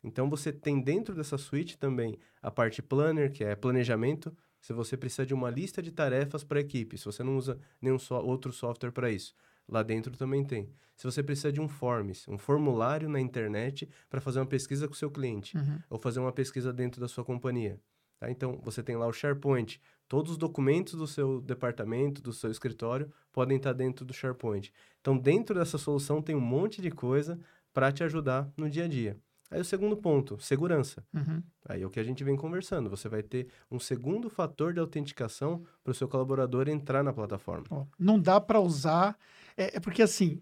Então, 0.03 0.29
você 0.29 0.51
tem 0.51 0.81
dentro 0.81 1.15
dessa 1.15 1.37
suíte 1.37 1.77
também 1.77 2.19
a 2.41 2.51
parte 2.51 2.81
planner, 2.81 3.31
que 3.31 3.43
é 3.43 3.55
planejamento. 3.55 4.35
Se 4.59 4.73
você 4.73 4.97
precisa 4.97 5.25
de 5.25 5.33
uma 5.33 5.49
lista 5.49 5.81
de 5.81 5.91
tarefas 5.91 6.43
para 6.43 6.59
a 6.59 6.61
equipe, 6.61 6.97
se 6.97 7.05
você 7.05 7.23
não 7.23 7.37
usa 7.37 7.57
nenhum 7.81 7.97
so 7.97 8.15
outro 8.15 8.51
software 8.51 8.91
para 8.91 9.09
isso, 9.09 9.33
lá 9.67 9.81
dentro 9.81 10.15
também 10.17 10.43
tem. 10.43 10.69
Se 10.95 11.05
você 11.05 11.23
precisa 11.23 11.51
de 11.51 11.59
um 11.59 11.67
forms, 11.67 12.27
um 12.27 12.37
formulário 12.37 13.09
na 13.09 13.19
internet 13.19 13.89
para 14.09 14.21
fazer 14.21 14.39
uma 14.39 14.45
pesquisa 14.45 14.87
com 14.87 14.93
o 14.93 14.97
seu 14.97 15.09
cliente, 15.09 15.57
uhum. 15.57 15.79
ou 15.89 15.97
fazer 15.97 16.19
uma 16.19 16.31
pesquisa 16.31 16.71
dentro 16.71 17.01
da 17.01 17.07
sua 17.07 17.23
companhia. 17.23 17.79
Tá? 18.19 18.29
Então, 18.29 18.59
você 18.63 18.83
tem 18.83 18.95
lá 18.95 19.07
o 19.07 19.13
SharePoint, 19.13 19.81
Todos 20.07 20.33
os 20.33 20.37
documentos 20.37 20.93
do 20.93 21.07
seu 21.07 21.41
departamento, 21.41 22.21
do 22.21 22.33
seu 22.33 22.51
escritório, 22.51 23.11
podem 23.31 23.57
estar 23.57 23.73
dentro 23.73 24.05
do 24.05 24.13
SharePoint. 24.13 24.71
Então, 25.01 25.17
dentro 25.17 25.55
dessa 25.55 25.77
solução 25.77 26.21
tem 26.21 26.35
um 26.35 26.41
monte 26.41 26.81
de 26.81 26.91
coisa 26.91 27.39
para 27.73 27.91
te 27.91 28.03
ajudar 28.03 28.51
no 28.55 28.69
dia 28.69 28.85
a 28.85 28.87
dia. 28.87 29.17
Aí 29.53 29.61
o 29.61 29.65
segundo 29.65 29.95
ponto, 29.95 30.39
segurança. 30.39 31.05
Uhum. 31.13 31.41
Aí 31.69 31.83
é 31.83 31.85
o 31.85 31.89
que 31.89 31.99
a 31.99 32.03
gente 32.03 32.23
vem 32.23 32.35
conversando. 32.35 32.89
Você 32.89 33.07
vai 33.07 33.21
ter 33.21 33.47
um 33.69 33.79
segundo 33.79 34.27
fator 34.27 34.73
de 34.73 34.79
autenticação 34.79 35.63
para 35.83 35.91
o 35.91 35.93
seu 35.93 36.07
colaborador 36.07 36.67
entrar 36.67 37.03
na 37.03 37.13
plataforma. 37.13 37.65
Oh, 37.69 37.85
não 37.99 38.19
dá 38.19 38.41
para 38.41 38.59
usar. 38.59 39.15
É, 39.55 39.77
é, 39.77 39.79
porque 39.79 40.01
assim, 40.01 40.41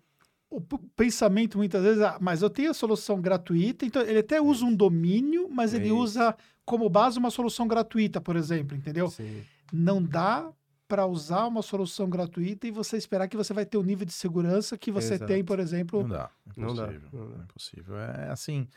o 0.50 0.62
pensamento 0.62 1.58
muitas 1.58 1.84
vezes, 1.84 2.02
ah, 2.02 2.18
mas 2.22 2.42
eu 2.42 2.50
tenho 2.50 2.72
a 2.72 2.74
solução 2.74 3.20
gratuita, 3.20 3.86
então 3.86 4.02
ele 4.02 4.20
até 4.20 4.42
usa 4.42 4.64
um 4.64 4.74
domínio, 4.74 5.50
mas 5.50 5.74
é 5.74 5.78
ele 5.78 5.88
isso. 5.88 5.98
usa 5.98 6.36
como 6.72 6.90
base 6.90 7.20
uma 7.20 7.30
solução 7.30 7.68
gratuita, 7.68 8.22
por 8.22 8.36
exemplo, 8.36 8.76
entendeu? 8.76 9.10
Sim 9.10 9.44
não 9.72 10.04
dá 10.04 10.52
para 10.88 11.06
usar 11.06 11.48
uma 11.48 11.62
solução 11.62 12.10
gratuita 12.10 12.68
e 12.68 12.72
você 12.72 12.98
esperar 12.98 13.30
que 13.30 13.38
você 13.38 13.54
vai 13.54 13.66
ter 13.66 13.78
o 13.78 13.84
nível 13.84 14.06
de 14.06 14.12
segurança 14.12 14.78
que 14.78 14.92
você 14.92 15.14
Exato. 15.14 15.32
tem, 15.32 15.44
por 15.44 15.60
exemplo. 15.60 16.02
Não 16.02 16.10
dá. 16.10 16.30
Não 16.58 16.76
dá. 16.76 16.88
Não 17.14 17.30
dá. 17.30 17.38
É 17.40 17.44
impossível. 17.44 17.98
É 17.98 18.30
assim, 18.30 18.68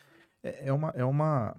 é, 0.42 0.68
é, 0.68 0.72
uma, 0.72 0.90
é 0.90 1.04
uma, 1.04 1.56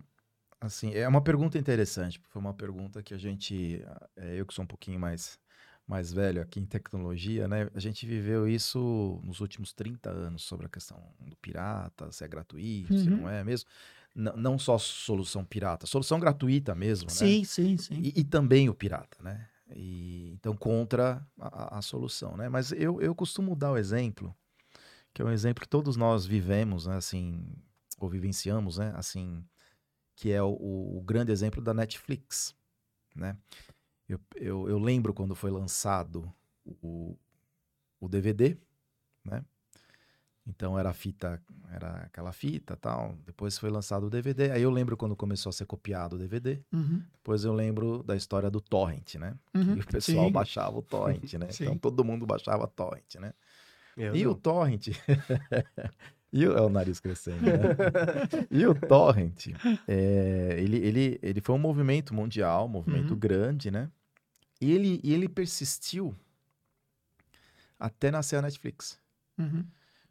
assim, 0.62 0.94
é 0.94 1.06
uma 1.08 1.20
pergunta 1.20 1.58
interessante. 1.58 2.22
Foi 2.30 2.42
uma 2.42 2.54
pergunta 2.54 3.04
que 3.04 3.14
a 3.14 3.18
gente, 3.18 3.86
é, 4.16 4.40
eu 4.40 4.46
que 4.46 4.54
sou 4.54 4.64
um 4.64 4.68
pouquinho 4.68 5.00
mais 5.00 5.38
mais 5.88 6.12
velho 6.12 6.42
aqui 6.42 6.60
em 6.60 6.66
tecnologia, 6.66 7.48
né? 7.48 7.70
A 7.76 7.80
gente 7.80 8.08
viveu 8.08 8.48
isso 8.48 9.22
nos 9.24 9.40
últimos 9.40 9.72
30 9.72 10.10
anos 10.10 10.42
sobre 10.42 10.66
a 10.66 10.70
questão 10.70 11.00
do 11.20 11.36
pirata, 11.36 12.12
se 12.12 12.24
é 12.24 12.28
gratuito, 12.28 12.92
uhum. 12.92 13.00
se 13.00 13.08
não 13.08 13.30
é 13.30 13.44
mesmo. 13.44 13.70
Não 14.16 14.58
só 14.58 14.78
solução 14.78 15.44
pirata, 15.44 15.86
solução 15.86 16.18
gratuita 16.20 16.74
mesmo, 16.74 17.10
sim, 17.10 17.40
né? 17.40 17.46
Sim, 17.46 17.78
sim, 17.78 17.96
e, 18.02 18.22
e, 18.22 18.24
também 18.24 18.70
o 18.70 18.74
pirata, 18.74 19.22
né? 19.22 19.46
E, 19.76 20.32
então, 20.34 20.56
contra 20.56 21.28
a, 21.38 21.80
a, 21.80 21.82
solução, 21.82 22.38
né? 22.38 22.48
Mas 22.48 22.72
eu, 22.72 23.02
eu 23.02 23.14
costumo 23.14 23.56
dar 23.58 23.74
o 23.74 23.78
exemplo, 23.78 24.34
que 25.14 25.22
é 25.22 25.26
um 25.26 25.32
exemplo 25.32 25.62
que 25.62 25.68
todos 25.68 25.98
nós 25.98 26.26
vivemos, 26.26 26.86
né? 26.86 26.96
Assim, 26.96 27.46
ou 28.00 28.08
vivenciamos, 28.08 28.78
né? 28.78 28.94
Assim, 28.96 29.44
que 30.16 30.32
é 30.32 30.42
o, 30.42 30.48
o 30.50 31.04
grande 31.06 31.34
exemplo 31.34 31.62
da 31.62 31.74
Netflix, 31.74 32.56
né? 33.14 33.38
Eu, 34.08 34.20
eu, 34.36 34.70
eu 34.70 34.80
lembro 34.80 35.14
quando 35.14 35.36
foi 35.36 35.52
lançado 35.52 36.32
o, 36.64 37.18
o 38.00 38.08
DVD, 38.08 38.58
né? 39.26 39.44
Então 40.48 40.78
era 40.78 40.90
a 40.90 40.94
fita, 40.94 41.42
era 41.72 42.04
aquela 42.04 42.32
fita 42.32 42.76
tal. 42.76 43.18
Depois 43.26 43.58
foi 43.58 43.70
lançado 43.70 44.06
o 44.06 44.10
DVD. 44.10 44.52
Aí 44.52 44.62
eu 44.62 44.70
lembro 44.70 44.96
quando 44.96 45.16
começou 45.16 45.50
a 45.50 45.54
ser 45.54 45.66
copiado 45.66 46.16
o 46.16 46.20
DVD. 46.20 46.62
Uhum. 46.72 47.02
Depois 47.14 47.44
eu 47.44 47.54
lembro 47.54 48.04
da 48.04 48.16
história 48.16 48.50
do 48.50 48.62
torrent, 48.62 49.16
né? 49.16 49.36
Uhum. 49.54 49.76
Que 49.76 49.82
o 49.82 49.88
pessoal 49.88 50.28
Sim. 50.28 50.32
baixava 50.32 50.78
o 50.78 50.82
torrent, 50.84 51.34
né? 51.34 51.48
então 51.60 51.78
todo 51.78 52.04
mundo 52.04 52.26
baixava 52.28 52.68
torrent, 52.68 53.16
né? 53.16 53.34
Eu 53.98 54.16
e 54.16 54.24
não. 54.24 54.32
o 54.32 54.36
torrent... 54.36 54.88
e 56.32 56.48
o... 56.48 56.56
É 56.56 56.62
o 56.62 56.70
nariz 56.70 57.00
crescendo, 57.00 57.42
né? 57.42 57.54
e 58.52 58.68
o 58.68 58.76
torrent, 58.76 59.48
é... 59.88 60.58
ele, 60.60 60.78
ele, 60.78 61.20
ele 61.24 61.42
foi 61.42 61.56
um 61.56 61.60
movimento 61.60 62.14
mundial, 62.14 62.66
um 62.66 62.70
movimento 62.70 63.12
uhum. 63.12 63.20
grande, 63.20 63.72
né? 63.72 63.90
E 64.62 64.72
ele, 64.72 65.00
e 65.04 65.14
ele 65.14 65.28
persistiu 65.28 66.14
até 67.80 68.12
nascer 68.12 68.36
a 68.36 68.42
Netflix. 68.42 69.00
Uhum. 69.38 69.66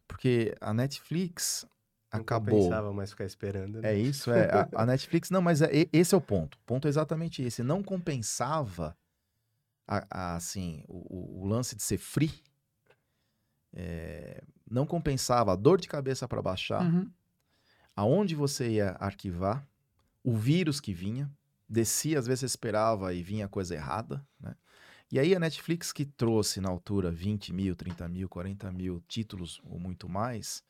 Porque 0.06 0.54
a 0.60 0.72
Netflix 0.72 1.66
não 2.12 2.20
acabou. 2.20 2.54
Não 2.54 2.62
compensava 2.62 2.92
mais 2.92 3.10
ficar 3.10 3.24
esperando. 3.24 3.80
Né? 3.80 3.92
É 3.92 3.98
isso, 3.98 4.30
é. 4.30 4.50
A, 4.50 4.68
a, 4.82 4.86
Netflix, 4.86 5.30
não, 5.30 5.42
mas 5.42 5.62
é, 5.62 5.70
esse 5.92 6.14
é 6.14 6.18
o 6.18 6.20
ponto. 6.20 6.56
O 6.56 6.60
ponto 6.66 6.86
é 6.86 6.88
exatamente 6.88 7.42
esse. 7.42 7.62
Não 7.62 7.82
compensava, 7.82 8.96
a, 9.86 10.06
a, 10.10 10.36
assim, 10.36 10.84
o, 10.88 11.42
o, 11.42 11.46
lance 11.46 11.74
de 11.74 11.82
ser 11.82 11.98
free. 11.98 12.32
É, 13.72 14.42
não 14.70 14.86
compensava 14.86 15.52
a 15.52 15.56
dor 15.56 15.80
de 15.80 15.88
cabeça 15.88 16.28
para 16.28 16.40
baixar, 16.40 16.82
uhum. 16.82 17.10
aonde 17.96 18.36
você 18.36 18.68
ia 18.68 18.96
arquivar, 19.00 19.66
o 20.22 20.36
vírus 20.36 20.80
que 20.80 20.94
vinha, 20.94 21.28
descia, 21.68 22.18
às 22.18 22.26
vezes 22.26 22.40
você 22.40 22.46
esperava 22.46 23.12
e 23.12 23.22
vinha 23.22 23.48
coisa 23.48 23.74
errada, 23.74 24.24
né? 24.38 24.54
E 25.12 25.18
aí 25.18 25.34
a 25.34 25.38
Netflix 25.38 25.92
que 25.92 26.04
trouxe 26.04 26.60
na 26.60 26.68
altura 26.68 27.10
20 27.10 27.52
mil, 27.52 27.76
30 27.76 28.08
mil, 28.08 28.28
40 28.28 28.72
mil 28.72 29.02
títulos 29.06 29.60
ou 29.64 29.78
muito 29.78 30.08
mais, 30.08 30.62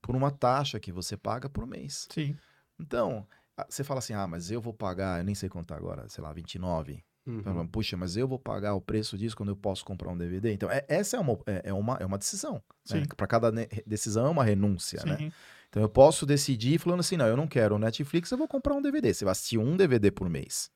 por 0.00 0.14
uma 0.14 0.30
taxa 0.30 0.78
que 0.78 0.92
você 0.92 1.16
paga 1.16 1.48
por 1.48 1.66
mês. 1.66 2.06
Sim. 2.10 2.36
Então, 2.78 3.26
você 3.68 3.82
fala 3.82 3.98
assim, 3.98 4.14
ah, 4.14 4.26
mas 4.26 4.50
eu 4.50 4.60
vou 4.60 4.72
pagar, 4.72 5.20
eu 5.20 5.24
nem 5.24 5.34
sei 5.34 5.48
quanto 5.48 5.74
agora, 5.74 6.08
sei 6.08 6.22
lá, 6.22 6.32
29. 6.32 7.02
Uhum. 7.26 7.66
Puxa, 7.66 7.94
mas 7.96 8.16
eu 8.16 8.26
vou 8.26 8.38
pagar 8.38 8.74
o 8.74 8.80
preço 8.80 9.18
disso 9.18 9.36
quando 9.36 9.50
eu 9.50 9.56
posso 9.56 9.84
comprar 9.84 10.10
um 10.10 10.16
DVD? 10.16 10.52
Então, 10.52 10.70
é, 10.70 10.84
essa 10.88 11.16
é 11.18 11.20
uma, 11.20 11.38
é, 11.46 11.62
é 11.64 11.72
uma, 11.74 11.96
é 12.00 12.06
uma 12.06 12.16
decisão. 12.16 12.62
Né? 12.90 13.04
Para 13.16 13.26
cada 13.26 13.52
decisão 13.86 14.26
é 14.26 14.30
uma 14.30 14.44
renúncia, 14.44 15.02
né? 15.04 15.16
Sim. 15.16 15.24
né? 15.26 15.32
Então, 15.68 15.82
eu 15.82 15.88
posso 15.88 16.24
decidir 16.24 16.78
falando 16.78 17.00
assim, 17.00 17.18
não, 17.18 17.26
eu 17.26 17.36
não 17.36 17.46
quero 17.46 17.74
o 17.74 17.78
Netflix, 17.78 18.30
eu 18.30 18.38
vou 18.38 18.48
comprar 18.48 18.74
um 18.74 18.80
DVD. 18.80 19.12
Você 19.12 19.24
vai 19.26 19.32
assistir 19.32 19.58
um 19.58 19.76
DVD 19.76 20.10
por 20.10 20.30
mês. 20.30 20.70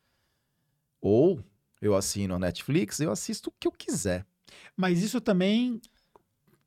Ou 1.00 1.42
eu 1.82 1.96
assino 1.96 2.36
a 2.36 2.38
Netflix, 2.38 3.00
eu 3.00 3.10
assisto 3.10 3.50
o 3.50 3.54
que 3.58 3.66
eu 3.66 3.72
quiser. 3.72 4.24
Mas 4.76 5.02
isso 5.02 5.20
também, 5.20 5.80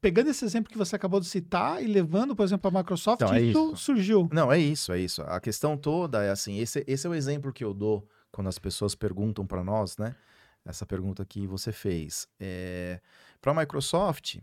pegando 0.02 0.30
esse 0.30 0.44
exemplo 0.44 0.70
que 0.70 0.78
você 0.78 0.96
acabou 0.96 1.22
de 1.22 1.26
citar 1.26 1.82
e 1.82 1.88
levando, 1.88 2.36
por 2.36 2.44
exemplo, 2.44 2.68
a 2.68 2.80
Microsoft, 2.80 3.22
então, 3.22 3.34
é 3.34 3.42
isso, 3.42 3.74
isso 3.74 3.78
surgiu. 3.78 4.30
Não, 4.32 4.52
é 4.52 4.60
isso, 4.60 4.92
é 4.92 5.00
isso. 5.00 5.22
A 5.22 5.40
questão 5.40 5.78
toda 5.78 6.22
é 6.22 6.30
assim, 6.30 6.60
esse, 6.60 6.84
esse 6.86 7.08
é 7.08 7.10
o 7.10 7.16
exemplo 7.16 7.54
que 7.54 7.64
eu 7.64 7.74
dou 7.74 8.08
quando 8.32 8.48
as 8.48 8.60
pessoas 8.60 8.94
perguntam 8.94 9.48
para 9.48 9.64
nós, 9.64 9.98
né? 9.98 10.14
Essa 10.66 10.86
pergunta 10.86 11.24
que 11.24 11.48
você 11.48 11.72
fez. 11.72 12.28
É, 12.40 13.00
para 13.40 13.54
a 13.54 13.56
Microsoft, 13.56 14.40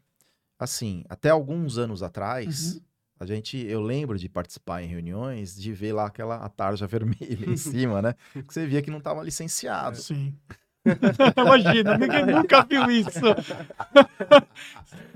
assim, 0.59 1.05
até 1.09 1.29
alguns 1.29 1.77
anos 1.77 2.03
atrás, 2.03 2.75
uhum. 2.75 2.81
A 3.23 3.25
gente, 3.25 3.57
eu 3.57 3.81
lembro 3.81 4.18
de 4.18 4.29
participar 4.29 4.83
em 4.83 4.89
reuniões, 4.89 5.55
de 5.55 5.73
ver 5.73 5.93
lá 5.93 6.07
aquela 6.07 6.39
a 6.39 6.49
tarja 6.51 6.89
vermelha 6.89 7.49
em 7.49 7.55
cima, 7.57 8.03
né? 8.03 8.16
Que 8.33 8.53
você 8.53 8.66
via 8.66 8.83
que 8.83 8.91
não 8.91 8.99
estava 8.99 9.23
licenciado. 9.23 9.97
Sim. 9.97 10.37
Imagina, 11.37 11.97
ninguém 11.97 12.26
nunca 12.26 12.66
viu 12.68 12.91
isso. 12.91 13.20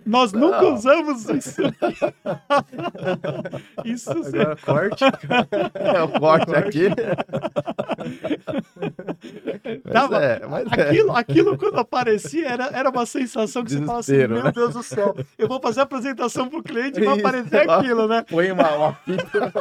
Nós 0.06 0.32
não. 0.32 0.42
nunca 0.42 0.64
usamos 0.66 1.28
isso. 1.28 1.62
isso 3.84 4.10
Agora, 4.10 4.56
corte. 4.56 5.04
É, 5.74 6.02
o 6.02 6.08
corte 6.08 6.54
aqui. 6.54 6.88
Tava, 9.92 10.22
é, 10.22 10.46
mas 10.46 10.70
é. 10.70 10.82
aquilo, 10.82 11.10
é. 11.10 11.20
aquilo, 11.20 11.58
quando 11.58 11.80
aparecia, 11.80 12.48
era, 12.48 12.66
era 12.66 12.88
uma 12.88 13.04
sensação 13.04 13.64
que 13.64 13.70
Desespero, 13.70 14.02
você 14.02 14.14
fala 14.14 14.22
assim: 14.22 14.32
Meu 14.32 14.44
né? 14.44 14.52
Deus 14.52 14.74
do 14.74 14.84
céu, 14.84 15.16
eu 15.36 15.48
vou 15.48 15.60
fazer 15.60 15.80
a 15.80 15.82
apresentação 15.82 16.48
pro 16.48 16.62
cliente 16.62 17.00
e 17.00 17.04
vai 17.04 17.18
aparecer 17.18 17.68
aquilo, 17.68 18.06
né? 18.06 18.24
Põe 18.30 18.52
uma, 18.52 18.70
uma 18.76 18.94
fita, 18.94 19.52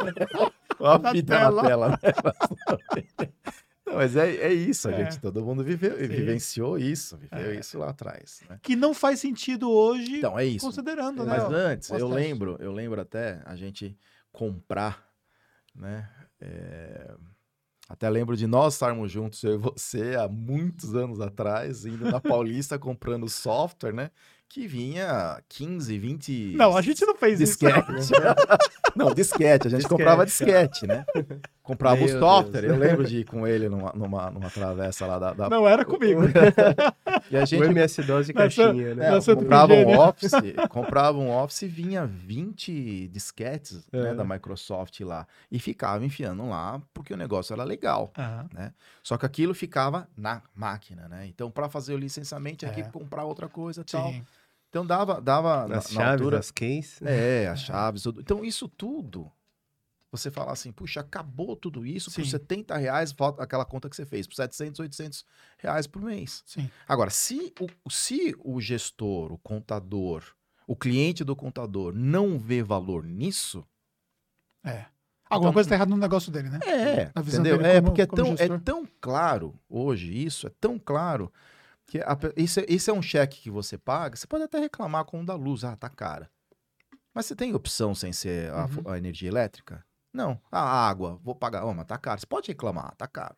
uma 0.78 0.98
na 0.98 1.10
fita 1.10 1.38
tela. 1.38 1.62
na 1.62 1.96
tela. 1.96 1.98
Né? 3.86 3.92
Não, 3.92 3.94
mas 3.94 4.16
é, 4.16 4.36
é 4.36 4.52
isso, 4.52 4.88
a 4.88 4.92
é. 4.92 5.04
gente, 5.04 5.20
todo 5.20 5.44
mundo 5.44 5.62
viveu, 5.62 5.96
vivenciou 5.96 6.76
isso, 6.78 7.16
viveu 7.16 7.52
é. 7.52 7.56
isso 7.56 7.78
lá 7.78 7.90
atrás. 7.90 8.42
Né? 8.48 8.58
Que 8.60 8.74
não 8.74 8.92
faz 8.92 9.20
sentido 9.20 9.70
hoje, 9.70 10.18
então, 10.18 10.38
é 10.38 10.44
isso. 10.44 10.66
considerando, 10.66 11.24
né? 11.24 11.36
Mas 11.38 11.52
antes, 11.52 11.90
eu 11.90 12.08
lembro, 12.08 12.56
eu 12.60 12.72
lembro 12.72 13.00
até 13.00 13.40
a 13.44 13.54
gente 13.54 13.96
comprar, 14.32 15.08
né? 15.74 16.08
É... 16.40 17.14
Até 17.88 18.10
lembro 18.10 18.36
de 18.36 18.48
nós 18.48 18.74
estarmos 18.74 19.12
juntos, 19.12 19.40
eu 19.44 19.54
e 19.54 19.58
você, 19.58 20.16
há 20.16 20.26
muitos 20.26 20.96
anos 20.96 21.20
atrás, 21.20 21.86
indo 21.86 22.10
na 22.10 22.20
Paulista 22.20 22.76
comprando 22.80 23.28
software, 23.28 23.92
né? 23.92 24.10
que 24.48 24.66
vinha 24.66 25.40
15, 25.48 25.98
20. 25.98 26.54
Não, 26.56 26.76
a 26.76 26.82
gente 26.82 27.04
não 27.04 27.16
fez 27.16 27.38
disquete. 27.38 27.92
isso. 27.98 28.12
não, 28.94 29.12
disquete. 29.12 29.66
A 29.66 29.70
gente 29.70 29.80
disquete, 29.80 29.88
comprava 29.88 30.24
disquete, 30.24 30.86
né? 30.86 31.04
Comprava 31.66 31.96
Meu 31.96 32.16
o 32.16 32.20
software. 32.20 32.60
Deus. 32.60 32.74
Eu 32.74 32.78
lembro 32.78 33.04
de 33.04 33.18
ir 33.18 33.24
com 33.24 33.44
ele 33.44 33.68
numa, 33.68 33.92
numa, 33.92 34.30
numa 34.30 34.48
travessa 34.48 35.04
lá 35.04 35.18
da, 35.18 35.32
da... 35.32 35.50
Não 35.50 35.66
era 35.66 35.84
comigo. 35.84 36.20
e 37.28 37.36
a 37.36 37.44
gente. 37.44 37.60
O 37.60 37.64
MS-DOS 37.64 38.28
e 38.28 38.32
caixinha, 38.32 38.94
né? 38.94 39.08
É, 39.08 39.34
comprava 39.34 39.74
um 39.74 39.98
Office, 39.98 40.30
comprava 40.70 41.18
um 41.18 41.28
Office 41.28 41.62
e 41.62 41.66
vinha 41.66 42.06
20 42.06 43.08
disquetes 43.08 43.84
é. 43.92 44.00
né, 44.00 44.14
da 44.14 44.24
Microsoft 44.24 45.00
lá. 45.00 45.26
E 45.50 45.58
ficava 45.58 46.04
enfiando 46.04 46.48
lá 46.48 46.80
porque 46.94 47.12
o 47.12 47.16
negócio 47.16 47.52
era 47.52 47.64
legal. 47.64 48.12
Uhum. 48.16 48.48
Né? 48.54 48.72
Só 49.02 49.18
que 49.18 49.26
aquilo 49.26 49.52
ficava 49.52 50.06
na 50.16 50.42
máquina, 50.54 51.08
né? 51.08 51.26
Então, 51.26 51.50
para 51.50 51.68
fazer 51.68 51.94
o 51.94 51.98
licenciamento, 51.98 52.58
tinha 52.58 52.70
é. 52.70 52.74
que 52.74 52.84
comprar 52.92 53.24
outra 53.24 53.48
coisa 53.48 53.80
e 53.80 53.84
tal. 53.84 54.14
Então 54.70 54.86
dava, 54.86 55.20
dava 55.20 55.64
as 55.64 55.68
na, 55.68 55.80
chaves, 55.80 55.96
na 55.96 56.10
altura, 56.12 56.38
as 56.38 56.50
keys. 56.52 57.02
É, 57.02 57.48
as 57.48 57.60
chaves. 57.60 58.06
Então 58.06 58.44
isso 58.44 58.68
tudo, 58.68 59.32
você 60.16 60.30
fala 60.30 60.52
assim, 60.52 60.72
puxa, 60.72 61.00
acabou 61.00 61.56
tudo 61.56 61.84
isso 61.84 62.10
Sim. 62.10 62.22
por 62.22 62.28
70 62.28 62.76
reais, 62.76 63.14
aquela 63.38 63.64
conta 63.64 63.88
que 63.88 63.96
você 63.96 64.06
fez, 64.06 64.26
por 64.26 64.34
700, 64.34 64.80
800 64.80 65.24
reais 65.58 65.86
por 65.86 66.02
mês. 66.02 66.42
Sim. 66.46 66.70
Agora, 66.88 67.10
se 67.10 67.52
o, 67.60 67.90
se 67.90 68.34
o 68.44 68.60
gestor, 68.60 69.32
o 69.32 69.38
contador, 69.38 70.24
o 70.66 70.76
cliente 70.76 71.24
do 71.24 71.36
contador 71.36 71.94
não 71.94 72.38
vê 72.38 72.62
valor 72.62 73.04
nisso... 73.04 73.66
É. 74.64 74.86
Alguma 75.28 75.48
então, 75.48 75.54
coisa 75.54 75.66
está 75.66 75.74
errada 75.74 75.90
no 75.90 75.96
negócio 75.96 76.30
dele, 76.30 76.48
né? 76.48 76.60
É, 76.62 77.10
entendeu? 77.20 77.56
Como, 77.56 77.66
é, 77.66 77.80
porque 77.80 78.02
é 78.02 78.06
tão, 78.06 78.34
é 78.38 78.58
tão 78.60 78.88
claro 79.00 79.58
hoje 79.68 80.16
isso, 80.24 80.46
é 80.46 80.50
tão 80.60 80.78
claro 80.78 81.32
que 81.86 81.98
a, 81.98 82.16
esse, 82.36 82.64
esse 82.68 82.90
é 82.90 82.92
um 82.92 83.02
cheque 83.02 83.40
que 83.40 83.50
você 83.50 83.76
paga, 83.78 84.16
você 84.16 84.26
pode 84.26 84.44
até 84.44 84.58
reclamar 84.58 85.04
com 85.04 85.20
o 85.20 85.26
da 85.26 85.34
luz, 85.34 85.64
ah, 85.64 85.76
tá 85.76 85.88
cara. 85.88 86.30
Mas 87.14 87.24
você 87.26 87.34
tem 87.34 87.54
opção 87.54 87.94
sem 87.94 88.12
ser 88.12 88.50
a, 88.50 88.66
uhum. 88.66 88.90
a 88.90 88.98
energia 88.98 89.28
elétrica? 89.28 89.82
Não. 90.16 90.40
A 90.50 90.60
água, 90.60 91.20
vou 91.22 91.34
pagar, 91.34 91.64
oh, 91.64 91.74
mas 91.74 91.86
tá 91.86 91.98
caro. 91.98 92.18
Você 92.18 92.26
pode 92.26 92.48
reclamar, 92.48 92.94
tá 92.96 93.06
caro. 93.06 93.36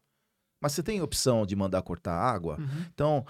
Mas 0.61 0.73
você 0.73 0.83
tem 0.83 1.03
opção 1.03 1.45
de 1.45 1.55
mandar 1.55 1.83
cortar 1.83 2.13
a 2.13 2.31
água? 2.31 2.57
Uhum. 2.59 2.85
Então, 2.93 3.27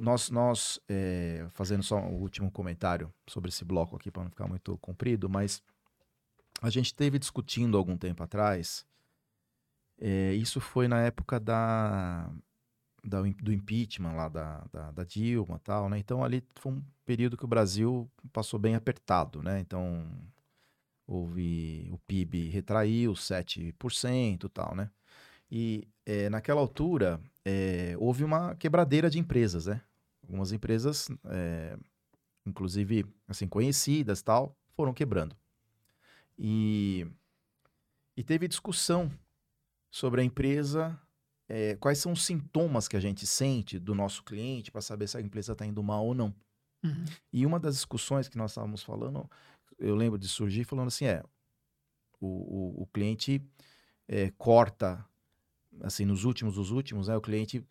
nós, 0.00 0.30
nós 0.30 0.80
é, 0.88 1.46
fazendo 1.50 1.82
só 1.82 1.96
o 1.96 2.00
um 2.00 2.20
último 2.20 2.50
comentário 2.50 3.12
sobre 3.26 3.48
esse 3.48 3.64
bloco 3.64 3.96
aqui, 3.96 4.10
para 4.10 4.22
não 4.22 4.30
ficar 4.30 4.46
muito 4.46 4.76
comprido, 4.78 5.28
mas 5.28 5.62
a 6.62 6.70
gente 6.70 6.94
teve 6.94 7.18
discutindo 7.18 7.76
algum 7.76 7.96
tempo 7.96 8.22
atrás, 8.22 8.86
é, 9.98 10.32
isso 10.34 10.60
foi 10.60 10.88
na 10.88 11.00
época 11.00 11.40
da 11.40 12.30
da, 13.06 13.20
do 13.20 13.52
impeachment 13.52 14.12
lá 14.12 14.28
da, 14.28 14.64
da, 14.72 14.90
da 14.90 15.04
Dilma 15.04 15.60
tal, 15.62 15.90
né? 15.90 15.98
Então 15.98 16.24
ali 16.24 16.42
foi 16.54 16.72
um 16.72 16.82
período 17.04 17.36
que 17.36 17.44
o 17.44 17.48
Brasil 17.48 18.10
passou 18.32 18.58
bem 18.58 18.74
apertado, 18.74 19.42
né? 19.42 19.60
Então 19.60 20.06
houve 21.06 21.88
o 21.92 21.98
PIB 22.06 22.48
retraiu 22.48 23.12
7% 23.12 24.48
tal, 24.52 24.74
né? 24.74 24.90
E 25.50 25.86
é, 26.06 26.28
naquela 26.30 26.60
altura 26.60 27.20
é, 27.44 27.94
houve 27.98 28.24
uma 28.24 28.54
quebradeira 28.56 29.10
de 29.10 29.18
empresas, 29.18 29.66
né? 29.66 29.82
Algumas 30.22 30.52
empresas, 30.52 31.08
é, 31.26 31.76
inclusive 32.46 33.04
assim 33.28 33.46
conhecidas 33.46 34.22
tal, 34.22 34.56
foram 34.74 34.94
quebrando. 34.94 35.36
E, 36.38 37.06
e 38.16 38.24
teve 38.24 38.48
discussão 38.48 39.10
sobre 39.90 40.20
a 40.20 40.24
empresa 40.24 40.98
quais 41.78 41.98
são 41.98 42.12
os 42.12 42.24
sintomas 42.24 42.88
que 42.88 42.96
a 42.96 43.00
gente 43.00 43.26
sente 43.26 43.78
do 43.78 43.94
nosso 43.94 44.24
cliente 44.24 44.72
para 44.72 44.80
saber 44.80 45.06
se 45.06 45.16
a 45.16 45.20
empresa 45.20 45.52
está 45.52 45.64
indo 45.64 45.82
mal 45.82 46.04
ou 46.04 46.14
não. 46.14 46.34
Uhum. 46.82 47.04
E 47.32 47.46
uma 47.46 47.58
das 47.58 47.76
discussões 47.76 48.28
que 48.28 48.36
nós 48.36 48.50
estávamos 48.50 48.82
falando, 48.82 49.28
eu 49.78 49.94
lembro 49.94 50.18
de 50.18 50.28
surgir 50.28 50.64
falando 50.64 50.88
assim, 50.88 51.06
é, 51.06 51.22
o, 52.20 52.26
o, 52.26 52.82
o 52.82 52.86
cliente 52.86 53.42
é, 54.08 54.30
corta, 54.30 55.04
assim, 55.82 56.04
nos 56.04 56.24
últimos 56.24 56.54
dos 56.54 56.70
últimos, 56.70 57.08
né, 57.08 57.16
o 57.16 57.20
cliente 57.20 57.66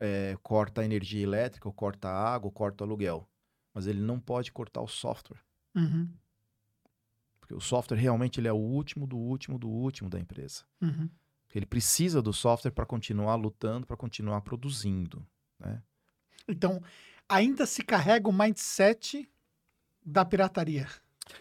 é, 0.00 0.36
corta 0.42 0.80
a 0.80 0.84
energia 0.84 1.22
elétrica, 1.22 1.68
ou 1.68 1.72
corta 1.72 2.08
a 2.08 2.34
água, 2.34 2.48
ou 2.48 2.52
corta 2.52 2.84
o 2.84 2.86
aluguel. 2.86 3.28
Mas 3.72 3.86
ele 3.86 4.00
não 4.00 4.20
pode 4.20 4.52
cortar 4.52 4.80
o 4.80 4.88
software. 4.88 5.40
Uhum. 5.74 6.08
Porque 7.40 7.54
o 7.54 7.60
software 7.60 7.98
realmente 7.98 8.40
ele 8.40 8.48
é 8.48 8.52
o 8.52 8.56
último 8.56 9.06
do 9.06 9.16
último 9.16 9.58
do 9.58 9.68
último 9.68 10.08
da 10.08 10.18
empresa. 10.18 10.64
Uhum. 10.80 11.08
Ele 11.54 11.66
precisa 11.66 12.20
do 12.20 12.32
software 12.32 12.72
para 12.72 12.86
continuar 12.86 13.36
lutando, 13.36 13.86
para 13.86 13.96
continuar 13.96 14.40
produzindo. 14.40 15.24
Né? 15.58 15.82
Então, 16.48 16.82
ainda 17.28 17.66
se 17.66 17.82
carrega 17.82 18.28
o 18.28 18.32
mindset 18.32 19.30
da 20.04 20.24
pirataria. 20.24 20.88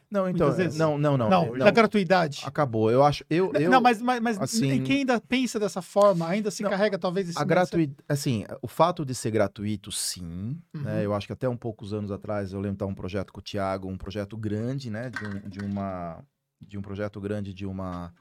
Não, 0.09 0.29
então, 0.29 0.49
não, 0.75 0.97
não, 0.97 1.17
não, 1.17 1.29
não, 1.29 1.57
Da 1.57 1.71
gratuidade. 1.71 2.43
Acabou. 2.45 2.89
Eu 2.89 3.03
acho, 3.03 3.25
eu, 3.29 3.51
eu 3.53 3.69
Não, 3.69 3.81
mas, 3.81 4.01
mas, 4.01 4.21
mas 4.21 4.39
assim, 4.39 4.83
quem 4.83 4.99
ainda 4.99 5.19
pensa 5.19 5.59
dessa 5.59 5.81
forma, 5.81 6.27
ainda 6.27 6.49
se 6.51 6.63
não, 6.63 6.69
carrega 6.69 6.97
talvez 6.97 7.29
esse 7.29 7.39
A 7.39 7.43
gratuidade, 7.43 7.97
assim, 8.07 8.45
o 8.61 8.67
fato 8.67 9.05
de 9.05 9.13
ser 9.13 9.31
gratuito, 9.31 9.91
sim, 9.91 10.61
né? 10.73 10.79
uhum. 10.79 10.81
né? 10.83 11.05
Eu 11.05 11.13
acho 11.13 11.27
que 11.27 11.33
até 11.33 11.49
um 11.49 11.57
poucos 11.57 11.93
anos 11.93 12.11
atrás 12.11 12.53
eu 12.53 12.59
lembro 12.59 12.77
de 12.77 12.83
um 12.91 12.95
projeto 12.95 13.33
com 13.33 13.39
o 13.39 13.43
Thiago, 13.43 13.89
um 13.89 13.97
projeto 13.97 14.37
grande, 14.37 14.89
né, 14.89 15.09
de, 15.09 15.25
um, 15.25 15.49
de 15.49 15.59
uma 15.59 16.23
de 16.61 16.77
um 16.77 16.81
projeto 16.81 17.19
grande 17.19 17.53
de 17.53 17.65
uma 17.65 18.13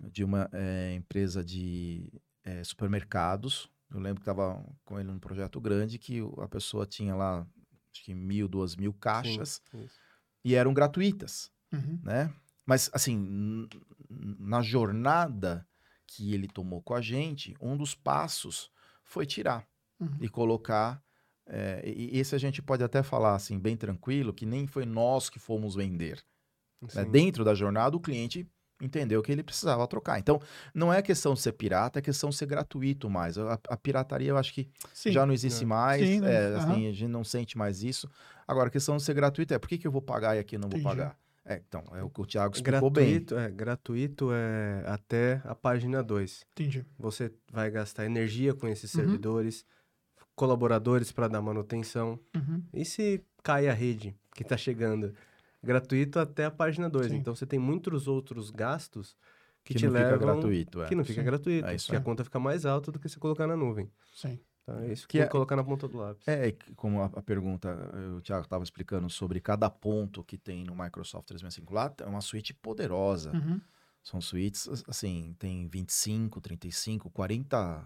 de 0.00 0.22
uma 0.22 0.48
é, 0.52 0.94
empresa 0.94 1.42
de 1.42 2.12
é, 2.44 2.62
supermercados. 2.62 3.68
Eu 3.90 3.98
lembro 3.98 4.16
que 4.16 4.30
estava 4.30 4.62
com 4.84 5.00
ele 5.00 5.08
num 5.08 5.18
projeto 5.18 5.60
grande 5.60 5.98
que 5.98 6.20
a 6.38 6.46
pessoa 6.46 6.86
tinha 6.86 7.14
lá, 7.16 7.46
acho 7.90 8.04
que 8.04 8.14
mil, 8.14 8.46
duas 8.46 8.76
mil 8.76 8.92
caixas 8.92 9.62
Sim, 9.70 9.88
e 10.48 10.54
eram 10.54 10.72
gratuitas, 10.72 11.52
uhum. 11.70 12.00
né? 12.02 12.32
Mas, 12.64 12.88
assim, 12.94 13.68
na 14.08 14.62
jornada 14.62 15.66
que 16.06 16.32
ele 16.32 16.48
tomou 16.48 16.80
com 16.80 16.94
a 16.94 17.02
gente, 17.02 17.54
um 17.60 17.76
dos 17.76 17.94
passos 17.94 18.70
foi 19.04 19.26
tirar 19.26 19.68
uhum. 20.00 20.16
e 20.22 20.28
colocar. 20.28 21.02
É, 21.46 21.82
e 21.86 22.18
esse 22.18 22.34
a 22.34 22.38
gente 22.38 22.62
pode 22.62 22.82
até 22.82 23.02
falar 23.02 23.34
assim, 23.34 23.58
bem 23.58 23.76
tranquilo, 23.76 24.32
que 24.32 24.46
nem 24.46 24.66
foi 24.66 24.86
nós 24.86 25.28
que 25.28 25.38
fomos 25.38 25.74
vender. 25.74 26.24
Né? 26.94 27.04
Dentro 27.04 27.44
da 27.44 27.54
jornada, 27.54 27.94
o 27.94 28.00
cliente 28.00 28.50
entendeu 28.80 29.22
que 29.22 29.32
ele 29.32 29.42
precisava 29.42 29.86
trocar. 29.86 30.18
Então, 30.18 30.40
não 30.74 30.92
é 30.92 31.02
questão 31.02 31.34
de 31.34 31.40
ser 31.40 31.52
pirata, 31.52 31.98
é 31.98 32.02
questão 32.02 32.30
de 32.30 32.36
ser 32.36 32.46
gratuito 32.46 33.10
mais. 33.10 33.36
A, 33.36 33.58
a 33.68 33.76
pirataria 33.76 34.30
eu 34.30 34.36
acho 34.36 34.52
que 34.52 34.68
Sim, 34.92 35.12
já 35.12 35.26
não 35.26 35.32
existe 35.32 35.64
é. 35.64 35.66
mais, 35.66 36.06
Sim, 36.06 36.20
né? 36.20 36.34
é, 36.34 36.56
assim, 36.56 36.88
a 36.88 36.92
gente 36.92 37.08
não 37.08 37.24
sente 37.24 37.56
mais 37.56 37.82
isso. 37.82 38.08
Agora, 38.46 38.68
a 38.68 38.70
questão 38.70 38.96
de 38.96 39.02
ser 39.02 39.14
gratuito 39.14 39.52
é 39.52 39.58
por 39.58 39.68
que, 39.68 39.78
que 39.78 39.86
eu 39.86 39.92
vou 39.92 40.02
pagar 40.02 40.36
e 40.36 40.38
aqui 40.38 40.56
não 40.56 40.68
vou 40.68 40.78
Entendi. 40.78 40.96
pagar? 40.96 41.18
É, 41.44 41.62
então, 41.66 41.82
é 41.94 42.02
o 42.02 42.10
que 42.10 42.20
o 42.20 42.26
Thiago 42.26 42.54
explicou 42.54 42.90
gratuito, 42.90 43.34
bem. 43.34 43.44
É, 43.44 43.50
gratuito 43.50 44.30
é 44.32 44.82
até 44.86 45.40
a 45.44 45.54
página 45.54 46.02
2. 46.02 46.46
Entendi. 46.52 46.84
Você 46.98 47.32
vai 47.50 47.70
gastar 47.70 48.04
energia 48.04 48.52
com 48.52 48.68
esses 48.68 48.92
uhum. 48.92 49.00
servidores, 49.00 49.64
colaboradores 50.34 51.10
para 51.10 51.26
dar 51.26 51.40
manutenção. 51.40 52.20
Uhum. 52.36 52.62
E 52.74 52.84
se 52.84 53.24
cai 53.42 53.66
a 53.66 53.72
rede 53.72 54.14
que 54.34 54.42
está 54.42 54.58
chegando? 54.58 55.14
Gratuito 55.62 56.18
até 56.18 56.44
a 56.44 56.50
página 56.50 56.88
2. 56.88 57.12
Então 57.12 57.34
você 57.34 57.46
tem 57.46 57.58
muitos 57.58 58.06
outros 58.06 58.50
gastos 58.50 59.16
que, 59.64 59.74
que 59.74 59.80
te 59.80 59.88
levam. 59.88 60.18
gratuito, 60.18 60.82
é. 60.82 60.88
Que 60.88 60.94
não 60.94 61.04
fica 61.04 61.20
Sim. 61.20 61.26
gratuito. 61.26 61.66
É 61.66 61.76
que 61.76 61.96
a 61.96 62.00
conta 62.00 62.24
fica 62.24 62.38
mais 62.38 62.64
alta 62.64 62.90
do 62.90 62.98
que 62.98 63.08
você 63.08 63.18
colocar 63.18 63.46
na 63.46 63.56
nuvem. 63.56 63.90
Sim. 64.14 64.38
Então, 64.62 64.80
é 64.80 64.92
isso 64.92 65.08
que, 65.08 65.16
que 65.18 65.22
é... 65.22 65.26
colocar 65.26 65.56
na 65.56 65.64
ponta 65.64 65.88
do 65.88 65.96
lápis. 65.96 66.28
É, 66.28 66.54
como 66.76 67.00
a, 67.02 67.06
a 67.06 67.22
pergunta, 67.22 67.74
o 68.16 68.20
Thiago 68.20 68.44
estava 68.44 68.62
explicando 68.62 69.08
sobre 69.08 69.40
cada 69.40 69.70
ponto 69.70 70.22
que 70.22 70.36
tem 70.36 70.62
no 70.64 70.74
Microsoft 70.74 71.26
365 71.26 71.74
lá, 71.74 71.92
é 71.98 72.06
uma 72.06 72.20
suíte 72.20 72.52
poderosa. 72.52 73.32
Uhum. 73.32 73.60
São 74.02 74.20
suítes, 74.20 74.68
assim, 74.86 75.34
tem 75.38 75.66
25, 75.66 76.40
35, 76.40 77.10
40 77.10 77.84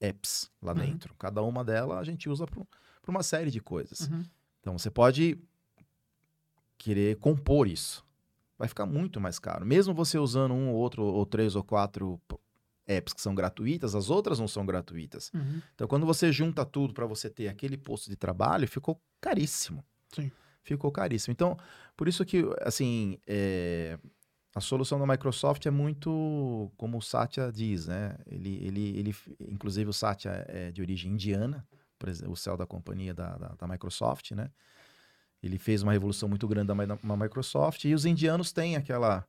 apps 0.00 0.50
lá 0.62 0.72
uhum. 0.72 0.78
dentro. 0.78 1.14
Cada 1.18 1.42
uma 1.42 1.64
delas 1.64 1.98
a 1.98 2.04
gente 2.04 2.28
usa 2.28 2.46
para 2.46 2.64
uma 3.06 3.22
série 3.22 3.50
de 3.50 3.60
coisas. 3.60 4.08
Uhum. 4.08 4.24
Então, 4.60 4.78
você 4.78 4.90
pode 4.90 5.38
querer 6.78 7.16
compor 7.16 7.66
isso. 7.66 8.04
Vai 8.58 8.68
ficar 8.68 8.86
muito 8.86 9.20
mais 9.20 9.38
caro. 9.38 9.66
Mesmo 9.66 9.92
você 9.92 10.18
usando 10.18 10.54
um 10.54 10.70
ou 10.70 10.76
outro, 10.76 11.02
ou 11.02 11.26
três 11.26 11.56
ou 11.56 11.62
quatro 11.62 12.20
apps 12.86 13.12
que 13.12 13.20
são 13.20 13.34
gratuitas, 13.34 13.94
as 13.94 14.10
outras 14.10 14.38
não 14.38 14.46
são 14.46 14.64
gratuitas. 14.64 15.30
Uhum. 15.34 15.60
Então, 15.74 15.88
quando 15.88 16.06
você 16.06 16.30
junta 16.30 16.64
tudo 16.64 16.92
para 16.92 17.06
você 17.06 17.28
ter 17.30 17.48
aquele 17.48 17.76
posto 17.76 18.10
de 18.10 18.16
trabalho, 18.16 18.68
ficou 18.68 19.00
caríssimo. 19.20 19.84
Sim. 20.14 20.30
Ficou 20.62 20.90
caríssimo. 20.92 21.32
Então, 21.32 21.56
por 21.96 22.08
isso 22.08 22.24
que, 22.24 22.44
assim, 22.60 23.18
é... 23.26 23.98
a 24.54 24.60
solução 24.60 24.98
da 24.98 25.06
Microsoft 25.06 25.66
é 25.66 25.70
muito 25.70 26.70
como 26.76 26.98
o 26.98 27.02
Satya 27.02 27.50
diz, 27.52 27.86
né? 27.86 28.16
Ele, 28.26 28.64
ele, 28.64 28.98
ele, 28.98 29.16
inclusive 29.48 29.90
o 29.90 29.92
Satya 29.92 30.44
é 30.48 30.70
de 30.70 30.80
origem 30.80 31.12
indiana, 31.12 31.66
o 32.28 32.36
céu 32.36 32.56
da 32.56 32.66
companhia 32.66 33.14
da, 33.14 33.36
da, 33.36 33.48
da, 33.54 33.66
Microsoft, 33.66 34.32
né? 34.32 34.50
Ele 35.44 35.58
fez 35.58 35.82
uma 35.82 35.92
revolução 35.92 36.28
muito 36.28 36.48
grande 36.48 36.68
da 36.68 37.16
Microsoft 37.16 37.84
e 37.84 37.94
os 37.94 38.06
indianos 38.06 38.52
têm 38.52 38.76
aquela 38.76 39.26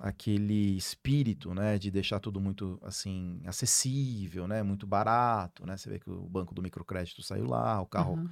aquele 0.00 0.74
espírito, 0.76 1.52
né, 1.52 1.78
de 1.78 1.90
deixar 1.90 2.18
tudo 2.18 2.40
muito 2.40 2.78
assim 2.82 3.42
acessível, 3.44 4.48
né, 4.48 4.62
muito 4.62 4.86
barato, 4.86 5.66
né? 5.66 5.76
Você 5.76 5.90
vê 5.90 5.98
que 5.98 6.10
o 6.10 6.28
banco 6.28 6.54
do 6.54 6.62
microcrédito 6.62 7.22
saiu 7.22 7.46
lá, 7.46 7.80
o 7.80 7.86
carro 7.86 8.14
uhum. 8.14 8.28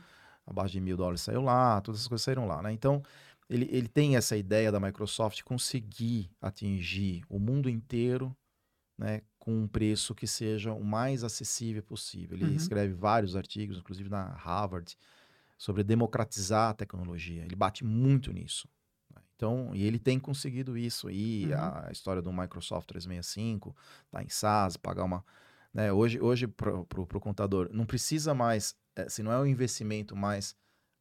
abaixo 0.46 0.72
de 0.72 0.80
mil 0.80 0.96
dólares 0.96 1.20
saiu 1.20 1.42
lá, 1.42 1.80
todas 1.82 2.00
essas 2.00 2.08
coisas 2.08 2.24
saíram 2.24 2.46
lá, 2.46 2.62
né? 2.62 2.72
Então 2.72 3.02
ele, 3.48 3.68
ele 3.70 3.88
tem 3.88 4.16
essa 4.16 4.36
ideia 4.36 4.70
da 4.70 4.80
Microsoft 4.80 5.42
conseguir 5.42 6.30
atingir 6.40 7.24
o 7.28 7.38
mundo 7.38 7.68
inteiro 7.68 8.34
né, 8.96 9.22
com 9.38 9.62
um 9.62 9.66
preço 9.66 10.14
que 10.14 10.26
seja 10.26 10.72
o 10.72 10.84
mais 10.84 11.24
acessível 11.24 11.82
possível. 11.82 12.36
Ele 12.36 12.44
uhum. 12.44 12.54
escreve 12.54 12.92
vários 12.92 13.34
artigos, 13.34 13.78
inclusive 13.78 14.10
na 14.10 14.24
Harvard, 14.34 14.96
sobre 15.60 15.84
democratizar 15.84 16.70
a 16.70 16.74
tecnologia. 16.74 17.44
Ele 17.44 17.54
bate 17.54 17.84
muito 17.84 18.32
nisso. 18.32 18.66
Né. 19.14 19.20
Então, 19.36 19.70
e 19.74 19.84
ele 19.84 19.98
tem 19.98 20.18
conseguido 20.18 20.74
isso 20.78 21.06
aí, 21.06 21.52
uhum. 21.52 21.86
a 21.86 21.88
história 21.92 22.22
do 22.22 22.32
Microsoft 22.32 22.88
365, 22.88 23.76
tá 24.10 24.22
em 24.22 24.28
SaaS, 24.30 24.78
pagar 24.78 25.04
uma... 25.04 25.22
Né, 25.74 25.92
hoje, 25.92 26.18
hoje 26.18 26.46
para 26.46 26.72
o 26.72 27.20
contador, 27.20 27.68
não 27.72 27.84
precisa 27.84 28.32
mais, 28.32 28.74
é, 28.96 29.06
se 29.06 29.22
não 29.22 29.30
é 29.30 29.38
um 29.38 29.44
investimento 29.44 30.16
mais 30.16 30.56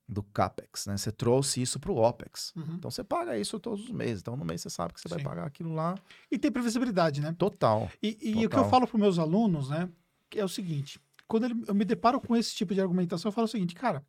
do 0.07 0.21
CAPEX, 0.21 0.87
né? 0.87 0.97
Você 0.97 1.11
trouxe 1.11 1.61
isso 1.61 1.79
para 1.79 1.91
o 1.91 1.97
OPEX. 1.97 2.51
Uhum. 2.55 2.75
Então 2.75 2.91
você 2.91 3.03
paga 3.03 3.37
isso 3.37 3.59
todos 3.59 3.85
os 3.85 3.91
meses. 3.91 4.21
Então 4.21 4.35
no 4.35 4.43
mês 4.43 4.61
você 4.61 4.69
sabe 4.69 4.93
que 4.93 4.99
você 4.99 5.07
Sim. 5.07 5.15
vai 5.15 5.23
pagar 5.23 5.45
aquilo 5.45 5.73
lá. 5.73 5.95
E 6.31 6.37
tem 6.37 6.51
previsibilidade, 6.51 7.21
né? 7.21 7.35
Total. 7.37 7.89
E, 8.01 8.17
e 8.19 8.33
total. 8.33 8.45
o 8.45 8.49
que 8.49 8.57
eu 8.57 8.69
falo 8.69 8.87
para 8.87 8.95
os 8.95 9.01
meus 9.01 9.19
alunos, 9.19 9.69
né? 9.69 9.87
é 10.35 10.43
o 10.43 10.49
seguinte: 10.49 10.99
quando 11.27 11.45
ele, 11.45 11.63
eu 11.67 11.75
me 11.75 11.85
deparo 11.85 12.19
com 12.19 12.35
esse 12.35 12.55
tipo 12.55 12.73
de 12.73 12.81
argumentação, 12.81 13.29
eu 13.29 13.33
falo 13.33 13.45
o 13.45 13.49
seguinte, 13.49 13.75
cara, 13.75 14.03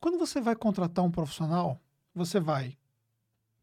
quando 0.00 0.18
você 0.18 0.40
vai 0.40 0.54
contratar 0.54 1.04
um 1.04 1.10
profissional, 1.10 1.80
você 2.14 2.40
vai 2.40 2.76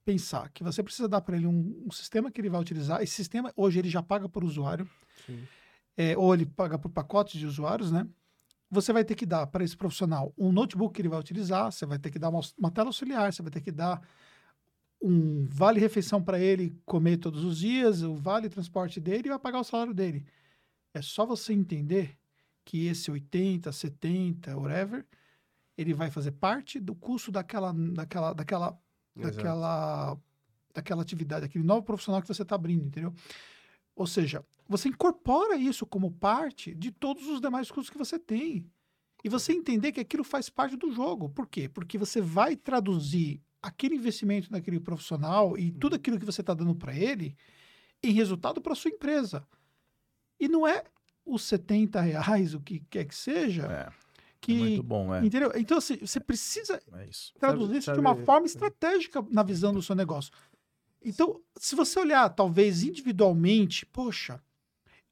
pensar 0.03 0.49
que 0.49 0.63
você 0.63 0.83
precisa 0.83 1.07
dar 1.07 1.21
para 1.21 1.35
ele 1.35 1.47
um, 1.47 1.83
um, 1.87 1.91
sistema 1.91 2.29
que 2.29 2.39
ele 2.39 2.49
vai 2.49 2.61
utilizar. 2.61 3.01
Esse 3.01 3.13
sistema, 3.13 3.51
hoje, 3.55 3.79
ele 3.79 3.89
já 3.89 4.03
paga 4.03 4.29
por 4.29 4.43
usuário. 4.43 4.87
É, 5.97 6.15
ou 6.17 6.33
ele 6.33 6.45
paga 6.45 6.77
por 6.77 6.89
pacotes 6.89 7.39
de 7.39 7.45
usuários, 7.45 7.91
né? 7.91 8.05
você 8.69 8.91
vai 8.91 9.03
ter 9.03 9.15
que 9.15 9.25
dar 9.25 9.47
para 9.47 9.63
esse 9.63 9.75
profissional 9.75 10.33
um 10.37 10.51
notebook 10.51 10.93
que 10.93 11.01
ele 11.01 11.09
vai 11.09 11.19
utilizar, 11.19 11.71
você 11.71 11.85
vai 11.85 11.99
ter 11.99 12.11
que 12.11 12.19
dar 12.19 12.29
uma, 12.29 12.41
uma 12.57 12.71
tela 12.71 12.89
auxiliar, 12.89 13.31
você 13.31 13.41
vai 13.41 13.51
ter 13.51 13.61
que 13.61 13.71
dar 13.71 14.01
um 15.01 15.45
vale-refeição 15.45 16.21
para 16.21 16.39
ele 16.39 16.75
comer 16.85 17.17
todos 17.17 17.43
os 17.43 17.59
dias, 17.59 18.01
o 18.01 18.15
vale-transporte 18.15 18.99
dele 18.99 19.27
e 19.27 19.29
vai 19.29 19.39
pagar 19.39 19.59
o 19.59 19.63
salário 19.63 19.93
dele. 19.93 20.25
É 20.93 21.01
só 21.01 21.25
você 21.25 21.53
entender 21.53 22.17
que 22.63 22.87
esse 22.87 23.11
80, 23.11 23.71
70, 23.71 24.57
whatever, 24.57 25.05
ele 25.77 25.93
vai 25.93 26.09
fazer 26.09 26.31
parte 26.31 26.79
do 26.79 26.95
custo 26.95 27.31
daquela, 27.31 27.73
daquela, 27.73 28.33
daquela, 28.33 28.79
daquela, 29.15 30.17
daquela 30.73 31.01
atividade, 31.01 31.45
aquele 31.45 31.63
novo 31.63 31.83
profissional 31.83 32.21
que 32.21 32.27
você 32.27 32.41
está 32.41 32.55
abrindo, 32.55 32.85
entendeu? 32.85 33.13
Ou 33.95 34.05
seja, 34.05 34.45
você 34.67 34.89
incorpora 34.89 35.55
isso 35.55 35.85
como 35.85 36.11
parte 36.11 36.73
de 36.73 36.91
todos 36.91 37.27
os 37.27 37.39
demais 37.39 37.69
custos 37.69 37.89
que 37.89 37.97
você 37.97 38.19
tem. 38.19 38.69
E 39.23 39.29
você 39.29 39.53
entender 39.53 39.91
que 39.91 39.99
aquilo 39.99 40.23
faz 40.23 40.49
parte 40.49 40.75
do 40.75 40.91
jogo. 40.91 41.29
Por 41.29 41.47
quê? 41.47 41.67
Porque 41.67 41.97
você 41.97 42.21
vai 42.21 42.55
traduzir 42.55 43.41
aquele 43.61 43.95
investimento 43.95 44.51
naquele 44.51 44.79
profissional 44.79 45.57
e 45.57 45.71
tudo 45.71 45.95
aquilo 45.95 46.19
que 46.19 46.25
você 46.25 46.41
está 46.41 46.53
dando 46.53 46.75
para 46.75 46.95
ele 46.95 47.35
em 48.03 48.11
resultado 48.11 48.61
para 48.61 48.75
sua 48.75 48.91
empresa. 48.91 49.45
E 50.39 50.47
não 50.47 50.67
é 50.67 50.83
os 51.25 51.43
70 51.43 51.99
reais, 52.01 52.53
o 52.53 52.59
que 52.59 52.81
quer 52.81 53.05
que 53.05 53.15
seja. 53.15 53.63
É. 53.63 54.04
Que, 54.45 54.53
é 54.55 54.59
muito 54.59 54.83
bom, 54.83 55.13
é. 55.13 55.25
Entendeu? 55.25 55.51
Então, 55.55 55.77
assim, 55.77 55.97
você 55.97 56.19
precisa 56.19 56.81
é 56.93 57.05
isso. 57.05 57.33
traduzir 57.39 57.77
isso 57.77 57.93
de 57.93 57.99
uma 57.99 58.15
forma 58.15 58.45
estratégica 58.45 59.25
na 59.31 59.43
visão 59.43 59.73
do 59.73 59.81
seu 59.81 59.95
negócio. 59.95 60.31
Então, 61.03 61.41
se 61.57 61.75
você 61.75 61.99
olhar, 61.99 62.29
talvez 62.29 62.83
individualmente, 62.83 63.85
poxa, 63.85 64.41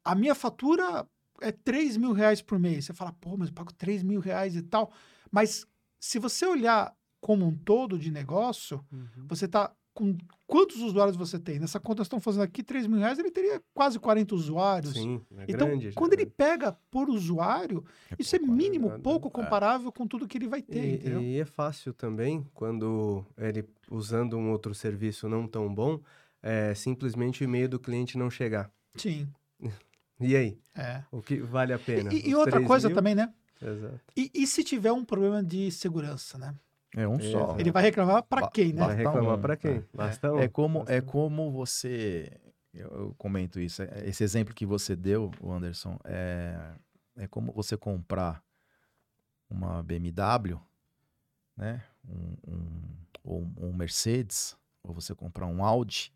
a 0.04 0.16
minha 0.16 0.34
fatura 0.34 1.08
é 1.42 1.52
3 1.52 1.98
mil 1.98 2.12
reais 2.12 2.42
por 2.42 2.60
mês. 2.60 2.86
Você 2.86 2.94
fala, 2.94 3.14
pô, 3.14 3.38
mas 3.38 3.50
eu 3.50 3.54
pago 3.54 3.74
3 3.74 4.04
mil 4.04 4.20
reais 4.20 4.56
e 4.56 4.62
tal. 4.62 4.92
Mas 5.32 5.66
se 6.00 6.20
você 6.20 6.46
olhar 6.46 6.96
como 7.22 7.46
um 7.46 7.56
todo 7.56 7.98
de 7.98 8.12
negócio, 8.12 8.84
uhum. 8.92 9.28
você 9.28 9.46
está 9.46 9.74
com 9.94 10.18
quantos 10.48 10.78
usuários 10.78 11.16
você 11.16 11.40
tem? 11.40 11.60
Nessa 11.60 11.80
conta 11.80 12.02
estão 12.02 12.20
fazendo 12.20 12.44
aqui 12.44 12.64
3 12.64 12.88
mil 12.88 13.00
reais, 13.00 13.20
ele 13.20 13.32
teria 13.32 13.62
quase 13.74 14.00
40 14.00 14.34
usuários. 14.36 14.94
Sim, 14.94 15.22
é 15.38 15.46
então, 15.48 15.68
grande, 15.68 15.92
quando 15.92 16.14
ele 16.14 16.26
pega 16.26 16.76
por 16.90 17.10
usuário, 17.10 17.86
é 18.12 18.16
isso 18.20 18.36
é 18.36 18.40
mínimo, 18.40 18.92
é, 18.92 18.98
pouco 18.98 19.30
comparável 19.30 19.90
é. 19.90 19.92
com 19.92 20.08
tudo 20.08 20.28
que 20.28 20.38
ele 20.38 20.48
vai 20.48 20.62
ter, 20.62 21.06
e, 21.06 21.36
e, 21.36 21.40
é 21.40 21.46
fácil 21.46 21.94
também, 21.94 22.46
quando 22.54 23.26
ele 23.38 23.66
usando 23.90 24.38
um 24.38 24.52
outro 24.52 24.74
serviço 24.74 25.30
não 25.30 25.48
tão 25.48 25.74
bom, 25.74 26.00
é 26.42 26.74
simplesmente 26.74 27.42
o 27.42 27.46
e-mail 27.46 27.70
do 27.70 27.80
cliente 27.80 28.18
não 28.18 28.30
chegar. 28.30 28.72
Sim. 28.96 29.28
e 30.20 30.36
aí? 30.36 30.58
É. 30.76 31.04
O 31.12 31.22
que 31.22 31.38
vale 31.38 31.72
a 31.72 31.80
pena? 31.80 32.14
E, 32.14 32.30
e 32.30 32.36
outra 32.36 32.62
coisa 32.62 32.90
mil? 32.90 32.96
também, 32.96 33.16
né? 33.16 33.32
Exato. 33.62 34.00
E, 34.18 34.30
e 34.34 34.46
se 34.46 34.64
tiver 34.64 34.92
um 34.92 35.06
problema 35.06 35.42
de 35.42 35.72
segurança, 35.72 36.38
né? 36.38 36.54
É 36.96 37.08
um 37.08 37.20
só. 37.20 37.56
Ele 37.58 37.72
vai 37.72 37.84
reclamar 37.84 38.24
para 38.24 38.48
quem, 38.50 38.74
né? 38.74 38.86
Vai 38.86 38.96
reclamar 38.96 39.38
um, 39.38 39.42
para 39.42 39.58
quem? 39.58 39.78
É. 39.78 39.84
Basta 39.94 40.32
um. 40.32 40.40
É 40.40 40.48
como, 40.48 40.86
é 40.88 41.02
como 41.02 41.52
você. 41.52 42.32
Eu 42.74 43.14
comento 43.18 43.60
isso. 43.60 43.82
É, 43.84 44.08
esse 44.08 44.24
exemplo 44.24 44.54
que 44.54 44.66
você 44.66 44.96
deu, 44.96 45.32
Anderson, 45.44 46.00
é, 46.06 46.56
é 47.18 47.28
como 47.28 47.52
você 47.52 47.76
comprar 47.76 48.44
uma 49.50 49.82
BMW, 49.82 50.60
né? 51.58 51.84
Um, 52.08 52.36
um, 52.48 52.82
ou 53.24 53.48
um 53.58 53.74
Mercedes, 53.74 54.58
ou 54.84 54.94
você 54.94 55.16
comprar 55.16 55.48
um 55.48 55.64
Audi 55.64 56.13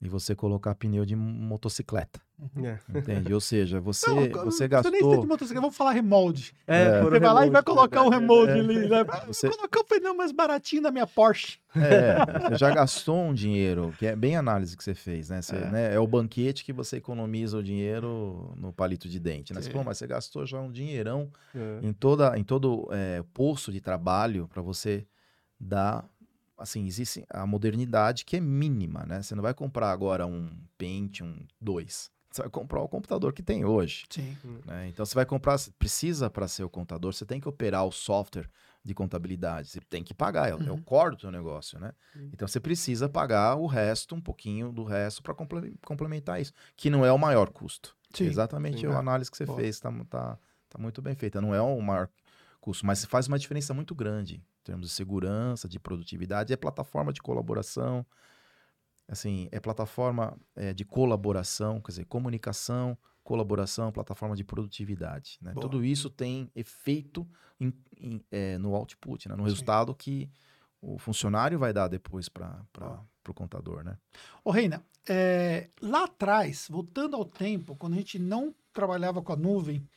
e 0.00 0.08
você 0.08 0.34
colocar 0.34 0.74
pneu 0.74 1.06
de 1.06 1.16
motocicleta. 1.16 2.20
Uhum. 2.38 2.66
É. 2.66 2.78
Entende? 2.94 3.32
Ou 3.32 3.40
seja, 3.40 3.80
você, 3.80 4.10
não, 4.10 4.44
você 4.44 4.68
gastou. 4.68 4.92
Você 4.92 5.06
nem 5.06 5.20
de 5.20 5.26
motocicleta, 5.26 5.60
vamos 5.60 5.76
falar 5.76 5.92
remold. 5.92 6.54
É, 6.66 6.82
é. 6.82 7.02
Você 7.02 7.18
vai 7.18 7.32
lá 7.32 7.46
e 7.46 7.50
vai 7.50 7.62
colocar 7.62 8.02
o 8.02 8.10
remold 8.10 8.50
é, 8.50 8.54
ali. 8.54 8.88
Né? 8.88 9.04
Você... 9.26 9.48
Vou 9.48 9.56
colocar 9.56 9.80
o 9.80 9.84
pneu 9.84 10.14
mais 10.14 10.32
baratinho 10.32 10.82
da 10.82 10.90
minha 10.90 11.06
Porsche. 11.06 11.58
É, 11.74 12.48
você 12.50 12.56
já 12.56 12.70
gastou 12.70 13.16
um 13.16 13.34
dinheiro, 13.34 13.94
que 13.98 14.06
é 14.06 14.14
bem 14.14 14.36
a 14.36 14.40
análise 14.40 14.76
que 14.76 14.84
você 14.84 14.94
fez, 14.94 15.30
né? 15.30 15.40
Você, 15.40 15.56
é. 15.56 15.70
Né? 15.70 15.94
é 15.94 15.98
o 15.98 16.06
banquete 16.06 16.64
que 16.64 16.72
você 16.72 16.96
economiza 16.96 17.56
o 17.56 17.62
dinheiro 17.62 18.54
no 18.56 18.72
palito 18.72 19.08
de 19.08 19.18
dente. 19.18 19.54
Né? 19.54 19.62
Você, 19.62 19.70
Pô, 19.70 19.82
mas 19.82 19.96
você 19.98 20.06
gastou 20.06 20.44
já 20.44 20.60
um 20.60 20.70
dinheirão 20.70 21.30
é. 21.54 21.86
em, 21.86 21.92
toda, 21.92 22.38
em 22.38 22.44
todo 22.44 22.88
é, 22.90 23.22
posto 23.32 23.72
de 23.72 23.80
trabalho 23.80 24.46
para 24.48 24.60
você 24.60 25.06
dar 25.58 26.04
assim, 26.56 26.86
existe 26.86 27.24
a 27.28 27.46
modernidade 27.46 28.24
que 28.24 28.36
é 28.36 28.40
mínima, 28.40 29.04
né? 29.06 29.22
Você 29.22 29.34
não 29.34 29.42
vai 29.42 29.54
comprar 29.54 29.90
agora 29.90 30.26
um 30.26 30.50
Pentium 30.78 31.38
2. 31.60 32.10
Você 32.30 32.42
vai 32.42 32.50
comprar 32.50 32.82
o 32.82 32.88
computador 32.88 33.32
que 33.32 33.42
tem 33.42 33.64
hoje. 33.64 34.04
Sim. 34.10 34.36
Né? 34.66 34.88
Então 34.88 35.06
você 35.06 35.14
vai 35.14 35.24
comprar, 35.24 35.58
precisa 35.78 36.28
para 36.28 36.46
ser 36.46 36.64
o 36.64 36.68
contador, 36.68 37.14
você 37.14 37.24
tem 37.24 37.40
que 37.40 37.48
operar 37.48 37.84
o 37.86 37.92
software 37.92 38.48
de 38.84 38.94
contabilidade, 38.94 39.68
você 39.68 39.80
tem 39.80 40.04
que 40.04 40.14
pagar, 40.14 40.48
é, 40.48 40.54
uhum. 40.54 40.62
é 40.62 40.70
o 40.70 40.74
uhum. 40.74 40.82
core 40.82 41.16
do 41.16 41.22
seu 41.22 41.30
negócio, 41.30 41.78
né? 41.80 41.92
Uhum. 42.14 42.30
Então 42.32 42.46
você 42.46 42.60
precisa 42.60 43.08
pagar 43.08 43.56
o 43.56 43.66
resto, 43.66 44.14
um 44.14 44.20
pouquinho 44.20 44.70
do 44.70 44.84
resto 44.84 45.22
para 45.22 45.34
complementar 45.34 46.40
isso, 46.40 46.52
que 46.76 46.90
não 46.90 47.04
é 47.04 47.10
o 47.10 47.18
maior 47.18 47.50
custo. 47.50 47.96
Sim. 48.14 48.26
Exatamente 48.26 48.80
Sim, 48.80 48.86
a 48.86 48.90
é. 48.90 48.96
análise 48.96 49.30
que 49.30 49.36
você 49.36 49.46
Bom. 49.46 49.56
fez, 49.56 49.80
tá, 49.80 49.90
tá, 50.08 50.38
tá 50.68 50.78
muito 50.78 51.02
bem 51.02 51.14
feita. 51.14 51.40
Não 51.40 51.54
é 51.54 51.60
o 51.60 51.80
maior 51.80 52.08
custo, 52.60 52.86
mas 52.86 53.04
faz 53.04 53.26
uma 53.26 53.38
diferença 53.38 53.74
muito 53.74 53.94
grande 53.94 54.42
termos 54.66 54.88
de 54.88 54.92
segurança, 54.92 55.68
de 55.68 55.78
produtividade, 55.78 56.52
é 56.52 56.56
plataforma 56.56 57.12
de 57.12 57.22
colaboração, 57.22 58.04
assim, 59.08 59.48
é 59.52 59.60
plataforma 59.60 60.36
é, 60.54 60.74
de 60.74 60.84
colaboração, 60.84 61.80
quer 61.80 61.92
dizer, 61.92 62.04
comunicação, 62.06 62.98
colaboração, 63.22 63.92
plataforma 63.92 64.36
de 64.36 64.44
produtividade. 64.44 65.38
Né? 65.40 65.52
Tudo 65.54 65.84
isso 65.84 66.10
tem 66.10 66.50
efeito 66.54 67.26
em, 67.58 67.72
em, 67.98 68.24
é, 68.30 68.58
no 68.58 68.74
output, 68.74 69.28
né? 69.28 69.34
no 69.34 69.44
Sim. 69.44 69.50
resultado 69.50 69.94
que 69.94 70.28
o 70.80 70.98
funcionário 70.98 71.58
vai 71.58 71.72
dar 71.72 71.88
depois 71.88 72.28
para 72.28 72.60
o 73.28 73.34
contador. 73.34 73.84
Né? 73.84 73.96
Ô, 74.44 74.50
Reina, 74.50 74.84
é, 75.08 75.70
lá 75.80 76.04
atrás, 76.04 76.66
voltando 76.68 77.16
ao 77.16 77.24
tempo, 77.24 77.76
quando 77.76 77.94
a 77.94 77.96
gente 77.96 78.18
não 78.18 78.54
trabalhava 78.72 79.22
com 79.22 79.32
a 79.32 79.36
nuvem, 79.36 79.88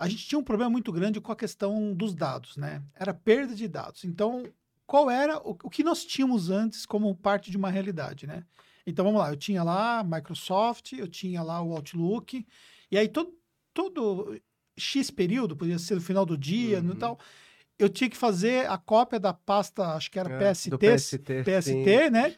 a 0.00 0.08
gente 0.08 0.26
tinha 0.26 0.38
um 0.38 0.42
problema 0.42 0.70
muito 0.70 0.90
grande 0.90 1.20
com 1.20 1.30
a 1.30 1.36
questão 1.36 1.92
dos 1.92 2.14
dados, 2.14 2.56
né? 2.56 2.82
Era 2.94 3.12
perda 3.12 3.54
de 3.54 3.68
dados. 3.68 4.02
Então, 4.02 4.50
qual 4.86 5.10
era 5.10 5.36
o, 5.46 5.50
o 5.62 5.68
que 5.68 5.84
nós 5.84 6.06
tínhamos 6.06 6.48
antes 6.48 6.86
como 6.86 7.14
parte 7.14 7.50
de 7.50 7.58
uma 7.58 7.70
realidade, 7.70 8.26
né? 8.26 8.42
Então, 8.86 9.04
vamos 9.04 9.20
lá, 9.20 9.30
eu 9.30 9.36
tinha 9.36 9.62
lá 9.62 10.02
Microsoft, 10.02 10.94
eu 10.94 11.06
tinha 11.06 11.42
lá 11.42 11.60
o 11.60 11.74
Outlook, 11.74 12.46
e 12.90 12.96
aí 12.96 13.08
todo, 13.08 13.30
todo 13.74 14.40
X 14.74 15.10
período, 15.10 15.54
podia 15.54 15.78
ser 15.78 15.96
no 15.96 16.00
final 16.00 16.24
do 16.24 16.36
dia, 16.36 16.78
uhum. 16.78 16.84
no 16.84 16.94
tal, 16.94 17.20
eu 17.82 17.88
tinha 17.88 18.08
que 18.10 18.16
fazer 18.16 18.68
a 18.70 18.76
cópia 18.78 19.18
da 19.18 19.32
pasta, 19.32 19.88
acho 19.94 20.10
que 20.10 20.18
era 20.18 20.30
É, 20.32 20.52
PST, 20.52 20.70
PST, 20.78 21.18
PST, 21.44 22.10
né? 22.10 22.34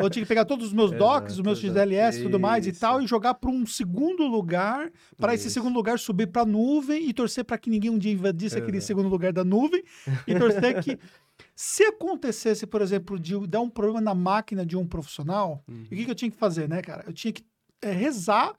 Eu 0.00 0.08
tinha 0.08 0.22
que 0.24 0.28
pegar 0.28 0.44
todos 0.44 0.66
os 0.68 0.72
meus 0.72 0.90
docs, 0.96 1.34
os 1.34 1.40
meus. 1.40 1.58
XLS 1.58 2.20
e 2.20 2.22
tudo 2.22 2.38
mais 2.40 2.66
e 2.66 2.72
tal, 2.72 3.00
e 3.02 3.06
jogar 3.06 3.34
para 3.34 3.50
um 3.50 3.66
segundo 3.66 4.26
lugar, 4.26 4.90
para 5.16 5.34
esse 5.34 5.50
segundo 5.50 5.74
lugar 5.74 5.98
subir 5.98 6.26
para 6.28 6.42
a 6.42 6.46
nuvem 6.46 7.08
e 7.08 7.12
torcer 7.12 7.44
para 7.44 7.58
que 7.58 7.68
ninguém 7.70 7.90
um 7.90 7.98
dia 7.98 8.12
invadisse 8.12 8.56
aquele 8.56 8.76
Exato. 8.78 8.86
segundo 8.86 9.08
lugar 9.08 9.32
da 9.32 9.44
nuvem 9.44 9.82
e 10.26 10.34
torcer 10.38 10.82
que. 10.82 10.98
Se 11.56 11.82
acontecesse, 11.82 12.64
por 12.64 12.80
exemplo, 12.80 13.18
de 13.18 13.36
dar 13.48 13.60
um 13.60 13.68
problema 13.68 14.00
na 14.00 14.14
máquina 14.14 14.64
de 14.64 14.76
um 14.76 14.86
profissional, 14.86 15.64
Uhum. 15.68 15.82
o 15.82 15.88
que, 15.88 16.04
que 16.04 16.10
eu 16.10 16.14
tinha 16.14 16.30
que 16.30 16.36
fazer, 16.36 16.68
né, 16.68 16.80
cara? 16.80 17.02
Eu 17.06 17.12
tinha 17.12 17.32
que 17.32 17.44
é, 17.82 17.90
rezar 17.90 18.54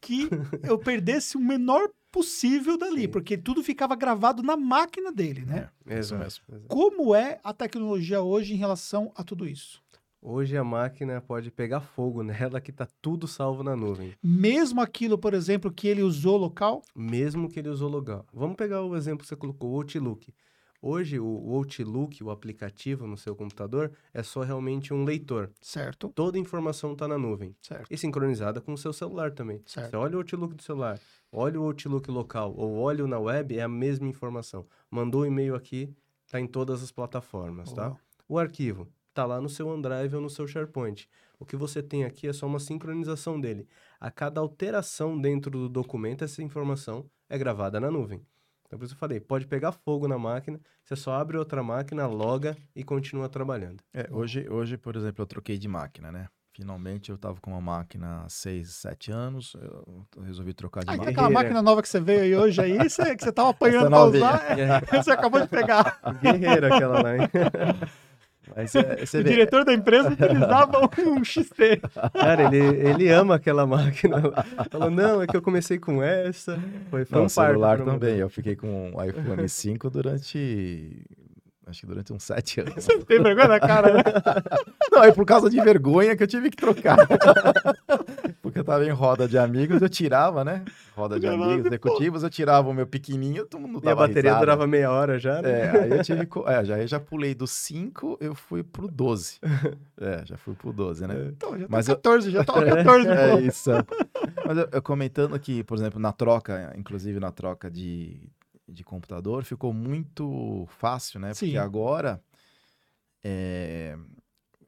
que 0.00 0.28
eu 0.64 0.76
perdesse 0.78 1.36
o 1.36 1.40
menor 1.40 1.88
possível 2.18 2.76
dali, 2.76 3.02
Sim. 3.02 3.08
porque 3.08 3.38
tudo 3.38 3.62
ficava 3.62 3.94
gravado 3.94 4.42
na 4.42 4.56
máquina 4.56 5.12
dele, 5.12 5.44
né? 5.44 5.68
É, 5.86 6.00
isso 6.00 6.14
Exato, 6.16 6.42
mesmo. 6.50 6.68
Como 6.68 7.14
é 7.14 7.38
a 7.44 7.52
tecnologia 7.52 8.20
hoje 8.20 8.54
em 8.54 8.56
relação 8.56 9.12
a 9.14 9.22
tudo 9.22 9.46
isso? 9.46 9.80
Hoje 10.20 10.56
a 10.56 10.64
máquina 10.64 11.20
pode 11.20 11.48
pegar 11.52 11.80
fogo 11.80 12.22
nela 12.24 12.60
que 12.60 12.72
tá 12.72 12.88
tudo 13.00 13.28
salvo 13.28 13.62
na 13.62 13.76
nuvem. 13.76 14.14
Mesmo 14.20 14.80
aquilo, 14.80 15.16
por 15.16 15.32
exemplo, 15.32 15.70
que 15.72 15.86
ele 15.86 16.02
usou 16.02 16.36
local? 16.36 16.82
mesmo 16.92 17.48
que 17.48 17.60
ele 17.60 17.68
usou 17.68 17.88
local. 17.88 18.26
Vamos 18.32 18.56
pegar 18.56 18.82
o 18.82 18.96
exemplo 18.96 19.20
que 19.20 19.28
você 19.28 19.36
colocou, 19.36 19.70
o 19.70 19.76
Outlook. 19.76 20.34
Hoje, 20.80 21.18
o 21.18 21.26
o 21.26 21.54
Outlook, 21.56 22.22
o 22.22 22.30
aplicativo 22.30 23.06
no 23.06 23.16
seu 23.16 23.34
computador, 23.34 23.90
é 24.14 24.22
só 24.22 24.42
realmente 24.42 24.94
um 24.94 25.04
leitor. 25.04 25.50
Certo, 25.60 26.08
Toda 26.14 26.36
a 26.38 26.40
informação 26.40 26.92
está 26.92 27.08
na 27.08 27.18
nuvem. 27.18 27.54
certo. 27.60 27.86
E 27.90 27.96
sincronizada 27.98 28.60
com 28.60 28.72
o 28.72 28.78
seu 28.78 28.92
celular 28.92 29.32
também. 29.32 29.60
Certo. 29.66 29.90
Você 29.90 29.96
olha 29.96 30.14
o 30.16 30.18
Outlook 30.18 30.54
do 30.54 30.62
celular, 30.62 31.00
olha 31.32 31.60
o 31.60 31.64
Outlook 31.64 32.10
local, 32.10 32.54
ou 32.56 32.78
olha 32.78 33.04
o 33.04 33.08
na 33.08 33.18
web, 33.18 33.58
é 33.58 33.62
a 33.62 33.68
mesma 33.68 34.06
informação. 34.06 34.66
Mandou 34.90 35.22
um 35.22 35.26
e-mail 35.26 35.54
aqui, 35.54 35.92
está 36.24 36.38
em 36.40 36.46
todas 36.46 36.82
as 36.82 36.92
plataformas, 36.92 37.72
tá? 37.72 37.96
O 38.28 38.38
arquivo 38.38 38.88
está 39.08 39.24
lá 39.24 39.40
no 39.40 39.48
seu 39.48 39.66
OneDrive 39.68 40.14
ou 40.14 40.20
no 40.20 40.30
seu 40.30 40.46
SharePoint. 40.46 41.08
O 41.40 41.44
que 41.46 41.56
você 41.56 41.82
tem 41.82 42.04
aqui 42.04 42.28
é 42.28 42.32
só 42.32 42.46
uma 42.46 42.58
sincronização 42.60 43.40
dele. 43.40 43.66
A 43.98 44.10
cada 44.10 44.40
alteração 44.40 45.18
dentro 45.20 45.50
do 45.50 45.68
documento, 45.68 46.22
essa 46.24 46.42
informação 46.42 47.08
é 47.28 47.36
gravada 47.38 47.80
na 47.80 47.90
nuvem. 47.90 48.20
Então, 48.68 48.78
por 48.78 48.84
isso 48.84 48.94
eu 48.94 48.98
falei, 48.98 49.18
pode 49.18 49.46
pegar 49.46 49.72
fogo 49.72 50.06
na 50.06 50.18
máquina, 50.18 50.60
você 50.84 50.94
só 50.94 51.14
abre 51.14 51.38
outra 51.38 51.62
máquina, 51.62 52.06
loga 52.06 52.54
e 52.76 52.84
continua 52.84 53.26
trabalhando. 53.26 53.82
É, 53.94 54.06
hoje, 54.10 54.46
hoje, 54.50 54.76
por 54.76 54.94
exemplo, 54.94 55.22
eu 55.22 55.26
troquei 55.26 55.56
de 55.56 55.66
máquina, 55.66 56.12
né? 56.12 56.28
Finalmente 56.52 57.10
eu 57.10 57.16
tava 57.16 57.40
com 57.40 57.52
uma 57.52 57.60
máquina 57.60 58.24
há 58.24 58.28
6, 58.28 58.68
7 58.74 59.10
anos, 59.10 59.54
eu 59.54 60.06
resolvi 60.22 60.52
trocar 60.52 60.84
de 60.84 60.90
Ah, 60.90 60.94
então 60.94 61.06
máquina. 61.06 61.12
aquela 61.12 61.30
máquina 61.30 61.62
nova 61.62 61.80
que 61.80 61.88
você 61.88 62.00
veio 62.00 62.20
aí 62.22 62.34
hoje 62.36 62.60
aí, 62.60 62.90
você, 62.90 63.16
que 63.16 63.22
você 63.24 63.32
tava 63.32 63.50
apanhando 63.50 63.88
novinha. 63.90 64.24
usar, 64.26 64.58
é, 64.58 64.80
você 65.02 65.12
acabou 65.12 65.40
de 65.40 65.48
pegar. 65.48 66.00
Guerreira 66.20 66.74
aquela 66.74 67.00
lá, 67.00 67.16
hein? 67.16 67.22
Mas 68.56 68.74
é, 68.74 68.96
você 69.06 69.20
O 69.20 69.24
vê, 69.24 69.30
diretor 69.30 69.64
da 69.64 69.72
empresa 69.72 70.10
utilizava 70.10 70.80
um 71.06 71.22
XT. 71.24 71.80
Cara, 72.12 72.44
ele, 72.44 72.58
ele 72.58 73.08
ama 73.08 73.36
aquela 73.36 73.66
máquina. 73.66 74.22
Falou, 74.70 74.90
não, 74.90 75.22
é 75.22 75.26
que 75.26 75.36
eu 75.36 75.42
comecei 75.42 75.78
com 75.78 76.02
essa. 76.02 76.58
Foi, 76.90 77.04
foi 77.04 77.18
Não, 77.18 77.26
um 77.26 77.28
celular 77.28 77.78
também. 77.78 78.16
Eu 78.18 78.28
fiquei 78.28 78.56
com 78.56 78.92
o 78.94 79.04
iPhone 79.04 79.48
5 79.48 79.90
durante. 79.90 81.02
Acho 81.68 81.80
que 81.80 81.86
durante 81.86 82.12
uns 82.12 82.22
7 82.22 82.60
anos. 82.62 82.74
Você 82.84 82.98
tem 83.04 83.22
vergonha 83.22 83.48
na 83.48 83.60
cara, 83.60 83.92
né? 83.94 84.02
Não, 84.90 85.04
é 85.04 85.12
por 85.12 85.26
causa 85.26 85.50
de 85.50 85.60
vergonha 85.60 86.16
que 86.16 86.22
eu 86.22 86.26
tive 86.26 86.48
que 86.50 86.56
trocar. 86.56 86.96
Porque 88.40 88.58
eu 88.60 88.64
tava 88.64 88.84
em 88.84 88.90
roda 88.90 89.28
de 89.28 89.36
amigos, 89.36 89.82
eu 89.82 89.88
tirava, 89.88 90.44
né? 90.44 90.64
Roda 90.96 91.20
de 91.20 91.26
amigos, 91.26 91.66
executivos, 91.66 92.22
eu 92.22 92.30
tirava 92.30 92.68
o 92.68 92.72
meu 92.74 92.86
pequenininho, 92.86 93.44
todo 93.44 93.60
mundo 93.60 93.80
E 93.84 93.86
a 93.86 93.90
dava 93.90 94.06
bateria 94.06 94.22
risada. 94.30 94.40
durava 94.40 94.66
meia 94.66 94.90
hora 94.90 95.18
já, 95.18 95.42
né? 95.42 95.50
É, 95.50 95.70
aí 95.82 95.90
eu 95.90 96.02
tive. 96.02 96.28
É, 96.46 96.64
já, 96.64 96.78
eu 96.78 96.86
já 96.86 96.98
pulei 96.98 97.34
do 97.34 97.46
5, 97.46 98.16
eu 98.20 98.34
fui 98.34 98.62
pro 98.62 98.88
12. 98.88 99.38
É, 100.00 100.22
já 100.24 100.36
fui 100.38 100.54
pro 100.54 100.72
12, 100.72 101.06
né? 101.06 101.14
Então, 101.36 101.58
já 101.58 101.66
tô 101.66 101.72
Mas 101.72 101.88
eu- 101.88 101.96
14, 101.96 102.30
já 102.30 102.44
tô 102.44 102.54
14. 102.54 103.08
É 103.08 103.30
pô. 103.32 103.38
isso. 103.38 103.70
Mas 104.46 104.56
eu, 104.58 104.68
eu 104.72 104.82
comentando 104.82 105.34
aqui, 105.34 105.62
por 105.62 105.76
exemplo, 105.76 106.00
na 106.00 106.12
troca, 106.12 106.72
inclusive 106.76 107.20
na 107.20 107.30
troca 107.30 107.70
de, 107.70 108.16
de 108.68 108.84
computador, 108.84 109.44
ficou 109.44 109.72
muito 109.72 110.66
fácil, 110.68 111.18
né? 111.20 111.32
Sim. 111.34 111.46
Porque 111.46 111.58
agora 111.58 112.22
é, 113.22 113.96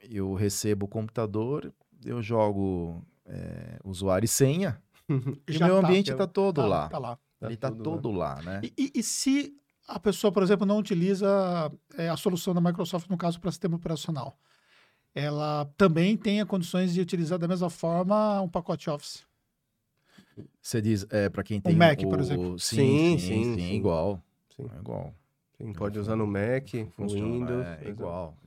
eu 0.01 0.35
recebo 0.35 0.87
o 0.87 0.89
computador, 0.89 1.73
eu 2.05 2.23
jogo 2.23 3.05
é, 3.27 3.79
usuário 3.85 4.25
e 4.25 4.29
senha, 4.29 4.81
e 5.49 5.57
o 5.57 5.65
meu 5.65 5.81
tá, 5.81 5.87
ambiente 5.87 6.11
está 6.11 6.27
todo 6.27 6.57
Tá, 6.63 6.67
lá. 6.67 6.89
tá 6.89 6.99
lá. 6.99 7.19
Ele 7.43 7.55
está 7.55 7.69
lá. 7.71 7.77
todo 7.77 8.11
lá, 8.11 8.43
né? 8.43 8.61
E, 8.63 8.73
e- 8.77 8.93
e 8.97 9.03
se 9.03 9.55
a 9.89 9.99
pessoa, 9.99 10.31
por 10.31 10.43
exemplo, 10.43 10.67
não 10.67 10.79
utiliza 10.79 11.73
é, 11.97 12.09
a 12.09 12.17
solução 12.17 12.55
da 12.55 12.61
Microsoft, 12.61 13.09
no 13.09 13.17
caso, 13.17 13.41
para 13.41 13.51
sistema 13.51 13.77
operacional, 13.77 14.39
ela 15.15 15.65
também 15.77 16.17
tem 16.17 16.45
condições 16.47 16.93
de 16.95 17.01
utilizar 17.01 17.39
da 17.39 17.49
mesma 17.49 17.69
forma 17.71 18.41
um 18.41 18.49
pacote 18.49 18.89
Office. 18.91 19.25
Você 20.61 20.81
diz, 20.81 21.07
é, 21.11 21.29
para 21.29 21.43
quem 21.43 21.61
tem 21.61 21.77
Mac, 21.77 21.99
o, 22.03 22.09
por 22.09 22.21
exemplo. 22.21 22.59
Sim, 22.59 22.77
sim, 22.77 23.19
Sim, 23.19 23.19
sim, 23.19 23.45
sim, 23.45 23.55
sim. 23.69 23.75
igual. 23.77 24.23
Sim. 24.57 24.71
É 24.75 24.79
igual. 24.79 25.15
Sim, 25.57 25.73
pode 25.73 25.99
usar 25.99 26.17
no 26.17 26.27
Mac, 26.27 26.73
no 26.75 26.91
Funciona, 26.97 27.33
Windows. 27.33 27.67
é, 27.67 27.73
exato. 27.75 27.89
igual. 27.89 28.39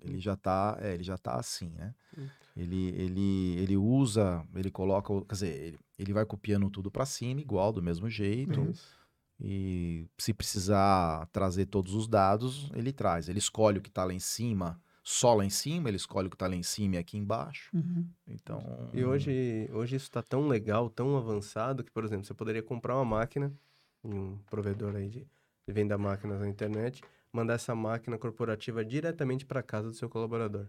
Ele- 0.00 0.18
já 0.20 0.36
tá, 0.36 0.78
é, 0.80 0.94
ele 0.94 1.02
já 1.02 1.18
tá 1.18 1.34
assim, 1.34 1.70
né? 1.70 1.92
Hum. 2.16 2.26
Ele, 2.56 2.88
ele, 2.90 3.56
ele 3.58 3.76
usa, 3.76 4.46
ele 4.54 4.70
coloca, 4.70 5.12
o- 5.12 5.24
quer 5.24 5.34
dizer, 5.34 5.54
ele, 5.60 5.78
ele 5.98 6.12
vai 6.12 6.24
copiando 6.24 6.70
tudo 6.70 6.90
para 6.90 7.04
cima, 7.04 7.40
igual, 7.40 7.72
do 7.72 7.82
mesmo 7.82 8.08
jeito. 8.08 8.62
Isso. 8.70 8.96
E 9.40 10.06
se 10.16 10.32
precisar 10.32 11.26
trazer 11.26 11.66
todos 11.66 11.92
os 11.94 12.08
dados, 12.08 12.70
ele 12.74 12.92
traz. 12.92 13.28
Ele 13.28 13.38
escolhe 13.38 13.78
o 13.78 13.82
que 13.82 13.90
tá 13.90 14.04
lá 14.04 14.14
em 14.14 14.18
cima, 14.18 14.80
só 15.08 15.34
lá 15.34 15.44
em 15.44 15.50
cima, 15.50 15.88
ele 15.88 15.96
escolhe 15.96 16.26
o 16.26 16.30
que 16.32 16.36
tá 16.36 16.48
lá 16.48 16.56
em 16.56 16.64
cima 16.64 16.96
e 16.96 16.98
aqui 16.98 17.16
embaixo. 17.16 17.70
Uhum. 17.72 18.04
Então. 18.26 18.60
E 18.92 19.04
hoje, 19.04 19.70
hoje 19.72 19.94
isso 19.94 20.06
está 20.06 20.20
tão 20.20 20.48
legal, 20.48 20.90
tão 20.90 21.16
avançado, 21.16 21.84
que, 21.84 21.92
por 21.92 22.04
exemplo, 22.04 22.24
você 22.24 22.34
poderia 22.34 22.60
comprar 22.60 22.96
uma 22.96 23.04
máquina 23.04 23.56
em 24.02 24.12
um 24.12 24.38
provedor 24.50 24.96
aí 24.96 25.08
de, 25.08 25.20
de 25.20 25.72
venda 25.72 25.96
máquinas 25.96 26.40
na 26.40 26.48
internet, 26.48 27.04
mandar 27.32 27.54
essa 27.54 27.72
máquina 27.72 28.18
corporativa 28.18 28.84
diretamente 28.84 29.46
para 29.46 29.62
casa 29.62 29.86
do 29.86 29.94
seu 29.94 30.08
colaborador. 30.08 30.66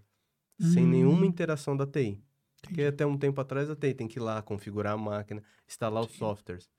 Sem 0.60 0.86
Hum. 0.86 0.90
nenhuma 0.90 1.26
interação 1.26 1.76
da 1.76 1.88
TI. 1.88 2.24
Porque 2.62 2.84
até 2.84 3.08
um 3.08 3.18
tempo 3.18 3.42
atrás 3.42 3.72
a 3.72 3.76
TI 3.76 3.96
tem 3.96 4.08
que 4.08 4.20
ir 4.20 4.22
lá 4.22 4.40
configurar 4.44 4.94
a 4.94 4.98
máquina, 4.98 5.44
instalar 5.68 6.04
os 6.04 6.12
Sim. 6.12 6.20
softwares. 6.20 6.70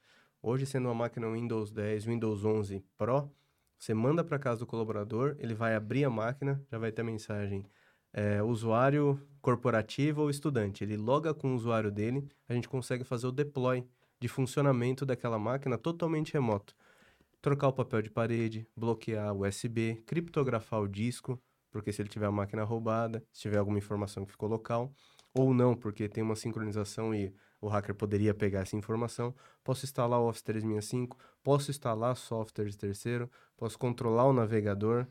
Hoje, 0.41 0.65
sendo 0.65 0.87
uma 0.87 0.95
máquina 0.95 1.29
Windows 1.29 1.73
10, 1.73 2.05
Windows 2.05 2.45
11 2.45 2.85
Pro, 2.97 3.29
você 3.79 3.95
manda 3.95 4.25
para 4.25 4.39
casa 4.39 4.61
do 4.61 4.67
colaborador, 4.67 5.37
ele 5.39 5.55
vai 5.55 5.75
abrir 5.75 6.05
a 6.05 6.11
máquina, 6.11 6.61
já 6.71 6.79
vai 6.79 6.91
ter 6.91 7.03
a 7.03 7.05
mensagem 7.05 7.65
é, 8.13 8.43
usuário 8.43 9.21
corporativo 9.41 10.23
ou 10.23 10.31
estudante. 10.31 10.83
Ele 10.83 10.97
loga 10.97 11.33
com 11.33 11.53
o 11.53 11.55
usuário 11.55 11.91
dele, 11.91 12.29
a 12.49 12.55
gente 12.55 12.69
consegue 12.69 13.05
fazer 13.05 13.27
o 13.27 13.33
deploy 13.33 13.87
de 14.21 14.29
funcionamento 14.29 15.07
daquela 15.07 15.39
máquina 15.39 15.79
totalmente 15.79 16.33
remoto. 16.33 16.75
Trocar 17.41 17.69
o 17.69 17.73
papel 17.73 18.03
de 18.03 18.11
parede, 18.11 18.67
bloquear 18.77 19.33
USB, 19.33 20.03
criptografar 20.05 20.81
o 20.81 20.89
disco, 20.89 21.41
porque 21.71 21.93
se 21.93 22.03
ele 22.03 22.09
tiver 22.09 22.27
a 22.27 22.33
máquina 22.33 22.65
roubada, 22.65 23.23
se 23.33 23.43
tiver 23.43 23.59
alguma 23.59 23.79
informação 23.79 24.25
que 24.25 24.33
ficou 24.33 24.49
local, 24.49 24.93
ou 25.33 25.55
não, 25.55 25.77
porque 25.77 26.09
tem 26.09 26.23
uma 26.25 26.35
sincronização 26.35 27.15
e 27.15 27.33
o 27.61 27.69
hacker 27.69 27.95
poderia 27.95 28.33
pegar 28.35 28.61
essa 28.61 28.77
informação. 28.77 29.35
Posso 29.65 29.85
instalar 29.85 30.21
o 30.21 30.29
Office 30.29 30.43
365, 30.43 31.17
posso 31.43 31.71
instalar 31.71 32.17
softwares 32.17 32.77
terceiro, 32.77 33.31
posso 33.57 33.79
controlar 33.79 34.25
o 34.27 34.33
navegador. 34.33 35.07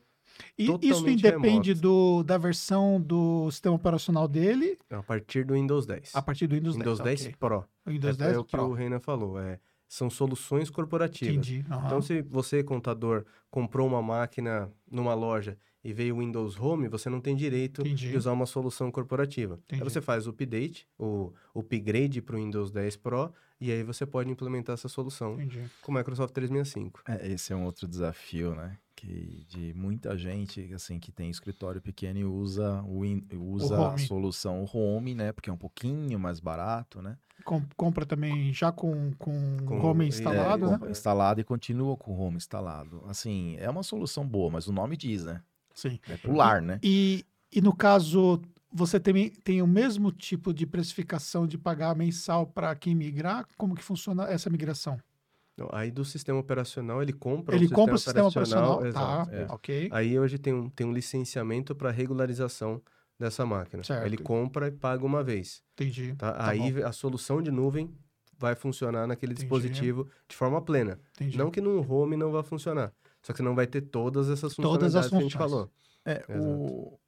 E 0.58 0.68
isso 0.82 1.08
independe 1.10 1.70
remoto. 1.74 1.82
do, 1.82 2.24
da 2.24 2.38
versão 2.38 3.00
do 3.02 3.50
sistema 3.50 3.76
operacional 3.76 4.28
dele 4.28 4.78
A 4.90 5.02
partir 5.02 5.46
do 5.46 5.54
Windows 5.54 5.86
10. 5.86 6.14
a 6.16 6.22
partir 6.22 6.48
do 6.48 6.56
Windows, 6.56 6.76
Windows 6.76 7.00
10, 7.00 7.06
10. 7.22 7.22
ok. 7.28 7.36
Pro. 7.40 7.66
O 7.86 7.90
Windows 7.90 8.16
é, 8.16 8.24
10 8.26 8.36
é 8.36 8.40
o 8.40 8.44
que 8.44 8.52
Pro. 8.52 8.66
o 8.66 8.74
Reina 8.74 9.00
falou. 9.00 9.40
É, 9.40 9.60
são 9.88 10.10
soluções 10.10 10.70
corporativas. 10.70 11.34
Entendi. 11.48 11.66
aham. 11.70 11.86
Então, 11.86 12.02
se 12.02 12.22
você, 12.22 12.64
contador, 12.64 13.26
comprou 13.50 13.88
uma 13.88 14.02
máquina 14.02 14.72
numa 14.90 15.14
loja 15.14 15.58
e 15.84 15.94
veio 15.94 16.16
o 16.16 16.20
Windows 16.20 16.60
Home, 16.60 16.90
você 16.90 17.10
não 17.10 17.22
tem 17.22 17.36
direito 17.36 17.82
Entendi. 17.82 18.10
de 18.12 18.18
usar 18.18 18.34
uma 18.34 18.46
solução 18.46 18.92
corporativa. 18.92 19.56
Entendi. 19.66 19.82
Aí 19.82 19.90
você 19.90 20.02
faz 20.02 20.28
o 20.28 20.32
update, 20.32 20.88
o 20.98 21.32
o 21.54 21.60
upgrade 21.62 22.22
para 22.22 22.36
o 22.36 22.40
Windows 22.40 22.72
10 22.72 22.98
Pro, 22.98 23.34
e 23.60 23.72
aí 23.72 23.82
você 23.84 24.06
pode 24.06 24.30
implementar 24.30 24.74
essa 24.74 24.88
solução 24.90 25.34
Entendi. 25.36 25.64
com 25.82 25.92
o 25.92 25.96
Microsoft 25.96 26.34
365. 26.34 27.02
É, 27.08 27.28
esse 27.32 27.52
é 27.54 27.56
um 27.56 27.64
outro 27.64 27.88
desafio, 27.88 28.54
né? 28.54 28.78
Que 28.96 29.46
de 29.48 29.74
muita 29.76 30.18
gente 30.18 30.74
assim 30.74 31.00
que 31.00 31.12
tem 31.12 31.30
escritório 31.30 31.82
pequeno 31.82 32.20
e 32.20 32.26
usa, 32.26 32.82
o 32.84 33.02
Win- 33.02 33.26
usa 33.34 33.76
a 33.78 33.90
home. 33.90 34.00
solução 34.00 34.66
home, 34.72 35.16
né? 35.16 35.32
Porque 35.32 35.50
é 35.50 35.54
um 35.54 35.58
pouquinho 35.58 36.20
mais 36.20 36.40
barato, 36.40 37.02
né? 37.02 37.18
Com- 37.44 37.64
compra 37.76 38.06
também 38.06 38.52
já 38.54 38.72
com, 38.72 39.12
com, 39.18 39.58
Com- 39.66 39.80
home 39.82 40.06
é, 40.06 40.08
instalado, 40.10 40.66
É, 40.66 40.72
né? 40.72 40.78
com- 40.80 40.90
Instalado 40.90 41.40
e 41.40 41.44
continua 41.44 41.96
com 41.96 42.12
o 42.12 42.20
home 42.20 42.38
instalado. 42.38 43.04
Assim, 43.08 43.56
é 43.58 43.70
uma 43.70 43.84
solução 43.84 44.28
boa, 44.28 44.50
mas 44.52 44.68
o 44.68 44.74
nome 44.74 44.98
diz, 44.98 45.24
né? 45.24 45.42
Sim. 45.74 46.00
É 46.10 46.18
pular, 46.18 46.62
né? 46.62 46.80
E, 46.84 47.26
e 47.52 47.62
no 47.62 47.74
caso, 47.76 48.42
você 48.72 49.00
tem, 49.00 49.30
tem 49.30 49.62
o 49.62 49.68
mesmo 49.68 50.12
tipo 50.12 50.54
de 50.54 50.66
precificação 50.66 51.48
de 51.48 51.58
pagar 51.58 51.96
mensal 51.96 52.46
para 52.48 52.76
quem 52.76 52.94
migrar? 52.96 53.48
Como 53.58 53.76
que 53.76 53.84
funciona 53.84 54.26
essa 54.26 54.50
migração? 54.50 55.00
Não, 55.56 55.70
aí 55.72 55.90
do 55.90 56.06
sistema 56.06 56.40
operacional, 56.40 57.02
ele 57.02 57.14
compra 57.14 57.56
ele 57.56 57.66
o 57.66 57.70
compra 57.72 57.98
sistema 57.98 58.28
o 58.28 58.32
sistema 58.32 58.68
operacional, 58.68 58.74
operacional 58.78 59.26
tá, 59.26 59.32
é. 59.32 59.46
ok. 59.50 59.90
Aí 59.92 60.20
hoje 60.20 60.38
tem 60.38 60.54
um, 60.54 60.70
tem 60.70 60.86
um 60.86 60.92
licenciamento 60.94 61.74
para 61.76 61.90
regularização 61.92 62.80
dessa 63.20 63.46
máquina. 63.46 63.84
Certo. 63.84 64.06
Ele 64.06 64.18
compra 64.18 64.68
e 64.68 64.72
paga 64.72 65.06
uma 65.06 65.24
vez. 65.24 65.64
Entendi. 65.74 66.14
Tá? 66.16 66.34
Tá 66.34 66.50
aí 66.50 66.72
bom. 66.74 66.86
a 66.88 66.92
solução 66.92 67.42
de 67.42 67.52
nuvem 67.52 67.96
vai 68.38 68.54
funcionar 68.56 69.08
naquele 69.08 69.32
Entendi. 69.34 69.46
dispositivo 69.46 70.08
de 70.28 70.36
forma 70.36 70.62
plena. 70.62 71.00
Entendi. 71.16 71.38
Não 71.38 71.50
que 71.50 71.60
no 71.62 71.80
home 71.92 72.16
não 72.16 72.32
vai 72.32 72.44
funcionar. 72.44 72.94
Só 73.24 73.34
que 73.34 73.38
você 73.38 73.44
não 73.44 73.56
vai 73.56 73.66
ter 73.68 73.82
todas 73.82 74.30
essas 74.30 74.54
Todas 74.56 74.56
funcionalidades 74.56 74.96
as 74.96 75.10
que 75.10 75.16
a 75.16 75.20
gente 75.20 75.34
funções. 75.34 75.52
falou. 75.52 75.72
É, 76.06 76.24
o, 76.40 77.00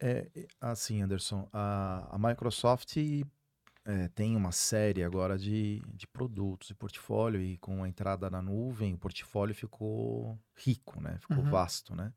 é, 0.00 0.28
assim, 0.60 1.02
Anderson, 1.02 1.46
a, 1.52 2.08
a 2.10 2.18
Microsoft 2.18 2.96
é, 3.84 4.08
tem 4.08 4.34
uma 4.34 4.50
série 4.50 5.04
agora 5.04 5.36
de, 5.38 5.80
de 5.94 6.06
produtos 6.06 6.70
e 6.70 6.74
portfólio, 6.74 7.40
e 7.40 7.56
com 7.58 7.84
a 7.84 7.88
entrada 7.88 8.28
na 8.30 8.40
nuvem, 8.42 8.94
o 8.94 8.98
portfólio 8.98 9.54
ficou 9.54 10.38
rico, 10.56 11.00
né? 11.00 11.18
Ficou 11.20 11.38
Uhum. 11.44 11.50
vasto, 11.50 11.94
né? 11.94 12.12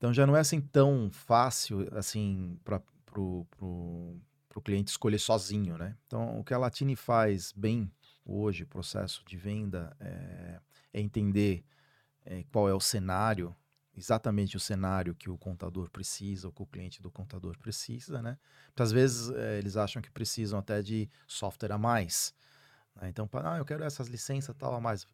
Então 0.00 0.14
já 0.14 0.26
não 0.26 0.34
é 0.34 0.40
assim 0.40 0.62
tão 0.62 1.10
fácil 1.12 1.86
assim 1.92 2.58
para 2.64 2.80
pro 3.04 3.46
cliente 4.64 4.90
escolher 4.90 5.18
sozinho, 5.18 5.76
né? 5.76 5.94
Então 6.06 6.40
o 6.40 6.44
que 6.44 6.54
a 6.54 6.58
Latine 6.58 6.96
faz 6.96 7.52
bem 7.52 7.92
hoje, 8.24 8.62
o 8.62 8.66
processo 8.66 9.22
de 9.26 9.36
venda, 9.36 9.94
é, 10.00 10.58
é 10.94 11.00
entender 11.02 11.62
é, 12.24 12.44
qual 12.50 12.66
é 12.66 12.72
o 12.72 12.80
cenário, 12.80 13.54
exatamente 13.94 14.56
o 14.56 14.60
cenário 14.60 15.14
que 15.14 15.28
o 15.28 15.36
contador 15.36 15.90
precisa, 15.90 16.48
ou 16.48 16.52
que 16.52 16.62
o 16.62 16.66
cliente 16.66 17.02
do 17.02 17.10
contador 17.10 17.58
precisa, 17.58 18.22
né? 18.22 18.38
Porque 18.68 18.82
às 18.82 18.92
vezes 18.92 19.28
é, 19.30 19.58
eles 19.58 19.76
acham 19.76 20.00
que 20.00 20.10
precisam 20.10 20.58
até 20.58 20.80
de 20.80 21.10
software 21.26 21.72
a 21.72 21.78
mais. 21.78 22.32
Né? 23.00 23.08
Então, 23.08 23.26
pa- 23.26 23.54
ah, 23.54 23.58
eu 23.58 23.64
quero 23.64 23.82
essas 23.84 24.08
licenças 24.08 24.54
tal 24.56 24.74
a 24.74 24.80
mais. 24.80 25.06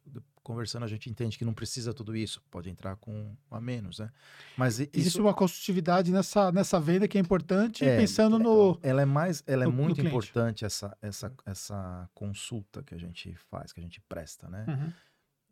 Conversando, 0.43 0.85
a 0.85 0.89
gente 0.89 1.09
entende 1.11 1.37
que 1.39 1.45
não 1.45 1.53
precisa 1.55 1.93
tudo 1.93 2.17
isso, 2.17 2.43
pode 2.51 2.71
entrar 2.71 2.97
com 2.97 3.37
a 3.51 3.61
menos, 3.61 3.99
né? 3.99 4.11
Mas 4.57 4.79
i- 4.79 4.89
Existe 4.93 5.09
isso, 5.15 5.23
uma 5.23 5.35
construtividade 5.35 6.13
nessa, 6.13 6.53
nessa 6.53 6.79
venda 6.79 7.09
que 7.09 7.19
é 7.19 7.21
importante, 7.21 7.85
É, 7.85 7.97
pensando 7.97 8.39
no. 8.39 8.79
ela 8.83 9.03
é 9.03 9.05
mais, 9.05 9.43
ela 9.47 9.65
é 9.65 9.67
no- 9.67 9.73
muito 9.73 10.01
importante 10.01 10.65
essa, 10.65 10.97
essa, 11.03 11.33
essa 11.45 12.09
consulta 12.15 12.83
que 12.83 12.95
a 12.95 12.99
gente 12.99 13.35
faz, 13.51 13.73
que 13.73 13.81
a 13.81 13.83
gente 13.83 14.01
presta, 14.03 14.49
né? 14.49 14.65
Uhum. 14.69 14.93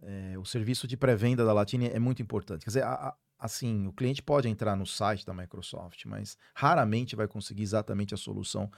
É, 0.03 0.39
o 0.39 0.45
serviço 0.45 0.87
de 0.87 0.97
pré-venda 0.97 1.45
da 1.45 1.53
Latine 1.53 1.89
é 1.89 1.99
muito 1.99 2.21
importante. 2.23 2.65
Quer 2.65 2.71
dizer, 2.71 2.83
a- 2.85 2.93
a- 3.09 3.17
assim, 3.39 3.87
o 3.87 3.93
cliente 3.93 4.23
pode 4.23 4.49
entrar 4.49 4.77
no 4.77 4.87
site 4.87 5.25
da 5.27 5.33
Microsoft, 5.35 6.05
mas 6.07 6.37
raramente 6.55 7.17
vai 7.17 7.27
conseguir 7.27 7.63
exatamente 7.63 8.15
a 8.15 8.17
solução. 8.17 8.71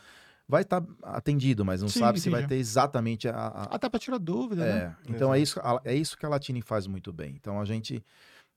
Vai 0.49 0.63
estar 0.63 0.85
atendido, 1.03 1.65
mas 1.65 1.83
não 1.83 1.89
Sim, 1.89 2.01
sabe 2.01 2.21
se 2.21 2.31
vai 2.31 2.47
ter 2.47 2.57
exatamente 2.57 3.29
a. 3.29 3.35
a- 3.35 3.75
Até 3.75 3.89
para 3.89 3.99
tirar 3.99 4.19
dúvida, 4.19 4.65
é, 4.65 4.75
né? 4.87 4.97
então 5.09 5.35
é 5.35 5.41
isso, 5.41 5.61
é 5.85 5.95
isso 5.95 6.17
que 6.17 6.25
a 6.25 6.29
Latine 6.29 6.63
faz 6.63 6.87
muito 6.87 7.13
bem. 7.13 7.35
Então 7.35 7.61
a 7.61 7.65
gente. 7.65 8.05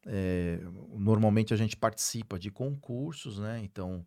é, 0.06 0.60
normalmente 0.94 1.54
a 1.54 1.58
gente 1.58 1.76
participa 1.76 2.38
de 2.40 2.52
concursos, 2.52 3.40
né? 3.40 3.60
Então. 3.64 4.06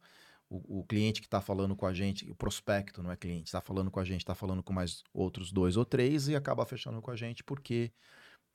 O, 0.54 0.80
o 0.80 0.84
cliente 0.84 1.22
que 1.22 1.26
está 1.26 1.40
falando 1.40 1.74
com 1.74 1.86
a 1.86 1.94
gente, 1.94 2.30
o 2.30 2.34
prospecto 2.34 3.02
não 3.02 3.10
é 3.10 3.16
cliente, 3.16 3.46
está 3.46 3.62
falando 3.62 3.90
com 3.90 3.98
a 3.98 4.04
gente, 4.04 4.20
está 4.20 4.34
falando 4.34 4.62
com 4.62 4.70
mais 4.70 5.02
outros 5.14 5.50
dois 5.50 5.78
ou 5.78 5.84
três 5.86 6.28
e 6.28 6.36
acaba 6.36 6.66
fechando 6.66 7.00
com 7.00 7.10
a 7.10 7.16
gente 7.16 7.42
porque 7.42 7.90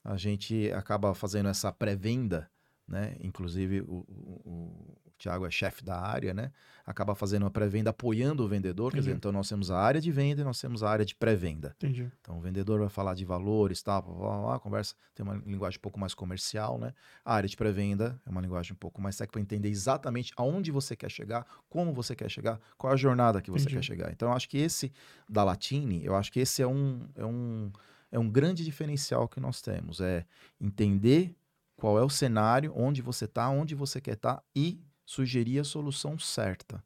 a 0.04 0.16
gente 0.16 0.70
acaba 0.74 1.12
fazendo 1.12 1.48
essa 1.48 1.72
pré-venda, 1.72 2.48
né? 2.88 3.16
Inclusive 3.20 3.82
o, 3.82 4.04
o, 4.08 4.42
o 4.44 5.12
Thiago 5.18 5.46
é 5.46 5.50
chefe 5.50 5.84
da 5.84 6.00
área, 6.00 6.32
né? 6.32 6.50
Acaba 6.86 7.14
fazendo 7.14 7.42
uma 7.42 7.50
pré-venda 7.50 7.90
apoiando 7.90 8.44
o 8.44 8.48
vendedor, 8.48 8.92
quer 8.92 9.00
dizer, 9.00 9.10
Entendi. 9.10 9.18
então 9.18 9.32
nós 9.32 9.48
temos 9.48 9.70
a 9.70 9.78
área 9.78 10.00
de 10.00 10.10
venda 10.10 10.40
e 10.40 10.44
nós 10.44 10.60
temos 10.60 10.82
a 10.82 10.88
área 10.88 11.04
de 11.04 11.14
pré-venda. 11.14 11.74
Entendi. 11.76 12.10
Então 12.20 12.38
o 12.38 12.40
vendedor 12.40 12.80
vai 12.80 12.88
falar 12.88 13.14
de 13.14 13.24
valores, 13.24 13.82
tal, 13.82 14.00
blá, 14.02 14.14
blá, 14.14 14.38
blá, 14.42 14.58
conversa 14.58 14.94
tem 15.18 15.26
uma 15.26 15.34
linguagem 15.44 15.78
um 15.78 15.82
pouco 15.82 15.98
mais 15.98 16.14
comercial, 16.14 16.78
né? 16.78 16.94
A 17.24 17.34
área 17.34 17.48
de 17.48 17.56
pré-venda 17.56 18.20
é 18.24 18.30
uma 18.30 18.40
linguagem 18.40 18.72
um 18.72 18.76
pouco 18.76 19.02
mais 19.02 19.16
técnica 19.16 19.32
para 19.32 19.40
entender 19.40 19.68
exatamente 19.68 20.32
aonde 20.36 20.70
você 20.70 20.94
quer 20.94 21.10
chegar, 21.10 21.44
como 21.68 21.92
você 21.92 22.14
quer 22.14 22.30
chegar, 22.30 22.60
qual 22.76 22.92
a 22.92 22.96
jornada 22.96 23.42
que 23.42 23.50
você 23.50 23.64
Entendi. 23.64 23.76
quer 23.76 23.82
chegar. 23.82 24.12
Então 24.12 24.28
eu 24.28 24.34
acho 24.34 24.48
que 24.48 24.58
esse 24.58 24.92
da 25.28 25.42
Latine, 25.42 26.04
eu 26.04 26.14
acho 26.14 26.32
que 26.32 26.38
esse 26.38 26.62
é 26.62 26.66
um, 26.66 27.08
é 27.16 27.26
um, 27.26 27.72
é 28.12 28.18
um 28.18 28.30
grande 28.30 28.64
diferencial 28.64 29.26
que 29.28 29.40
nós 29.40 29.60
temos, 29.60 30.00
é 30.00 30.24
entender 30.60 31.34
qual 31.78 31.96
é 31.96 32.02
o 32.02 32.10
cenário, 32.10 32.72
onde 32.74 33.00
você 33.00 33.24
está, 33.24 33.48
onde 33.48 33.72
você 33.72 34.00
quer 34.00 34.14
estar 34.14 34.42
e 34.54 34.84
sugerir 35.06 35.60
a 35.60 35.64
solução 35.64 36.18
certa. 36.18 36.84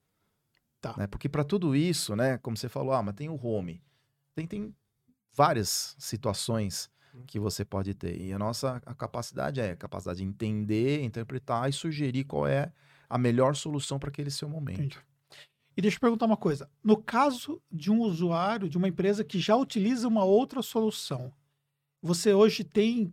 Tá. 0.83 0.95
Né? 0.99 1.07
Porque 1.07 1.31
para 1.31 1.43
tudo 1.43 1.75
isso, 1.75 2.15
né, 2.15 2.37
como 2.39 2.57
você 2.57 2.69
falou, 2.69 2.93
ah, 2.93 3.03
mas 3.03 3.15
tem 3.15 3.31
o 3.31 3.43
home. 3.43 3.83
Tem, 4.35 4.47
tem 4.47 4.77
várias 5.33 5.97
situações 5.99 6.91
que 7.27 7.41
você 7.41 7.65
pode 7.65 7.95
ter. 7.95 8.21
E 8.21 8.35
a 8.35 8.39
nossa 8.39 8.83
a 8.85 8.95
capacidade 8.95 9.61
é 9.61 9.71
a 9.71 9.77
capacidade 9.77 10.19
de 10.19 10.25
entender, 10.25 11.03
interpretar 11.03 11.71
e 11.71 11.73
sugerir 11.73 12.25
qual 12.25 12.47
é 12.47 12.71
a 13.09 13.17
melhor 13.17 13.57
solução 13.57 13.99
para 13.99 14.11
aquele 14.11 14.31
seu 14.31 14.49
momento. 14.49 14.81
Entendi. 14.81 14.99
E 15.75 15.81
deixa 15.81 15.97
eu 15.97 16.01
perguntar 16.01 16.27
uma 16.27 16.37
coisa. 16.37 16.69
No 16.85 17.03
caso 17.03 17.63
de 17.71 17.91
um 17.91 18.01
usuário, 18.01 18.69
de 18.69 18.77
uma 18.77 18.89
empresa 18.89 19.25
que 19.25 19.39
já 19.39 19.57
utiliza 19.57 20.07
uma 20.07 20.25
outra 20.25 20.61
solução, 20.61 21.33
você 22.03 22.35
hoje 22.35 22.63
tem 22.63 23.11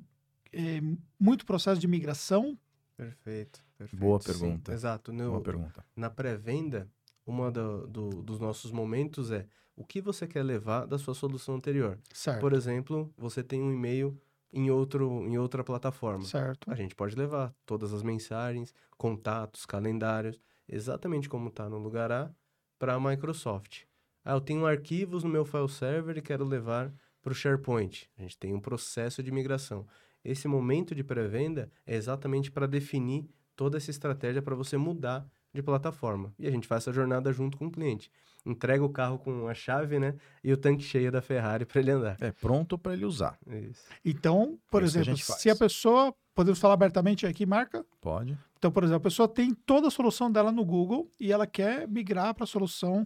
eh, 0.52 0.82
muito 1.20 1.46
processo 1.46 1.80
de 1.80 1.88
migração? 1.88 2.58
Perfeito. 2.98 3.64
perfeito. 3.78 4.00
Boa 4.02 4.20
Sim, 4.20 4.28
pergunta. 4.32 4.74
exato. 4.74 5.14
No, 5.14 5.30
Boa 5.32 5.42
pergunta. 5.42 5.86
na 5.96 6.10
pré-venda, 6.10 6.90
uma 7.26 7.50
do- 7.52 7.88
do- 7.88 8.24
dos 8.24 8.40
nossos 8.40 8.72
momentos 8.72 9.32
é 9.32 9.48
o 9.76 9.86
que 9.86 10.02
você 10.02 10.28
quer 10.28 10.44
levar 10.44 10.86
da 10.86 10.98
sua 10.98 11.14
solução 11.14 11.56
anterior. 11.56 11.98
Certo. 12.14 12.42
Por 12.42 12.52
exemplo, 12.54 13.14
você 13.18 13.42
tem 13.42 13.62
um 13.62 13.72
e-mail 13.72 14.20
em, 14.52 14.70
outro, 14.70 15.26
em 15.26 15.38
outra 15.38 15.64
plataforma. 15.64 16.26
Certo. 16.26 16.70
A 16.70 16.76
gente 16.76 16.94
pode 16.96 17.16
levar 17.16 17.54
todas 17.66 17.94
as 17.94 18.04
mensagens, 18.04 18.74
contatos, 18.98 19.66
calendários, 19.66 20.42
exatamente 20.68 21.30
como 21.30 21.48
está 21.48 21.70
no 21.70 21.78
lugar 21.78 22.12
A, 22.12 22.30
para 22.78 22.96
a 22.96 23.00
Microsoft. 23.00 23.84
Ah, 24.26 24.34
eu 24.34 24.42
tenho 24.42 24.66
arquivos 24.66 25.24
no 25.24 25.30
meu 25.30 25.46
file 25.46 25.70
server 25.70 26.18
e 26.18 26.22
quero 26.22 26.44
levar 26.44 26.94
para 27.22 27.32
o 27.32 27.36
SharePoint. 27.36 28.10
A 28.18 28.22
gente 28.22 28.38
tem 28.38 28.54
um 28.54 28.60
processo 28.60 29.24
de 29.24 29.32
migração. 29.32 29.88
Esse 30.24 30.48
momento 30.48 30.94
de 30.94 31.04
pré-venda 31.04 31.72
é 31.86 31.96
exatamente 31.96 32.52
para 32.52 32.68
definir 32.68 33.30
toda 33.56 33.78
essa 33.78 33.90
estratégia 33.92 34.42
para 34.42 34.56
você 34.56 34.78
mudar 34.78 35.26
de 35.54 35.62
plataforma. 35.64 36.34
E 36.38 36.48
a 36.48 36.52
gente 36.52 36.68
faz 36.68 36.84
essa 36.84 36.94
jornada 36.94 37.32
junto 37.34 37.58
com 37.58 37.68
o 37.68 37.72
cliente. 37.72 38.12
Entrega 38.46 38.84
o 38.84 38.90
carro 38.90 39.18
com 39.20 39.48
a 39.48 39.54
chave, 39.54 40.00
né? 40.00 40.16
E 40.44 40.54
o 40.54 40.58
tanque 40.58 40.84
cheio 40.84 41.12
da 41.12 41.22
Ferrari 41.22 41.66
para 41.66 41.80
ele 41.82 41.92
andar. 41.92 42.18
É 42.22 42.32
pronto 42.32 42.78
para 42.78 42.94
ele 42.94 43.04
usar. 43.06 43.38
Isso. 43.48 43.84
Então, 44.06 44.58
por 44.70 44.82
É 44.82 44.86
isso 44.86 44.98
a 44.98 45.02
exemplo, 45.02 45.20
faz. 45.24 45.42
se 45.42 45.50
a 45.50 45.56
pessoa, 45.56 46.16
podemos 46.34 46.60
falar 46.60 46.76
abertamente 46.76 47.26
aqui, 47.26 47.46
marca? 47.46 47.86
Pode. 48.00 48.38
Então, 48.58 48.72
por 48.72 48.84
exemplo, 48.84 48.98
a 49.02 49.10
pessoa 49.10 49.28
tem 49.28 49.54
toda 49.54 49.88
a 49.88 49.92
solução 49.92 50.32
dela 50.32 50.52
no 50.52 50.64
Google 50.64 51.10
e 51.20 51.32
ela 51.34 51.46
quer 51.48 51.88
migrar 51.88 52.34
para 52.34 52.44
a 52.44 52.48
solução 52.48 53.06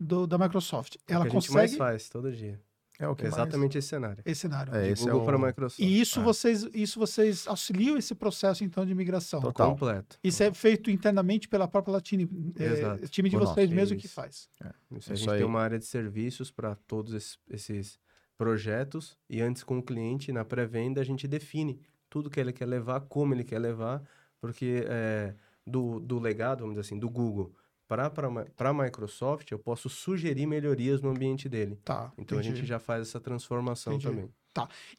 do- 0.00 0.26
da 0.26 0.38
Microsoft. 0.38 0.96
É 1.06 1.12
o 1.12 1.16
Ela 1.16 1.24
que 1.28 1.36
a 1.36 1.40
gente 1.40 1.52
mais 1.52 1.70
consegue 1.72 1.78
faz 1.78 2.08
todo 2.08 2.32
dia. 2.32 2.60
É 2.98 3.08
o 3.08 3.16
que 3.16 3.22
mais- 3.24 3.34
exatamente 3.34 3.78
esse 3.78 3.88
cenário. 3.88 4.22
esse 4.24 4.42
cenário. 4.42 4.74
É, 4.74 4.82
de 4.84 4.90
esse 4.92 5.02
é 5.02 5.06
Google 5.06 5.22
o- 5.22 5.24
para 5.26 5.38
Microsoft. 5.38 5.78
E 5.80 6.00
isso 6.00 6.20
É. 6.20 6.22
vocês, 6.22 6.62
isso 6.74 6.98
vocês 7.00 7.46
auxiliam 7.48 7.96
esse 7.96 8.14
processo 8.14 8.62
então 8.62 8.84
de 8.86 8.94
migração. 8.94 9.40
Total. 9.40 9.70
completo. 9.70 10.18
Isso 10.22 10.42
é 10.42 10.52
feito 10.52 10.90
internamente 10.90 11.48
pela 11.48 11.66
própria 11.66 11.92
Latine, 11.92 12.28
é, 12.58 12.64
Exato. 12.64 13.08
time 13.08 13.28
de 13.28 13.36
Por 13.36 13.46
vocês 13.46 13.68
nós. 13.68 13.76
mesmo 13.76 13.96
que 13.96 14.06
faz. 14.06 14.48
Isso, 14.90 15.12
a 15.12 15.16
gente 15.16 15.30
aí. 15.30 15.38
tem 15.38 15.46
uma 15.46 15.60
área 15.60 15.78
de 15.78 15.86
serviços 15.86 16.50
para 16.50 16.74
todos 16.86 17.12
esses, 17.14 17.38
esses 17.50 17.98
projetos 18.36 19.16
e 19.28 19.40
antes 19.40 19.62
com 19.62 19.78
o 19.78 19.82
cliente, 19.82 20.32
na 20.32 20.44
pré-venda, 20.44 21.00
a 21.00 21.04
gente 21.04 21.26
define 21.28 21.80
tudo 22.10 22.28
que 22.28 22.38
ele 22.40 22.52
quer 22.52 22.66
levar, 22.66 23.00
como 23.02 23.32
ele 23.34 23.44
quer 23.44 23.58
levar, 23.58 24.02
porque 24.40 24.84
é, 24.86 25.34
do, 25.66 26.00
do 26.00 26.18
legado, 26.18 26.60
vamos 26.60 26.74
dizer 26.74 26.80
assim, 26.86 26.98
do 26.98 27.08
Google 27.08 27.54
para 27.96 28.70
a 28.70 28.74
Microsoft, 28.74 29.50
eu 29.50 29.58
posso 29.58 29.88
sugerir 29.88 30.46
melhorias 30.46 31.00
no 31.00 31.10
ambiente 31.10 31.48
dele. 31.48 31.78
Tá. 31.84 32.12
Então 32.18 32.38
a 32.38 32.40
entendi. 32.40 32.56
gente 32.56 32.66
já 32.68 32.78
faz 32.78 33.08
essa 33.08 33.20
transformação 33.20 33.94
Entendi. 33.94 34.08
também. 34.08 34.30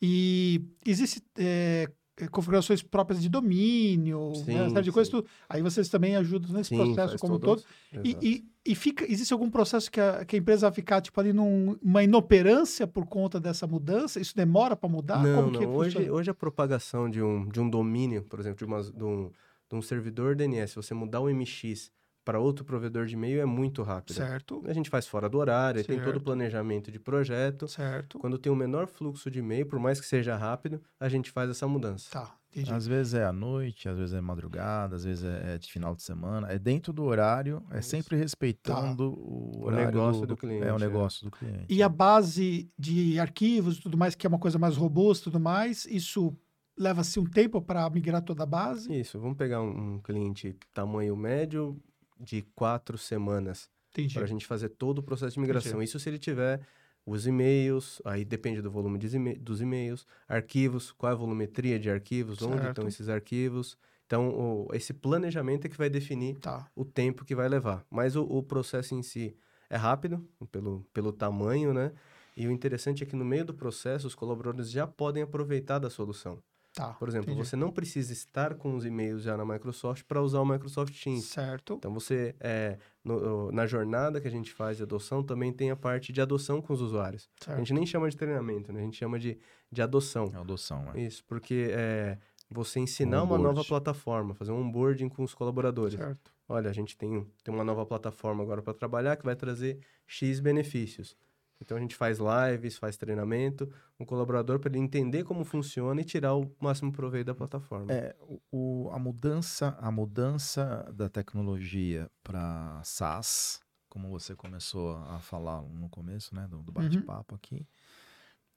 E 0.02 0.62
existe 0.86 1.22
é, 1.38 1.90
é, 2.18 2.28
configurações 2.28 2.84
próprias 2.84 3.22
de 3.22 3.30
domínio, 3.30 4.34
Sim, 4.36 4.54
né, 4.54 4.62
uma 4.62 4.70
série 4.70 4.84
de 4.84 4.90
sim. 4.90 4.94
coisas. 4.94 5.24
Aí 5.50 5.62
vocês 5.62 5.90
também 5.90 6.16
ajudam 6.16 6.54
nesse 6.54 6.70
Sim, 6.70 6.78
processo 6.78 7.18
como 7.18 7.36
um 7.36 7.40
todo-. 7.40 7.64
E, 8.04 8.18
e, 8.22 8.46
e 8.66 8.76
fica, 8.76 9.04
existe 9.12 9.34
algum 9.34 9.50
processo 9.50 9.90
que 9.92 10.00
a, 10.00 10.24
que 10.24 10.36
a 10.36 10.40
empresa 10.40 10.68
vai 10.68 10.76
ficar 10.76 11.02
tipo 11.02 11.20
ali 11.20 11.34
numa 11.34 12.04
inoperância 12.04 12.86
por 12.86 13.06
conta 13.06 13.40
dessa 13.40 13.66
mudança? 13.66 14.20
Isso 14.20 14.36
demora 14.36 14.76
para 14.76 14.90
mudar? 14.90 15.24
Não, 15.24 15.46
como 15.46 15.60
que 15.60 15.66
não. 15.66 15.76
Hoje, 15.76 16.10
hoje 16.10 16.30
a 16.30 16.36
propagação 16.36 17.10
de 17.10 17.22
um, 17.22 17.48
de 17.48 17.60
um 17.60 17.70
domínio, 17.70 18.24
por 18.24 18.40
exemplo, 18.40 18.60
de, 18.60 18.66
uma, 18.66 18.84
de, 18.84 19.04
um, 19.04 19.32
de 19.70 19.76
um 19.76 19.82
servidor 19.82 20.36
DNS, 20.36 20.76
você 20.76 20.94
mudar 20.94 21.20
o 21.20 21.34
MX 21.34 21.92
para 22.24 22.40
outro 22.40 22.64
provedor 22.64 23.06
de 23.06 23.14
e-mail 23.16 23.42
é 23.42 23.46
muito 23.46 23.84
rápido. 23.84 24.16
Certo, 24.16 24.64
A 24.66 24.74
gente 24.74 24.90
faz 24.90 25.08
fora 25.08 25.30
do 25.30 25.38
horário, 25.38 25.84
tem 25.84 26.00
todo 26.02 26.18
o 26.18 26.22
planejamento 26.22 26.92
de 26.92 27.00
projeto. 27.00 27.68
certo. 27.68 28.20
Quando 28.20 28.38
tem 28.38 28.52
o 28.52 28.56
menor 28.56 28.88
fluxo 28.88 29.30
de 29.30 29.40
e-mail, 29.40 29.66
por 29.66 29.80
mais 29.80 30.00
que 30.00 30.06
seja 30.06 30.36
rápido, 30.36 30.82
a 31.00 31.10
gente 31.10 31.32
faz 31.32 31.50
essa 31.50 31.68
mudança. 31.68 32.10
Tá, 32.12 32.36
Entendi. 32.52 32.72
Às 32.72 32.86
vezes 32.86 33.16
é 33.16 33.26
à 33.26 33.34
noite, 33.34 33.90
às 33.90 33.98
vezes 33.98 34.14
é 34.14 34.22
madrugada, 34.22 34.96
às 34.96 35.04
vezes 35.04 35.24
é, 35.24 35.56
é 35.56 35.58
de 35.58 35.72
final 35.72 35.96
de 35.96 36.04
semana. 36.04 36.52
É 36.52 36.60
dentro 36.60 36.94
do 36.94 37.04
horário, 37.04 37.64
é 37.72 37.82
sempre 37.82 38.16
respeitando 38.16 39.12
tá. 39.12 39.18
o, 39.20 39.66
o 39.66 39.72
negócio 39.72 40.22
do, 40.22 40.28
do, 40.28 40.38
cliente. 40.38 40.68
É 40.68 40.72
o 40.72 40.76
é. 40.76 40.80
negócio 40.80 41.26
é. 41.26 41.30
do 41.30 41.32
cliente. 41.32 41.66
E 41.68 41.82
a 41.82 41.90
base 41.90 42.72
de 42.78 43.20
arquivos 43.20 43.78
e 43.78 43.82
tudo 43.82 43.98
mais, 43.98 44.14
que 44.14 44.28
é 44.28 44.30
uma 44.30 44.38
coisa 44.38 44.60
mais 44.60 44.78
robusta 44.78 45.24
e 45.24 45.32
tudo 45.32 45.40
mais, 45.42 45.86
isso 45.86 46.38
leva-se 46.78 47.20
um 47.20 47.26
tempo 47.26 47.60
para 47.60 47.90
migrar 47.90 48.22
toda 48.22 48.44
a 48.44 48.48
base? 48.48 48.94
Isso, 48.94 49.20
vamos 49.20 49.38
pegar 49.38 49.62
um, 49.62 49.96
um 49.96 50.00
cliente 50.00 50.56
tamanho 50.74 51.16
médio 51.16 51.82
de 52.20 52.42
quatro 52.56 52.98
semanas. 52.98 53.70
Para 54.16 54.24
a 54.24 54.28
gente 54.28 54.46
fazer 54.46 54.70
todo 54.70 55.00
o 55.00 55.04
processo 55.04 55.36
de 55.36 55.40
migração. 55.40 55.74
Entendi. 55.74 55.86
Isso 55.86 56.00
se 56.00 56.10
ele 56.10 56.18
tiver 56.18 56.62
os 57.06 57.28
e-mails, 57.28 58.02
aí 58.06 58.24
depende 58.24 58.62
do 58.62 58.72
volume 58.72 58.98
de 58.98 59.36
dos 59.36 59.62
e-mails, 59.62 60.08
arquivos, 60.28 60.92
qual 60.92 61.12
é 61.12 61.14
a 61.14 61.18
volumetria 61.18 61.78
de 61.78 61.90
arquivos, 61.90 62.40
certo. 62.40 62.54
onde 62.54 62.68
estão 62.70 62.88
esses 62.88 63.10
arquivos. 63.10 63.78
Então, 64.06 64.30
o, 64.30 64.68
esse 64.74 64.94
planejamento 64.94 65.66
é 65.66 65.70
que 65.70 65.78
vai 65.78 65.90
definir 65.90 66.38
tá. 66.40 66.70
o 66.76 66.86
tempo 66.86 67.26
que 67.26 67.36
vai 67.36 67.50
levar. 67.50 67.86
Mas 67.90 68.16
o, 68.16 68.24
o, 68.24 68.44
processo 68.44 68.96
em 68.96 69.02
si 69.02 69.36
é 69.70 69.76
rápido, 69.76 70.26
pelo, 70.52 70.86
pelo 70.94 71.12
tamanho, 71.12 71.74
né? 71.74 71.92
E 72.36 72.48
o 72.48 72.52
interessante 72.52 73.04
é 73.04 73.06
que 73.06 73.16
no 73.16 73.26
meio 73.26 73.46
do 73.46 73.54
processo, 73.54 74.08
os 74.08 74.16
colaboradores 74.16 74.72
já 74.72 74.88
podem 74.88 75.24
aproveitar 75.24 75.80
da 75.80 75.90
solução. 75.90 76.42
Tá, 76.74 76.88
Por 76.94 77.08
exemplo, 77.08 77.30
entendi. 77.32 77.48
você 77.48 77.56
não 77.56 77.72
precisa 77.72 78.12
estar 78.12 78.56
com 78.56 78.76
os 78.76 78.84
e-mails 78.84 79.22
já 79.22 79.38
na 79.38 79.46
Microsoft 79.46 80.06
para 80.08 80.20
usar 80.22 80.40
o 80.40 80.46
Microsoft 80.46 81.00
Teams. 81.04 81.26
Certo. 81.26 81.76
Então, 81.76 81.94
você, 81.94 82.36
é, 82.40 82.80
no, 83.04 83.52
na 83.52 83.68
jornada 83.68 84.20
que 84.20 84.28
a 84.28 84.32
gente 84.32 84.52
faz 84.52 84.78
de 84.78 84.84
adoção, 84.84 85.22
também 85.22 85.54
tem 85.54 85.70
a 85.70 85.76
parte 85.76 86.12
de 86.12 86.20
adoção 86.20 86.62
com 86.64 86.74
os 86.74 86.82
usuários. 86.82 87.30
Certo. 87.40 87.56
A 87.56 87.60
gente 87.60 87.74
nem 87.76 87.86
chama 87.86 88.10
de 88.10 88.18
treinamento, 88.18 88.74
né? 88.74 88.80
A 88.80 88.84
gente 88.84 88.98
chama 88.98 89.20
de, 89.20 89.38
de 89.72 89.82
adoção. 89.84 90.32
É 90.34 90.38
adoção, 90.38 90.92
é. 90.96 91.02
Isso, 91.02 91.24
porque 91.26 91.70
é, 91.72 92.18
você 92.50 92.80
ensinar 92.80 93.22
um 93.22 93.28
uma 93.28 93.38
nova 93.38 93.64
plataforma, 93.64 94.34
fazer 94.34 94.52
um 94.52 94.62
onboarding 94.62 95.10
com 95.10 95.24
os 95.24 95.36
colaboradores. 95.36 96.00
Certo. 96.00 96.34
Olha, 96.50 96.72
a 96.72 96.74
gente 96.74 96.98
tem, 96.98 97.26
tem 97.44 97.54
uma 97.54 97.64
nova 97.64 97.86
plataforma 97.86 98.44
agora 98.44 98.64
para 98.64 98.74
trabalhar 98.74 99.16
que 99.16 99.24
vai 99.24 99.36
trazer 99.36 99.80
X 100.08 100.40
benefícios. 100.40 101.16
Então 101.62 101.78
a 101.78 101.80
gente 101.80 101.96
faz 101.96 102.18
lives, 102.20 102.78
faz 102.78 102.98
treinamento, 102.98 103.72
um 104.00 104.06
colaborador 104.06 104.60
para 104.60 104.70
ele 104.70 104.80
entender 104.80 105.24
como 105.24 105.46
funciona 105.46 106.02
e 106.02 106.04
tirar 106.04 106.36
o 106.36 106.54
máximo 106.60 106.92
proveito 106.92 107.28
da 107.28 107.36
plataforma. 107.36 107.92
É, 107.92 108.16
o, 108.52 108.90
a 108.92 109.00
mudança, 109.00 109.78
a 109.80 109.90
mudança 109.90 110.92
da 110.94 111.08
tecnologia 111.08 112.10
para 112.22 112.82
SaaS, 112.84 113.62
como 113.88 114.10
você 114.10 114.36
começou 114.36 114.98
a 114.98 115.20
falar 115.20 115.62
no 115.62 115.90
começo, 115.90 116.36
né, 116.36 116.48
do, 116.48 116.62
do 116.62 116.70
uhum. 116.70 116.84
bate-papo 116.84 117.34
uhum. 117.34 117.38
aqui, 117.38 117.68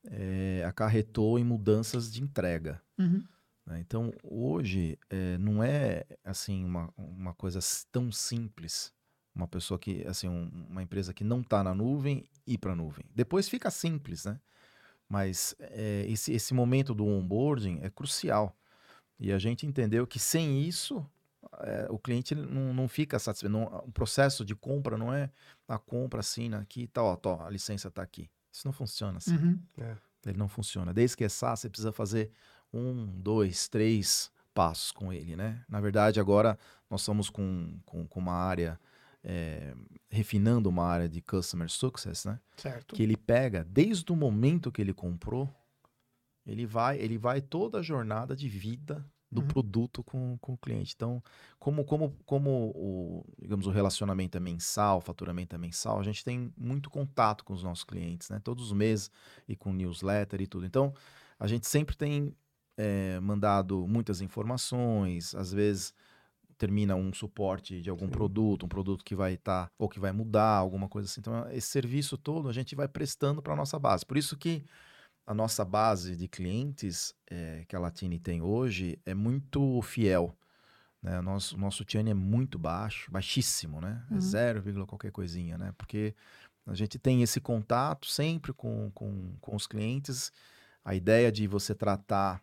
é, 0.09 0.65
acarretou 0.67 1.39
em 1.39 1.45
mudanças 1.45 2.13
de 2.13 2.23
entrega. 2.23 2.83
Uhum. 2.99 3.23
Né? 3.67 3.81
Então 3.81 4.13
hoje 4.23 4.99
é, 5.11 5.37
não 5.39 5.63
é 5.63 6.05
assim 6.25 6.65
uma, 6.65 6.93
uma 6.97 7.35
coisa 7.35 7.61
tão 7.91 8.11
simples 8.11 8.96
uma 9.37 9.47
pessoa 9.47 9.79
que, 9.79 10.03
assim, 10.07 10.29
um, 10.29 10.51
uma 10.71 10.83
empresa 10.83 11.13
que 11.13 11.23
não 11.23 11.43
está 11.43 11.63
na 11.63 11.75
nuvem 11.75 12.27
ir 12.47 12.57
para 12.57 12.73
a 12.73 12.77
nuvem. 12.77 13.05
Depois 13.15 13.49
fica 13.49 13.71
simples, 13.71 14.25
né? 14.25 14.41
Mas 15.07 15.55
é, 15.61 16.07
esse, 16.09 16.33
esse 16.33 16.55
momento 16.55 16.95
do 16.95 17.07
onboarding 17.07 17.81
é 17.83 17.91
crucial. 17.91 18.57
E 19.21 19.31
a 19.31 19.39
gente 19.39 19.67
entendeu 19.67 20.07
que 20.07 20.19
sem 20.19 20.63
isso, 20.63 21.07
é, 21.61 21.87
o 21.91 21.99
cliente 21.99 22.35
não, 22.35 22.73
não 22.73 22.89
fica 22.89 23.19
satisfeito. 23.19 23.53
Não, 23.53 23.65
o 23.87 23.93
processo 23.93 24.45
de 24.45 24.57
compra 24.57 24.97
não 24.97 25.13
é 25.13 25.31
a 25.69 25.79
compra 25.79 26.21
assim, 26.21 26.53
aqui, 26.55 26.87
tá, 26.87 27.03
ó, 27.03 27.15
tá, 27.15 27.47
a 27.47 27.51
licença 27.51 27.89
está 27.89 28.03
aqui. 28.03 28.29
Isso 28.51 28.67
não 28.67 28.73
funciona 28.73 29.19
assim. 29.19 29.37
Uhum. 29.37 29.61
É. 29.79 29.97
Ele 30.25 30.39
não 30.39 30.49
funciona. 30.49 30.93
Desde 30.93 31.17
que 31.17 31.25
é 31.25 31.29
SaaS, 31.29 31.61
você 31.61 31.69
precisa 31.69 31.93
fazer 31.93 32.33
um, 32.73 33.07
dois, 33.21 33.69
três 33.69 34.31
passos 34.55 34.91
com 34.91 35.13
ele, 35.13 35.37
né? 35.37 35.63
Na 35.69 35.81
verdade, 35.81 36.19
agora 36.19 36.59
nós 36.91 37.03
estamos 37.03 37.29
com, 37.29 37.79
com, 37.85 38.07
com 38.07 38.19
uma 38.19 38.33
área 38.33 38.81
é, 39.29 39.75
refinando 40.09 40.69
uma 40.69 40.85
área 40.85 41.09
de 41.09 41.21
customer 41.21 41.69
success, 41.69 42.25
né? 42.25 42.39
Certo. 42.57 42.95
Que 42.95 43.03
ele 43.03 43.17
pega 43.17 43.65
desde 43.65 44.13
o 44.13 44.17
momento 44.17 44.71
que 44.71 44.81
ele 44.81 44.95
comprou, 44.95 45.53
ele 46.47 46.65
vai, 46.65 46.97
ele 46.99 47.19
vai 47.19 47.41
toda 47.41 47.81
a 47.81 47.83
jornada 47.83 48.37
de 48.37 48.49
vida 48.49 49.05
do 49.29 49.41
uhum. 49.41 49.49
produto 49.49 50.05
com, 50.05 50.39
com 50.39 50.53
o 50.53 50.57
cliente. 50.57 50.95
Então, 50.95 51.21
como, 51.59 51.85
como, 51.85 52.17
como 52.25 52.71
o, 52.77 53.27
digamos, 53.37 53.67
o 53.67 53.71
relacionamento 53.71 54.37
é 54.37 54.41
mensal, 54.41 54.99
o 54.99 55.01
faturamento 55.01 55.57
é 55.57 55.59
mensal, 55.59 55.99
a 55.99 56.05
gente 56.05 56.25
tem 56.25 56.53
muito 56.57 56.89
contato 56.89 57.45
com 57.45 57.53
os 57.53 57.65
nossos 57.65 57.83
clientes, 57.83 58.31
né? 58.31 58.41
Todos 58.43 58.67
os 58.67 58.73
meses 58.73 59.11
e 59.49 59.57
com 59.57 59.73
newsletter 59.73 60.41
e 60.41 60.47
tudo. 60.47 60.65
Então, 60.65 60.95
a 61.37 61.49
gente 61.49 61.67
sempre 61.67 61.97
tem 61.97 62.33
é, 62.77 63.19
mandado 63.19 63.89
muitas 63.89 64.21
informações, 64.21 65.35
às 65.35 65.53
vezes 65.53 65.93
termina 66.59 66.95
um 66.95 67.13
suporte 67.13 67.81
de 67.81 67.91
algum 67.91 68.07
Sim. 68.07 68.13
produto, 68.13 68.67
um 68.67 68.69
produto 68.69 69.05
que 69.05 69.15
vai 69.15 69.35
estar 69.35 69.67
tá, 69.67 69.73
ou 69.79 69.89
que 69.89 70.01
vai 70.01 70.13
mudar, 70.13 70.57
alguma 70.57 70.89
coisa 70.89 71.09
assim. 71.09 71.21
Então, 71.21 71.49
esse 71.51 71.69
serviço 71.69 72.17
todo 72.17 72.49
a 72.49 72.53
gente 72.53 72.75
vai 72.75 72.89
prestando 72.89 73.43
para 73.43 73.53
a 73.53 73.57
nossa 73.57 73.79
base. 73.79 74.05
Por 74.05 74.17
isso 74.17 74.37
que 74.37 74.65
a 75.27 75.35
nossa 75.35 75.65
base 75.65 76.17
de 76.17 76.29
clientes 76.29 77.15
é, 77.29 77.65
que 77.69 77.75
a 77.75 77.81
Latine 77.81 78.19
tem 78.19 78.41
hoje 78.41 78.99
é 79.05 79.13
muito 79.13 79.83
fiel. 79.83 80.37
Né? 81.03 81.19
O 81.19 81.23
nosso, 81.23 81.59
nosso 81.59 81.85
churn 81.87 82.11
é 82.11 82.15
muito 82.15 82.59
baixo, 82.59 83.11
baixíssimo, 83.11 83.81
né? 83.81 84.05
É 84.11 84.13
uhum. 84.13 84.19
É 84.19 84.21
zero, 84.21 84.87
qualquer 84.87 85.11
coisinha, 85.11 85.59
né? 85.59 85.75
Porque 85.77 86.15
a 86.67 86.75
gente 86.75 86.99
tem 86.99 87.23
esse 87.23 87.41
contato 87.41 88.07
sempre 88.07 88.53
com, 88.53 88.91
com, 88.93 89.37
com 89.41 89.55
os 89.55 89.67
clientes. 89.67 90.33
A 90.85 90.95
ideia 90.95 91.31
de 91.31 91.47
você 91.47 91.75
tratar 91.75 92.43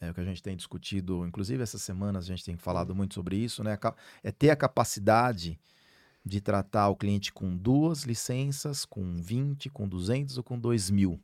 é 0.00 0.10
o 0.10 0.14
que 0.14 0.20
a 0.20 0.24
gente 0.24 0.42
tem 0.42 0.56
discutido, 0.56 1.26
inclusive 1.26 1.62
essas 1.62 1.82
semanas 1.82 2.24
a 2.24 2.28
gente 2.28 2.44
tem 2.44 2.56
falado 2.56 2.94
muito 2.94 3.14
sobre 3.14 3.36
isso, 3.36 3.62
né? 3.62 3.78
É 4.22 4.32
ter 4.32 4.50
a 4.50 4.56
capacidade 4.56 5.60
de 6.24 6.40
tratar 6.40 6.88
o 6.88 6.96
cliente 6.96 7.32
com 7.32 7.54
duas 7.56 8.04
licenças, 8.04 8.84
com 8.84 9.16
20, 9.16 9.68
com 9.70 9.88
200 9.88 10.38
ou 10.38 10.44
com 10.44 10.58
2 10.58 10.90
mil. 10.90 11.20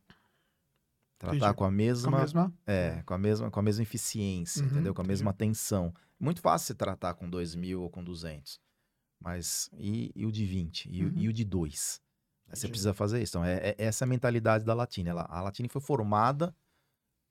Tratar 1.18 1.36
Entendi. 1.36 1.54
com 1.54 1.64
a 1.64 1.70
mesma, 1.70 2.10
com 2.10 2.16
a 2.16 2.20
mesma, 2.20 2.54
é, 2.66 3.02
com 3.04 3.14
a 3.14 3.18
mesma, 3.18 3.50
com 3.50 3.60
a 3.60 3.62
mesma 3.62 3.82
eficiência, 3.82 4.62
uhum, 4.62 4.68
entendeu? 4.68 4.94
Com 4.94 5.00
a 5.00 5.04
entendi. 5.04 5.12
mesma 5.12 5.30
atenção. 5.30 5.94
Muito 6.20 6.42
fácil 6.42 6.66
se 6.66 6.74
tratar 6.74 7.14
com 7.14 7.28
2 7.28 7.54
mil 7.54 7.82
ou 7.82 7.90
com 7.90 8.04
200. 8.04 8.60
Mas 9.18 9.70
e, 9.78 10.12
e 10.14 10.26
o 10.26 10.32
de 10.32 10.44
20? 10.44 10.90
E, 10.90 11.04
uhum. 11.04 11.12
e 11.16 11.28
o 11.28 11.32
de 11.32 11.44
2? 11.44 12.02
Você 12.50 12.68
precisa 12.68 12.94
fazer 12.94 13.22
isso. 13.22 13.38
Então, 13.38 13.44
é, 13.44 13.70
é 13.70 13.74
essa 13.78 14.04
a 14.04 14.08
mentalidade 14.08 14.64
da 14.64 14.74
Latine. 14.74 15.08
Ela, 15.08 15.26
a 15.28 15.40
Latine 15.40 15.68
foi 15.68 15.80
formada 15.80 16.54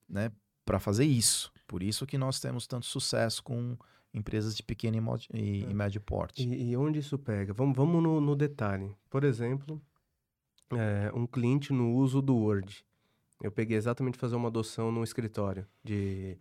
né, 0.09 0.31
para 0.65 0.79
fazer 0.79 1.05
isso. 1.05 1.53
Por 1.67 1.81
isso 1.81 2.05
que 2.05 2.17
nós 2.17 2.39
temos 2.39 2.67
tanto 2.67 2.85
sucesso 2.85 3.43
com 3.43 3.77
empresas 4.13 4.55
de 4.55 4.63
pequeno 4.63 4.97
e, 5.33 5.37
e, 5.37 5.63
é. 5.65 5.69
e 5.69 5.73
médio 5.73 6.01
porte. 6.01 6.43
E, 6.43 6.71
e, 6.71 6.77
onde 6.77 6.99
isso 6.99 7.17
pega? 7.17 7.53
Vamos, 7.53 7.75
vamos 7.75 8.01
no, 8.01 8.19
no 8.19 8.35
detalhe. 8.35 8.95
Por 9.09 9.23
exemplo, 9.23 9.81
é, 10.71 11.11
um 11.13 11.27
cliente 11.27 11.73
no 11.73 11.93
uso 11.93 12.21
do 12.21 12.35
Word. 12.35 12.85
Eu 13.41 13.51
peguei 13.51 13.77
exatamente 13.77 14.17
fazer 14.17 14.35
uma 14.35 14.47
adoção 14.47 14.91
no 14.91 15.03
escritório 15.03 15.67
de 15.83 16.37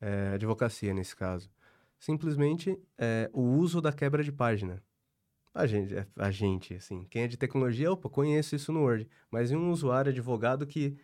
é, 0.00 0.32
advocacia, 0.34 0.94
nesse 0.94 1.14
caso. 1.14 1.50
Simplesmente 1.98 2.78
é, 2.96 3.30
o 3.32 3.42
uso 3.42 3.80
da 3.80 3.92
quebra 3.92 4.24
de 4.24 4.32
página. 4.32 4.82
A 5.52 5.66
gente, 5.66 5.94
é, 5.94 6.06
a 6.16 6.30
gente, 6.30 6.74
assim, 6.74 7.04
quem 7.10 7.22
é 7.22 7.28
de 7.28 7.36
tecnologia, 7.36 7.92
opa, 7.92 8.08
conheço 8.08 8.56
isso 8.56 8.72
no 8.72 8.80
Word. 8.80 9.06
Mas 9.30 9.50
e 9.50 9.56
um 9.56 9.70
usuário 9.70 10.10
advogado 10.10 10.66
que 10.66 10.96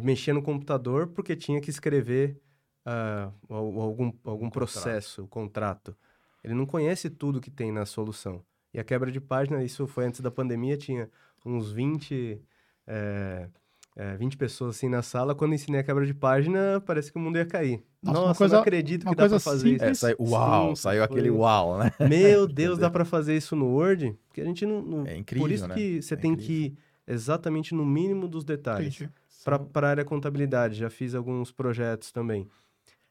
mexia 0.00 0.32
no 0.32 0.42
computador 0.42 1.08
porque 1.08 1.36
tinha 1.36 1.60
que 1.60 1.70
escrever 1.70 2.40
uh, 2.86 3.32
algum, 3.48 4.12
algum 4.24 4.50
processo, 4.50 5.26
contrato. 5.28 5.96
Ele 6.42 6.54
não 6.54 6.66
conhece 6.66 7.08
tudo 7.08 7.40
que 7.40 7.50
tem 7.50 7.70
na 7.70 7.86
solução. 7.86 8.42
E 8.74 8.80
a 8.80 8.84
quebra 8.84 9.10
de 9.12 9.20
página, 9.20 9.62
isso 9.62 9.86
foi 9.86 10.06
antes 10.06 10.20
da 10.20 10.30
pandemia, 10.30 10.76
tinha 10.76 11.08
uns 11.44 11.70
20, 11.70 12.40
é, 12.86 13.48
é, 13.94 14.16
20 14.16 14.36
pessoas 14.36 14.76
assim 14.76 14.88
na 14.88 15.02
sala. 15.02 15.34
Quando 15.34 15.54
ensinei 15.54 15.80
a 15.80 15.84
quebra 15.84 16.06
de 16.06 16.14
página, 16.14 16.82
parece 16.84 17.12
que 17.12 17.18
o 17.18 17.20
mundo 17.20 17.36
ia 17.36 17.44
cair. 17.44 17.84
Nossa, 18.02 18.20
Nossa 18.20 18.38
coisa, 18.38 18.54
não 18.54 18.62
acredito 18.62 19.06
que 19.06 19.14
dá 19.14 19.28
pra 19.28 19.38
fazer 19.38 19.70
simples. 19.70 19.98
isso. 19.98 20.06
É, 20.06 20.16
uau, 20.18 20.70
Sim, 20.70 20.82
saiu 20.82 21.06
foi... 21.06 21.12
aquele 21.18 21.30
uau, 21.30 21.78
né? 21.78 21.92
Meu 22.08 22.48
Deus, 22.48 22.78
dá 22.78 22.90
para 22.90 23.04
fazer 23.04 23.36
isso 23.36 23.54
no 23.54 23.66
Word? 23.66 24.18
Porque 24.26 24.40
a 24.40 24.44
gente 24.44 24.64
não... 24.64 24.82
não... 24.82 25.06
É 25.06 25.16
incrível, 25.16 25.46
Por 25.46 25.52
isso 25.52 25.68
né? 25.68 25.74
que 25.74 26.02
você 26.02 26.14
é 26.14 26.16
tem 26.16 26.32
incrível. 26.32 26.48
que 26.48 26.64
ir 26.64 26.78
exatamente 27.06 27.74
no 27.74 27.84
mínimo 27.84 28.26
dos 28.26 28.42
detalhes. 28.42 28.96
Entendi 28.96 29.12
para 29.44 29.86
a 29.86 29.90
área 29.90 30.04
contabilidade, 30.04 30.76
já 30.76 30.90
fiz 30.90 31.14
alguns 31.14 31.50
projetos 31.50 32.12
também. 32.12 32.46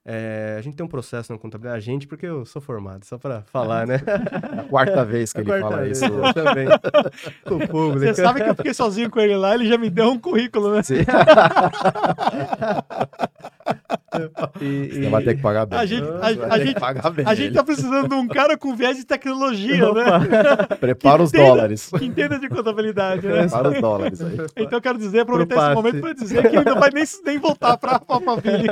É, 0.04 0.56
a 0.58 0.62
gente 0.62 0.76
tem 0.76 0.84
um 0.84 0.90
processo 0.90 1.32
na 1.32 1.38
contabilidade, 1.38 1.78
a 1.78 1.80
gente, 1.80 2.08
porque 2.08 2.26
eu 2.26 2.44
sou 2.44 2.60
formado, 2.60 3.06
só 3.06 3.20
para 3.20 3.44
falar, 3.44 3.86
né? 3.86 4.02
A 4.60 4.64
quarta 4.64 5.06
vez 5.06 5.32
que 5.32 5.38
a 5.38 5.42
ele 5.42 5.60
fala 5.60 5.82
vez, 5.82 6.02
isso. 6.02 6.34
também. 6.34 6.68
o 7.46 7.68
público. 7.68 8.00
Você 8.00 8.16
sabe 8.16 8.44
que 8.44 8.50
eu 8.50 8.56
fiquei 8.56 8.74
sozinho 8.74 9.12
com 9.12 9.20
ele 9.20 9.36
lá, 9.36 9.54
ele 9.54 9.68
já 9.68 9.78
me 9.78 9.92
deu 9.92 10.10
um 10.10 10.18
currículo, 10.18 10.74
né? 10.74 10.82
Sim. 10.82 11.06
e, 14.62 14.90
Você 14.90 15.10
vai 15.10 15.24
ter 15.24 15.36
que 15.36 15.42
pagar 15.42 15.66
bem. 15.66 15.80
A 15.80 15.86
gente, 15.86 16.04
a, 16.04 16.26
a, 16.26 16.60
gente, 16.60 16.80
bem 17.16 17.26
a 17.26 17.36
gente 17.36 17.54
tá 17.54 17.64
precisando 17.64 18.10
de 18.10 18.16
um 18.16 18.28
cara 18.28 18.58
com 18.58 18.76
viés 18.76 18.98
de 18.98 19.06
tecnologia, 19.06 19.90
Opa. 19.90 20.20
né? 20.20 20.78
Prepara 20.80 21.24
os 21.24 21.32
dólares. 21.32 21.90
Que 21.98 22.06
entenda 22.06 22.40
de 22.40 22.50
contabilidade, 22.50 23.28
né? 23.28 23.42
Prepara 23.42 23.70
os 23.70 23.82
dólares 23.82 24.22
aí. 24.22 24.38
Então 24.58 24.78
eu 24.78 24.82
quero 24.82 24.98
dizer, 24.98 25.20
aproveitar 25.22 25.56
esse 25.56 25.76
momento 25.76 26.02
para 26.02 26.14
dizer 26.14 26.50
que 26.50 26.56
ele 26.56 26.66
não 26.66 26.80
vai 26.80 26.90
nem, 26.94 27.04
nem 27.26 27.40
voltar 27.40 27.78
para 27.78 28.02
Alphaville. 28.08 28.68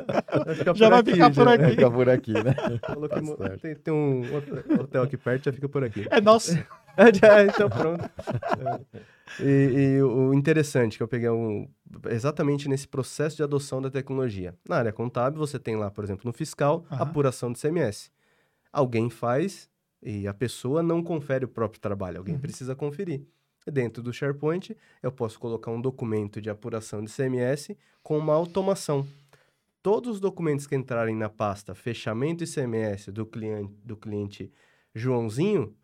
Já 0.75 0.89
vai 0.89 1.03
ficar 1.03 1.31
por 1.31 1.47
aqui. 1.47 1.69
Fica 1.69 1.91
por 1.91 2.09
aqui, 2.09 2.33
né? 2.33 2.55
Tá 2.81 3.49
tem, 3.61 3.75
tem 3.75 3.93
um 3.93 4.23
hotel 4.79 5.03
aqui 5.03 5.17
perto, 5.17 5.45
já 5.45 5.53
fica 5.53 5.69
por 5.69 5.83
aqui. 5.83 6.07
É 6.09 6.19
nosso. 6.19 6.53
é, 6.97 7.45
então 7.45 7.69
pronto. 7.69 8.09
E, 9.39 9.97
e, 9.97 10.01
o 10.01 10.33
interessante 10.33 10.97
que 10.97 11.03
eu 11.03 11.07
peguei 11.07 11.29
um, 11.29 11.67
exatamente 12.09 12.67
nesse 12.69 12.87
processo 12.87 13.37
de 13.37 13.43
adoção 13.43 13.81
da 13.81 13.89
tecnologia. 13.89 14.55
Na 14.67 14.77
área 14.77 14.93
contábil, 14.93 15.39
você 15.39 15.57
tem 15.57 15.75
lá, 15.75 15.89
por 15.89 16.03
exemplo, 16.03 16.23
no 16.25 16.33
fiscal, 16.33 16.85
uhum. 16.91 16.97
apuração 17.01 17.51
de 17.51 17.59
CMS. 17.59 18.11
Alguém 18.71 19.09
faz 19.09 19.69
e 20.01 20.27
a 20.27 20.33
pessoa 20.33 20.81
não 20.81 21.03
confere 21.03 21.45
o 21.45 21.47
próprio 21.47 21.81
trabalho, 21.81 22.19
alguém 22.19 22.35
uhum. 22.35 22.41
precisa 22.41 22.75
conferir. 22.75 23.23
Dentro 23.71 24.01
do 24.01 24.13
SharePoint, 24.13 24.75
eu 25.03 25.11
posso 25.11 25.39
colocar 25.39 25.71
um 25.71 25.81
documento 25.81 26.41
de 26.41 26.49
apuração 26.49 27.03
de 27.03 27.11
CMS 27.11 27.75
com 28.01 28.17
uma 28.17 28.33
automação. 28.33 29.05
Todos 29.81 30.15
os 30.15 30.19
documentos 30.19 30.65
que 30.65 30.75
entrarem 30.75 31.15
na 31.15 31.29
pasta 31.29 31.75
fechamento 31.75 32.43
ICMS 32.43 33.11
do 33.11 33.25
cliente, 33.25 33.73
do 33.83 33.95
cliente 33.95 34.51
Joãozinho, 34.93 35.75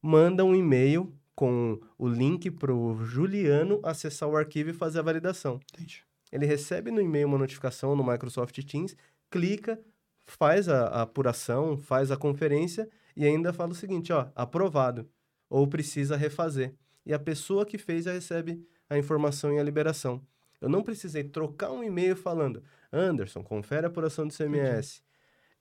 mandam 0.00 0.50
um 0.50 0.54
e-mail 0.54 1.12
com 1.34 1.80
o 1.98 2.08
link 2.08 2.50
para 2.50 2.74
o 2.74 2.96
Juliano 3.04 3.80
acessar 3.82 4.28
o 4.28 4.36
arquivo 4.36 4.70
e 4.70 4.74
fazer 4.74 4.98
a 4.98 5.02
validação. 5.02 5.60
Entendi. 5.72 6.02
Ele 6.30 6.46
recebe 6.46 6.90
no 6.90 7.00
e-mail 7.00 7.26
uma 7.26 7.38
notificação 7.38 7.94
no 7.94 8.04
Microsoft 8.04 8.58
Teams, 8.64 8.96
clica, 9.30 9.78
faz 10.26 10.68
a, 10.68 10.86
a, 10.86 11.02
apuração, 11.02 11.76
faz 11.76 12.10
a 12.10 12.16
conferência 12.16 12.88
e 13.16 13.24
ainda 13.24 13.52
fala 13.52 13.72
o 13.72 13.74
seguinte, 13.74 14.12
ó, 14.12 14.28
aprovado, 14.34 15.08
ou 15.48 15.66
precisa 15.66 16.16
refazer. 16.16 16.74
E 17.04 17.12
a 17.12 17.18
pessoa 17.18 17.66
que 17.66 17.76
fez 17.76 18.04
já 18.04 18.12
recebe 18.12 18.66
a 18.88 18.96
informação 18.96 19.52
e 19.52 19.58
a 19.58 19.62
liberação. 19.62 20.24
Eu 20.60 20.68
não 20.68 20.82
precisei 20.82 21.24
trocar 21.24 21.72
um 21.72 21.82
e-mail 21.82 22.16
falando, 22.16 22.62
Anderson, 22.92 23.42
confere 23.42 23.84
a 23.84 23.88
apuração 23.88 24.26
do 24.26 24.34
CMS. 24.34 24.98
Entendi 24.98 25.12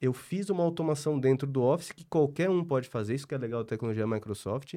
eu 0.01 0.13
fiz 0.13 0.49
uma 0.49 0.63
automação 0.63 1.19
dentro 1.19 1.47
do 1.47 1.61
Office 1.61 1.91
que 1.91 2.03
qualquer 2.03 2.49
um 2.49 2.65
pode 2.65 2.89
fazer, 2.89 3.13
isso 3.13 3.27
que 3.27 3.35
é 3.35 3.37
legal 3.37 3.63
da 3.63 3.69
tecnologia 3.69 4.07
Microsoft. 4.07 4.73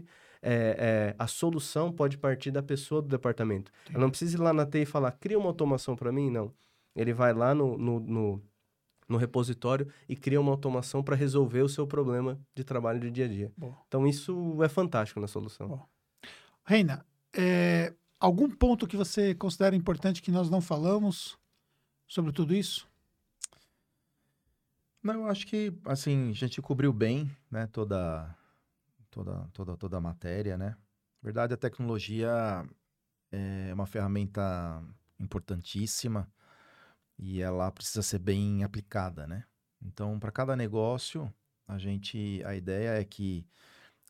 É, 0.46 0.76
é, 0.78 1.14
a 1.18 1.26
solução 1.26 1.90
pode 1.90 2.18
partir 2.18 2.50
da 2.50 2.62
pessoa 2.62 3.00
do 3.00 3.08
departamento. 3.08 3.72
Sim. 3.86 3.94
Eu 3.94 4.00
não 4.00 4.10
preciso 4.10 4.36
ir 4.36 4.40
lá 4.40 4.52
na 4.52 4.66
TI 4.66 4.82
e 4.82 4.86
falar, 4.86 5.12
cria 5.12 5.38
uma 5.38 5.48
automação 5.48 5.96
para 5.96 6.12
mim, 6.12 6.30
não. 6.30 6.52
Ele 6.94 7.14
vai 7.14 7.32
lá 7.32 7.54
no, 7.54 7.78
no, 7.78 7.98
no, 7.98 8.42
no 9.08 9.16
repositório 9.16 9.88
e 10.06 10.14
cria 10.14 10.38
uma 10.38 10.50
automação 10.50 11.02
para 11.02 11.16
resolver 11.16 11.62
o 11.62 11.68
seu 11.68 11.86
problema 11.86 12.38
de 12.54 12.62
trabalho 12.62 13.00
de 13.00 13.10
dia 13.10 13.24
a 13.24 13.28
dia. 13.28 13.52
Boa. 13.56 13.74
Então, 13.88 14.06
isso 14.06 14.62
é 14.62 14.68
fantástico 14.68 15.18
na 15.18 15.26
solução. 15.26 15.68
Boa. 15.68 15.88
Reina, 16.62 17.06
é, 17.32 17.94
algum 18.20 18.50
ponto 18.50 18.86
que 18.86 18.98
você 18.98 19.34
considera 19.34 19.74
importante 19.74 20.20
que 20.22 20.30
nós 20.30 20.50
não 20.50 20.60
falamos 20.60 21.38
sobre 22.06 22.32
tudo 22.32 22.54
isso? 22.54 22.86
Não, 25.02 25.14
eu 25.14 25.26
acho 25.26 25.46
que, 25.46 25.72
assim, 25.84 26.30
a 26.30 26.34
gente 26.34 26.62
cobriu 26.62 26.92
bem, 26.92 27.30
né, 27.50 27.66
toda, 27.66 28.34
toda, 29.14 29.48
toda, 29.52 29.76
toda 29.76 29.96
a 29.96 30.00
matéria, 30.00 30.58
né? 30.58 30.70
Na 30.70 31.26
verdade, 31.26 31.54
a 31.54 31.56
tecnologia 31.56 32.30
é 33.30 33.72
uma 33.72 33.86
ferramenta 33.86 34.82
importantíssima 35.18 36.28
e 37.16 37.40
ela 37.40 37.70
precisa 37.70 38.02
ser 38.02 38.18
bem 38.18 38.64
aplicada, 38.64 39.26
né? 39.26 39.44
Então, 39.80 40.18
para 40.18 40.32
cada 40.32 40.56
negócio, 40.56 41.32
a 41.66 41.78
gente, 41.78 42.42
a 42.44 42.56
ideia 42.56 43.00
é 43.00 43.04
que, 43.04 43.46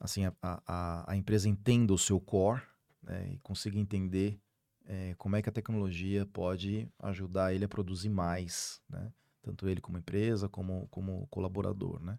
assim, 0.00 0.24
a, 0.24 0.32
a, 0.42 1.12
a 1.12 1.16
empresa 1.16 1.48
entenda 1.48 1.92
o 1.92 1.98
seu 1.98 2.18
core 2.18 2.62
né, 3.02 3.32
e 3.34 3.38
consiga 3.40 3.78
entender 3.78 4.40
é, 4.86 5.14
como 5.18 5.36
é 5.36 5.42
que 5.42 5.48
a 5.48 5.52
tecnologia 5.52 6.24
pode 6.26 6.88
ajudar 6.98 7.52
ele 7.52 7.64
a 7.64 7.68
produzir 7.68 8.08
mais, 8.08 8.80
né? 8.88 9.12
tanto 9.42 9.68
ele 9.68 9.80
como 9.80 9.98
empresa, 9.98 10.48
como, 10.48 10.88
como 10.88 11.26
colaborador, 11.26 12.02
né? 12.02 12.18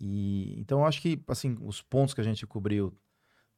E, 0.00 0.58
então, 0.58 0.84
acho 0.84 1.02
que, 1.02 1.22
assim, 1.28 1.58
os 1.60 1.82
pontos 1.82 2.14
que 2.14 2.20
a 2.20 2.24
gente 2.24 2.46
cobriu, 2.46 2.96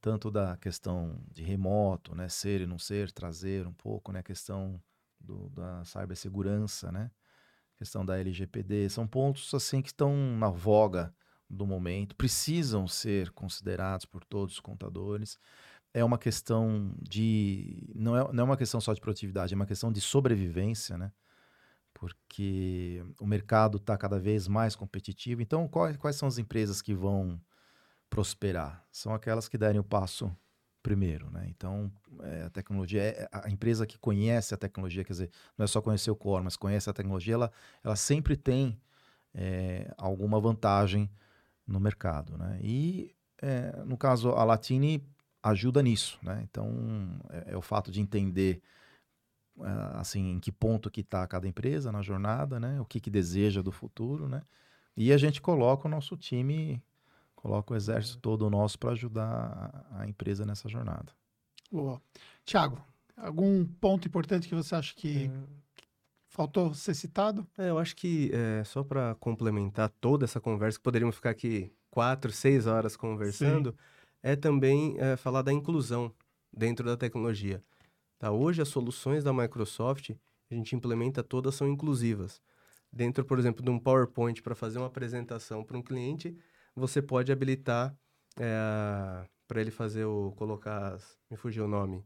tanto 0.01 0.31
da 0.31 0.57
questão 0.57 1.23
de 1.31 1.43
remoto, 1.45 2.15
né, 2.15 2.29
ser 2.29 2.61
e 2.61 2.67
não 2.67 2.79
ser, 2.79 3.13
trazer 3.13 3.67
um 3.67 3.73
pouco, 3.73 4.11
né, 4.11 4.19
a 4.19 4.23
questão 4.25 4.83
do, 5.21 5.49
da 5.51 5.85
cibersegurança, 5.85 6.91
né, 6.91 7.11
questão 7.79 8.05
da 8.05 8.19
LGPD, 8.19 8.89
são 8.91 9.07
pontos, 9.07 9.55
assim, 9.55 9.81
que 9.81 9.91
estão 9.91 10.17
na 10.37 10.51
voga 10.51 11.15
do 11.49 11.65
momento, 11.65 12.17
precisam 12.17 12.89
ser 12.89 13.31
considerados 13.31 14.05
por 14.05 14.25
todos 14.25 14.55
os 14.55 14.61
contadores, 14.61 15.39
é 15.95 16.03
uma 16.03 16.19
questão 16.19 16.93
de, 17.01 17.93
não 17.95 18.17
é, 18.17 18.33
não 18.33 18.43
é 18.43 18.45
uma 18.45 18.57
questão 18.57 18.81
só 18.81 18.93
de 18.93 19.01
produtividade, 19.01 19.55
é 19.55 19.57
uma 19.57 19.67
questão 19.67 19.93
de 19.93 20.01
sobrevivência, 20.01 20.99
né, 20.99 21.13
porque 22.03 23.01
o 23.21 23.25
mercado 23.25 23.77
está 23.77 23.97
cada 23.97 24.19
vez 24.19 24.49
mais 24.49 24.75
competitivo. 24.75 25.41
Então, 25.41 25.69
quais, 25.69 26.17
são 26.17 26.27
as 26.27 26.37
empresas 26.37 26.83
que 26.83 26.93
vão 26.93 27.41
prosperar? 28.11 28.85
São 28.91 29.15
aquelas 29.15 29.49
que 29.49 29.57
derem 29.57 29.79
o 29.79 29.85
passo 29.85 30.37
primeiro, 30.83 31.31
né? 31.31 31.47
Então, 31.49 31.93
é, 32.23 32.43
a 32.43 32.51
tecnologia, 32.51 33.01
é, 33.01 33.29
a 33.31 33.49
empresa 33.49 33.87
que 33.87 33.97
conhece 34.01 34.53
a 34.53 34.57
tecnologia, 34.57 35.05
quer 35.05 35.13
dizer, 35.13 35.31
não 35.57 35.63
é 35.63 35.69
só 35.69 35.81
conhecer 35.81 36.11
o 36.11 36.17
core, 36.17 36.43
mas 36.43 36.57
conhece 36.57 36.91
a 36.91 36.93
tecnologia, 36.93 37.35
ela, 37.35 37.53
ela 37.85 37.95
sempre 37.95 38.37
tem 38.37 38.77
é, 39.33 39.95
alguma 39.97 40.41
vantagem 40.41 41.09
no 41.65 41.79
mercado, 41.79 42.37
né? 42.37 42.59
E, 42.61 43.15
é, 43.41 43.81
no 43.85 43.97
caso, 43.97 44.31
a 44.31 44.43
Latine 44.43 45.09
ajuda 45.41 45.81
nisso, 45.81 46.19
né? 46.21 46.41
Então, 46.51 47.21
é, 47.31 47.53
é 47.53 47.57
o 47.57 47.63
fato 47.63 47.93
de 47.93 48.01
entender 48.01 48.61
assim, 49.95 50.33
em 50.33 50.41
que 50.41 50.51
ponto 50.51 50.91
que 50.91 51.01
está 51.01 51.27
cada 51.27 51.47
empresa 51.47 51.93
na 51.93 52.03
jornada, 52.03 52.59
né? 52.59 52.81
O 52.81 52.85
que, 52.85 53.01
que 53.01 53.11
deseja 53.11 53.63
do 53.63 53.73
futuro, 53.73 54.29
né? 54.29 54.43
E 54.97 55.13
a 55.13 55.17
gente 55.17 55.41
coloca 55.41 55.87
o 55.87 55.91
nosso 55.91 56.17
time, 56.17 56.83
coloca 57.35 57.73
o 57.73 57.77
exército 57.77 58.19
todo 58.19 58.49
nosso 58.51 58.79
para 58.79 58.93
ajudar 58.93 59.85
a, 59.91 60.01
a, 60.01 60.09
empresa 60.09 60.45
nessa 60.45 60.69
jornada. 60.69 61.13
Boa. 61.71 62.01
Tiago, 62.45 62.81
algum 63.17 63.65
ponto 63.65 64.07
importante 64.07 64.49
que 64.49 64.55
você 64.55 64.75
acha 64.75 64.95
que 64.95 65.27
é... 65.27 65.31
faltou 66.29 66.75
ser 66.75 66.95
citado? 66.95 67.47
É, 67.57 67.71
eu 67.71 67.79
acho 67.79 67.97
que, 67.97 68.31
é, 68.33 68.63
só 68.65 68.85
para 68.85 69.15
complementar 69.17 69.89
toda 70.01 70.25
essa 70.25 70.41
conversa, 70.41 70.79
que 70.79 70.85
poderíamos 70.85 71.17
ficar 71.17 71.31
aqui 71.31 71.73
quatro, 71.91 72.31
seis 72.31 72.67
horas 72.67 72.97
conversando, 72.97 73.71
Sim. 73.71 73.77
é 74.23 74.37
também 74.37 74.97
é, 74.99 75.17
falar 75.17 75.43
da 75.43 75.53
inclusão 75.53 76.13
dentro 76.53 76.85
da 76.85 76.97
tecnologia. 76.97 77.63
Tá? 78.23 78.31
Hoje, 78.31 78.63
as 78.63 78.69
soluções 78.69 79.25
da 79.25 79.33
Microsoft, 79.33 80.11
a 80.49 80.55
gente 80.55 80.77
implementa 80.77 81.25
todas, 81.25 81.57
são 81.57 81.67
inclusivas. 81.67 82.41
Dentro, 82.93 83.25
por 83.25 83.37
exemplo, 83.37 83.65
de 83.65 83.69
um 83.69 83.81
PowerPoint 83.81 84.41
para 84.41 84.55
fazer 84.55 84.79
uma 84.79 84.87
apresentação 84.87 85.65
para 85.65 85.77
um 85.77 85.83
cliente, 85.83 86.39
você 86.73 87.03
pode 87.03 87.33
habilitar 87.33 87.93
é, 88.39 89.27
para 89.49 89.61
ele 89.61 89.73
fazer 89.73 90.05
o. 90.05 90.33
colocar. 90.37 90.95
As, 90.95 91.19
me 91.29 91.37
fugiu 91.37 91.65
o 91.65 91.69
nome. 91.69 92.05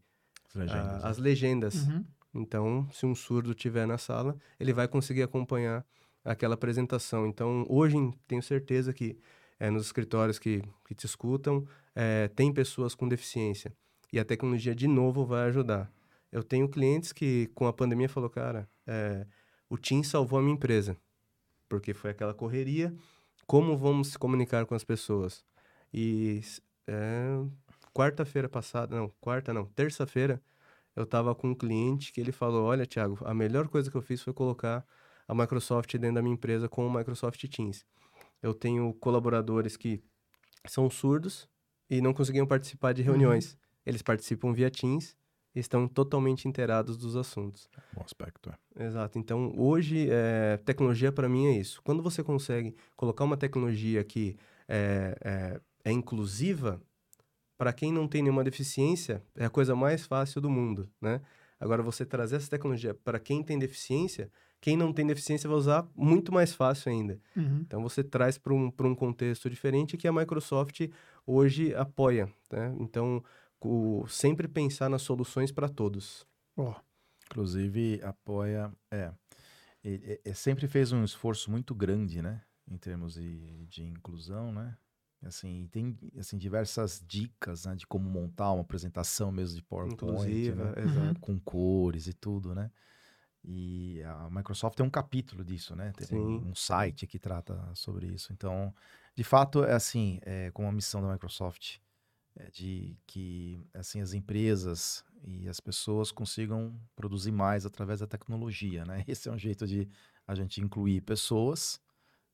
As 0.49 0.55
legendas. 0.55 0.87
A, 0.87 0.93
né? 0.95 1.01
as 1.03 1.19
legendas. 1.19 1.87
Uhum. 1.87 2.05
Então, 2.33 2.89
se 2.93 3.05
um 3.05 3.15
surdo 3.15 3.51
estiver 3.51 3.87
na 3.87 3.99
sala, 3.99 4.39
ele 4.59 4.73
vai 4.73 4.89
conseguir 4.89 5.23
acompanhar 5.23 5.85
aquela 6.25 6.55
apresentação. 6.55 7.27
Então, 7.27 7.67
hoje, 7.69 7.95
tenho 8.27 8.43
certeza 8.43 8.91
que 8.91 9.19
é, 9.61 9.69
nos 9.69 9.85
escritórios 9.85 10.39
que, 10.39 10.63
que 10.87 10.95
te 10.95 11.05
escutam, 11.05 11.67
é, 11.95 12.29
tem 12.29 12.55
pessoas 12.55 12.95
com 12.95 13.07
deficiência. 13.07 13.71
E 14.11 14.19
a 14.19 14.25
tecnologia, 14.25 14.75
de 14.75 14.89
novo, 14.89 15.27
vai 15.27 15.49
ajudar. 15.49 15.95
Eu 16.37 16.45
tenho 16.45 16.69
clientes 16.69 17.15
que, 17.15 17.47
com 17.55 17.67
a 17.67 17.73
pandemia, 17.73 18.11
falou, 18.11 18.29
cara, 18.29 18.69
é, 18.87 19.27
o 19.71 19.79
Teams 19.79 20.09
salvou 20.09 20.39
a 20.39 20.43
minha 20.43 20.53
empresa. 20.53 20.95
Porque 21.67 21.95
foi 21.95 22.11
aquela 22.11 22.35
correria. 22.35 22.95
Como 23.47 23.75
vamos 23.75 24.09
se 24.09 24.19
comunicar 24.19 24.67
com 24.67 24.75
as 24.75 24.85
pessoas? 24.85 25.43
E 25.95 26.43
é, 26.87 27.43
quarta-feira 27.91 28.51
passada, 28.51 28.95
não, 28.95 29.11
quarta 29.19 29.55
não, 29.55 29.65
terça-feira, 29.65 30.39
eu 30.95 31.05
estava 31.05 31.35
com 31.35 31.49
um 31.49 31.55
cliente 31.55 32.13
que 32.13 32.21
ele 32.21 32.33
falou, 32.33 32.67
olha, 32.67 32.85
Thiago, 32.85 33.19
a 33.25 33.33
melhor 33.33 33.67
coisa 33.69 33.91
que 33.91 33.97
eu 33.97 34.03
fiz 34.03 34.21
foi 34.21 34.35
colocar 34.35 34.85
a 35.27 35.35
Microsoft 35.35 35.91
dentro 35.97 36.17
da 36.17 36.23
minha 36.23 36.35
empresa 36.35 36.69
com 36.69 36.87
o 36.87 36.93
Microsoft 36.93 37.43
Teams. 37.49 37.87
Eu 38.43 38.53
tenho 38.53 38.93
colaboradores 39.01 39.75
que 39.75 40.03
são 40.67 40.91
surdos 40.91 41.49
e 41.89 42.03
não 42.03 42.13
conseguiam 42.13 42.47
participar 42.47 42.93
de 42.93 43.01
uhum. 43.01 43.09
reuniões. 43.09 43.55
Uhum. 43.55 43.59
Eles 43.87 44.03
participam 44.03 44.53
via 44.53 44.71
Teams 44.71 45.17
estão 45.61 45.89
totalmente 45.89 46.47
inteirados 46.47 46.97
dos 46.97 47.17
assuntos. 47.17 47.69
Bom 47.93 48.03
aspecto, 48.05 48.51
é. 48.51 48.85
Exato. 48.85 49.19
Então, 49.19 49.53
hoje, 49.57 50.09
é, 50.11 50.59
tecnologia 50.59 51.11
para 51.11 51.29
mim 51.29 51.47
é 51.47 51.59
isso. 51.59 51.81
Quando 51.83 52.03
você 52.03 52.23
consegue 52.23 52.75
colocar 52.97 53.25
uma 53.25 53.37
tecnologia 53.37 54.03
que 54.05 54.37
é, 54.69 55.17
é, 55.25 55.61
é 55.85 55.93
inclusiva, 55.93 56.81
para 57.57 57.73
quem 57.73 57.93
não 57.93 58.07
tem 58.07 58.23
nenhuma 58.23 58.45
deficiência, 58.45 59.23
é 59.37 59.47
a 59.47 59.51
coisa 59.51 59.75
mais 59.75 60.07
fácil 60.07 60.41
do 60.41 60.51
mundo, 60.51 60.89
né? 61.01 61.21
Agora, 61.59 61.83
você 61.83 62.05
trazer 62.05 62.37
essa 62.37 62.51
tecnologia 62.51 62.93
para 62.93 63.19
quem 63.19 63.43
tem 63.43 63.59
deficiência 63.59 64.31
quem 64.61 64.77
não 64.77 64.93
tem 64.93 65.07
deficiência 65.07 65.49
vai 65.49 65.59
usar 65.59 65.87
muito 65.95 66.33
mais 66.33 66.53
fácil 66.55 66.91
ainda. 66.91 67.21
Uhum. 67.37 67.61
Então 67.65 67.83
você 67.83 68.03
traz 68.03 68.39
para 68.39 68.53
um, 68.53 68.73
um 68.81 68.95
contexto 68.95 69.49
diferente 69.49 69.97
que 69.97 70.09
a 70.09 70.13
Microsoft 70.13 70.89
hoje 71.27 71.75
apoia. 71.75 72.29
Né? 72.51 72.75
Então, 72.81 73.23
o, 73.61 74.07
sempre 74.09 74.49
pensar 74.49 74.89
nas 74.89 75.03
soluções 75.03 75.51
para 75.51 75.69
todos. 75.69 76.27
Oh. 76.57 76.75
Inclusive, 77.27 78.01
apoia. 78.03 78.73
É, 78.91 79.13
é, 79.85 80.21
é, 80.25 80.35
sempre 80.35 80.67
fez 80.67 80.93
um 80.93 81.05
esforço 81.05 81.51
muito 81.51 81.75
grande, 81.75 82.23
né? 82.23 82.43
Em 82.69 82.77
termos 82.77 83.15
de, 83.15 83.67
de 83.67 83.85
inclusão, 83.85 84.53
né? 84.53 84.77
Assim, 85.23 85.69
tem 85.73 85.97
assim, 86.19 86.37
diversas 86.37 87.03
dicas 87.05 87.65
né, 87.65 87.75
de 87.75 87.87
como 87.87 88.09
montar 88.09 88.53
uma 88.53 88.61
apresentação 88.61 89.33
mesmo 89.33 89.57
de 89.57 89.63
PowerPoint, 89.63 90.53
né? 90.53 90.75
uhum. 90.77 91.15
com 91.15 91.41
cores 91.41 92.07
e 92.07 92.13
tudo, 92.13 92.55
né? 92.55 92.71
E 93.43 94.03
a 94.03 94.29
Microsoft 94.31 94.77
tem 94.77 94.85
um 94.85 94.91
capítulo 94.91 95.45
disso, 95.45 95.75
né? 95.75 95.93
Tem 95.93 96.19
um, 96.19 96.49
um, 96.49 96.55
site 96.55 97.07
que 97.07 97.19
trata 97.19 97.57
sobre 97.75 98.09
isso. 98.09 98.33
Então, 98.33 98.75
de 99.15 99.23
fato, 99.23 99.65
é 99.65 99.73
assim, 99.73 100.19
é 100.23 100.51
como 100.51 100.69
a 100.69 100.73
missão 100.73 101.01
da 101.01 101.13
Microsoft 101.13 101.79
é 102.37 102.51
de 102.51 102.97
que 103.07 103.59
assim 103.75 104.01
as 104.01 104.13
empresas 104.13 105.05
e 105.25 105.49
as 105.49 105.59
pessoas 105.59 106.13
consigam 106.13 106.79
produzir 106.95 107.33
mais 107.33 107.65
através 107.65 108.01
da 108.01 108.07
tecnologia, 108.07 108.85
né? 108.85 109.05
Esse 109.09 109.29
é 109.29 109.33
um 109.33 109.39
jeito 109.39 109.67
de 109.67 109.89
a 110.27 110.35
gente 110.35 110.61
incluir 110.61 111.01
pessoas, 111.03 111.81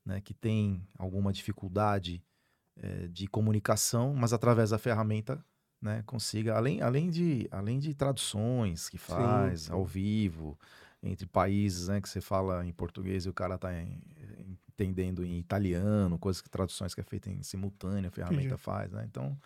né, 0.05 0.21
que 0.21 0.35
têm 0.35 0.87
alguma 0.99 1.33
dificuldade 1.33 2.25
é, 2.77 3.07
de 3.09 3.27
comunicação, 3.27 4.15
mas 4.15 4.33
através 4.33 4.71
da 4.71 4.79
ferramenta, 4.79 5.45
né, 5.81 6.03
consiga 6.07 6.57
além, 6.57 6.81
além 6.81 7.11
de 7.11 7.47
além 7.51 7.79
de 7.79 7.95
traduções 7.95 8.89
que 8.89 8.99
faz 8.99 9.63
sim, 9.63 9.73
ao 9.73 9.85
vivo 9.85 10.59
entre 11.03 11.27
países, 11.27 11.89
né, 11.89 12.01
que 12.01 12.09
você 12.09 12.21
fala 12.21 12.65
em 12.67 12.73
português 12.73 13.27
e 13.27 13.29
o 13.29 13.35
cara 13.35 13.57
está 13.57 13.71
entendendo 14.69 15.25
em 15.25 15.39
italiano, 15.39 16.19
coisas 16.19 16.41
que 16.41 16.49
traduções 16.49 16.95
que 16.95 17.01
é 17.01 17.05
feita 17.05 17.31
em 17.31 17.43
simultâneo, 17.43 18.09
a 18.09 18.13
ferramenta 18.13 18.55
Entendi. 18.55 18.63
faz, 18.63 18.93
né? 18.93 19.05
Então 19.05 19.39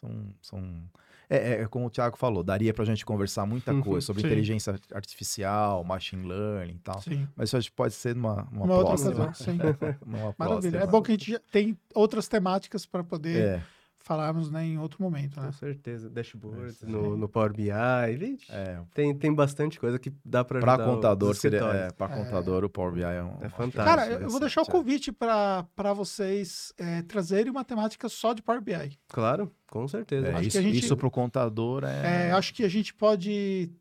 são, 0.00 0.34
são... 0.40 0.82
É, 1.28 1.62
é, 1.62 1.66
como 1.66 1.86
o 1.86 1.90
Thiago 1.90 2.16
falou, 2.16 2.42
daria 2.42 2.72
para 2.74 2.82
a 2.82 2.86
gente 2.86 3.04
conversar 3.04 3.46
muita 3.46 3.72
uhum, 3.72 3.80
coisa 3.80 4.06
sobre 4.06 4.20
sim. 4.20 4.26
inteligência 4.26 4.78
artificial, 4.92 5.82
machine 5.82 6.26
learning 6.26 6.74
e 6.74 6.78
tal. 6.78 7.00
Sim. 7.00 7.26
Mas 7.34 7.52
isso 7.52 7.72
pode 7.72 7.94
ser 7.94 8.14
numa, 8.14 8.46
numa 8.52 8.64
uma 8.64 8.84
próxima. 8.84 9.10
Outra, 9.10 9.34
sim. 9.34 9.58
numa 10.04 10.34
Maravilha. 10.38 10.70
Próxima. 10.70 10.78
É 10.78 10.86
bom 10.86 11.02
que 11.02 11.12
a 11.12 11.14
gente 11.14 11.38
tem 11.50 11.78
outras 11.94 12.28
temáticas 12.28 12.84
para 12.84 13.02
poder 13.02 13.38
é 13.38 13.62
falarmos 14.04 14.50
né, 14.50 14.64
em 14.64 14.78
outro 14.78 15.02
momento. 15.02 15.40
Né? 15.40 15.46
Com 15.46 15.52
certeza. 15.52 16.10
Dashboards 16.10 16.82
é, 16.82 16.86
no, 16.86 17.16
no 17.16 17.28
Power 17.28 17.52
BI. 17.52 17.70
Vixe, 18.16 18.52
é. 18.52 18.80
tem, 18.94 19.16
tem 19.16 19.34
bastante 19.34 19.80
coisa 19.80 19.98
que 19.98 20.12
dá 20.24 20.44
para 20.44 20.60
Para 20.60 20.84
contador, 20.84 21.34
seria, 21.34 21.64
é, 21.64 21.90
para 21.90 22.14
é. 22.14 22.18
contador, 22.22 22.64
o 22.64 22.68
Power 22.68 22.92
BI 22.92 23.02
é 23.02 23.22
um. 23.22 23.38
É 23.40 23.48
fantástico. 23.48 23.84
Cara, 23.84 24.06
eu 24.06 24.28
vou 24.28 24.38
deixar 24.38 24.62
o 24.62 24.66
convite 24.66 25.10
para 25.10 25.92
vocês 25.94 26.72
é, 26.78 27.02
trazerem 27.02 27.50
uma 27.50 27.64
temática 27.64 28.08
só 28.08 28.34
de 28.34 28.42
Power 28.42 28.60
BI. 28.60 28.98
Claro, 29.08 29.50
com 29.70 29.88
certeza. 29.88 30.28
É, 30.28 30.42
isso, 30.42 30.60
gente, 30.60 30.78
isso 30.78 30.96
para 30.96 31.08
o 31.08 31.10
contador 31.10 31.84
é... 31.84 32.28
é. 32.28 32.32
Acho 32.32 32.52
que 32.52 32.62
a 32.62 32.68
gente 32.68 32.94
pode 32.94 33.72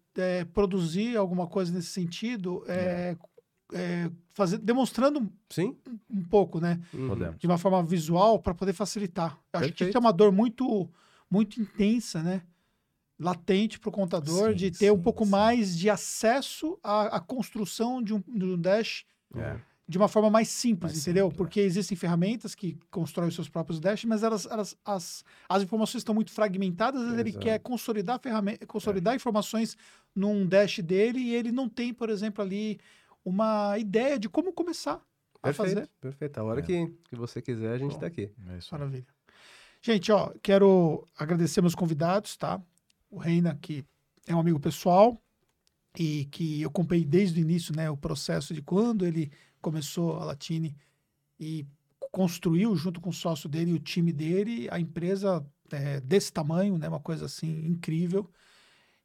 produzir 0.54 1.18
alguma 1.18 1.48
coisa 1.48 1.74
nesse 1.74 1.88
sentido 1.88 2.64
é, 2.68 3.18
fazer, 4.34 4.58
demonstrando 4.58 5.32
Sim. 5.50 5.78
Um, 5.88 6.20
um 6.20 6.24
pouco, 6.24 6.60
né? 6.60 6.82
Uhum. 6.94 7.10
Podemos. 7.10 7.40
De 7.40 7.48
uma 7.48 7.58
forma 7.58 7.82
visual 7.84 8.40
para 8.40 8.54
poder 8.54 8.74
facilitar. 8.74 9.40
Eu 9.54 9.60
acho 9.62 9.74
que 9.74 9.86
tem 9.86 10.02
uma 10.02 10.12
dor 10.12 10.32
muito, 10.32 10.90
muito 11.30 11.62
intensa, 11.62 12.22
né? 12.22 12.42
Latente 13.20 13.80
para 13.80 13.90
o 13.90 13.92
contador 13.92 14.50
sim, 14.50 14.56
de 14.56 14.72
ter 14.72 14.88
sim, 14.88 14.92
um 14.92 15.02
pouco 15.02 15.24
sim. 15.24 15.32
mais 15.32 15.78
de 15.78 15.90
acesso 15.90 16.78
à, 16.84 17.18
à 17.18 17.20
construção 17.20 18.02
de 18.02 18.14
um, 18.14 18.20
de 18.20 18.44
um 18.44 18.60
dash. 18.60 19.06
É 19.36 19.58
de 19.86 19.98
uma 19.98 20.08
forma 20.08 20.30
mais 20.30 20.48
simples, 20.48 20.94
mais 20.94 21.02
entendeu? 21.02 21.26
Simples, 21.26 21.38
Porque 21.38 21.60
é. 21.60 21.64
existem 21.64 21.98
ferramentas 21.98 22.56
que 22.56 22.78
constroem 22.90 23.28
os 23.28 23.36
seus 23.36 23.50
próprios 23.50 23.80
dash, 23.80 24.06
mas 24.06 24.24
elas, 24.24 24.46
elas 24.46 24.78
as, 24.84 25.24
as 25.48 25.64
informações 25.64 26.02
estão 26.02 26.16
muito 26.16 26.32
fragmentadas, 26.32 27.02
às 27.02 27.08
vezes 27.10 27.20
ele 27.20 27.34
quer 27.34 27.60
consolidar 27.60 28.20
ferramenta, 28.20 28.66
consolidar 28.66 29.14
é. 29.14 29.18
informações 29.18 29.78
num 30.16 30.46
dash 30.46 30.80
dele 30.80 31.20
e 31.20 31.36
ele 31.36 31.52
não 31.52 31.68
tem, 31.68 31.94
por 31.94 32.10
exemplo, 32.10 32.42
ali 32.44 32.80
uma 33.24 33.78
ideia 33.78 34.20
de 34.20 34.28
como 34.28 34.52
começar 34.54 35.02
a 35.42 35.48
perfeito, 35.48 35.76
fazer. 35.76 35.90
Perfeito. 36.00 36.38
A 36.38 36.44
hora 36.44 36.60
é. 36.60 36.64
que, 36.64 36.88
que 37.06 37.16
você 37.16 37.42
quiser, 37.42 37.74
a 37.74 37.78
gente 37.78 37.94
está 37.94 38.08
aqui. 38.08 38.32
É 38.48 38.60
Maravilha. 38.72 39.08
Gente, 39.82 40.12
ó, 40.12 40.32
quero 40.42 41.06
agradecer 41.18 41.62
meus 41.62 41.76
convidados, 41.76 42.38
tá? 42.38 42.62
O 43.10 43.18
Reina, 43.18 43.58
que 43.62 43.84
é 44.26 44.34
um 44.34 44.40
amigo 44.40 44.60
pessoal 44.60 45.22
e 45.98 46.26
que 46.26 46.62
eu 46.62 46.70
acompanhei 46.70 47.06
desde 47.06 47.40
o 47.40 47.42
início, 47.42 47.76
né, 47.76 47.90
o 47.90 47.98
processo 47.98 48.54
de 48.54 48.62
quando 48.62 49.06
ele 49.06 49.32
começou 49.62 50.18
a 50.18 50.26
Latine 50.26 50.76
e 51.40 51.68
construiu 52.12 52.76
junto 52.76 53.02
com 53.02 53.10
o 53.10 53.14
sócio 53.14 53.50
dele 53.50 53.72
e 53.72 53.74
o 53.74 53.80
time 53.80 54.12
dele 54.12 54.68
a 54.72 54.80
empresa 54.80 55.46
é, 55.72 56.00
desse 56.00 56.32
tamanho, 56.32 56.78
né, 56.78 56.88
uma 56.88 57.00
coisa 57.00 57.26
assim 57.26 57.66
incrível. 57.66 58.32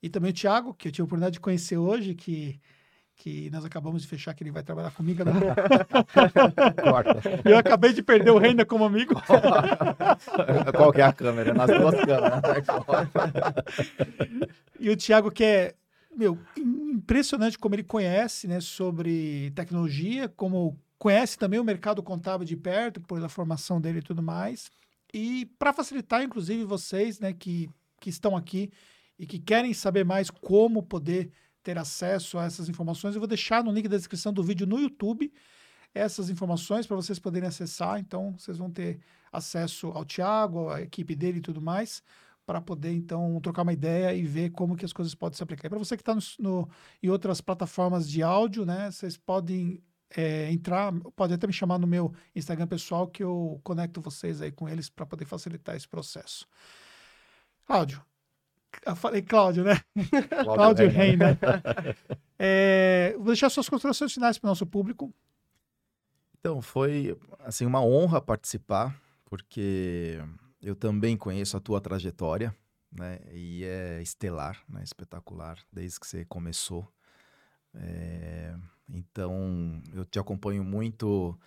E 0.03 0.09
também 0.09 0.31
o 0.31 0.35
Thiago, 0.35 0.75
que 0.75 0.89
eu 0.89 0.93
tive 0.93 1.03
a 1.03 1.05
oportunidade 1.07 1.35
de 1.35 1.41
conhecer 1.41 1.77
hoje, 1.77 2.15
que 2.15 2.61
que 3.19 3.51
nós 3.51 3.65
acabamos 3.65 4.03
de 4.03 4.09
fechar 4.09 4.33
que 4.33 4.45
ele 4.45 4.53
vai 4.53 4.63
trabalhar 4.63 4.93
comigo. 4.93 5.25
Né? 5.25 5.33
Eu 7.45 7.59
acabei 7.59 7.93
de 7.93 8.01
perder 8.01 8.31
o 8.31 8.39
Reina 8.39 8.65
como 8.65 8.85
amigo. 8.85 9.15
Qual 10.77 10.93
que 10.93 11.01
é 11.01 11.05
a 11.05 11.13
câmera? 11.13 11.53
Nas 11.53 11.67
duas 11.67 11.97
câmeras. 11.97 12.41
e 14.79 14.89
o 14.89 14.97
Thiago 14.97 15.33
que 15.33 15.43
é, 15.43 15.75
meu, 16.17 16.39
impressionante 16.57 17.59
como 17.59 17.75
ele 17.75 17.83
conhece, 17.83 18.47
né, 18.47 18.61
sobre 18.61 19.51
tecnologia, 19.51 20.29
como 20.29 20.79
conhece 20.97 21.37
também 21.37 21.59
o 21.59 21.65
mercado 21.65 22.01
contábil 22.03 22.47
de 22.47 22.57
perto, 22.57 23.01
por 23.01 23.23
a 23.23 23.29
formação 23.29 23.81
dele 23.81 23.99
e 23.99 24.03
tudo 24.03 24.23
mais. 24.23 24.71
E 25.13 25.51
para 25.59 25.73
facilitar, 25.73 26.23
inclusive, 26.23 26.63
vocês, 26.65 27.19
né, 27.19 27.33
que, 27.33 27.69
que 28.01 28.11
estão 28.11 28.37
aqui 28.37 28.71
e 29.19 29.27
que 29.27 29.41
querem 29.41 29.75
saber 29.75 30.05
mais 30.05 30.31
como 30.31 30.85
poder 30.85 31.33
ter 31.69 31.77
acesso 31.77 32.39
a 32.39 32.47
essas 32.47 32.67
informações, 32.71 33.15
eu 33.15 33.21
vou 33.21 33.29
deixar 33.29 33.63
no 33.63 33.71
link 33.71 33.87
da 33.89 33.99
descrição 33.99 34.33
do 34.33 34.43
vídeo 34.43 34.67
no 34.67 34.81
YouTube 34.81 35.31
essas 35.95 36.31
informações 36.31 36.87
para 36.87 36.97
vocês 36.97 37.19
poderem 37.19 37.47
acessar. 37.47 37.99
Então, 37.99 38.33
vocês 38.39 38.57
vão 38.57 38.71
ter 38.71 39.01
acesso 39.31 39.89
ao 39.89 40.03
Tiago, 40.03 40.71
à 40.71 40.81
equipe 40.81 41.15
dele 41.15 41.39
e 41.39 41.43
tudo 41.43 41.61
mais, 41.61 42.03
para 42.47 42.59
poder, 42.59 42.93
então, 42.93 43.39
trocar 43.43 43.63
uma 43.63 43.73
ideia 43.75 44.15
e 44.15 44.23
ver 44.23 44.49
como 44.51 44.77
que 44.77 44.85
as 44.87 44.95
coisas 44.95 45.15
podem 45.15 45.37
se 45.37 45.43
aplicar. 45.43 45.69
Para 45.69 45.79
você 45.79 45.95
que 45.95 46.01
está 46.01 46.15
no, 46.15 46.23
no, 46.39 46.71
em 47.03 47.11
outras 47.11 47.43
plataformas 47.43 48.09
de 48.09 48.23
áudio, 48.23 48.65
né, 48.65 48.91
vocês 48.91 49.19
podem 49.19 49.83
é, 50.17 50.51
entrar, 50.51 50.91
pode 51.15 51.35
até 51.35 51.47
me 51.47 51.53
chamar 51.53 51.79
no 51.79 51.87
meu 51.87 52.15
Instagram 52.35 52.67
pessoal 52.67 53.07
que 53.07 53.23
eu 53.23 53.61
conecto 53.63 54.01
vocês 54.01 54.41
aí 54.41 54.51
com 54.51 54.67
eles 54.67 54.89
para 54.89 55.05
poder 55.05 55.27
facilitar 55.27 55.77
esse 55.77 55.87
processo. 55.87 56.47
Cláudio, 57.67 58.03
eu 58.85 58.97
falei 58.97 59.23
Cláudio, 59.23 59.65
né? 59.65 59.81
Cláudio 60.45 60.89
Reina. 60.89 61.33
Né? 61.33 61.39
é, 62.39 63.15
vou 63.17 63.27
deixar 63.27 63.51
suas 63.51 63.69
considerações 63.69 64.13
finais 64.13 64.39
para 64.39 64.49
o 64.49 64.51
nosso 64.51 64.67
público. 64.67 65.13
Então, 66.39 66.63
foi 66.63 67.19
assim 67.41 67.67
uma 67.67 67.83
honra 67.83 68.21
participar, 68.21 68.99
porque 69.25 70.19
eu 70.63 70.75
também 70.75 71.17
conheço 71.17 71.57
a 71.57 71.61
tua 71.61 71.81
trajetória, 71.81 72.55
né? 72.91 73.19
E 73.33 73.65
é 73.65 74.01
estelar, 74.01 74.63
né? 74.69 74.83
espetacular, 74.83 75.59
desde 75.73 75.99
que 75.99 76.07
você 76.07 76.25
começou. 76.25 76.87
É, 77.75 78.55
então, 78.89 79.83
eu 79.93 80.05
te 80.05 80.19
acompanho 80.19 80.65
muito 80.65 81.39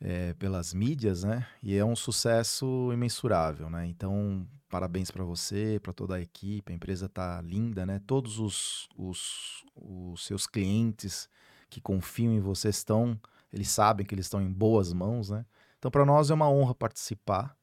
é, 0.00 0.34
pelas 0.34 0.74
mídias, 0.74 1.24
né? 1.24 1.46
E 1.62 1.76
é 1.76 1.84
um 1.84 1.96
sucesso 1.96 2.90
imensurável, 2.92 3.70
né? 3.70 3.86
Então, 3.86 4.46
parabéns 4.68 5.10
para 5.10 5.24
você, 5.24 5.80
para 5.82 5.92
toda 5.92 6.16
a 6.16 6.20
equipe. 6.20 6.72
A 6.72 6.74
empresa 6.74 7.08
tá 7.08 7.40
linda, 7.42 7.86
né? 7.86 8.00
Todos 8.06 8.38
os, 8.38 8.88
os, 8.96 9.64
os 9.74 10.24
seus 10.24 10.46
clientes 10.46 11.28
que 11.68 11.80
confiam 11.80 12.32
em 12.32 12.40
você 12.40 12.68
estão, 12.68 13.18
eles 13.52 13.68
sabem 13.68 14.06
que 14.06 14.14
eles 14.14 14.26
estão 14.26 14.40
em 14.40 14.52
boas 14.52 14.92
mãos, 14.92 15.30
né? 15.30 15.44
Então, 15.78 15.90
para 15.90 16.04
nós 16.04 16.30
é 16.30 16.34
uma 16.34 16.50
honra 16.50 16.74
participar. 16.74 17.56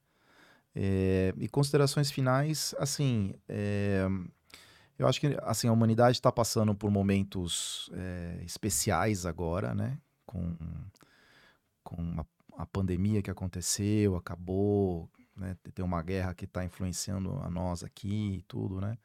É, 0.75 1.33
e 1.37 1.47
considerações 1.47 2.09
finais, 2.09 2.73
assim, 2.79 3.35
é, 3.47 4.07
eu 4.97 5.07
acho 5.07 5.19
que 5.19 5.37
assim, 5.43 5.67
a 5.67 5.71
humanidade 5.71 6.17
está 6.17 6.31
passando 6.31 6.73
por 6.73 6.89
momentos 6.89 7.91
é, 7.93 8.41
especiais 8.43 9.25
agora, 9.25 9.75
né? 9.75 9.99
Com 10.25 10.55
com 11.95 12.21
a, 12.21 12.63
a 12.63 12.65
pandemia 12.65 13.21
que 13.21 13.31
aconteceu, 13.31 14.15
acabou, 14.15 15.09
né? 15.35 15.55
Tem 15.73 15.85
uma 15.85 16.01
guerra 16.01 16.33
que 16.33 16.45
está 16.45 16.63
influenciando 16.65 17.31
a 17.41 17.49
nós 17.49 17.83
aqui 17.83 18.37
e 18.37 18.41
tudo, 18.43 18.81
né? 18.81 18.97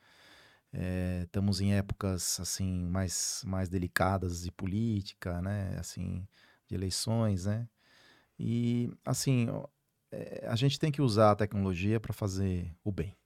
É, 0.72 1.22
estamos 1.24 1.60
em 1.60 1.74
épocas 1.74 2.38
assim 2.40 2.84
mais 2.86 3.42
mais 3.46 3.68
delicadas 3.68 4.42
de 4.42 4.52
política, 4.52 5.40
né? 5.42 5.76
Assim, 5.78 6.26
de 6.68 6.74
eleições, 6.74 7.46
né? 7.46 7.68
E 8.38 8.90
assim, 9.04 9.48
é, 10.12 10.46
a 10.48 10.56
gente 10.56 10.78
tem 10.78 10.92
que 10.92 11.02
usar 11.02 11.32
a 11.32 11.36
tecnologia 11.36 12.00
para 12.00 12.12
fazer 12.12 12.74
o 12.84 12.92
bem. 12.92 13.16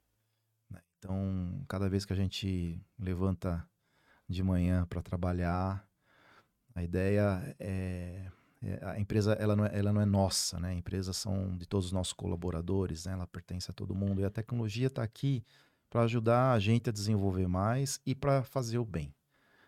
Né? 0.70 0.80
Então, 0.98 1.64
cada 1.68 1.88
vez 1.88 2.04
que 2.04 2.12
a 2.12 2.16
gente 2.16 2.80
levanta 2.98 3.66
de 4.28 4.42
manhã 4.42 4.86
para 4.86 5.02
trabalhar, 5.02 5.86
A 6.74 6.82
ideia 6.82 7.54
é, 7.60 8.30
a 8.82 8.98
empresa 8.98 9.32
ela 9.34 9.56
não 9.56 9.66
é, 9.66 9.70
ela 9.76 9.92
não 9.92 10.00
é 10.00 10.04
nossa, 10.04 10.60
né? 10.60 10.70
A 10.70 10.74
empresa 10.74 11.12
são 11.12 11.56
de 11.56 11.66
todos 11.66 11.86
os 11.86 11.92
nossos 11.92 12.12
colaboradores, 12.12 13.06
né? 13.06 13.12
Ela 13.12 13.26
pertence 13.26 13.70
a 13.70 13.74
todo 13.74 13.94
mundo 13.94 14.20
e 14.20 14.24
a 14.24 14.30
tecnologia 14.30 14.86
está 14.86 15.02
aqui 15.02 15.44
para 15.90 16.02
ajudar 16.02 16.52
a 16.52 16.58
gente 16.58 16.88
a 16.88 16.92
desenvolver 16.92 17.48
mais 17.48 18.00
e 18.06 18.14
para 18.14 18.42
fazer 18.44 18.78
o 18.78 18.84
bem, 18.84 19.14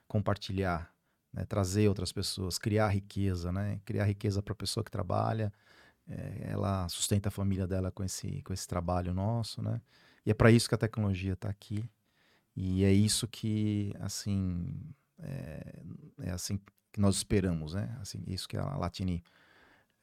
compartilhar, 0.06 0.94
né? 1.32 1.44
trazer 1.44 1.88
outras 1.88 2.12
pessoas, 2.12 2.56
criar 2.56 2.88
riqueza, 2.88 3.52
né? 3.52 3.80
Criar 3.84 4.04
riqueza 4.04 4.42
para 4.42 4.52
a 4.52 4.56
pessoa 4.56 4.84
que 4.84 4.90
trabalha, 4.90 5.52
é, 6.08 6.50
ela 6.50 6.88
sustenta 6.88 7.28
a 7.28 7.32
família 7.32 7.66
dela 7.66 7.90
com 7.90 8.04
esse 8.04 8.42
com 8.42 8.52
esse 8.52 8.66
trabalho 8.68 9.12
nosso, 9.12 9.60
né? 9.62 9.80
E 10.24 10.30
é 10.30 10.34
para 10.34 10.50
isso 10.50 10.68
que 10.68 10.74
a 10.74 10.78
tecnologia 10.78 11.32
está 11.32 11.48
aqui 11.48 11.84
e 12.56 12.84
é 12.84 12.92
isso 12.92 13.26
que 13.26 13.92
assim 13.98 14.94
é, 15.18 15.82
é 16.22 16.30
assim 16.30 16.60
que 16.94 17.00
nós 17.00 17.16
esperamos, 17.16 17.74
né? 17.74 17.98
Assim, 18.00 18.22
isso 18.28 18.48
que 18.48 18.56
a 18.56 18.76
Latini 18.76 19.20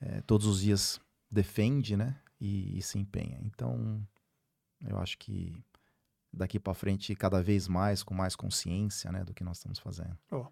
é, 0.02 0.20
todos 0.22 0.46
os 0.46 0.62
dias 0.62 1.00
defende, 1.32 1.96
né? 1.96 2.20
E, 2.40 2.78
e, 2.78 2.82
se 2.82 3.00
empenha. 3.00 3.40
Então, 3.46 4.06
eu 4.86 4.98
acho 4.98 5.18
que 5.18 5.56
daqui 6.34 6.60
para 6.60 6.74
frente, 6.74 7.16
cada 7.16 7.42
vez 7.42 7.66
mais, 7.68 8.04
com 8.04 8.14
mais 8.14 8.36
consciência, 8.36 9.10
né, 9.12 9.24
do 9.24 9.34
que 9.34 9.44
nós 9.44 9.58
estamos 9.58 9.80
fazendo. 9.80 10.18
Oh. 10.30 10.48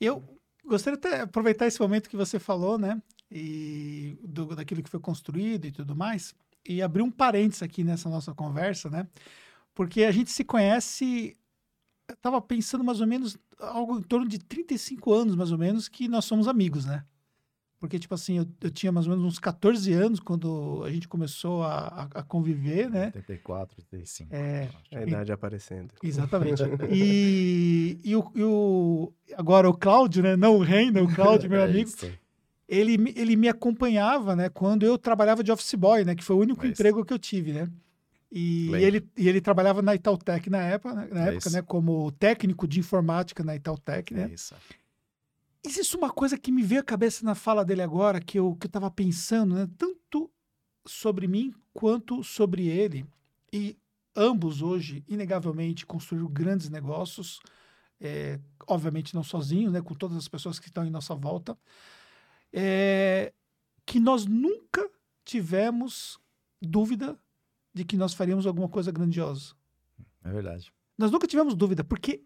Eu 0.00 0.38
gostaria 0.66 0.98
de 0.98 1.08
aproveitar 1.08 1.66
esse 1.66 1.80
momento 1.80 2.10
que 2.10 2.16
você 2.16 2.38
falou, 2.38 2.76
né? 2.76 3.00
E 3.30 4.18
do, 4.22 4.54
daquilo 4.54 4.82
que 4.82 4.90
foi 4.90 5.00
construído 5.00 5.64
e 5.64 5.72
tudo 5.72 5.96
mais, 5.96 6.34
e 6.68 6.82
abrir 6.82 7.02
um 7.02 7.10
parênteses 7.10 7.62
aqui 7.62 7.82
nessa 7.82 8.10
nossa 8.10 8.34
conversa, 8.34 8.90
né? 8.90 9.08
Porque 9.74 10.04
a 10.04 10.12
gente 10.12 10.30
se 10.30 10.44
conhece 10.44 11.34
estava 12.12 12.40
pensando 12.40 12.84
mais 12.84 13.00
ou 13.00 13.06
menos 13.06 13.36
algo 13.58 13.98
em 13.98 14.02
torno 14.02 14.26
de 14.26 14.38
35 14.38 15.12
anos, 15.12 15.34
mais 15.34 15.52
ou 15.52 15.58
menos, 15.58 15.88
que 15.88 16.08
nós 16.08 16.24
somos 16.24 16.48
amigos, 16.48 16.84
né? 16.84 17.04
Porque, 17.82 17.98
tipo 17.98 18.14
assim, 18.14 18.38
eu, 18.38 18.46
eu 18.60 18.70
tinha 18.70 18.92
mais 18.92 19.08
ou 19.08 19.10
menos 19.10 19.26
uns 19.26 19.40
14 19.40 19.92
anos 19.92 20.20
quando 20.20 20.84
a 20.84 20.90
gente 20.92 21.08
começou 21.08 21.64
a, 21.64 22.08
a, 22.14 22.20
a 22.20 22.22
conviver, 22.22 22.88
né? 22.88 23.06
84, 23.06 23.82
35. 23.90 24.32
É, 24.32 24.68
a 24.92 25.02
idade 25.02 25.30
e, 25.30 25.34
aparecendo. 25.34 25.92
Exatamente. 26.00 26.62
e, 26.88 27.98
e, 28.04 28.14
o, 28.14 28.30
e 28.36 28.44
o, 28.44 29.12
agora 29.36 29.68
o 29.68 29.74
Cláudio, 29.74 30.22
né? 30.22 30.36
Não 30.36 30.58
o 30.58 30.62
Reino, 30.62 31.02
o 31.02 31.12
Cláudio, 31.12 31.50
meu 31.50 31.58
é 31.60 31.64
amigo. 31.64 31.90
Ele, 32.68 33.12
ele 33.16 33.34
me 33.34 33.48
acompanhava, 33.48 34.36
né? 34.36 34.48
Quando 34.48 34.86
eu 34.86 34.96
trabalhava 34.96 35.42
de 35.42 35.50
office 35.50 35.74
boy, 35.74 36.04
né? 36.04 36.14
Que 36.14 36.22
foi 36.22 36.36
o 36.36 36.38
único 36.38 36.64
é 36.64 36.68
emprego 36.68 37.04
que 37.04 37.12
eu 37.12 37.18
tive, 37.18 37.52
né? 37.52 37.68
E, 38.34 38.70
e, 38.70 38.74
ele, 38.76 39.06
e 39.14 39.28
ele 39.28 39.42
trabalhava 39.42 39.82
na 39.82 39.94
Itautec 39.94 40.48
na 40.48 40.62
época, 40.62 40.94
né, 40.94 41.08
na 41.12 41.26
é 41.26 41.34
época 41.34 41.50
né, 41.50 41.60
como 41.60 42.10
técnico 42.12 42.66
de 42.66 42.80
informática 42.80 43.44
na 43.44 43.54
Itautec, 43.54 44.14
né? 44.14 44.22
É 44.30 44.32
isso. 44.32 44.54
Existe 45.62 45.94
uma 45.96 46.10
coisa 46.10 46.38
que 46.38 46.50
me 46.50 46.62
veio 46.62 46.80
à 46.80 46.84
cabeça 46.84 47.22
na 47.26 47.34
fala 47.34 47.62
dele 47.62 47.82
agora, 47.82 48.22
que 48.22 48.38
eu, 48.38 48.56
que 48.56 48.66
eu 48.66 48.70
tava 48.70 48.90
pensando, 48.90 49.54
né? 49.54 49.68
Tanto 49.76 50.30
sobre 50.86 51.28
mim 51.28 51.52
quanto 51.74 52.24
sobre 52.24 52.68
ele. 52.68 53.04
E 53.52 53.76
ambos 54.16 54.62
hoje, 54.62 55.04
inegavelmente, 55.06 55.84
construíram 55.84 56.26
grandes 56.26 56.70
negócios, 56.70 57.38
é, 58.00 58.40
obviamente 58.66 59.14
não 59.14 59.22
sozinhos, 59.22 59.74
né? 59.74 59.82
Com 59.82 59.94
todas 59.94 60.16
as 60.16 60.26
pessoas 60.26 60.58
que 60.58 60.68
estão 60.68 60.86
em 60.86 60.90
nossa 60.90 61.14
volta. 61.14 61.56
É, 62.50 63.30
que 63.84 64.00
nós 64.00 64.24
nunca 64.24 64.88
tivemos 65.22 66.18
dúvida 66.62 67.18
de 67.72 67.84
que 67.84 67.96
nós 67.96 68.14
faríamos 68.14 68.46
alguma 68.46 68.68
coisa 68.68 68.90
grandiosa. 68.90 69.54
É 70.24 70.30
verdade. 70.30 70.72
Nós 70.96 71.10
nunca 71.10 71.26
tivemos 71.26 71.54
dúvida, 71.54 71.82
porque 71.82 72.22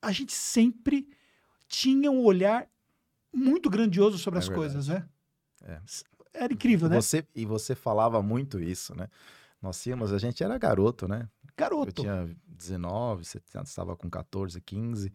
a 0.00 0.12
gente 0.12 0.32
sempre 0.32 1.08
tinha 1.66 2.10
um 2.10 2.22
olhar 2.22 2.68
muito 3.32 3.68
grandioso 3.68 4.18
sobre 4.18 4.38
é 4.38 4.40
as 4.40 4.48
verdade. 4.48 4.72
coisas, 4.72 4.88
né? 4.88 5.08
É. 5.62 5.80
Era 6.34 6.52
incrível, 6.52 6.88
né? 6.88 7.00
Você, 7.00 7.26
e 7.34 7.44
você 7.44 7.74
falava 7.74 8.22
muito 8.22 8.60
isso, 8.60 8.94
né? 8.94 9.08
Nós 9.60 9.84
íamos, 9.86 10.12
a 10.12 10.18
gente 10.18 10.44
era 10.44 10.58
garoto, 10.58 11.08
né? 11.08 11.28
Garoto. 11.56 11.88
Eu 11.88 11.92
tinha 12.04 12.36
19, 12.46 13.24
você 13.24 13.40
estava 13.62 13.96
com 13.96 14.10
14, 14.10 14.60
15. 14.60 15.12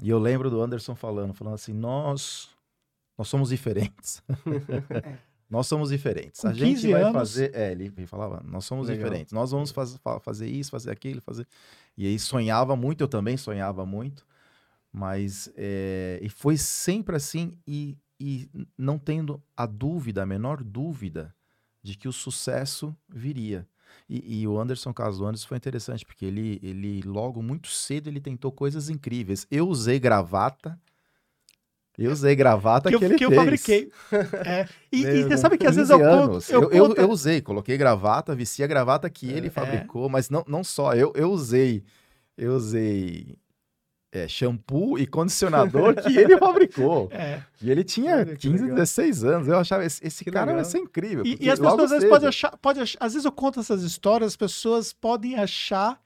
E 0.00 0.08
eu 0.08 0.18
lembro 0.18 0.50
do 0.50 0.60
Anderson 0.60 0.94
falando, 0.94 1.34
falando 1.34 1.54
assim, 1.54 1.72
nós, 1.72 2.48
nós 3.16 3.28
somos 3.28 3.50
diferentes. 3.50 4.22
É. 4.90 5.27
Nós 5.48 5.66
somos 5.66 5.88
diferentes. 5.88 6.42
Com 6.42 6.48
a 6.48 6.52
gente 6.52 6.90
vai 6.90 7.02
anos... 7.02 7.14
fazer. 7.14 7.54
É, 7.54 7.72
ele 7.72 7.90
falava, 8.06 8.42
nós 8.44 8.64
somos 8.64 8.88
Legal. 8.88 9.04
diferentes. 9.04 9.32
Nós 9.32 9.50
vamos 9.50 9.70
faz, 9.70 9.98
fazer 10.20 10.46
isso, 10.46 10.70
fazer 10.70 10.90
aquilo, 10.90 11.22
fazer. 11.22 11.46
E 11.96 12.06
aí 12.06 12.18
sonhava 12.18 12.76
muito, 12.76 13.02
eu 13.02 13.08
também 13.08 13.36
sonhava 13.36 13.86
muito. 13.86 14.26
Mas. 14.92 15.50
É... 15.56 16.18
E 16.22 16.28
foi 16.28 16.58
sempre 16.58 17.16
assim, 17.16 17.56
e, 17.66 17.96
e 18.20 18.48
não 18.76 18.98
tendo 18.98 19.42
a 19.56 19.64
dúvida, 19.64 20.22
a 20.22 20.26
menor 20.26 20.62
dúvida, 20.62 21.34
de 21.82 21.96
que 21.96 22.08
o 22.08 22.12
sucesso 22.12 22.94
viria. 23.08 23.66
E, 24.08 24.42
e, 24.42 24.48
o 24.48 24.58
Anderson, 24.58 24.92
caso 24.92 25.24
Anderson, 25.24 25.48
foi 25.48 25.56
interessante, 25.56 26.04
porque 26.04 26.24
ele, 26.24 26.58
ele 26.62 27.02
logo, 27.02 27.42
muito 27.42 27.68
cedo, 27.68 28.08
ele 28.08 28.20
tentou 28.20 28.52
coisas 28.52 28.90
incríveis. 28.90 29.46
Eu 29.50 29.68
usei 29.68 29.98
gravata 29.98 30.78
eu 32.04 32.12
usei 32.12 32.36
gravata 32.36 32.90
que, 32.90 32.96
que 32.96 33.04
eu, 33.04 33.08
ele 33.08 33.18
que 33.18 33.26
fez. 33.26 33.32
eu 33.32 33.44
fabriquei. 33.44 33.90
É. 34.44 34.68
E, 34.90 35.02
e, 35.02 35.22
você 35.24 35.36
sabe 35.36 35.58
que 35.58 35.66
às 35.66 35.76
vezes 35.76 35.90
eu 35.90 35.98
conto, 35.98 36.42
eu, 36.50 36.70
eu, 36.70 36.94
eu, 36.94 37.10
usei, 37.10 37.42
coloquei 37.42 37.76
gravata, 37.76 38.34
vestia 38.34 38.64
a 38.64 38.68
gravata 38.68 39.10
que 39.10 39.30
ele 39.30 39.48
é. 39.48 39.50
fabricou, 39.50 40.08
mas 40.08 40.30
não, 40.30 40.42
não 40.48 40.64
só, 40.64 40.94
eu, 40.94 41.12
eu 41.14 41.30
usei, 41.30 41.84
eu 42.38 42.54
usei 42.54 43.36
é, 44.10 44.26
shampoo 44.26 44.98
e 44.98 45.06
condicionador 45.06 45.94
que 45.94 46.16
ele 46.16 46.36
fabricou. 46.38 47.08
É. 47.12 47.42
E 47.60 47.70
ele 47.70 47.84
tinha 47.84 48.16
Olha, 48.16 48.36
15, 48.36 48.62
legal. 48.62 48.76
16 48.76 49.24
anos. 49.24 49.48
Eu 49.48 49.58
achava, 49.58 49.84
esse, 49.84 50.06
esse 50.06 50.24
cara 50.24 50.54
vai 50.54 50.64
ser 50.64 50.78
incrível. 50.78 51.24
E, 51.26 51.36
e 51.38 51.50
as 51.50 51.58
pessoas 51.58 51.84
às 51.84 51.90
vezes 51.90 52.08
podem 52.08 52.28
achar, 52.28 52.56
pode 52.56 52.80
achar, 52.80 52.98
às 53.00 53.12
vezes 53.12 53.26
eu 53.26 53.32
conto 53.32 53.60
essas 53.60 53.82
histórias, 53.82 54.28
as 54.28 54.36
pessoas 54.36 54.92
podem 54.92 55.36
achar 55.36 56.00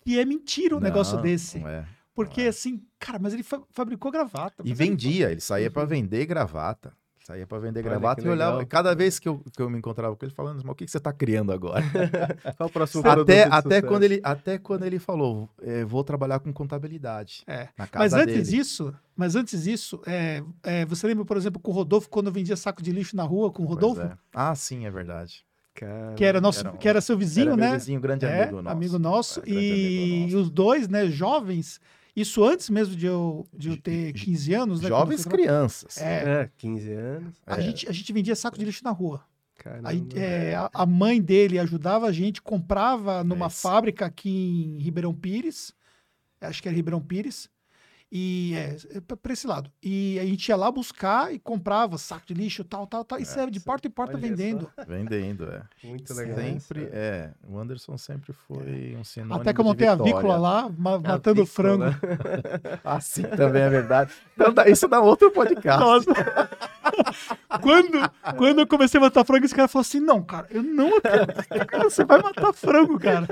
que 0.00 0.18
é 0.18 0.24
mentira 0.24 0.76
um 0.76 0.80
não, 0.80 0.84
negócio 0.84 1.16
desse. 1.22 1.58
Não 1.58 1.68
é. 1.68 1.84
Porque 2.18 2.40
é. 2.40 2.48
assim, 2.48 2.82
cara, 2.98 3.16
mas 3.20 3.32
ele 3.32 3.44
fa 3.44 3.62
fabricou 3.70 4.10
gravata. 4.10 4.64
E 4.64 4.74
vendia, 4.74 5.26
ele, 5.26 5.34
ele 5.34 5.40
saía 5.40 5.70
para 5.70 5.82
uhum. 5.82 5.88
vender 5.88 6.26
gravata. 6.26 6.92
Saía 7.24 7.46
para 7.46 7.58
vender 7.58 7.78
Olha, 7.78 7.90
gravata 7.90 8.26
e 8.26 8.28
olhava. 8.28 8.66
Cada 8.66 8.92
vez 8.92 9.20
que 9.20 9.28
eu, 9.28 9.40
que 9.54 9.62
eu 9.62 9.70
me 9.70 9.78
encontrava 9.78 10.16
com 10.16 10.24
ele, 10.24 10.34
falando, 10.34 10.56
mas 10.64 10.72
o 10.72 10.74
que, 10.74 10.84
que 10.84 10.90
você 10.90 10.98
está 10.98 11.12
criando 11.12 11.52
agora? 11.52 11.84
Qual 12.56 12.68
o 12.68 12.72
próximo 12.72 13.06
até, 13.06 13.44
até 13.44 13.80
quando 13.82 14.02
ele 14.02 14.18
Até 14.24 14.58
quando 14.58 14.84
ele 14.84 14.98
falou, 14.98 15.48
é, 15.62 15.84
vou 15.84 16.02
trabalhar 16.02 16.40
com 16.40 16.52
contabilidade. 16.52 17.44
É. 17.46 17.68
mas 17.94 18.14
antes 18.14 18.34
dele. 18.34 18.42
disso, 18.42 18.92
mas 19.14 19.36
antes 19.36 19.62
disso, 19.62 20.00
é, 20.04 20.42
é, 20.64 20.84
você 20.86 21.06
lembra, 21.06 21.24
por 21.24 21.36
exemplo, 21.36 21.60
com 21.60 21.70
o 21.70 21.74
Rodolfo, 21.74 22.08
quando 22.08 22.32
vendia 22.32 22.56
saco 22.56 22.82
de 22.82 22.90
lixo 22.90 23.14
na 23.14 23.22
rua 23.22 23.52
com 23.52 23.62
o 23.62 23.66
Rodolfo? 23.66 24.00
É. 24.00 24.18
Ah, 24.34 24.56
sim, 24.56 24.86
é 24.86 24.90
verdade. 24.90 25.44
Cara, 25.74 26.14
que 26.14 26.24
era 26.24 26.40
nosso, 26.40 26.60
era 26.60 26.72
um, 26.72 26.76
que 26.76 26.88
era 26.88 27.00
seu 27.00 27.16
vizinho, 27.16 27.52
era 27.52 27.56
né? 27.56 27.72
vizinho, 27.74 28.00
grande 28.00 28.26
é, 28.26 28.42
amigo 28.42 28.62
nosso. 28.62 28.76
Amigo 28.76 28.98
nosso. 28.98 29.42
e 29.46 29.52
amigo 29.52 30.24
nosso. 30.24 30.38
os 30.38 30.50
dois, 30.50 30.88
né, 30.88 31.06
jovens, 31.06 31.80
isso 32.20 32.44
antes 32.44 32.70
mesmo 32.70 32.96
de 32.96 33.06
eu, 33.06 33.46
de 33.52 33.68
eu 33.70 33.76
ter 33.76 34.12
15 34.12 34.54
anos, 34.54 34.80
né? 34.80 34.88
Jovens 34.88 35.24
crianças. 35.24 35.98
É, 35.98 36.42
é, 36.42 36.50
15 36.56 36.92
anos. 36.92 37.34
A, 37.46 37.58
é. 37.58 37.62
gente, 37.62 37.88
a 37.88 37.92
gente 37.92 38.12
vendia 38.12 38.34
saco 38.34 38.58
de 38.58 38.64
lixo 38.64 38.84
na 38.84 38.90
rua. 38.90 39.22
A, 39.82 39.92
é, 40.18 40.54
a, 40.72 40.86
mãe 40.86 41.20
dele 41.20 41.58
ajudava 41.58 42.06
a 42.06 42.12
gente, 42.12 42.40
comprava 42.40 43.24
numa 43.24 43.46
é 43.46 43.50
fábrica 43.50 44.06
aqui 44.06 44.30
em 44.30 44.78
Ribeirão 44.78 45.12
Pires, 45.12 45.74
acho 46.40 46.62
que 46.62 46.68
era 46.68 46.76
Ribeirão 46.76 47.00
Pires, 47.00 47.50
e 48.10 48.54
é, 48.56 48.76
é 48.96 49.00
para 49.00 49.32
esse 49.32 49.46
lado. 49.46 49.70
E 49.82 50.18
a 50.18 50.24
gente 50.24 50.48
ia 50.48 50.56
lá 50.56 50.70
buscar 50.70 51.32
e 51.32 51.38
comprava 51.38 51.98
saco 51.98 52.26
de 52.26 52.34
lixo, 52.34 52.64
tal, 52.64 52.86
tal, 52.86 53.04
tal. 53.04 53.20
E 53.20 53.22
é, 53.22 53.50
de 53.50 53.60
porta 53.60 53.86
em 53.86 53.90
porta 53.90 54.16
vendendo. 54.16 54.70
Só. 54.74 54.84
Vendendo, 54.88 55.44
é. 55.44 55.62
Muito 55.84 56.14
legal. 56.14 56.36
Sempre, 56.36 56.88
é. 56.92 57.30
O 57.46 57.58
Anderson 57.58 57.98
sempre 57.98 58.32
foi 58.32 58.94
é. 58.94 58.98
um 58.98 59.04
sinônimo 59.04 59.40
Até 59.40 59.52
que 59.52 59.60
eu 59.60 59.64
montei 59.64 59.86
a 59.86 59.94
vícola 59.94 60.36
lá, 60.36 60.70
ma 60.76 60.98
matando 60.98 61.44
frango. 61.44 61.84
assim 62.82 63.22
também 63.22 63.62
é 63.62 63.68
verdade. 63.68 64.12
Então, 64.34 64.64
isso 64.66 64.88
dá 64.88 65.00
outro 65.00 65.30
podcast. 65.30 65.78
Nossa. 65.84 66.10
quando, 67.62 68.36
quando 68.36 68.58
eu 68.60 68.66
comecei 68.66 68.98
a 68.98 69.02
matar 69.02 69.24
frango, 69.24 69.44
esse 69.44 69.54
cara 69.54 69.68
falou 69.68 69.82
assim: 69.82 70.00
não, 70.00 70.22
cara, 70.22 70.46
eu 70.50 70.62
não 70.62 70.96
acredito. 70.96 71.82
Você 71.84 72.04
vai 72.04 72.22
matar 72.22 72.52
frango, 72.52 72.98
cara. 72.98 73.26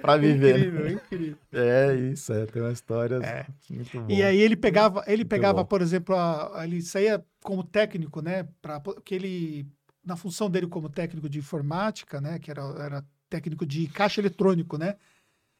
pra 0.00 0.16
viver. 0.16 0.58
Incrível, 0.58 0.90
incrível. 0.90 1.36
É 1.52 1.94
isso, 1.94 2.32
é. 2.32 2.46
Tem 2.46 2.62
uma 2.62 2.72
história 2.72 3.16
é. 3.16 3.46
muito 3.70 4.00
boa. 4.00 4.12
E 4.12 4.22
aí 4.22 4.38
ele 4.38 4.56
pegava, 4.56 5.02
ele 5.06 5.18
muito 5.18 5.28
pegava, 5.28 5.62
bom. 5.62 5.68
por 5.68 5.82
exemplo, 5.82 6.14
a, 6.16 6.62
ele 6.64 6.82
saía 6.82 7.24
como 7.42 7.64
técnico, 7.64 8.20
né? 8.20 8.48
Pra, 8.60 8.80
que 9.04 9.14
ele, 9.14 9.66
na 10.04 10.16
função 10.16 10.50
dele 10.50 10.66
como 10.66 10.88
técnico 10.88 11.28
de 11.28 11.38
informática, 11.38 12.20
né? 12.20 12.38
Que 12.38 12.50
era, 12.50 12.62
era 12.78 13.04
técnico 13.28 13.66
de 13.66 13.86
caixa 13.88 14.20
eletrônico, 14.20 14.78
né? 14.78 14.96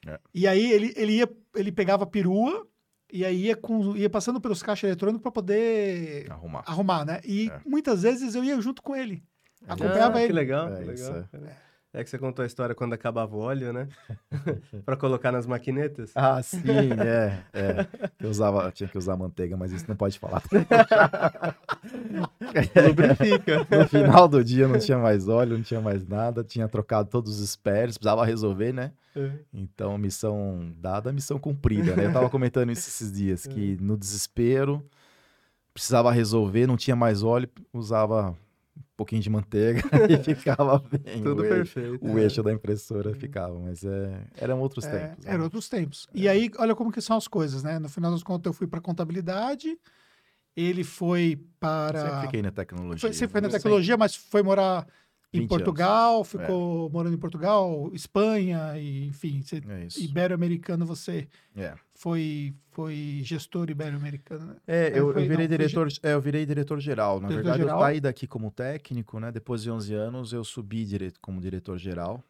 É. 0.06 0.18
E 0.34 0.46
aí 0.46 0.70
ele, 0.72 0.92
ele 0.96 1.12
ia, 1.14 1.28
ele 1.56 1.72
pegava 1.72 2.06
perua 2.06 2.66
e 3.10 3.24
aí 3.24 3.46
ia, 3.46 3.56
com, 3.56 3.96
ia 3.96 4.10
passando 4.10 4.40
pelos 4.40 4.62
caixas 4.62 4.88
eletrônicos 4.88 5.22
para 5.22 5.32
poder 5.32 6.30
arrumar. 6.30 6.62
arrumar, 6.66 7.04
né? 7.04 7.20
E 7.24 7.48
é. 7.50 7.60
muitas 7.64 8.02
vezes 8.02 8.34
eu 8.34 8.44
ia 8.44 8.60
junto 8.60 8.82
com 8.82 8.94
ele. 8.94 9.22
Acompanhava 9.66 10.18
ah, 10.18 10.20
ele. 10.20 10.28
Que 10.28 10.32
legal, 10.34 10.72
é, 10.72 10.78
que 10.78 10.84
legal. 10.84 11.26
É. 11.32 11.67
É 11.92 12.04
que 12.04 12.10
você 12.10 12.18
contou 12.18 12.42
a 12.42 12.46
história 12.46 12.74
quando 12.74 12.92
acabava 12.92 13.34
o 13.34 13.38
óleo, 13.38 13.72
né? 13.72 13.88
para 14.84 14.94
colocar 14.94 15.32
nas 15.32 15.46
maquinetas. 15.46 16.12
Ah, 16.14 16.42
sim, 16.42 16.60
é. 17.00 17.42
é. 17.52 17.86
Eu 18.20 18.28
usava, 18.28 18.70
tinha 18.70 18.88
que 18.88 18.98
usar 18.98 19.16
manteiga, 19.16 19.56
mas 19.56 19.72
isso 19.72 19.86
não 19.88 19.96
pode 19.96 20.18
falar. 20.18 20.42
Lubrifica. 22.86 23.66
No 23.70 23.88
final 23.88 24.28
do 24.28 24.44
dia 24.44 24.68
não 24.68 24.78
tinha 24.78 24.98
mais 24.98 25.28
óleo, 25.28 25.56
não 25.56 25.62
tinha 25.62 25.80
mais 25.80 26.06
nada, 26.06 26.44
tinha 26.44 26.68
trocado 26.68 27.08
todos 27.08 27.40
os 27.40 27.50
spares, 27.50 27.96
precisava 27.96 28.24
resolver, 28.24 28.72
né? 28.72 28.92
É. 29.16 29.30
Então, 29.52 29.96
missão 29.96 30.70
dada, 30.76 31.10
missão 31.10 31.38
cumprida, 31.38 31.96
né? 31.96 32.04
Eu 32.04 32.12
tava 32.12 32.28
comentando 32.28 32.70
isso 32.70 32.86
esses 32.86 33.10
dias, 33.10 33.46
que 33.46 33.78
no 33.80 33.96
desespero 33.96 34.84
precisava 35.72 36.12
resolver, 36.12 36.66
não 36.66 36.76
tinha 36.76 36.96
mais 36.96 37.22
óleo, 37.22 37.48
usava 37.72 38.36
um 38.78 38.96
pouquinho 38.96 39.22
de 39.22 39.30
manteiga 39.30 39.82
e 40.08 40.34
ficava 40.34 40.78
bem. 40.78 41.22
Tudo 41.22 41.42
o 41.42 41.48
perfeito. 41.48 42.04
Eixo, 42.04 42.14
o 42.14 42.18
eixo 42.18 42.42
da 42.42 42.52
impressora 42.52 43.14
ficava, 43.14 43.58
mas 43.58 43.84
é, 43.84 44.26
eram 44.36 44.60
outros 44.60 44.84
é, 44.86 44.90
tempos. 44.90 45.24
Né? 45.24 45.32
Eram 45.32 45.44
outros 45.44 45.68
tempos. 45.68 46.06
E 46.14 46.28
aí, 46.28 46.50
olha 46.58 46.74
como 46.74 46.92
que 46.92 47.00
são 47.00 47.16
as 47.16 47.28
coisas, 47.28 47.62
né? 47.62 47.78
No 47.78 47.88
final 47.88 48.10
das 48.10 48.22
contas, 48.22 48.46
eu 48.46 48.52
fui 48.52 48.66
para 48.66 48.80
contabilidade, 48.80 49.78
ele 50.56 50.84
foi 50.84 51.40
para... 51.60 52.00
Sempre 52.00 52.20
fiquei 52.22 52.42
na 52.42 52.50
tecnologia. 52.50 53.00
Foi, 53.00 53.12
sempre 53.12 53.32
foi 53.32 53.40
na 53.40 53.48
tecnologia, 53.48 53.96
mas 53.96 54.14
foi 54.14 54.42
morar 54.42 54.86
em 55.32 55.46
Portugal, 55.46 56.16
anos. 56.16 56.28
ficou 56.28 56.88
é. 56.88 56.92
morando 56.92 57.14
em 57.14 57.18
Portugal, 57.18 57.90
Espanha, 57.92 58.78
e, 58.78 59.06
enfim, 59.06 59.42
você, 59.42 59.56
é 59.56 59.86
ibero-americano 60.02 60.86
você 60.86 61.28
é. 61.54 61.74
foi 61.94 62.54
foi 62.70 63.20
gestor 63.24 63.68
ibero-americano. 63.70 64.46
Né? 64.46 64.56
É, 64.66 64.98
eu, 64.98 65.12
foi, 65.12 65.24
eu, 65.24 65.28
virei 65.28 65.48
não, 65.48 65.56
diretor, 65.56 65.88
é, 66.02 66.14
eu 66.14 66.20
virei 66.20 66.46
diretor 66.46 66.80
geral. 66.80 67.20
Na 67.20 67.28
diretor 67.28 67.44
verdade, 67.44 67.62
geral? 67.62 67.78
eu 67.78 67.84
saí 67.84 68.00
daqui 68.00 68.26
como 68.26 68.50
técnico, 68.50 69.18
né? 69.18 69.32
Depois 69.32 69.62
de 69.62 69.70
11 69.70 69.94
anos, 69.94 70.32
eu 70.32 70.44
subi 70.44 70.84
direto 70.84 71.18
como 71.20 71.40
diretor 71.40 71.76
geral. 71.76 72.22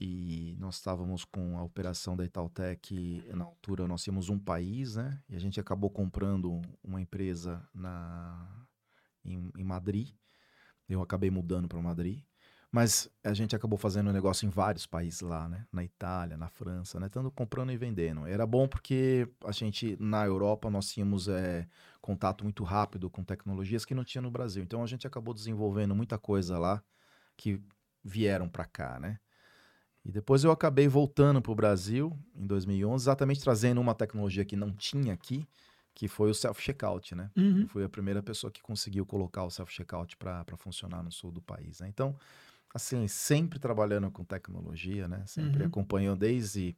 E 0.00 0.56
nós 0.58 0.76
estávamos 0.76 1.24
com 1.24 1.56
a 1.58 1.62
operação 1.62 2.16
da 2.16 2.24
Itautec, 2.24 3.24
na 3.34 3.44
altura 3.44 3.86
nós 3.86 4.02
tínhamos 4.02 4.28
um 4.28 4.38
país, 4.38 4.96
né? 4.96 5.18
E 5.28 5.36
a 5.36 5.38
gente 5.38 5.58
acabou 5.58 5.88
comprando 5.88 6.60
uma 6.82 7.00
empresa 7.00 7.62
na, 7.72 8.66
em, 9.24 9.50
em 9.56 9.64
Madrid 9.64 10.10
eu 10.88 11.02
acabei 11.02 11.30
mudando 11.30 11.68
para 11.68 11.80
Madrid. 11.80 12.22
Mas 12.70 13.10
a 13.22 13.34
gente 13.34 13.54
acabou 13.54 13.78
fazendo 13.78 14.08
um 14.08 14.12
negócio 14.14 14.46
em 14.46 14.48
vários 14.48 14.86
países 14.86 15.20
lá, 15.20 15.46
né? 15.46 15.66
Na 15.70 15.84
Itália, 15.84 16.38
na 16.38 16.48
França, 16.48 16.98
né? 16.98 17.06
Tanto 17.10 17.30
comprando 17.30 17.70
e 17.70 17.76
vendendo. 17.76 18.26
Era 18.26 18.46
bom 18.46 18.66
porque 18.66 19.28
a 19.44 19.52
gente, 19.52 19.94
na 20.00 20.24
Europa, 20.24 20.70
nós 20.70 20.90
tínhamos 20.90 21.28
é, 21.28 21.68
contato 22.00 22.44
muito 22.44 22.64
rápido 22.64 23.10
com 23.10 23.22
tecnologias 23.22 23.84
que 23.84 23.94
não 23.94 24.02
tinha 24.02 24.22
no 24.22 24.30
Brasil. 24.30 24.62
Então 24.62 24.82
a 24.82 24.86
gente 24.86 25.06
acabou 25.06 25.34
desenvolvendo 25.34 25.94
muita 25.94 26.16
coisa 26.16 26.58
lá 26.58 26.82
que 27.36 27.60
vieram 28.02 28.48
para 28.48 28.64
cá, 28.64 28.98
né? 28.98 29.18
E 30.02 30.10
depois 30.10 30.42
eu 30.42 30.50
acabei 30.50 30.88
voltando 30.88 31.42
para 31.42 31.52
o 31.52 31.54
Brasil 31.54 32.18
em 32.34 32.46
2011, 32.46 33.04
exatamente 33.04 33.40
trazendo 33.40 33.80
uma 33.80 33.94
tecnologia 33.94 34.44
que 34.44 34.56
não 34.56 34.72
tinha 34.72 35.12
aqui, 35.12 35.46
que 35.94 36.08
foi 36.08 36.30
o 36.30 36.34
self-checkout, 36.34 37.14
né? 37.14 37.30
Uhum. 37.36 37.62
Eu 37.62 37.68
fui 37.68 37.84
a 37.84 37.88
primeira 37.88 38.22
pessoa 38.22 38.50
que 38.50 38.62
conseguiu 38.62 39.04
colocar 39.04 39.44
o 39.44 39.50
self-checkout 39.50 40.16
para 40.16 40.44
funcionar 40.56 41.02
no 41.02 41.12
sul 41.12 41.30
do 41.30 41.42
país, 41.42 41.80
né? 41.80 41.88
Então, 41.88 42.16
assim, 42.74 43.06
sempre 43.06 43.58
trabalhando 43.58 44.10
com 44.10 44.24
tecnologia, 44.24 45.06
né? 45.06 45.22
Sempre 45.26 45.62
uhum. 45.62 45.68
acompanhando 45.68 46.18
desde, 46.18 46.74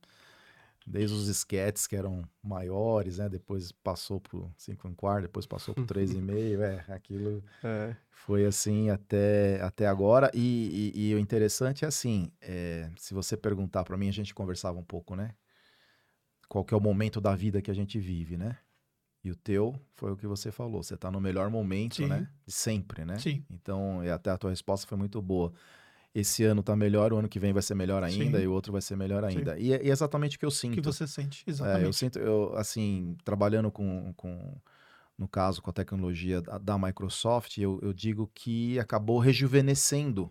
desde 0.84 1.14
os 1.14 1.28
esquetes 1.28 1.86
que 1.86 1.94
eram 1.94 2.24
maiores, 2.42 3.18
né? 3.18 3.28
Depois 3.28 3.70
passou 3.70 4.20
para 4.20 4.40
5 4.56 4.88
um 4.88 4.94
quarto, 4.94 5.22
depois 5.22 5.46
passou 5.46 5.74
para 5.74 5.84
3,5, 5.94 6.60
é, 6.60 6.92
aquilo 6.92 7.42
é. 7.62 7.94
foi 8.10 8.44
assim 8.44 8.90
até, 8.90 9.60
até 9.62 9.86
agora. 9.86 10.28
E, 10.34 10.92
e, 10.94 11.10
e 11.10 11.14
o 11.14 11.18
interessante 11.20 11.84
é 11.84 11.88
assim, 11.88 12.32
é, 12.40 12.90
se 12.96 13.14
você 13.14 13.36
perguntar 13.36 13.84
para 13.84 13.96
mim, 13.96 14.08
a 14.08 14.12
gente 14.12 14.34
conversava 14.34 14.76
um 14.76 14.84
pouco, 14.84 15.14
né? 15.14 15.34
Qual 16.48 16.64
que 16.64 16.74
é 16.74 16.76
o 16.76 16.80
momento 16.80 17.20
da 17.20 17.34
vida 17.34 17.62
que 17.62 17.70
a 17.70 17.74
gente 17.74 17.98
vive, 17.98 18.36
né? 18.36 18.58
E 19.24 19.30
o 19.30 19.34
teu 19.34 19.74
foi 19.94 20.12
o 20.12 20.16
que 20.16 20.26
você 20.26 20.52
falou. 20.52 20.82
Você 20.82 20.94
está 20.94 21.10
no 21.10 21.18
melhor 21.18 21.48
momento, 21.48 21.96
Sim. 21.96 22.08
né? 22.08 22.28
Sempre, 22.46 23.06
né? 23.06 23.18
Sim. 23.18 23.42
Então, 23.50 24.04
e 24.04 24.10
até 24.10 24.30
a 24.30 24.36
tua 24.36 24.50
resposta 24.50 24.86
foi 24.86 24.98
muito 24.98 25.20
boa. 25.22 25.50
Esse 26.14 26.44
ano 26.44 26.60
está 26.60 26.76
melhor, 26.76 27.12
o 27.12 27.16
ano 27.16 27.28
que 27.28 27.40
vem 27.40 27.52
vai 27.52 27.62
ser 27.62 27.74
melhor 27.74 28.04
ainda 28.04 28.38
Sim. 28.38 28.44
e 28.44 28.46
o 28.46 28.52
outro 28.52 28.70
vai 28.70 28.82
ser 28.82 28.96
melhor 28.96 29.24
ainda. 29.24 29.58
E, 29.58 29.72
é, 29.72 29.82
e, 29.82 29.88
é 29.88 29.92
exatamente 29.92 30.36
o 30.36 30.38
que 30.38 30.44
eu 30.44 30.50
sinto. 30.50 30.74
O 30.74 30.76
que 30.76 30.82
você 30.82 31.06
sente, 31.06 31.42
exatamente. 31.46 31.84
É, 31.84 31.88
eu 31.88 31.92
sinto, 31.92 32.18
eu, 32.18 32.54
assim, 32.54 33.16
trabalhando 33.24 33.70
com, 33.70 34.12
com, 34.14 34.54
no 35.18 35.26
caso, 35.26 35.62
com 35.62 35.70
a 35.70 35.72
tecnologia 35.72 36.42
da, 36.42 36.58
da 36.58 36.78
Microsoft, 36.78 37.56
eu, 37.56 37.80
eu 37.82 37.94
digo 37.94 38.30
que 38.34 38.78
acabou 38.78 39.18
rejuvenescendo 39.18 40.30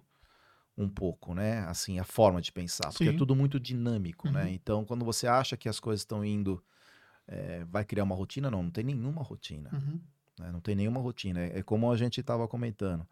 um 0.77 0.87
pouco, 0.87 1.33
né? 1.33 1.65
Assim, 1.67 1.99
a 1.99 2.03
forma 2.03 2.39
de 2.39 2.51
pensar, 2.51 2.89
porque 2.89 3.05
é 3.05 3.07
Sim. 3.07 3.15
é 3.15 3.17
tudo 3.17 3.35
muito 3.35 3.59
dinâmico, 3.59 4.29
né? 4.29 4.41
uhum. 4.41 4.45
né? 4.45 4.53
Então, 4.53 4.85
quando 4.85 5.03
você 5.03 5.25
acha 5.25 5.57
que 5.57 5.67
as 5.67 5.79
coisas 5.79 6.01
estão 6.01 6.23
indo 6.23 6.63
é, 7.27 7.63
vai 7.65 7.85
criar 7.85 8.03
uma 8.03 8.15
rotina? 8.15 8.49
Não, 8.49 8.63
não 8.63 8.71
tem 8.71 8.83
nenhuma 8.83 9.21
rotina. 9.21 9.69
Uhum. 9.73 9.99
Né? 10.39 10.51
Não 10.51 10.59
tem 10.59 10.75
nenhuma 10.75 10.99
rotina. 10.99 11.39
É, 11.39 11.59
é 11.59 11.63
como 11.63 11.91
a 11.91 11.97
gente 11.97 12.19
estava 12.19 12.47
comentando. 12.47 13.07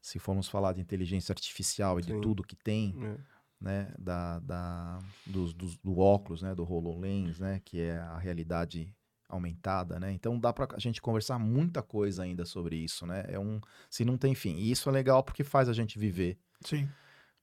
Se 0.00 0.18
formos 0.18 0.48
falar 0.48 0.72
de 0.72 0.80
inteligência 0.80 1.32
artificial 1.32 1.98
e 1.98 2.04
Sim. 2.04 2.14
de 2.14 2.20
tudo 2.20 2.44
que 2.44 2.54
tem, 2.54 2.94
é. 3.02 3.16
né, 3.60 3.94
da, 3.98 4.38
da, 4.40 5.00
dos, 5.26 5.52
dos, 5.52 5.76
do 5.78 5.98
óculos, 5.98 6.42
né, 6.42 6.54
do 6.54 6.62
HoloLens, 6.62 7.40
né, 7.40 7.60
que 7.64 7.80
é 7.80 7.98
a 7.98 8.18
realidade 8.18 8.94
aumentada, 9.28 9.98
né? 9.98 10.12
Então 10.12 10.38
dá 10.38 10.52
para 10.52 10.76
a 10.76 10.78
gente 10.78 11.02
conversar 11.02 11.36
muita 11.36 11.82
coisa 11.82 12.22
ainda 12.22 12.44
sobre 12.44 12.76
isso, 12.76 13.04
né? 13.04 13.24
É 13.26 13.38
um, 13.38 13.60
se 13.90 14.04
não 14.04 14.16
tem 14.16 14.36
fim. 14.36 14.54
E 14.54 14.70
isso 14.70 14.88
é 14.88 14.92
legal 14.92 15.22
porque 15.24 15.42
faz 15.42 15.68
a 15.68 15.72
gente 15.72 15.98
viver. 15.98 16.38
Sim. 16.60 16.88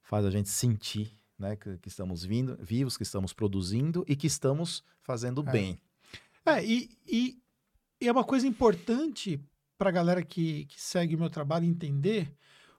Faz 0.01 0.25
a 0.25 0.31
gente 0.31 0.47
sentir, 0.47 1.17
né, 1.37 1.57
que, 1.57 1.77
que 1.79 1.89
estamos 1.89 2.23
vindo, 2.23 2.57
vivos, 2.61 2.95
que 2.95 3.03
estamos 3.03 3.33
produzindo 3.33 4.05
e 4.07 4.15
que 4.15 4.27
estamos 4.27 4.81
fazendo 5.01 5.43
é. 5.47 5.51
bem. 5.51 5.81
É, 6.45 6.63
e, 6.63 6.97
e, 7.07 7.41
e 8.01 8.07
é 8.07 8.11
uma 8.11 8.23
coisa 8.23 8.47
importante 8.47 9.39
para 9.77 9.89
a 9.89 9.93
galera 9.93 10.23
que, 10.23 10.65
que 10.65 10.81
segue 10.81 11.15
o 11.15 11.19
meu 11.19 11.29
trabalho 11.29 11.65
entender, 11.65 12.33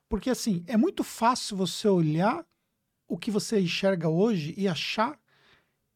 porque 0.08 0.30
assim, 0.30 0.64
é 0.66 0.76
muito 0.76 1.02
fácil 1.02 1.56
você 1.56 1.88
olhar 1.88 2.46
o 3.08 3.18
que 3.18 3.30
você 3.30 3.60
enxerga 3.60 4.08
hoje 4.08 4.54
e 4.56 4.68
achar 4.68 5.18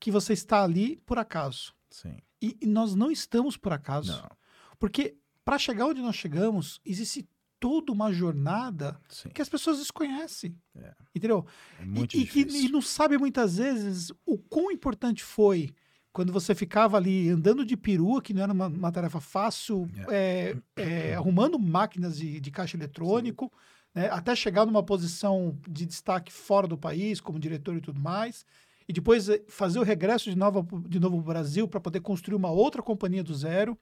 que 0.01 0.11
você 0.11 0.33
está 0.33 0.63
ali 0.63 0.97
por 1.05 1.19
acaso. 1.19 1.75
Sim. 1.91 2.17
E, 2.41 2.57
e 2.61 2.67
nós 2.67 2.95
não 2.95 3.11
estamos 3.11 3.57
por 3.57 3.73
acaso. 3.73 4.13
Não. 4.13 4.31
Porque 4.79 5.17
para 5.45 5.59
chegar 5.59 5.87
onde 5.87 6.01
nós 6.01 6.15
chegamos, 6.15 6.81
existe 6.85 7.29
toda 7.59 7.93
uma 7.93 8.13
jornada 8.13 9.01
Sim. 9.09 9.31
que 9.31 9.43
as 9.43 9.49
pessoas 9.49 9.79
desconhecem. 9.79 10.57
É. 10.77 10.95
Entendeu? 11.15 11.47
É 11.81 11.85
muito 11.85 12.17
e, 12.17 12.21
difícil. 12.21 12.61
E, 12.61 12.67
e 12.67 12.69
não 12.71 12.81
sabe 12.81 13.19
muitas 13.19 13.57
vezes 13.57 14.13
o 14.25 14.39
quão 14.39 14.71
importante 14.71 15.25
foi 15.25 15.75
quando 16.19 16.33
você 16.33 16.53
ficava 16.53 16.97
ali 16.97 17.29
andando 17.29 17.65
de 17.65 17.77
perua, 17.77 18.21
que 18.21 18.35
não 18.35 18.43
era 18.43 18.53
uma, 18.53 18.67
uma 18.67 18.91
tarefa 18.91 19.21
fácil, 19.21 19.89
é. 20.09 20.57
É, 20.77 20.83
é, 20.83 21.15
arrumando 21.15 21.61
máquinas 21.61 22.19
de, 22.19 22.41
de 22.41 22.51
caixa 22.51 22.77
eletrônico, 22.77 23.53
né, 23.95 24.11
até 24.11 24.35
chegar 24.35 24.67
numa 24.67 24.83
posição 24.83 25.57
de 25.69 25.87
destaque 25.87 26.33
fora 26.33 26.67
do 26.67 26.77
país, 26.77 27.21
como 27.21 27.39
diretor 27.39 27.77
e 27.77 27.81
tudo 27.81 28.01
mais, 28.01 28.45
e 28.89 28.93
depois 28.93 29.29
eh, 29.29 29.45
fazer 29.47 29.79
o 29.79 29.85
regresso 29.85 30.29
de 30.29 30.37
novo, 30.37 30.67
de 30.89 30.99
novo 30.99 31.19
ao 31.19 31.23
Brasil 31.23 31.69
para 31.69 31.79
poder 31.79 32.01
construir 32.01 32.35
uma 32.35 32.51
outra 32.51 32.83
companhia 32.83 33.23
do 33.23 33.33
zero. 33.33 33.79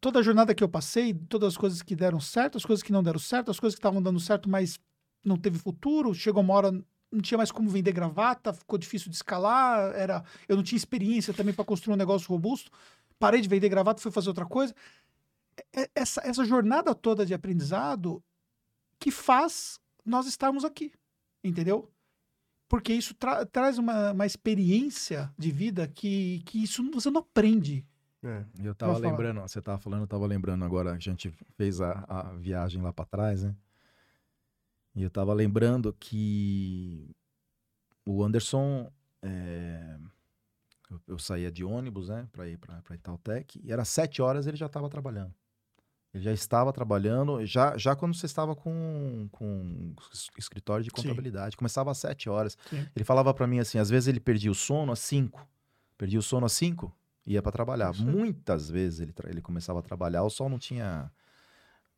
Toda 0.00 0.20
a 0.20 0.22
jornada 0.22 0.54
que 0.54 0.64
eu 0.64 0.70
passei, 0.70 1.12
todas 1.12 1.48
as 1.48 1.56
coisas 1.58 1.82
que 1.82 1.94
deram 1.94 2.18
certo, 2.18 2.56
as 2.56 2.64
coisas 2.64 2.82
que 2.82 2.92
não 2.92 3.02
deram 3.02 3.18
certo, 3.18 3.50
as 3.50 3.60
coisas 3.60 3.74
que 3.74 3.80
estavam 3.80 4.02
dando 4.02 4.18
certo, 4.18 4.48
mas 4.48 4.80
não 5.22 5.36
teve 5.36 5.58
futuro, 5.58 6.14
chegou 6.14 6.42
uma 6.42 6.54
hora 6.54 6.82
não 7.14 7.22
tinha 7.22 7.38
mais 7.38 7.50
como 7.50 7.70
vender 7.70 7.92
gravata, 7.92 8.52
ficou 8.52 8.78
difícil 8.78 9.08
de 9.08 9.16
escalar, 9.16 9.94
era, 9.94 10.24
eu 10.48 10.56
não 10.56 10.62
tinha 10.62 10.76
experiência 10.76 11.32
também 11.32 11.54
para 11.54 11.64
construir 11.64 11.94
um 11.94 11.98
negócio 11.98 12.28
robusto. 12.28 12.70
Parei 13.18 13.40
de 13.40 13.48
vender 13.48 13.68
gravata, 13.68 14.02
fui 14.02 14.10
fazer 14.10 14.28
outra 14.28 14.44
coisa. 14.44 14.74
É, 15.56 15.82
é, 15.82 15.90
essa, 15.94 16.20
essa 16.24 16.44
jornada 16.44 16.94
toda 16.94 17.24
de 17.24 17.32
aprendizado 17.32 18.22
que 18.98 19.10
faz 19.10 19.78
nós 20.04 20.26
estarmos 20.26 20.64
aqui, 20.64 20.92
entendeu? 21.42 21.90
Porque 22.68 22.92
isso 22.92 23.14
tra 23.14 23.46
traz 23.46 23.78
uma, 23.78 24.12
uma 24.12 24.26
experiência 24.26 25.32
de 25.38 25.50
vida 25.50 25.86
que, 25.86 26.42
que 26.44 26.62
isso 26.62 26.82
você 26.90 27.10
não 27.10 27.20
aprende. 27.20 27.86
É, 28.22 28.44
eu 28.62 28.74
tava 28.74 28.96
lembrando, 28.98 29.40
você 29.42 29.60
tava 29.60 29.78
falando, 29.78 30.02
eu 30.02 30.06
tava 30.06 30.26
lembrando 30.26 30.64
agora, 30.64 30.92
a 30.92 30.98
gente 30.98 31.30
fez 31.56 31.80
a, 31.80 32.04
a 32.08 32.22
viagem 32.32 32.80
lá 32.80 32.92
para 32.92 33.04
trás, 33.04 33.44
né? 33.44 33.54
E 34.94 35.02
eu 35.02 35.10
tava 35.10 35.34
lembrando 35.34 35.92
que 35.92 37.14
o 38.06 38.22
Anderson. 38.22 38.90
É, 39.22 39.96
eu, 40.90 41.00
eu, 41.08 41.18
saía 41.18 41.50
de 41.50 41.64
ônibus, 41.64 42.08
né, 42.08 42.28
para 42.30 42.46
ir 42.48 42.58
para 42.58 42.94
Itautec, 42.94 43.58
e 43.64 43.72
era 43.72 43.84
sete 43.84 44.20
horas 44.20 44.46
ele 44.46 44.56
já 44.56 44.66
estava 44.66 44.88
trabalhando. 44.88 45.34
Ele 46.12 46.22
já 46.22 46.32
estava 46.32 46.72
trabalhando, 46.72 47.44
já, 47.44 47.76
já 47.76 47.96
quando 47.96 48.14
você 48.14 48.26
estava 48.26 48.54
com, 48.54 49.28
com 49.32 49.94
escritório 50.38 50.84
de 50.84 50.90
contabilidade. 50.90 51.54
Sim. 51.54 51.58
Começava 51.58 51.90
às 51.90 51.98
sete 51.98 52.28
horas. 52.28 52.56
Sim. 52.70 52.86
Ele 52.94 53.04
falava 53.04 53.34
para 53.34 53.48
mim 53.48 53.58
assim: 53.58 53.78
às 53.78 53.90
vezes 53.90 54.06
ele 54.06 54.20
perdia 54.20 54.50
o 54.50 54.54
sono 54.54 54.92
às 54.92 55.00
cinco. 55.00 55.44
Perdia 55.98 56.18
o 56.18 56.22
sono 56.22 56.46
às 56.46 56.52
cinco, 56.52 56.94
ia 57.26 57.42
para 57.42 57.50
trabalhar. 57.50 57.92
Muitas 57.94 58.70
vezes 58.70 59.00
ele, 59.00 59.14
ele 59.24 59.42
começava 59.42 59.80
a 59.80 59.82
trabalhar, 59.82 60.22
o 60.22 60.30
sol 60.30 60.48
não 60.48 60.58
tinha 60.58 61.10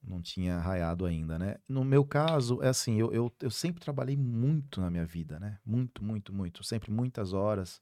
não 0.03 0.23
tinha 0.23 0.59
raiado 0.59 1.05
ainda, 1.05 1.39
né? 1.39 1.57
No 1.69 1.85
meu 1.85 2.05
caso, 2.05 2.63
é 2.63 2.69
assim, 2.69 2.99
eu, 2.99 3.13
eu, 3.13 3.33
eu, 3.41 3.51
sempre 3.51 3.81
trabalhei 3.81 4.17
muito 4.17 4.81
na 4.81 4.91
minha 4.91 5.05
vida, 5.05 5.39
né? 5.41 5.59
Muito, 5.65 6.05
muito, 6.05 6.33
muito. 6.33 6.63
Sempre 6.65 6.91
muitas 6.91 7.33
horas. 7.33 7.81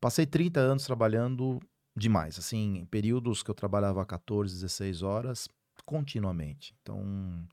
Passei 0.00 0.26
30 0.26 0.60
anos 0.60 0.84
trabalhando 0.84 1.60
demais, 1.96 2.38
assim, 2.38 2.78
em 2.78 2.84
períodos 2.86 3.42
que 3.42 3.50
eu 3.50 3.54
trabalhava 3.54 4.04
14, 4.04 4.54
16 4.54 5.02
horas 5.02 5.48
continuamente. 5.84 6.74
Então, 6.82 7.46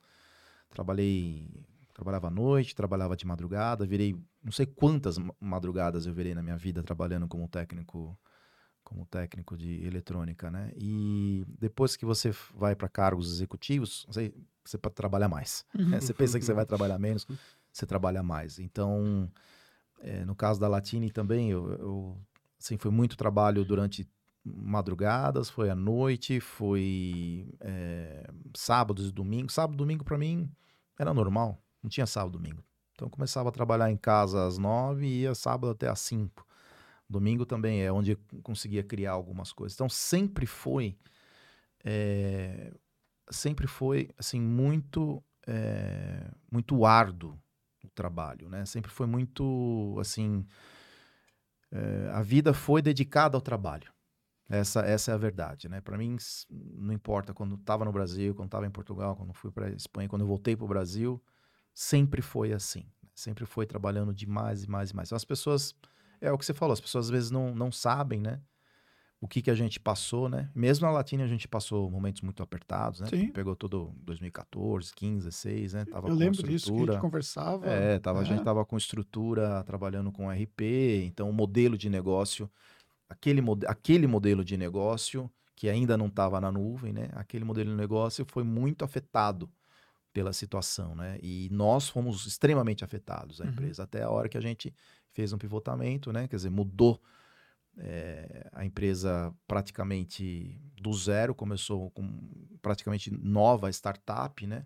trabalhei, 0.69 1.65
trabalhava 1.93 2.27
à 2.27 2.31
noite, 2.31 2.75
trabalhava 2.75 3.15
de 3.15 3.25
madrugada, 3.25 3.85
virei, 3.85 4.15
não 4.43 4.51
sei 4.51 4.65
quantas 4.65 5.17
madrugadas 5.39 6.05
eu 6.05 6.13
virei 6.13 6.33
na 6.33 6.43
minha 6.43 6.57
vida 6.57 6.83
trabalhando 6.83 7.27
como 7.27 7.47
técnico 7.47 8.17
como 8.89 9.05
técnico 9.05 9.55
de 9.55 9.85
eletrônica, 9.85 10.49
né? 10.49 10.71
E 10.75 11.45
depois 11.59 11.95
que 11.95 12.05
você 12.05 12.31
vai 12.55 12.75
para 12.75 12.89
cargos 12.89 13.31
executivos, 13.31 14.03
você, 14.09 14.33
você 14.65 14.79
pode 14.79 14.95
trabalhar 14.95 15.29
mais. 15.29 15.63
Né? 15.75 15.99
Você 16.01 16.11
pensa 16.11 16.39
que 16.39 16.45
você 16.45 16.53
vai 16.53 16.65
trabalhar 16.65 16.97
menos, 16.97 17.27
você 17.71 17.85
trabalha 17.85 18.23
mais. 18.23 18.57
Então, 18.57 19.31
é, 19.99 20.25
no 20.25 20.35
caso 20.35 20.59
da 20.59 20.67
Latine 20.67 21.11
também, 21.11 21.51
eu, 21.51 21.69
eu 21.73 22.17
assim, 22.59 22.77
foi 22.77 22.89
muito 22.89 23.15
trabalho 23.15 23.63
durante 23.63 24.09
madrugadas, 24.43 25.51
foi 25.51 25.69
à 25.69 25.75
noite, 25.75 26.39
foi 26.39 27.47
é, 27.59 28.27
sábados 28.55 29.07
e 29.07 29.11
domingos. 29.11 29.53
Sábado 29.53 29.75
e 29.75 29.77
domingo 29.77 30.03
para 30.03 30.17
mim 30.17 30.49
era 30.97 31.13
normal, 31.13 31.61
não 31.83 31.91
tinha 31.91 32.07
sábado 32.07 32.39
e 32.39 32.41
domingo. 32.41 32.63
Então 32.95 33.05
eu 33.05 33.11
começava 33.11 33.49
a 33.49 33.51
trabalhar 33.51 33.91
em 33.91 33.97
casa 33.97 34.47
às 34.47 34.57
nove 34.57 35.05
e 35.05 35.21
ia 35.21 35.35
sábado 35.35 35.69
até 35.69 35.87
às 35.87 35.99
cinco. 35.99 36.48
Domingo 37.10 37.45
também 37.45 37.81
é 37.81 37.91
onde 37.91 38.11
eu 38.11 38.19
conseguia 38.44 38.84
criar 38.84 39.14
algumas 39.14 39.52
coisas. 39.52 39.76
Então 39.76 39.90
sempre 39.90 40.45
foi, 40.45 40.95
é, 41.84 42.72
sempre 43.31 43.65
foi 43.65 44.10
assim 44.18 44.40
muito, 44.40 45.23
é, 45.48 46.30
muito 46.52 46.86
árduo 46.86 47.40
o 47.84 47.90
trabalho, 47.90 48.49
né? 48.49 48.65
Sempre 48.65 48.91
foi 48.91 49.07
muito 49.07 49.98
assim, 49.99 50.45
é, 51.72 52.11
a 52.14 52.22
vida 52.22 52.53
foi 52.53 52.81
dedicada 52.81 53.36
ao 53.36 53.41
trabalho. 53.41 53.91
Essa, 54.48 54.81
essa 54.81 55.11
é 55.11 55.14
a 55.14 55.18
verdade, 55.18 55.69
né? 55.69 55.80
Para 55.80 55.98
mim 55.98 56.18
não 56.49 56.94
importa 56.94 57.34
quando 57.34 57.56
estava 57.56 57.86
no 57.86 57.91
Brasil, 57.91 58.34
quando 58.34 58.48
estava 58.48 58.65
em 58.65 58.72
Portugal, 58.72 59.15
quando 59.15 59.34
fui 59.34 59.52
para 59.52 59.69
Espanha, 59.69 60.10
quando 60.10 60.23
eu 60.23 60.27
voltei 60.27 60.56
para 60.56 60.65
o 60.65 60.68
Brasil, 60.68 61.23
sempre 61.73 62.22
foi 62.22 62.52
assim. 62.52 62.86
Sempre 63.14 63.45
foi 63.45 63.65
trabalhando 63.65 64.14
demais 64.14 64.64
e 64.64 64.69
mais 64.69 64.91
e 64.91 64.95
mais. 64.95 65.10
Então, 65.10 65.15
as 65.15 65.26
pessoas 65.26 65.76
é 66.21 66.31
o 66.31 66.37
que 66.37 66.45
você 66.45 66.53
falou, 66.53 66.73
as 66.73 66.81
pessoas 66.81 67.05
às 67.05 67.11
vezes 67.11 67.31
não, 67.31 67.53
não 67.53 67.71
sabem, 67.71 68.19
né? 68.19 68.39
O 69.21 69.27
que, 69.27 69.41
que 69.41 69.51
a 69.51 69.55
gente 69.55 69.81
passou, 69.81 70.29
né? 70.29 70.49
Mesmo 70.55 70.85
na 70.85 70.93
Latina 70.93 71.25
a 71.25 71.27
gente 71.27 71.45
passou 71.45 71.91
momentos 71.91 72.21
muito 72.21 72.41
apertados, 72.41 73.01
né? 73.01 73.07
Sim. 73.07 73.27
Pegou 73.27 73.53
todo 73.53 73.93
2014, 74.03 74.93
15, 74.93 75.25
16, 75.25 75.73
né? 75.73 75.85
Tava 75.85 76.07
Eu 76.07 76.15
lembro 76.15 76.41
disso, 76.41 76.73
que 76.73 76.83
a 76.83 76.93
gente 76.93 77.01
conversava. 77.01 77.67
É, 77.67 77.99
tava, 77.99 78.19
é. 78.19 78.21
a 78.21 78.25
gente 78.25 78.43
tava 78.43 78.63
com 78.63 78.77
estrutura, 78.77 79.61
trabalhando 79.65 80.09
com 80.09 80.29
RP, 80.29 81.03
então 81.03 81.29
o 81.29 81.33
modelo 81.33 81.77
de 81.77 81.89
negócio, 81.89 82.49
aquele, 83.09 83.41
aquele 83.67 84.07
modelo 84.07 84.43
de 84.43 84.55
negócio 84.55 85.29
que 85.53 85.67
ainda 85.67 85.97
não 85.97 86.07
estava 86.07 86.39
na 86.39 86.49
nuvem, 86.49 86.93
né? 86.93 87.09
Aquele 87.11 87.43
modelo 87.43 87.69
de 87.69 87.75
negócio 87.75 88.25
foi 88.25 88.45
muito 88.45 88.85
afetado 88.85 89.51
pela 90.13 90.31
situação, 90.31 90.95
né? 90.95 91.19
E 91.21 91.49
nós 91.51 91.89
fomos 91.89 92.25
extremamente 92.25 92.85
afetados, 92.85 93.41
a 93.41 93.43
uhum. 93.43 93.49
empresa, 93.49 93.83
até 93.83 94.03
a 94.03 94.09
hora 94.09 94.29
que 94.29 94.37
a 94.37 94.41
gente 94.41 94.73
fez 95.11 95.34
um 95.34 95.38
pivotamento, 95.38 96.11
né? 96.11 96.27
Quer 96.27 96.36
dizer, 96.38 96.49
mudou 96.49 97.02
é, 97.77 98.49
a 98.53 98.65
empresa 98.65 99.34
praticamente 99.48 100.60
do 100.80 100.94
zero, 100.94 101.34
começou 101.34 101.90
com 101.91 102.07
praticamente 102.61 103.11
nova 103.11 103.69
startup, 103.69 104.45
né? 104.45 104.65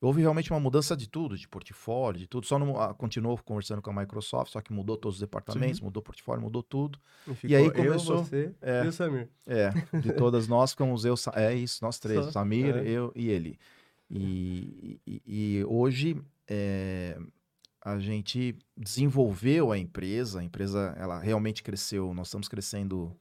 Houve 0.00 0.22
realmente 0.22 0.50
uma 0.50 0.58
mudança 0.58 0.96
de 0.96 1.06
tudo, 1.06 1.36
de 1.36 1.46
portfólio, 1.46 2.18
de 2.18 2.26
tudo. 2.26 2.46
Só 2.46 2.58
não 2.58 2.80
ah, 2.80 2.94
continuou 2.94 3.36
conversando 3.44 3.82
com 3.82 3.90
a 3.90 4.00
Microsoft, 4.00 4.50
só 4.50 4.60
que 4.62 4.72
mudou 4.72 4.96
todos 4.96 5.16
os 5.16 5.20
departamentos, 5.20 5.76
Sim. 5.76 5.84
mudou 5.84 6.00
o 6.00 6.04
portfólio, 6.04 6.42
mudou 6.42 6.62
tudo. 6.62 6.98
E, 7.44 7.48
e 7.48 7.54
aí 7.54 7.70
começou. 7.70 8.16
Eu, 8.16 8.24
você 8.24 8.54
é, 8.62 8.84
e 8.84 8.88
o 8.88 8.92
Samir. 8.92 9.28
É, 9.46 9.70
de 10.00 10.12
todas 10.16 10.48
nós 10.48 10.70
ficamos 10.70 11.04
eu, 11.04 11.14
é 11.34 11.54
isso, 11.54 11.84
nós 11.84 11.98
três, 11.98 12.24
só, 12.24 12.30
Samir, 12.30 12.76
é. 12.78 12.88
eu 12.88 13.12
e 13.14 13.28
ele. 13.28 13.58
E, 14.10 14.98
e, 15.06 15.22
e 15.26 15.64
hoje 15.66 16.16
é, 16.48 17.18
a 17.82 17.98
gente 17.98 18.56
desenvolveu 18.76 19.72
a 19.72 19.78
empresa, 19.78 20.40
a 20.40 20.44
empresa 20.44 20.94
ela 20.96 21.18
realmente 21.18 21.62
cresceu, 21.62 22.12
nós 22.12 22.28
estamos 22.28 22.48
crescendo 22.48 23.18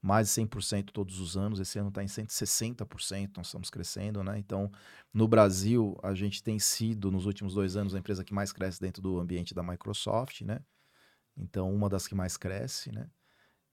mais 0.00 0.26
de 0.26 0.42
100% 0.42 0.90
todos 0.90 1.20
os 1.20 1.36
anos, 1.36 1.60
esse 1.60 1.78
ano 1.78 1.88
está 1.88 2.02
em 2.02 2.06
160%, 2.06 3.36
nós 3.36 3.46
estamos 3.46 3.70
crescendo, 3.70 4.24
né? 4.24 4.36
Então, 4.36 4.70
no 5.14 5.28
Brasil, 5.28 5.96
a 6.02 6.12
gente 6.12 6.42
tem 6.42 6.58
sido, 6.58 7.10
nos 7.10 7.24
últimos 7.24 7.54
dois 7.54 7.76
anos, 7.76 7.94
a 7.94 7.98
empresa 7.98 8.24
que 8.24 8.34
mais 8.34 8.52
cresce 8.52 8.80
dentro 8.80 9.00
do 9.00 9.20
ambiente 9.20 9.54
da 9.54 9.62
Microsoft, 9.62 10.40
né? 10.40 10.60
Então, 11.36 11.72
uma 11.72 11.88
das 11.88 12.08
que 12.08 12.16
mais 12.16 12.36
cresce, 12.36 12.90
né? 12.90 13.08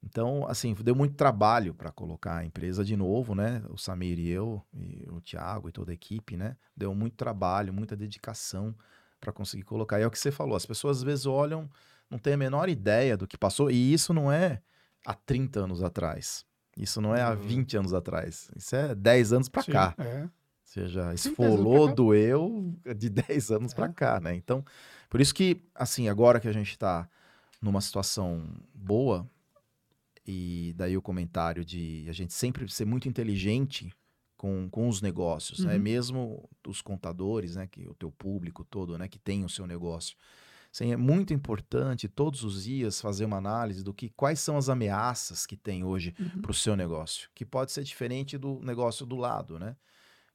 Então, 0.04 0.48
assim, 0.48 0.74
deu 0.76 0.96
muito 0.96 1.16
trabalho 1.16 1.74
para 1.74 1.92
colocar 1.92 2.38
a 2.38 2.46
empresa 2.46 2.86
de 2.86 2.96
novo, 2.96 3.34
né? 3.34 3.64
O 3.70 3.78
Samir 3.78 4.20
e 4.20 4.30
eu, 4.30 4.64
e 4.74 5.06
o 5.10 5.20
Thiago 5.20 5.68
e 5.68 5.72
toda 5.72 5.92
a 5.92 5.96
equipe, 5.96 6.38
né? 6.38 6.56
Deu 6.76 6.94
muito 6.94 7.16
trabalho, 7.16 7.74
muita 7.74 7.98
dedicação 7.98 8.76
para 9.20 9.32
conseguir 9.32 9.64
colocar. 9.64 10.00
E 10.00 10.04
é 10.04 10.08
o 10.08 10.12
que 10.12 10.20
você 10.20 10.32
falou, 10.32 10.56
as 10.56 10.66
pessoas 10.66 10.98
às 10.98 11.04
vezes 11.04 11.26
olham, 11.26 11.70
não 12.10 12.18
têm 12.18 12.34
a 12.34 12.38
menor 12.38 12.70
ideia 12.70 13.16
do 13.16 13.28
que 13.28 13.38
passou, 13.38 13.70
e 13.70 13.94
isso 13.94 14.14
não 14.14 14.32
é 14.32 14.62
há 15.06 15.14
30 15.14 15.62
anos 15.62 15.84
atrás. 15.84 16.46
Isso 16.78 17.02
não 17.02 17.14
é 17.16 17.22
há 17.22 17.34
20 17.34 17.74
uhum. 17.74 17.80
anos 17.82 17.94
atrás. 17.94 18.50
Isso 18.56 18.76
é 18.76 18.96
10 18.96 19.34
anos 19.34 19.50
para 19.50 19.64
cá. 19.64 19.96
É. 19.98 20.24
Ou 20.24 20.30
seja, 20.64 21.14
esfolou, 21.14 21.94
doeu 21.94 22.74
de 22.96 23.10
10 23.10 23.52
anos 23.52 23.72
é. 23.74 23.76
para 23.76 23.90
cá, 23.90 24.20
né? 24.20 24.36
Então, 24.36 24.64
por 25.10 25.20
isso 25.20 25.34
que, 25.34 25.62
assim, 25.74 26.08
agora 26.08 26.40
que 26.40 26.48
a 26.48 26.54
gente 26.54 26.70
está 26.70 27.10
numa 27.62 27.82
situação 27.82 28.48
boa, 28.74 29.30
e 30.26 30.74
daí 30.78 30.96
o 30.96 31.02
comentário 31.02 31.66
de 31.66 32.06
a 32.08 32.14
gente 32.14 32.34
sempre 32.34 32.70
ser 32.70 32.86
muito 32.86 33.10
inteligente 33.10 33.92
com, 34.40 34.70
com 34.70 34.88
os 34.88 35.02
negócios, 35.02 35.60
né? 35.60 35.74
uhum. 35.74 35.74
né? 35.74 35.78
Mesmo 35.78 36.50
os 36.66 36.82
contadores, 36.82 37.58
né? 37.58 37.68
Que 37.68 37.86
o 37.90 37.94
teu 37.94 38.10
público 38.10 38.64
todo, 38.64 38.98
né? 38.98 39.10
Que 39.10 39.20
tem 39.20 39.44
o 39.44 39.50
seu 39.50 39.68
negócio. 39.68 40.16
Assim, 40.74 40.94
é 40.94 40.98
muito 40.98 41.34
importante 41.34 42.08
todos 42.08 42.44
os 42.46 42.64
dias 42.64 43.02
fazer 43.02 43.26
uma 43.26 43.36
análise 43.36 43.84
do 43.84 43.94
que 43.94 44.10
quais 44.10 44.40
são 44.40 44.56
as 44.56 44.70
ameaças 44.70 45.46
que 45.46 45.58
tem 45.58 45.84
hoje 45.84 46.16
uhum. 46.18 46.42
para 46.42 46.52
o 46.52 46.54
seu 46.54 46.74
negócio, 46.74 47.30
que 47.36 47.46
pode 47.46 47.74
ser 47.74 47.84
diferente 47.84 48.38
do 48.38 48.62
negócio 48.62 49.06
do 49.06 49.18
lado, 49.18 49.60
né? 49.60 49.76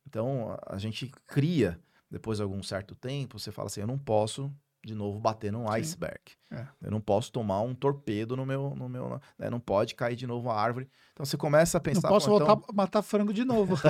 Então 0.06 0.54
a 0.66 0.76
gente 0.76 1.10
cria 1.26 1.80
depois 2.10 2.36
de 2.38 2.42
algum 2.42 2.62
certo 2.62 2.94
tempo, 2.94 3.38
você 3.38 3.50
fala 3.50 3.68
assim, 3.68 3.80
eu 3.80 3.86
não 3.86 3.98
posso 3.98 4.54
de 4.84 4.94
novo 4.94 5.18
bater 5.18 5.50
num 5.50 5.66
Sim. 5.66 5.74
iceberg. 5.74 6.20
É. 6.52 6.66
Eu 6.82 6.90
não 6.90 7.00
posso 7.00 7.32
tomar 7.32 7.62
um 7.62 7.74
torpedo 7.74 8.36
no 8.36 8.44
meu. 8.44 8.74
No 8.76 8.88
meu 8.88 9.20
né? 9.38 9.50
Não 9.50 9.58
pode 9.58 9.94
cair 9.94 10.14
de 10.14 10.26
novo 10.26 10.50
a 10.50 10.60
árvore. 10.60 10.88
Então 11.12 11.24
você 11.24 11.36
começa 11.36 11.78
a 11.78 11.80
pensar. 11.80 12.02
Não 12.02 12.10
posso 12.10 12.28
voltar 12.28 12.52
então... 12.52 12.64
a 12.68 12.72
matar 12.72 13.02
frango 13.02 13.32
de 13.32 13.44
novo. 13.44 13.76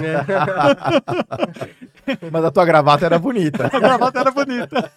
Mas 2.30 2.44
a 2.44 2.50
tua 2.50 2.64
gravata 2.64 3.04
era 3.04 3.18
bonita. 3.18 3.66
a 3.66 3.80
gravata 3.80 4.20
era 4.20 4.30
bonita. 4.30 4.92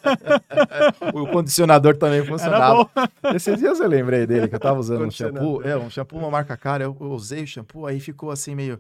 o 1.14 1.28
condicionador 1.28 1.98
também 1.98 2.24
funcionava. 2.26 2.90
Esses 3.34 3.57
dias 3.57 3.80
eu 3.80 3.88
lembrei 3.88 4.28
dele, 4.28 4.48
que 4.48 4.56
eu 4.56 4.60
tava 4.60 4.80
usando 4.80 5.06
um 5.06 5.11
shampoo. 5.11 5.61
É, 5.64 5.76
um 5.76 5.90
shampoo, 5.90 6.19
uma 6.19 6.30
marca 6.30 6.56
cara. 6.56 6.84
Eu, 6.84 6.95
eu 6.99 7.11
usei 7.11 7.44
o 7.44 7.48
shampoo, 7.48 7.88
aí 7.88 7.99
ficou 7.99 8.30
assim 8.30 8.56
meio 8.56 8.80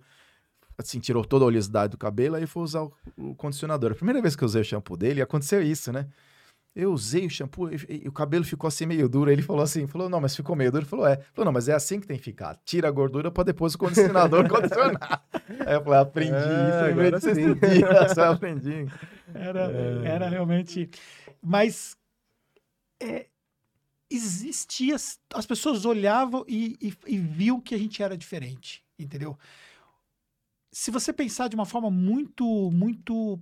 assim, 0.77 0.99
tirou 0.99 1.25
toda 1.25 1.43
a 1.43 1.47
oleosidade 1.47 1.91
do 1.91 1.97
cabelo, 1.97 2.35
aí 2.35 2.45
foi 2.45 2.61
usar 2.61 2.83
o, 2.83 2.93
o, 3.17 3.33
condicionador. 3.33 3.93
A 3.93 3.95
primeira 3.95 4.21
vez 4.21 4.35
que 4.35 4.43
eu 4.43 4.45
usei 4.45 4.61
o 4.61 4.65
shampoo 4.65 4.95
dele, 4.95 5.23
aconteceu 5.23 5.61
isso, 5.61 5.91
né? 5.91 6.05
Eu 6.75 6.93
usei 6.93 7.25
o 7.25 7.29
shampoo 7.29 7.71
e, 7.71 8.03
e, 8.03 8.07
o 8.07 8.11
cabelo 8.11 8.45
ficou 8.45 8.67
assim 8.67 8.85
meio 8.85 9.09
duro. 9.09 9.31
Ele 9.31 9.41
falou 9.41 9.63
assim, 9.63 9.87
falou, 9.87 10.07
não, 10.07 10.21
mas 10.21 10.35
ficou 10.35 10.55
meio 10.55 10.71
duro. 10.71 10.83
Ele 10.83 10.89
falou, 10.89 11.07
é. 11.07 11.17
Falou, 11.33 11.45
não, 11.45 11.51
mas 11.51 11.67
é 11.67 11.73
assim 11.73 11.99
que 11.99 12.05
tem 12.05 12.17
que 12.17 12.23
ficar. 12.23 12.55
Tira 12.63 12.87
a 12.87 12.91
gordura 12.91 13.31
para 13.31 13.45
depois 13.45 13.73
o 13.73 13.77
condicionador 13.79 14.45
condicionar. 14.49 15.23
Aí 15.65 15.73
eu 15.73 15.83
falei, 15.83 15.99
aprendi 15.99 16.35
é, 16.35 16.69
isso. 16.69 16.85
Agora 16.91 17.19
sim. 17.19 18.13
Só 18.13 18.31
aprendi. 18.31 18.85
Era, 19.33 19.71
é. 19.71 20.07
era 20.07 20.29
realmente... 20.29 20.89
Mas 21.41 21.97
é, 23.01 23.25
existia... 24.09 24.95
As 25.33 25.45
pessoas 25.47 25.83
olhavam 25.83 26.45
e, 26.47 26.77
e, 26.79 26.93
e 27.07 27.17
viam 27.17 27.59
que 27.59 27.73
a 27.73 27.77
gente 27.77 28.03
era 28.03 28.15
diferente, 28.15 28.83
entendeu? 28.99 29.35
Se 30.71 30.91
você 30.91 31.11
pensar 31.11 31.47
de 31.47 31.55
uma 31.55 31.65
forma 31.65 31.89
muito, 31.89 32.69
muito 32.71 33.39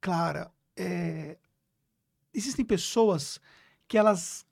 clara, 0.00 0.50
é, 0.76 1.36
existem 2.32 2.64
pessoas 2.64 3.40
que 3.86 3.98
elas. 3.98 4.46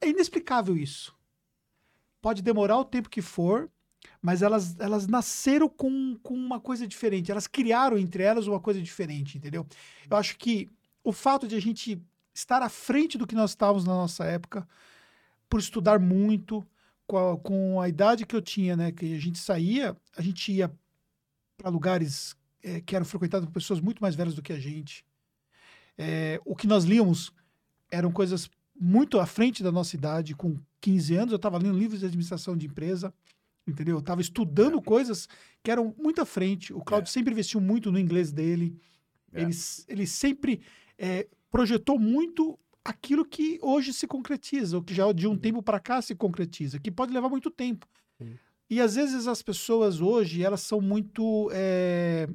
É 0.00 0.08
inexplicável 0.08 0.76
isso. 0.76 1.14
Pode 2.20 2.42
demorar 2.42 2.78
o 2.78 2.84
tempo 2.84 3.08
que 3.08 3.22
for, 3.22 3.70
mas 4.20 4.42
elas, 4.42 4.78
elas 4.80 5.06
nasceram 5.06 5.68
com, 5.68 6.18
com 6.22 6.34
uma 6.34 6.60
coisa 6.60 6.86
diferente. 6.86 7.30
Elas 7.30 7.46
criaram 7.46 7.96
entre 7.96 8.22
elas 8.22 8.46
uma 8.46 8.58
coisa 8.58 8.82
diferente, 8.82 9.38
entendeu? 9.38 9.66
Eu 10.10 10.16
acho 10.16 10.36
que 10.36 10.68
o 11.04 11.12
fato 11.12 11.46
de 11.46 11.54
a 11.54 11.60
gente 11.60 12.02
estar 12.34 12.62
à 12.62 12.68
frente 12.68 13.16
do 13.16 13.26
que 13.26 13.34
nós 13.34 13.50
estávamos 13.50 13.84
na 13.84 13.94
nossa 13.94 14.24
época, 14.24 14.68
por 15.48 15.60
estudar 15.60 16.00
muito, 16.00 16.66
com 17.06 17.16
a, 17.16 17.38
com 17.38 17.80
a 17.80 17.88
idade 17.88 18.26
que 18.26 18.34
eu 18.34 18.42
tinha, 18.42 18.76
né? 18.76 18.90
Que 18.90 19.14
a 19.14 19.20
gente 19.20 19.38
saía, 19.38 19.96
a 20.16 20.22
gente 20.22 20.52
ia 20.52 20.70
para 21.56 21.70
lugares 21.70 22.36
é, 22.62 22.80
que 22.80 22.96
eram 22.96 23.06
frequentadas 23.06 23.46
por 23.46 23.54
pessoas 23.54 23.80
muito 23.80 24.00
mais 24.00 24.16
velhas 24.16 24.34
do 24.34 24.42
que 24.42 24.52
a 24.52 24.58
gente. 24.58 25.05
É, 25.98 26.40
o 26.44 26.54
que 26.54 26.66
nós 26.66 26.84
líamos 26.84 27.32
eram 27.90 28.12
coisas 28.12 28.50
muito 28.78 29.18
à 29.18 29.26
frente 29.26 29.62
da 29.62 29.72
nossa 29.72 29.96
idade, 29.96 30.34
com 30.34 30.58
15 30.80 31.16
anos, 31.16 31.32
eu 31.32 31.36
estava 31.36 31.58
lendo 31.58 31.78
livros 31.78 32.00
de 32.00 32.06
administração 32.06 32.56
de 32.56 32.66
empresa, 32.66 33.12
entendeu? 33.66 33.96
Eu 33.96 34.00
estava 34.00 34.20
estudando 34.20 34.78
é. 34.78 34.82
coisas 34.82 35.28
que 35.62 35.70
eram 35.70 35.94
muito 35.98 36.20
à 36.20 36.26
frente. 36.26 36.72
O 36.72 36.80
Claudio 36.80 37.08
é. 37.08 37.12
sempre 37.12 37.32
investiu 37.32 37.60
muito 37.60 37.90
no 37.90 37.98
inglês 37.98 38.30
dele. 38.30 38.78
É. 39.32 39.42
Ele, 39.42 39.54
ele 39.88 40.06
sempre 40.06 40.60
é, 40.98 41.26
projetou 41.50 41.98
muito 41.98 42.58
aquilo 42.84 43.24
que 43.24 43.58
hoje 43.62 43.92
se 43.92 44.06
concretiza, 44.06 44.76
ou 44.76 44.82
que 44.82 44.94
já 44.94 45.10
de 45.12 45.26
um 45.26 45.36
tempo 45.36 45.62
para 45.62 45.80
cá 45.80 46.00
se 46.00 46.14
concretiza, 46.14 46.78
que 46.78 46.90
pode 46.90 47.12
levar 47.12 47.28
muito 47.28 47.50
tempo. 47.50 47.86
Sim. 48.18 48.36
E 48.68 48.80
às 48.80 48.94
vezes 48.96 49.26
as 49.26 49.42
pessoas 49.42 50.00
hoje, 50.00 50.42
elas 50.42 50.60
são 50.60 50.80
muito. 50.80 51.48
É, 51.52 52.28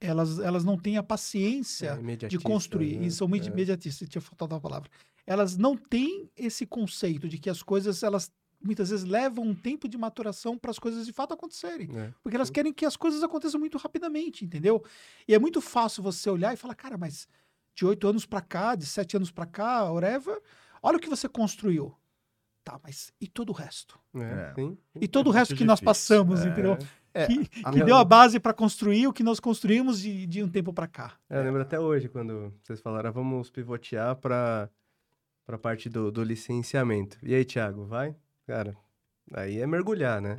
elas, 0.00 0.38
elas 0.38 0.64
não 0.64 0.78
têm 0.78 0.96
a 0.96 1.02
paciência 1.02 2.00
é, 2.08 2.26
de 2.26 2.38
construir. 2.38 2.98
Né? 2.98 3.06
E 3.06 3.10
são 3.10 3.28
muito 3.28 3.48
é. 3.48 3.52
imediatistas, 3.52 4.08
tinha 4.08 4.22
faltado 4.22 4.54
a 4.54 4.60
palavra. 4.60 4.90
Elas 5.26 5.56
não 5.56 5.76
têm 5.76 6.30
esse 6.36 6.64
conceito 6.66 7.28
de 7.28 7.38
que 7.38 7.50
as 7.50 7.62
coisas, 7.62 8.02
elas 8.02 8.32
muitas 8.62 8.90
vezes 8.90 9.06
levam 9.06 9.44
um 9.44 9.54
tempo 9.54 9.88
de 9.88 9.96
maturação 9.96 10.58
para 10.58 10.70
as 10.70 10.78
coisas 10.78 11.06
de 11.06 11.12
fato 11.12 11.34
acontecerem. 11.34 11.88
É. 11.96 12.12
Porque 12.22 12.36
elas 12.36 12.50
querem 12.50 12.72
que 12.72 12.84
as 12.84 12.96
coisas 12.96 13.22
aconteçam 13.22 13.60
muito 13.60 13.78
rapidamente, 13.78 14.44
entendeu? 14.44 14.82
E 15.28 15.34
é 15.34 15.38
muito 15.38 15.60
fácil 15.60 16.02
você 16.02 16.28
olhar 16.28 16.52
e 16.52 16.56
falar, 16.56 16.74
cara, 16.74 16.98
mas 16.98 17.28
de 17.74 17.86
oito 17.86 18.06
anos 18.06 18.26
para 18.26 18.40
cá, 18.40 18.74
de 18.74 18.86
sete 18.86 19.16
anos 19.16 19.30
para 19.30 19.46
cá, 19.46 19.90
whatever, 19.90 20.40
olha 20.82 20.96
o 20.96 21.00
que 21.00 21.08
você 21.08 21.28
construiu. 21.28 21.94
Tá, 22.62 22.78
mas 22.82 23.12
e 23.18 23.26
todo 23.26 23.50
o 23.50 23.52
resto? 23.54 23.98
É, 24.14 24.52
sim, 24.54 24.76
E 25.00 25.08
todo 25.08 25.28
o 25.28 25.30
resto 25.30 25.56
que 25.56 25.64
nós 25.64 25.80
passamos, 25.80 26.40
é. 26.40 26.48
entendeu? 26.48 26.76
É, 27.12 27.26
que, 27.26 27.46
que 27.46 27.70
minha... 27.70 27.84
deu 27.84 27.96
a 27.96 28.04
base 28.04 28.38
para 28.38 28.54
construir 28.54 29.06
o 29.06 29.12
que 29.12 29.22
nós 29.22 29.40
construímos 29.40 30.00
de, 30.00 30.26
de 30.26 30.42
um 30.42 30.48
tempo 30.48 30.72
para 30.72 30.86
cá. 30.86 31.14
É, 31.28 31.38
eu 31.38 31.42
lembro 31.42 31.60
até 31.60 31.78
hoje, 31.78 32.08
quando 32.08 32.52
vocês 32.62 32.80
falaram, 32.80 33.08
ah, 33.08 33.12
vamos 33.12 33.50
pivotear 33.50 34.14
para 34.16 34.70
a 35.48 35.58
parte 35.58 35.88
do, 35.88 36.10
do 36.10 36.22
licenciamento. 36.22 37.18
E 37.22 37.34
aí, 37.34 37.44
Thiago, 37.44 37.84
vai? 37.84 38.14
Cara, 38.46 38.76
aí 39.32 39.60
é 39.60 39.66
mergulhar, 39.66 40.20
né? 40.20 40.38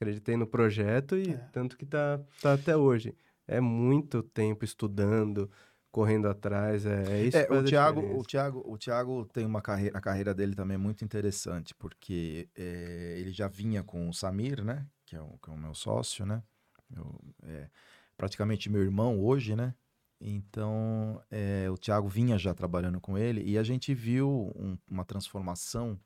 Acreditei 0.00 0.36
no 0.36 0.46
projeto 0.46 1.16
e 1.16 1.30
é. 1.30 1.36
tanto 1.52 1.76
que 1.76 1.86
tá, 1.86 2.20
tá 2.40 2.54
até 2.54 2.76
hoje. 2.76 3.14
É 3.46 3.60
muito 3.60 4.22
tempo 4.22 4.64
estudando, 4.64 5.50
correndo 5.90 6.28
atrás, 6.28 6.86
é, 6.86 7.20
é 7.20 7.24
isso. 7.24 7.36
É, 7.36 7.46
o 7.50 7.64
Thiago, 7.64 8.00
o 8.18 8.22
Thiago, 8.22 8.62
o 8.64 8.78
Thiago 8.78 9.26
tem 9.26 9.44
uma 9.44 9.60
carreira, 9.60 9.98
a 9.98 10.00
carreira 10.00 10.32
dele 10.32 10.54
também 10.54 10.76
é 10.76 10.78
muito 10.78 11.04
interessante, 11.04 11.74
porque 11.74 12.48
é, 12.56 13.16
ele 13.18 13.32
já 13.32 13.48
vinha 13.48 13.82
com 13.82 14.08
o 14.08 14.14
Samir, 14.14 14.64
né, 14.64 14.86
que 15.10 15.16
é 15.16 15.20
o, 15.20 15.38
que 15.42 15.50
é 15.50 15.52
o 15.52 15.56
meu 15.56 15.74
sócio, 15.74 16.24
né, 16.24 16.42
meu, 16.88 17.20
é, 17.42 17.68
praticamente 18.16 18.70
meu 18.70 18.82
irmão 18.82 19.20
hoje, 19.20 19.56
né. 19.56 19.74
Então, 20.20 21.22
é, 21.30 21.68
o 21.70 21.78
Thiago 21.78 22.08
vinha 22.08 22.38
já 22.38 22.54
trabalhando 22.54 23.00
com 23.00 23.16
ele 23.16 23.42
e 23.42 23.56
a 23.56 23.62
gente 23.62 23.94
viu 23.94 24.52
um, 24.54 24.76
uma 24.88 25.04
transformação 25.04 25.98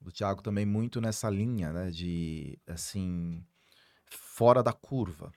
do 0.00 0.12
Thiago 0.12 0.42
também 0.42 0.66
muito 0.66 1.00
nessa 1.00 1.30
linha, 1.30 1.72
né, 1.72 1.90
de 1.90 2.58
assim 2.66 3.44
fora 4.06 4.62
da 4.62 4.72
curva 4.72 5.32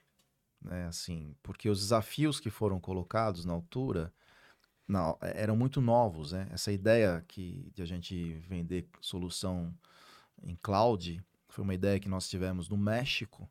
né? 0.60 0.86
Assim, 0.86 1.34
porque 1.42 1.68
os 1.68 1.80
desafios 1.80 2.40
que 2.40 2.50
foram 2.50 2.80
colocados 2.80 3.44
na 3.44 3.52
altura 3.52 4.12
não, 4.86 5.18
eram 5.20 5.56
muito 5.56 5.80
novos, 5.80 6.32
né? 6.32 6.48
Essa 6.50 6.72
ideia 6.72 7.24
que 7.28 7.70
de 7.74 7.82
a 7.82 7.86
gente 7.86 8.34
vender 8.40 8.88
solução 9.00 9.74
em 10.42 10.56
cloud 10.56 11.22
foi 11.48 11.64
uma 11.64 11.74
ideia 11.74 11.98
que 11.98 12.08
nós 12.08 12.28
tivemos 12.28 12.68
no 12.68 12.76
México 12.76 13.50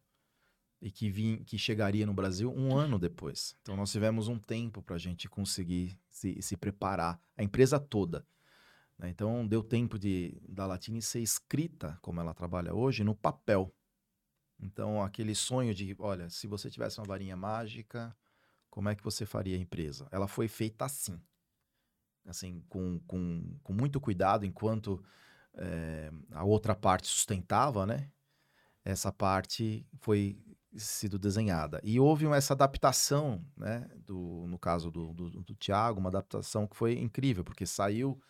e 0.82 0.92
que, 0.92 1.10
vim, 1.10 1.44
que 1.44 1.58
chegaria 1.58 2.06
no 2.06 2.14
Brasil 2.14 2.54
um 2.54 2.76
ano 2.76 3.00
depois. 3.00 3.56
Então 3.62 3.76
nós 3.76 3.92
tivemos 3.92 4.28
um 4.28 4.38
tempo 4.38 4.82
para 4.82 4.96
a 4.96 5.00
gente 5.00 5.28
conseguir 5.28 6.00
se, 6.10 6.42
se 6.42 6.56
preparar, 6.56 7.20
a 7.36 7.44
empresa 7.44 7.80
toda. 7.80 8.26
Né? 8.98 9.10
Então 9.10 9.46
deu 9.48 9.64
tempo 9.64 9.98
de 9.98 10.40
da 10.48 10.66
Latine 10.66 11.02
ser 11.02 11.22
escrita 11.22 11.98
como 12.02 12.20
ela 12.20 12.34
trabalha 12.34 12.74
hoje 12.74 13.04
no 13.04 13.16
papel. 13.16 13.74
Então, 14.60 15.04
aquele 15.04 15.36
sonho 15.36 15.74
de, 15.74 15.96
olha, 16.00 16.30
se 16.32 16.48
você 16.48 16.70
tivesse 16.70 17.00
uma 17.00 17.06
varinha 17.06 17.38
mágica, 17.38 18.16
como 18.72 18.90
é 18.90 18.96
que 18.96 19.04
você 19.04 19.26
faria 19.26 19.56
a 19.56 19.60
empresa? 19.60 20.08
Ela 20.12 20.28
foi 20.28 20.48
feita 20.48 20.86
assim. 20.86 21.22
Assim, 22.26 22.62
com, 22.68 23.00
com, 23.08 23.58
com 23.64 23.74
muito 23.74 24.02
cuidado, 24.02 24.46
enquanto 24.46 25.04
é, 25.58 26.12
a 26.32 26.44
outra 26.44 26.76
parte 26.76 27.08
sustentava, 27.08 27.86
né? 27.86 28.10
Essa 28.84 29.12
parte 29.12 29.86
foi 30.00 30.40
sido 30.76 31.18
desenhada. 31.18 31.82
E 31.84 32.00
houve 32.00 32.26
essa 32.28 32.54
adaptação, 32.54 33.44
né? 33.56 33.90
Do, 34.06 34.46
no 34.48 34.60
caso 34.60 34.92
do, 34.92 35.14
do, 35.14 35.30
do 35.30 35.56
Tiago, 35.56 36.00
uma 36.00 36.10
adaptação 36.10 36.68
que 36.68 36.76
foi 36.76 36.98
incrível, 37.00 37.44
porque 37.44 37.66
saiu 37.66 38.22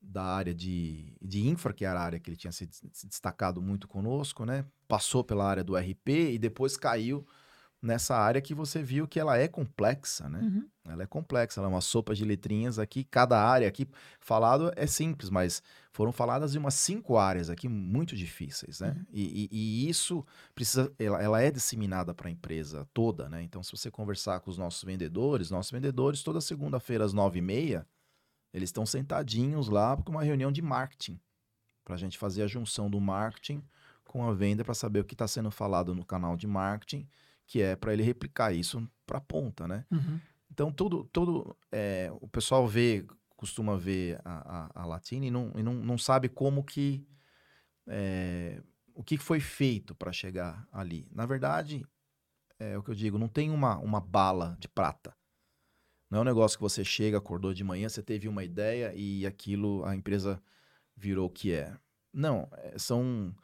da 0.00 0.24
área 0.24 0.54
de, 0.54 1.14
de 1.20 1.46
infra, 1.46 1.74
que 1.74 1.84
era 1.84 2.00
a 2.00 2.02
área 2.02 2.18
que 2.18 2.30
ele 2.30 2.36
tinha 2.36 2.52
se, 2.52 2.68
se, 2.70 3.06
destacado 3.06 3.60
muito 3.60 3.86
conosco, 3.86 4.44
né? 4.44 4.64
Passou 4.88 5.22
pela 5.22 5.46
área 5.46 5.62
do 5.62 5.76
RP 5.76 6.08
e 6.32 6.38
depois 6.38 6.76
caiu 6.76 7.26
nessa 7.82 8.16
área 8.16 8.40
que 8.40 8.54
você 8.54 8.82
viu 8.82 9.08
que 9.08 9.18
ela 9.18 9.38
é 9.38 9.48
complexa, 9.48 10.28
né? 10.28 10.40
Uhum. 10.40 10.68
Ela 10.84 11.04
é 11.04 11.06
complexa, 11.06 11.60
ela 11.60 11.68
é 11.68 11.70
uma 11.70 11.80
sopa 11.80 12.14
de 12.14 12.24
letrinhas 12.24 12.78
aqui, 12.78 13.04
cada 13.04 13.42
área 13.42 13.66
aqui 13.66 13.88
falado 14.18 14.72
é 14.76 14.86
simples, 14.86 15.30
mas 15.30 15.62
foram 15.92 16.12
faladas 16.12 16.52
de 16.52 16.58
umas 16.58 16.74
cinco 16.74 17.16
áreas 17.16 17.48
aqui 17.48 17.68
muito 17.68 18.14
difíceis, 18.16 18.80
né? 18.80 18.94
Uhum. 18.96 19.06
E, 19.12 19.48
e, 19.50 19.84
e, 19.86 19.88
isso 19.88 20.24
precisa, 20.54 20.92
ela, 20.98 21.22
ela 21.22 21.40
é 21.40 21.50
disseminada 21.50 22.14
para 22.14 22.28
a 22.28 22.30
empresa 22.30 22.86
toda, 22.92 23.28
né? 23.28 23.42
Então, 23.42 23.62
se 23.62 23.70
você 23.70 23.90
conversar 23.90 24.40
com 24.40 24.50
os 24.50 24.58
nossos 24.58 24.84
vendedores, 24.84 25.50
nossos 25.50 25.72
vendedores 25.72 26.22
toda 26.22 26.40
segunda-feira 26.40 27.04
às 27.04 27.12
nove 27.12 27.38
e 27.38 27.42
meia 27.42 27.86
eles 28.52 28.68
estão 28.68 28.84
sentadinhos 28.84 29.68
lá 29.68 29.96
com 29.96 30.10
uma 30.10 30.22
reunião 30.22 30.50
de 30.50 30.60
marketing, 30.60 31.20
para 31.84 31.94
a 31.94 31.98
gente 31.98 32.18
fazer 32.18 32.42
a 32.42 32.46
junção 32.46 32.90
do 32.90 33.00
marketing 33.00 33.62
com 34.04 34.28
a 34.28 34.32
venda 34.32 34.64
para 34.64 34.74
saber 34.74 35.00
o 35.00 35.04
que 35.04 35.14
está 35.14 35.28
sendo 35.28 35.50
falado 35.50 35.94
no 35.94 36.04
canal 36.04 36.36
de 36.36 36.46
marketing, 36.46 37.08
que 37.50 37.60
é 37.60 37.74
para 37.74 37.92
ele 37.92 38.04
replicar 38.04 38.52
isso 38.52 38.88
para 39.04 39.18
a 39.18 39.20
ponta, 39.20 39.66
né? 39.66 39.84
Uhum. 39.90 40.20
Então, 40.52 40.70
tudo, 40.70 41.02
tudo 41.12 41.58
é, 41.72 42.08
o 42.20 42.28
pessoal 42.28 42.64
vê, 42.64 43.04
costuma 43.36 43.76
ver 43.76 44.20
a, 44.24 44.68
a, 44.76 44.82
a 44.82 44.86
Latina 44.86 45.26
e, 45.26 45.32
não, 45.32 45.52
e 45.56 45.62
não, 45.62 45.74
não 45.74 45.98
sabe 45.98 46.28
como 46.28 46.62
que, 46.62 47.04
é, 47.88 48.62
o 48.94 49.02
que 49.02 49.18
foi 49.18 49.40
feito 49.40 49.96
para 49.96 50.12
chegar 50.12 50.64
ali. 50.70 51.08
Na 51.10 51.26
verdade, 51.26 51.84
é 52.56 52.78
o 52.78 52.84
que 52.84 52.90
eu 52.92 52.94
digo, 52.94 53.18
não 53.18 53.26
tem 53.26 53.50
uma, 53.50 53.78
uma 53.78 54.00
bala 54.00 54.56
de 54.60 54.68
prata. 54.68 55.12
Não 56.08 56.20
é 56.20 56.22
um 56.22 56.26
negócio 56.26 56.56
que 56.56 56.62
você 56.62 56.84
chega, 56.84 57.18
acordou 57.18 57.52
de 57.52 57.64
manhã, 57.64 57.88
você 57.88 58.00
teve 58.02 58.28
uma 58.28 58.44
ideia 58.44 58.94
e 58.94 59.26
aquilo, 59.26 59.84
a 59.84 59.96
empresa 59.96 60.40
virou 60.96 61.26
o 61.26 61.32
que 61.32 61.52
é. 61.52 61.76
Não, 62.12 62.48
é, 62.52 62.78
são, 62.78 63.34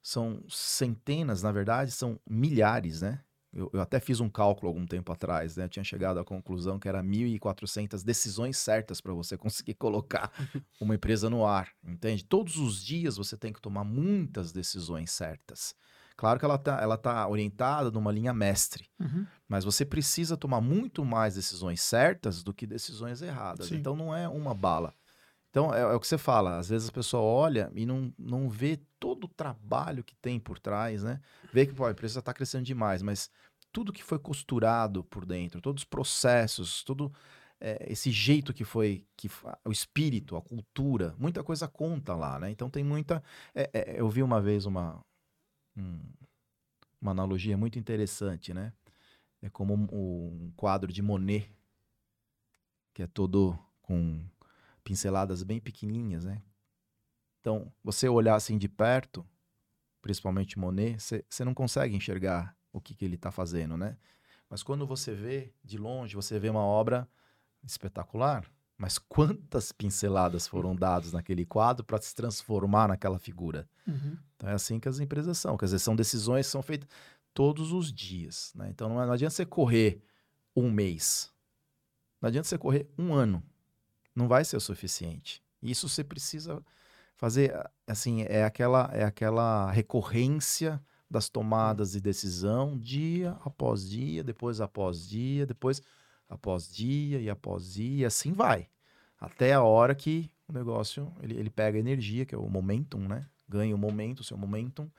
são 0.00 0.42
centenas, 0.48 1.42
na 1.42 1.52
verdade, 1.52 1.90
são 1.90 2.18
milhares, 2.26 3.02
né? 3.02 3.22
Eu, 3.52 3.68
eu, 3.72 3.80
até 3.80 3.98
fiz 3.98 4.20
um 4.20 4.28
cálculo 4.28 4.68
algum 4.68 4.86
tempo 4.86 5.12
atrás, 5.12 5.56
né? 5.56 5.64
Eu 5.64 5.68
tinha 5.68 5.84
chegado 5.84 6.20
à 6.20 6.24
conclusão 6.24 6.78
que 6.78 6.88
era 6.88 7.02
1.400 7.02 8.04
decisões 8.04 8.56
certas 8.56 9.00
para 9.00 9.12
você 9.12 9.36
conseguir 9.36 9.74
colocar 9.80 10.32
uma 10.80 10.94
empresa 10.94 11.28
no 11.28 11.44
ar, 11.44 11.68
entende? 11.84 12.24
Todos 12.24 12.56
os 12.56 12.82
dias 12.84 13.16
você 13.16 13.36
tem 13.36 13.52
que 13.52 13.60
tomar 13.60 13.84
muitas 13.84 14.52
decisões 14.52 15.10
certas. 15.10 15.74
Claro 16.16 16.38
que 16.38 16.44
ela 16.44 16.56
está 16.56 16.80
ela 16.80 16.98
tá 16.98 17.26
orientada 17.26 17.90
numa 17.90 18.12
linha 18.12 18.32
mestre, 18.34 18.84
uhum. 19.00 19.26
mas 19.48 19.64
você 19.64 19.86
precisa 19.86 20.36
tomar 20.36 20.60
muito 20.60 21.02
mais 21.02 21.34
decisões 21.34 21.80
certas 21.80 22.42
do 22.42 22.52
que 22.52 22.66
decisões 22.66 23.22
erradas. 23.22 23.68
Sim. 23.68 23.76
Então 23.76 23.96
não 23.96 24.14
é 24.14 24.28
uma 24.28 24.54
bala. 24.54 24.94
Então 25.50 25.74
é, 25.74 25.80
é, 25.80 25.86
o 25.86 26.00
que 26.00 26.06
você 26.06 26.16
fala, 26.16 26.58
às 26.58 26.68
vezes 26.68 26.88
a 26.88 26.92
pessoa 26.92 27.22
olha 27.22 27.70
e 27.74 27.84
não, 27.84 28.12
não 28.18 28.48
vê 28.48 28.78
todo 28.98 29.24
o 29.24 29.28
trabalho 29.28 30.04
que 30.04 30.14
tem 30.14 30.38
por 30.38 30.58
trás, 30.58 31.02
né? 31.02 31.20
Vê 31.52 31.66
que 31.66 31.74
pô, 31.74 31.84
a 31.84 31.90
empresa 31.90 32.20
está 32.20 32.32
crescendo 32.32 32.64
demais, 32.64 33.02
mas 33.02 33.30
tudo 33.72 33.92
que 33.92 34.02
foi 34.02 34.18
costurado 34.18 35.04
por 35.04 35.26
dentro, 35.26 35.60
todos 35.60 35.82
os 35.82 35.88
processos, 35.88 36.84
todo 36.84 37.12
é, 37.60 37.86
esse 37.92 38.10
jeito 38.10 38.54
que 38.54 38.64
foi, 38.64 39.06
que 39.16 39.28
o 39.64 39.70
espírito, 39.70 40.36
a 40.36 40.42
cultura, 40.42 41.14
muita 41.18 41.44
coisa 41.44 41.68
conta 41.68 42.14
lá, 42.14 42.38
né? 42.38 42.50
Então 42.50 42.70
tem 42.70 42.82
muita. 42.82 43.22
É, 43.54 43.70
é, 43.72 44.00
eu 44.00 44.08
vi 44.08 44.22
uma 44.22 44.40
vez 44.40 44.64
uma, 44.64 45.04
um, 45.76 46.00
uma 47.00 47.10
analogia 47.10 47.56
muito 47.56 47.78
interessante, 47.78 48.54
né? 48.54 48.72
É 49.42 49.50
como 49.50 49.74
um, 49.74 50.46
um 50.46 50.52
quadro 50.56 50.92
de 50.92 51.02
Monet, 51.02 51.50
que 52.94 53.02
é 53.02 53.06
todo 53.06 53.58
com 53.82 54.24
pinceladas 54.90 55.44
bem 55.44 55.60
pequenininhas, 55.60 56.24
né? 56.24 56.42
Então, 57.40 57.72
você 57.82 58.08
olhar 58.08 58.34
assim 58.34 58.58
de 58.58 58.68
perto, 58.68 59.24
principalmente 60.02 60.58
Monet, 60.58 60.98
você 61.28 61.44
não 61.44 61.54
consegue 61.54 61.94
enxergar 61.94 62.56
o 62.72 62.80
que, 62.80 62.92
que 62.92 63.04
ele 63.04 63.14
está 63.14 63.30
fazendo, 63.30 63.76
né? 63.76 63.96
Mas 64.48 64.64
quando 64.64 64.84
você 64.84 65.14
vê 65.14 65.54
de 65.62 65.78
longe, 65.78 66.16
você 66.16 66.40
vê 66.40 66.48
uma 66.50 66.64
obra 66.64 67.08
espetacular, 67.62 68.50
mas 68.76 68.98
quantas 68.98 69.70
pinceladas 69.70 70.48
foram 70.48 70.74
dadas 70.74 71.12
naquele 71.12 71.46
quadro 71.46 71.84
para 71.84 72.02
se 72.02 72.12
transformar 72.12 72.88
naquela 72.88 73.20
figura? 73.20 73.70
Uhum. 73.86 74.18
Então 74.34 74.48
é 74.48 74.54
assim 74.54 74.80
que 74.80 74.88
as 74.88 74.98
empresas 74.98 75.38
são. 75.38 75.56
Quer 75.56 75.66
dizer, 75.66 75.78
são 75.78 75.94
decisões 75.94 76.46
que 76.46 76.52
são 76.52 76.62
feitas 76.62 76.88
todos 77.32 77.70
os 77.70 77.92
dias. 77.92 78.52
Né? 78.56 78.70
Então 78.70 78.88
não, 78.88 78.96
não 78.96 79.12
adianta 79.12 79.36
você 79.36 79.46
correr 79.46 80.02
um 80.56 80.68
mês. 80.68 81.32
Não 82.20 82.26
adianta 82.26 82.48
você 82.48 82.58
correr 82.58 82.90
um 82.98 83.14
ano. 83.14 83.40
Não 84.14 84.28
vai 84.28 84.44
ser 84.44 84.56
o 84.56 84.60
suficiente. 84.60 85.42
Isso 85.62 85.88
você 85.88 86.02
precisa 86.02 86.62
fazer, 87.16 87.54
assim, 87.86 88.22
é 88.22 88.44
aquela, 88.44 88.90
é 88.92 89.04
aquela 89.04 89.70
recorrência 89.70 90.82
das 91.10 91.28
tomadas 91.28 91.92
de 91.92 92.00
decisão 92.00 92.78
dia 92.78 93.32
após 93.44 93.88
dia, 93.88 94.22
depois 94.22 94.60
após 94.60 95.08
dia, 95.08 95.44
depois 95.44 95.82
após 96.28 96.72
dia 96.72 97.20
e 97.20 97.28
após 97.28 97.74
dia, 97.74 98.02
e 98.02 98.04
assim 98.04 98.32
vai. 98.32 98.68
Até 99.18 99.52
a 99.52 99.62
hora 99.62 99.94
que 99.94 100.30
o 100.48 100.52
negócio, 100.52 101.12
ele, 101.20 101.36
ele 101.36 101.50
pega 101.50 101.78
energia, 101.78 102.24
que 102.24 102.34
é 102.34 102.38
o 102.38 102.48
momentum, 102.48 103.00
né? 103.00 103.26
Ganha 103.48 103.74
o 103.74 103.78
momento, 103.78 104.20
o 104.20 104.24
seu 104.24 104.38
momentum, 104.38 104.90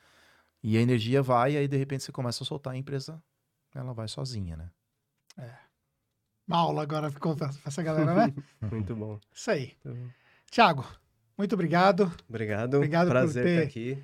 e 0.62 0.78
a 0.78 0.82
energia 0.82 1.24
vai, 1.24 1.54
e 1.54 1.58
aí 1.58 1.68
de 1.68 1.78
repente 1.78 2.04
você 2.04 2.12
começa 2.12 2.44
a 2.44 2.46
soltar 2.46 2.74
a 2.74 2.78
empresa, 2.78 3.22
ela 3.74 3.94
vai 3.94 4.08
sozinha, 4.08 4.58
né? 4.58 4.70
É. 5.38 5.70
Uma 6.52 6.60
aula 6.60 6.84
agora 6.84 7.10
pra 7.10 7.49
essa 7.65 7.82
galera, 7.82 8.28
né? 8.28 8.34
Muito 8.69 8.94
bom. 8.94 9.18
Isso 9.34 9.49
aí. 9.49 9.73
Tiago, 10.49 10.86
muito 11.38 11.53
obrigado. 11.53 12.11
Obrigado. 12.28 12.76
Obrigado 12.76 13.07
Prazer 13.07 13.41
por 13.41 13.48
ter, 13.48 13.56
estar 13.56 13.68
aqui. 13.68 14.03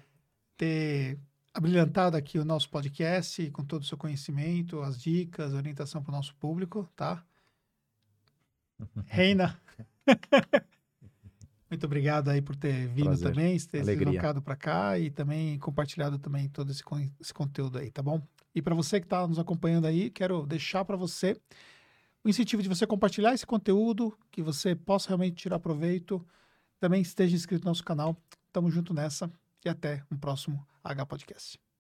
ter 0.55 1.19
abrilhantado 1.53 2.15
aqui 2.15 2.39
o 2.39 2.45
nosso 2.45 2.69
podcast 2.69 3.51
com 3.51 3.65
todo 3.65 3.81
o 3.81 3.85
seu 3.85 3.97
conhecimento, 3.97 4.81
as 4.81 4.97
dicas, 4.97 5.53
orientação 5.53 6.01
para 6.01 6.11
o 6.11 6.15
nosso 6.15 6.33
público, 6.35 6.89
tá? 6.95 7.21
Reina. 9.07 9.59
Muito 11.69 11.85
obrigado 11.85 12.29
aí 12.29 12.41
por 12.41 12.55
ter 12.55 12.87
vindo 12.87 13.07
Prazer. 13.07 13.29
também, 13.29 13.57
ter 13.57 13.59
se 13.59 13.77
Alegria. 13.79 14.05
deslocado 14.05 14.41
para 14.41 14.55
cá 14.55 14.97
e 14.97 15.09
também 15.11 15.59
compartilhado 15.59 16.17
também 16.17 16.47
todo 16.47 16.71
esse, 16.71 16.81
esse 17.19 17.33
conteúdo 17.33 17.77
aí, 17.77 17.91
tá 17.91 18.01
bom? 18.01 18.21
E 18.55 18.61
para 18.61 18.73
você 18.73 19.01
que 19.01 19.05
está 19.05 19.27
nos 19.27 19.37
acompanhando 19.37 19.85
aí, 19.85 20.09
quero 20.09 20.45
deixar 20.45 20.85
para 20.85 20.95
você 20.95 21.35
o 22.23 22.29
incentivo 22.29 22.61
de 22.61 22.69
você 22.69 22.85
compartilhar 22.85 23.33
esse 23.33 23.45
conteúdo, 23.45 24.17
que 24.31 24.41
você 24.41 24.75
possa 24.75 25.09
realmente 25.09 25.35
tirar 25.35 25.59
proveito. 25.59 26.25
Também 26.79 27.01
esteja 27.01 27.35
inscrito 27.35 27.65
no 27.65 27.71
nosso 27.71 27.83
canal. 27.83 28.15
Tamo 28.51 28.69
junto 28.69 28.93
nessa 28.93 29.31
e 29.63 29.69
até 29.69 30.03
um 30.11 30.17
próximo 30.17 30.65
H 30.83 31.05
Podcast. 31.05 31.66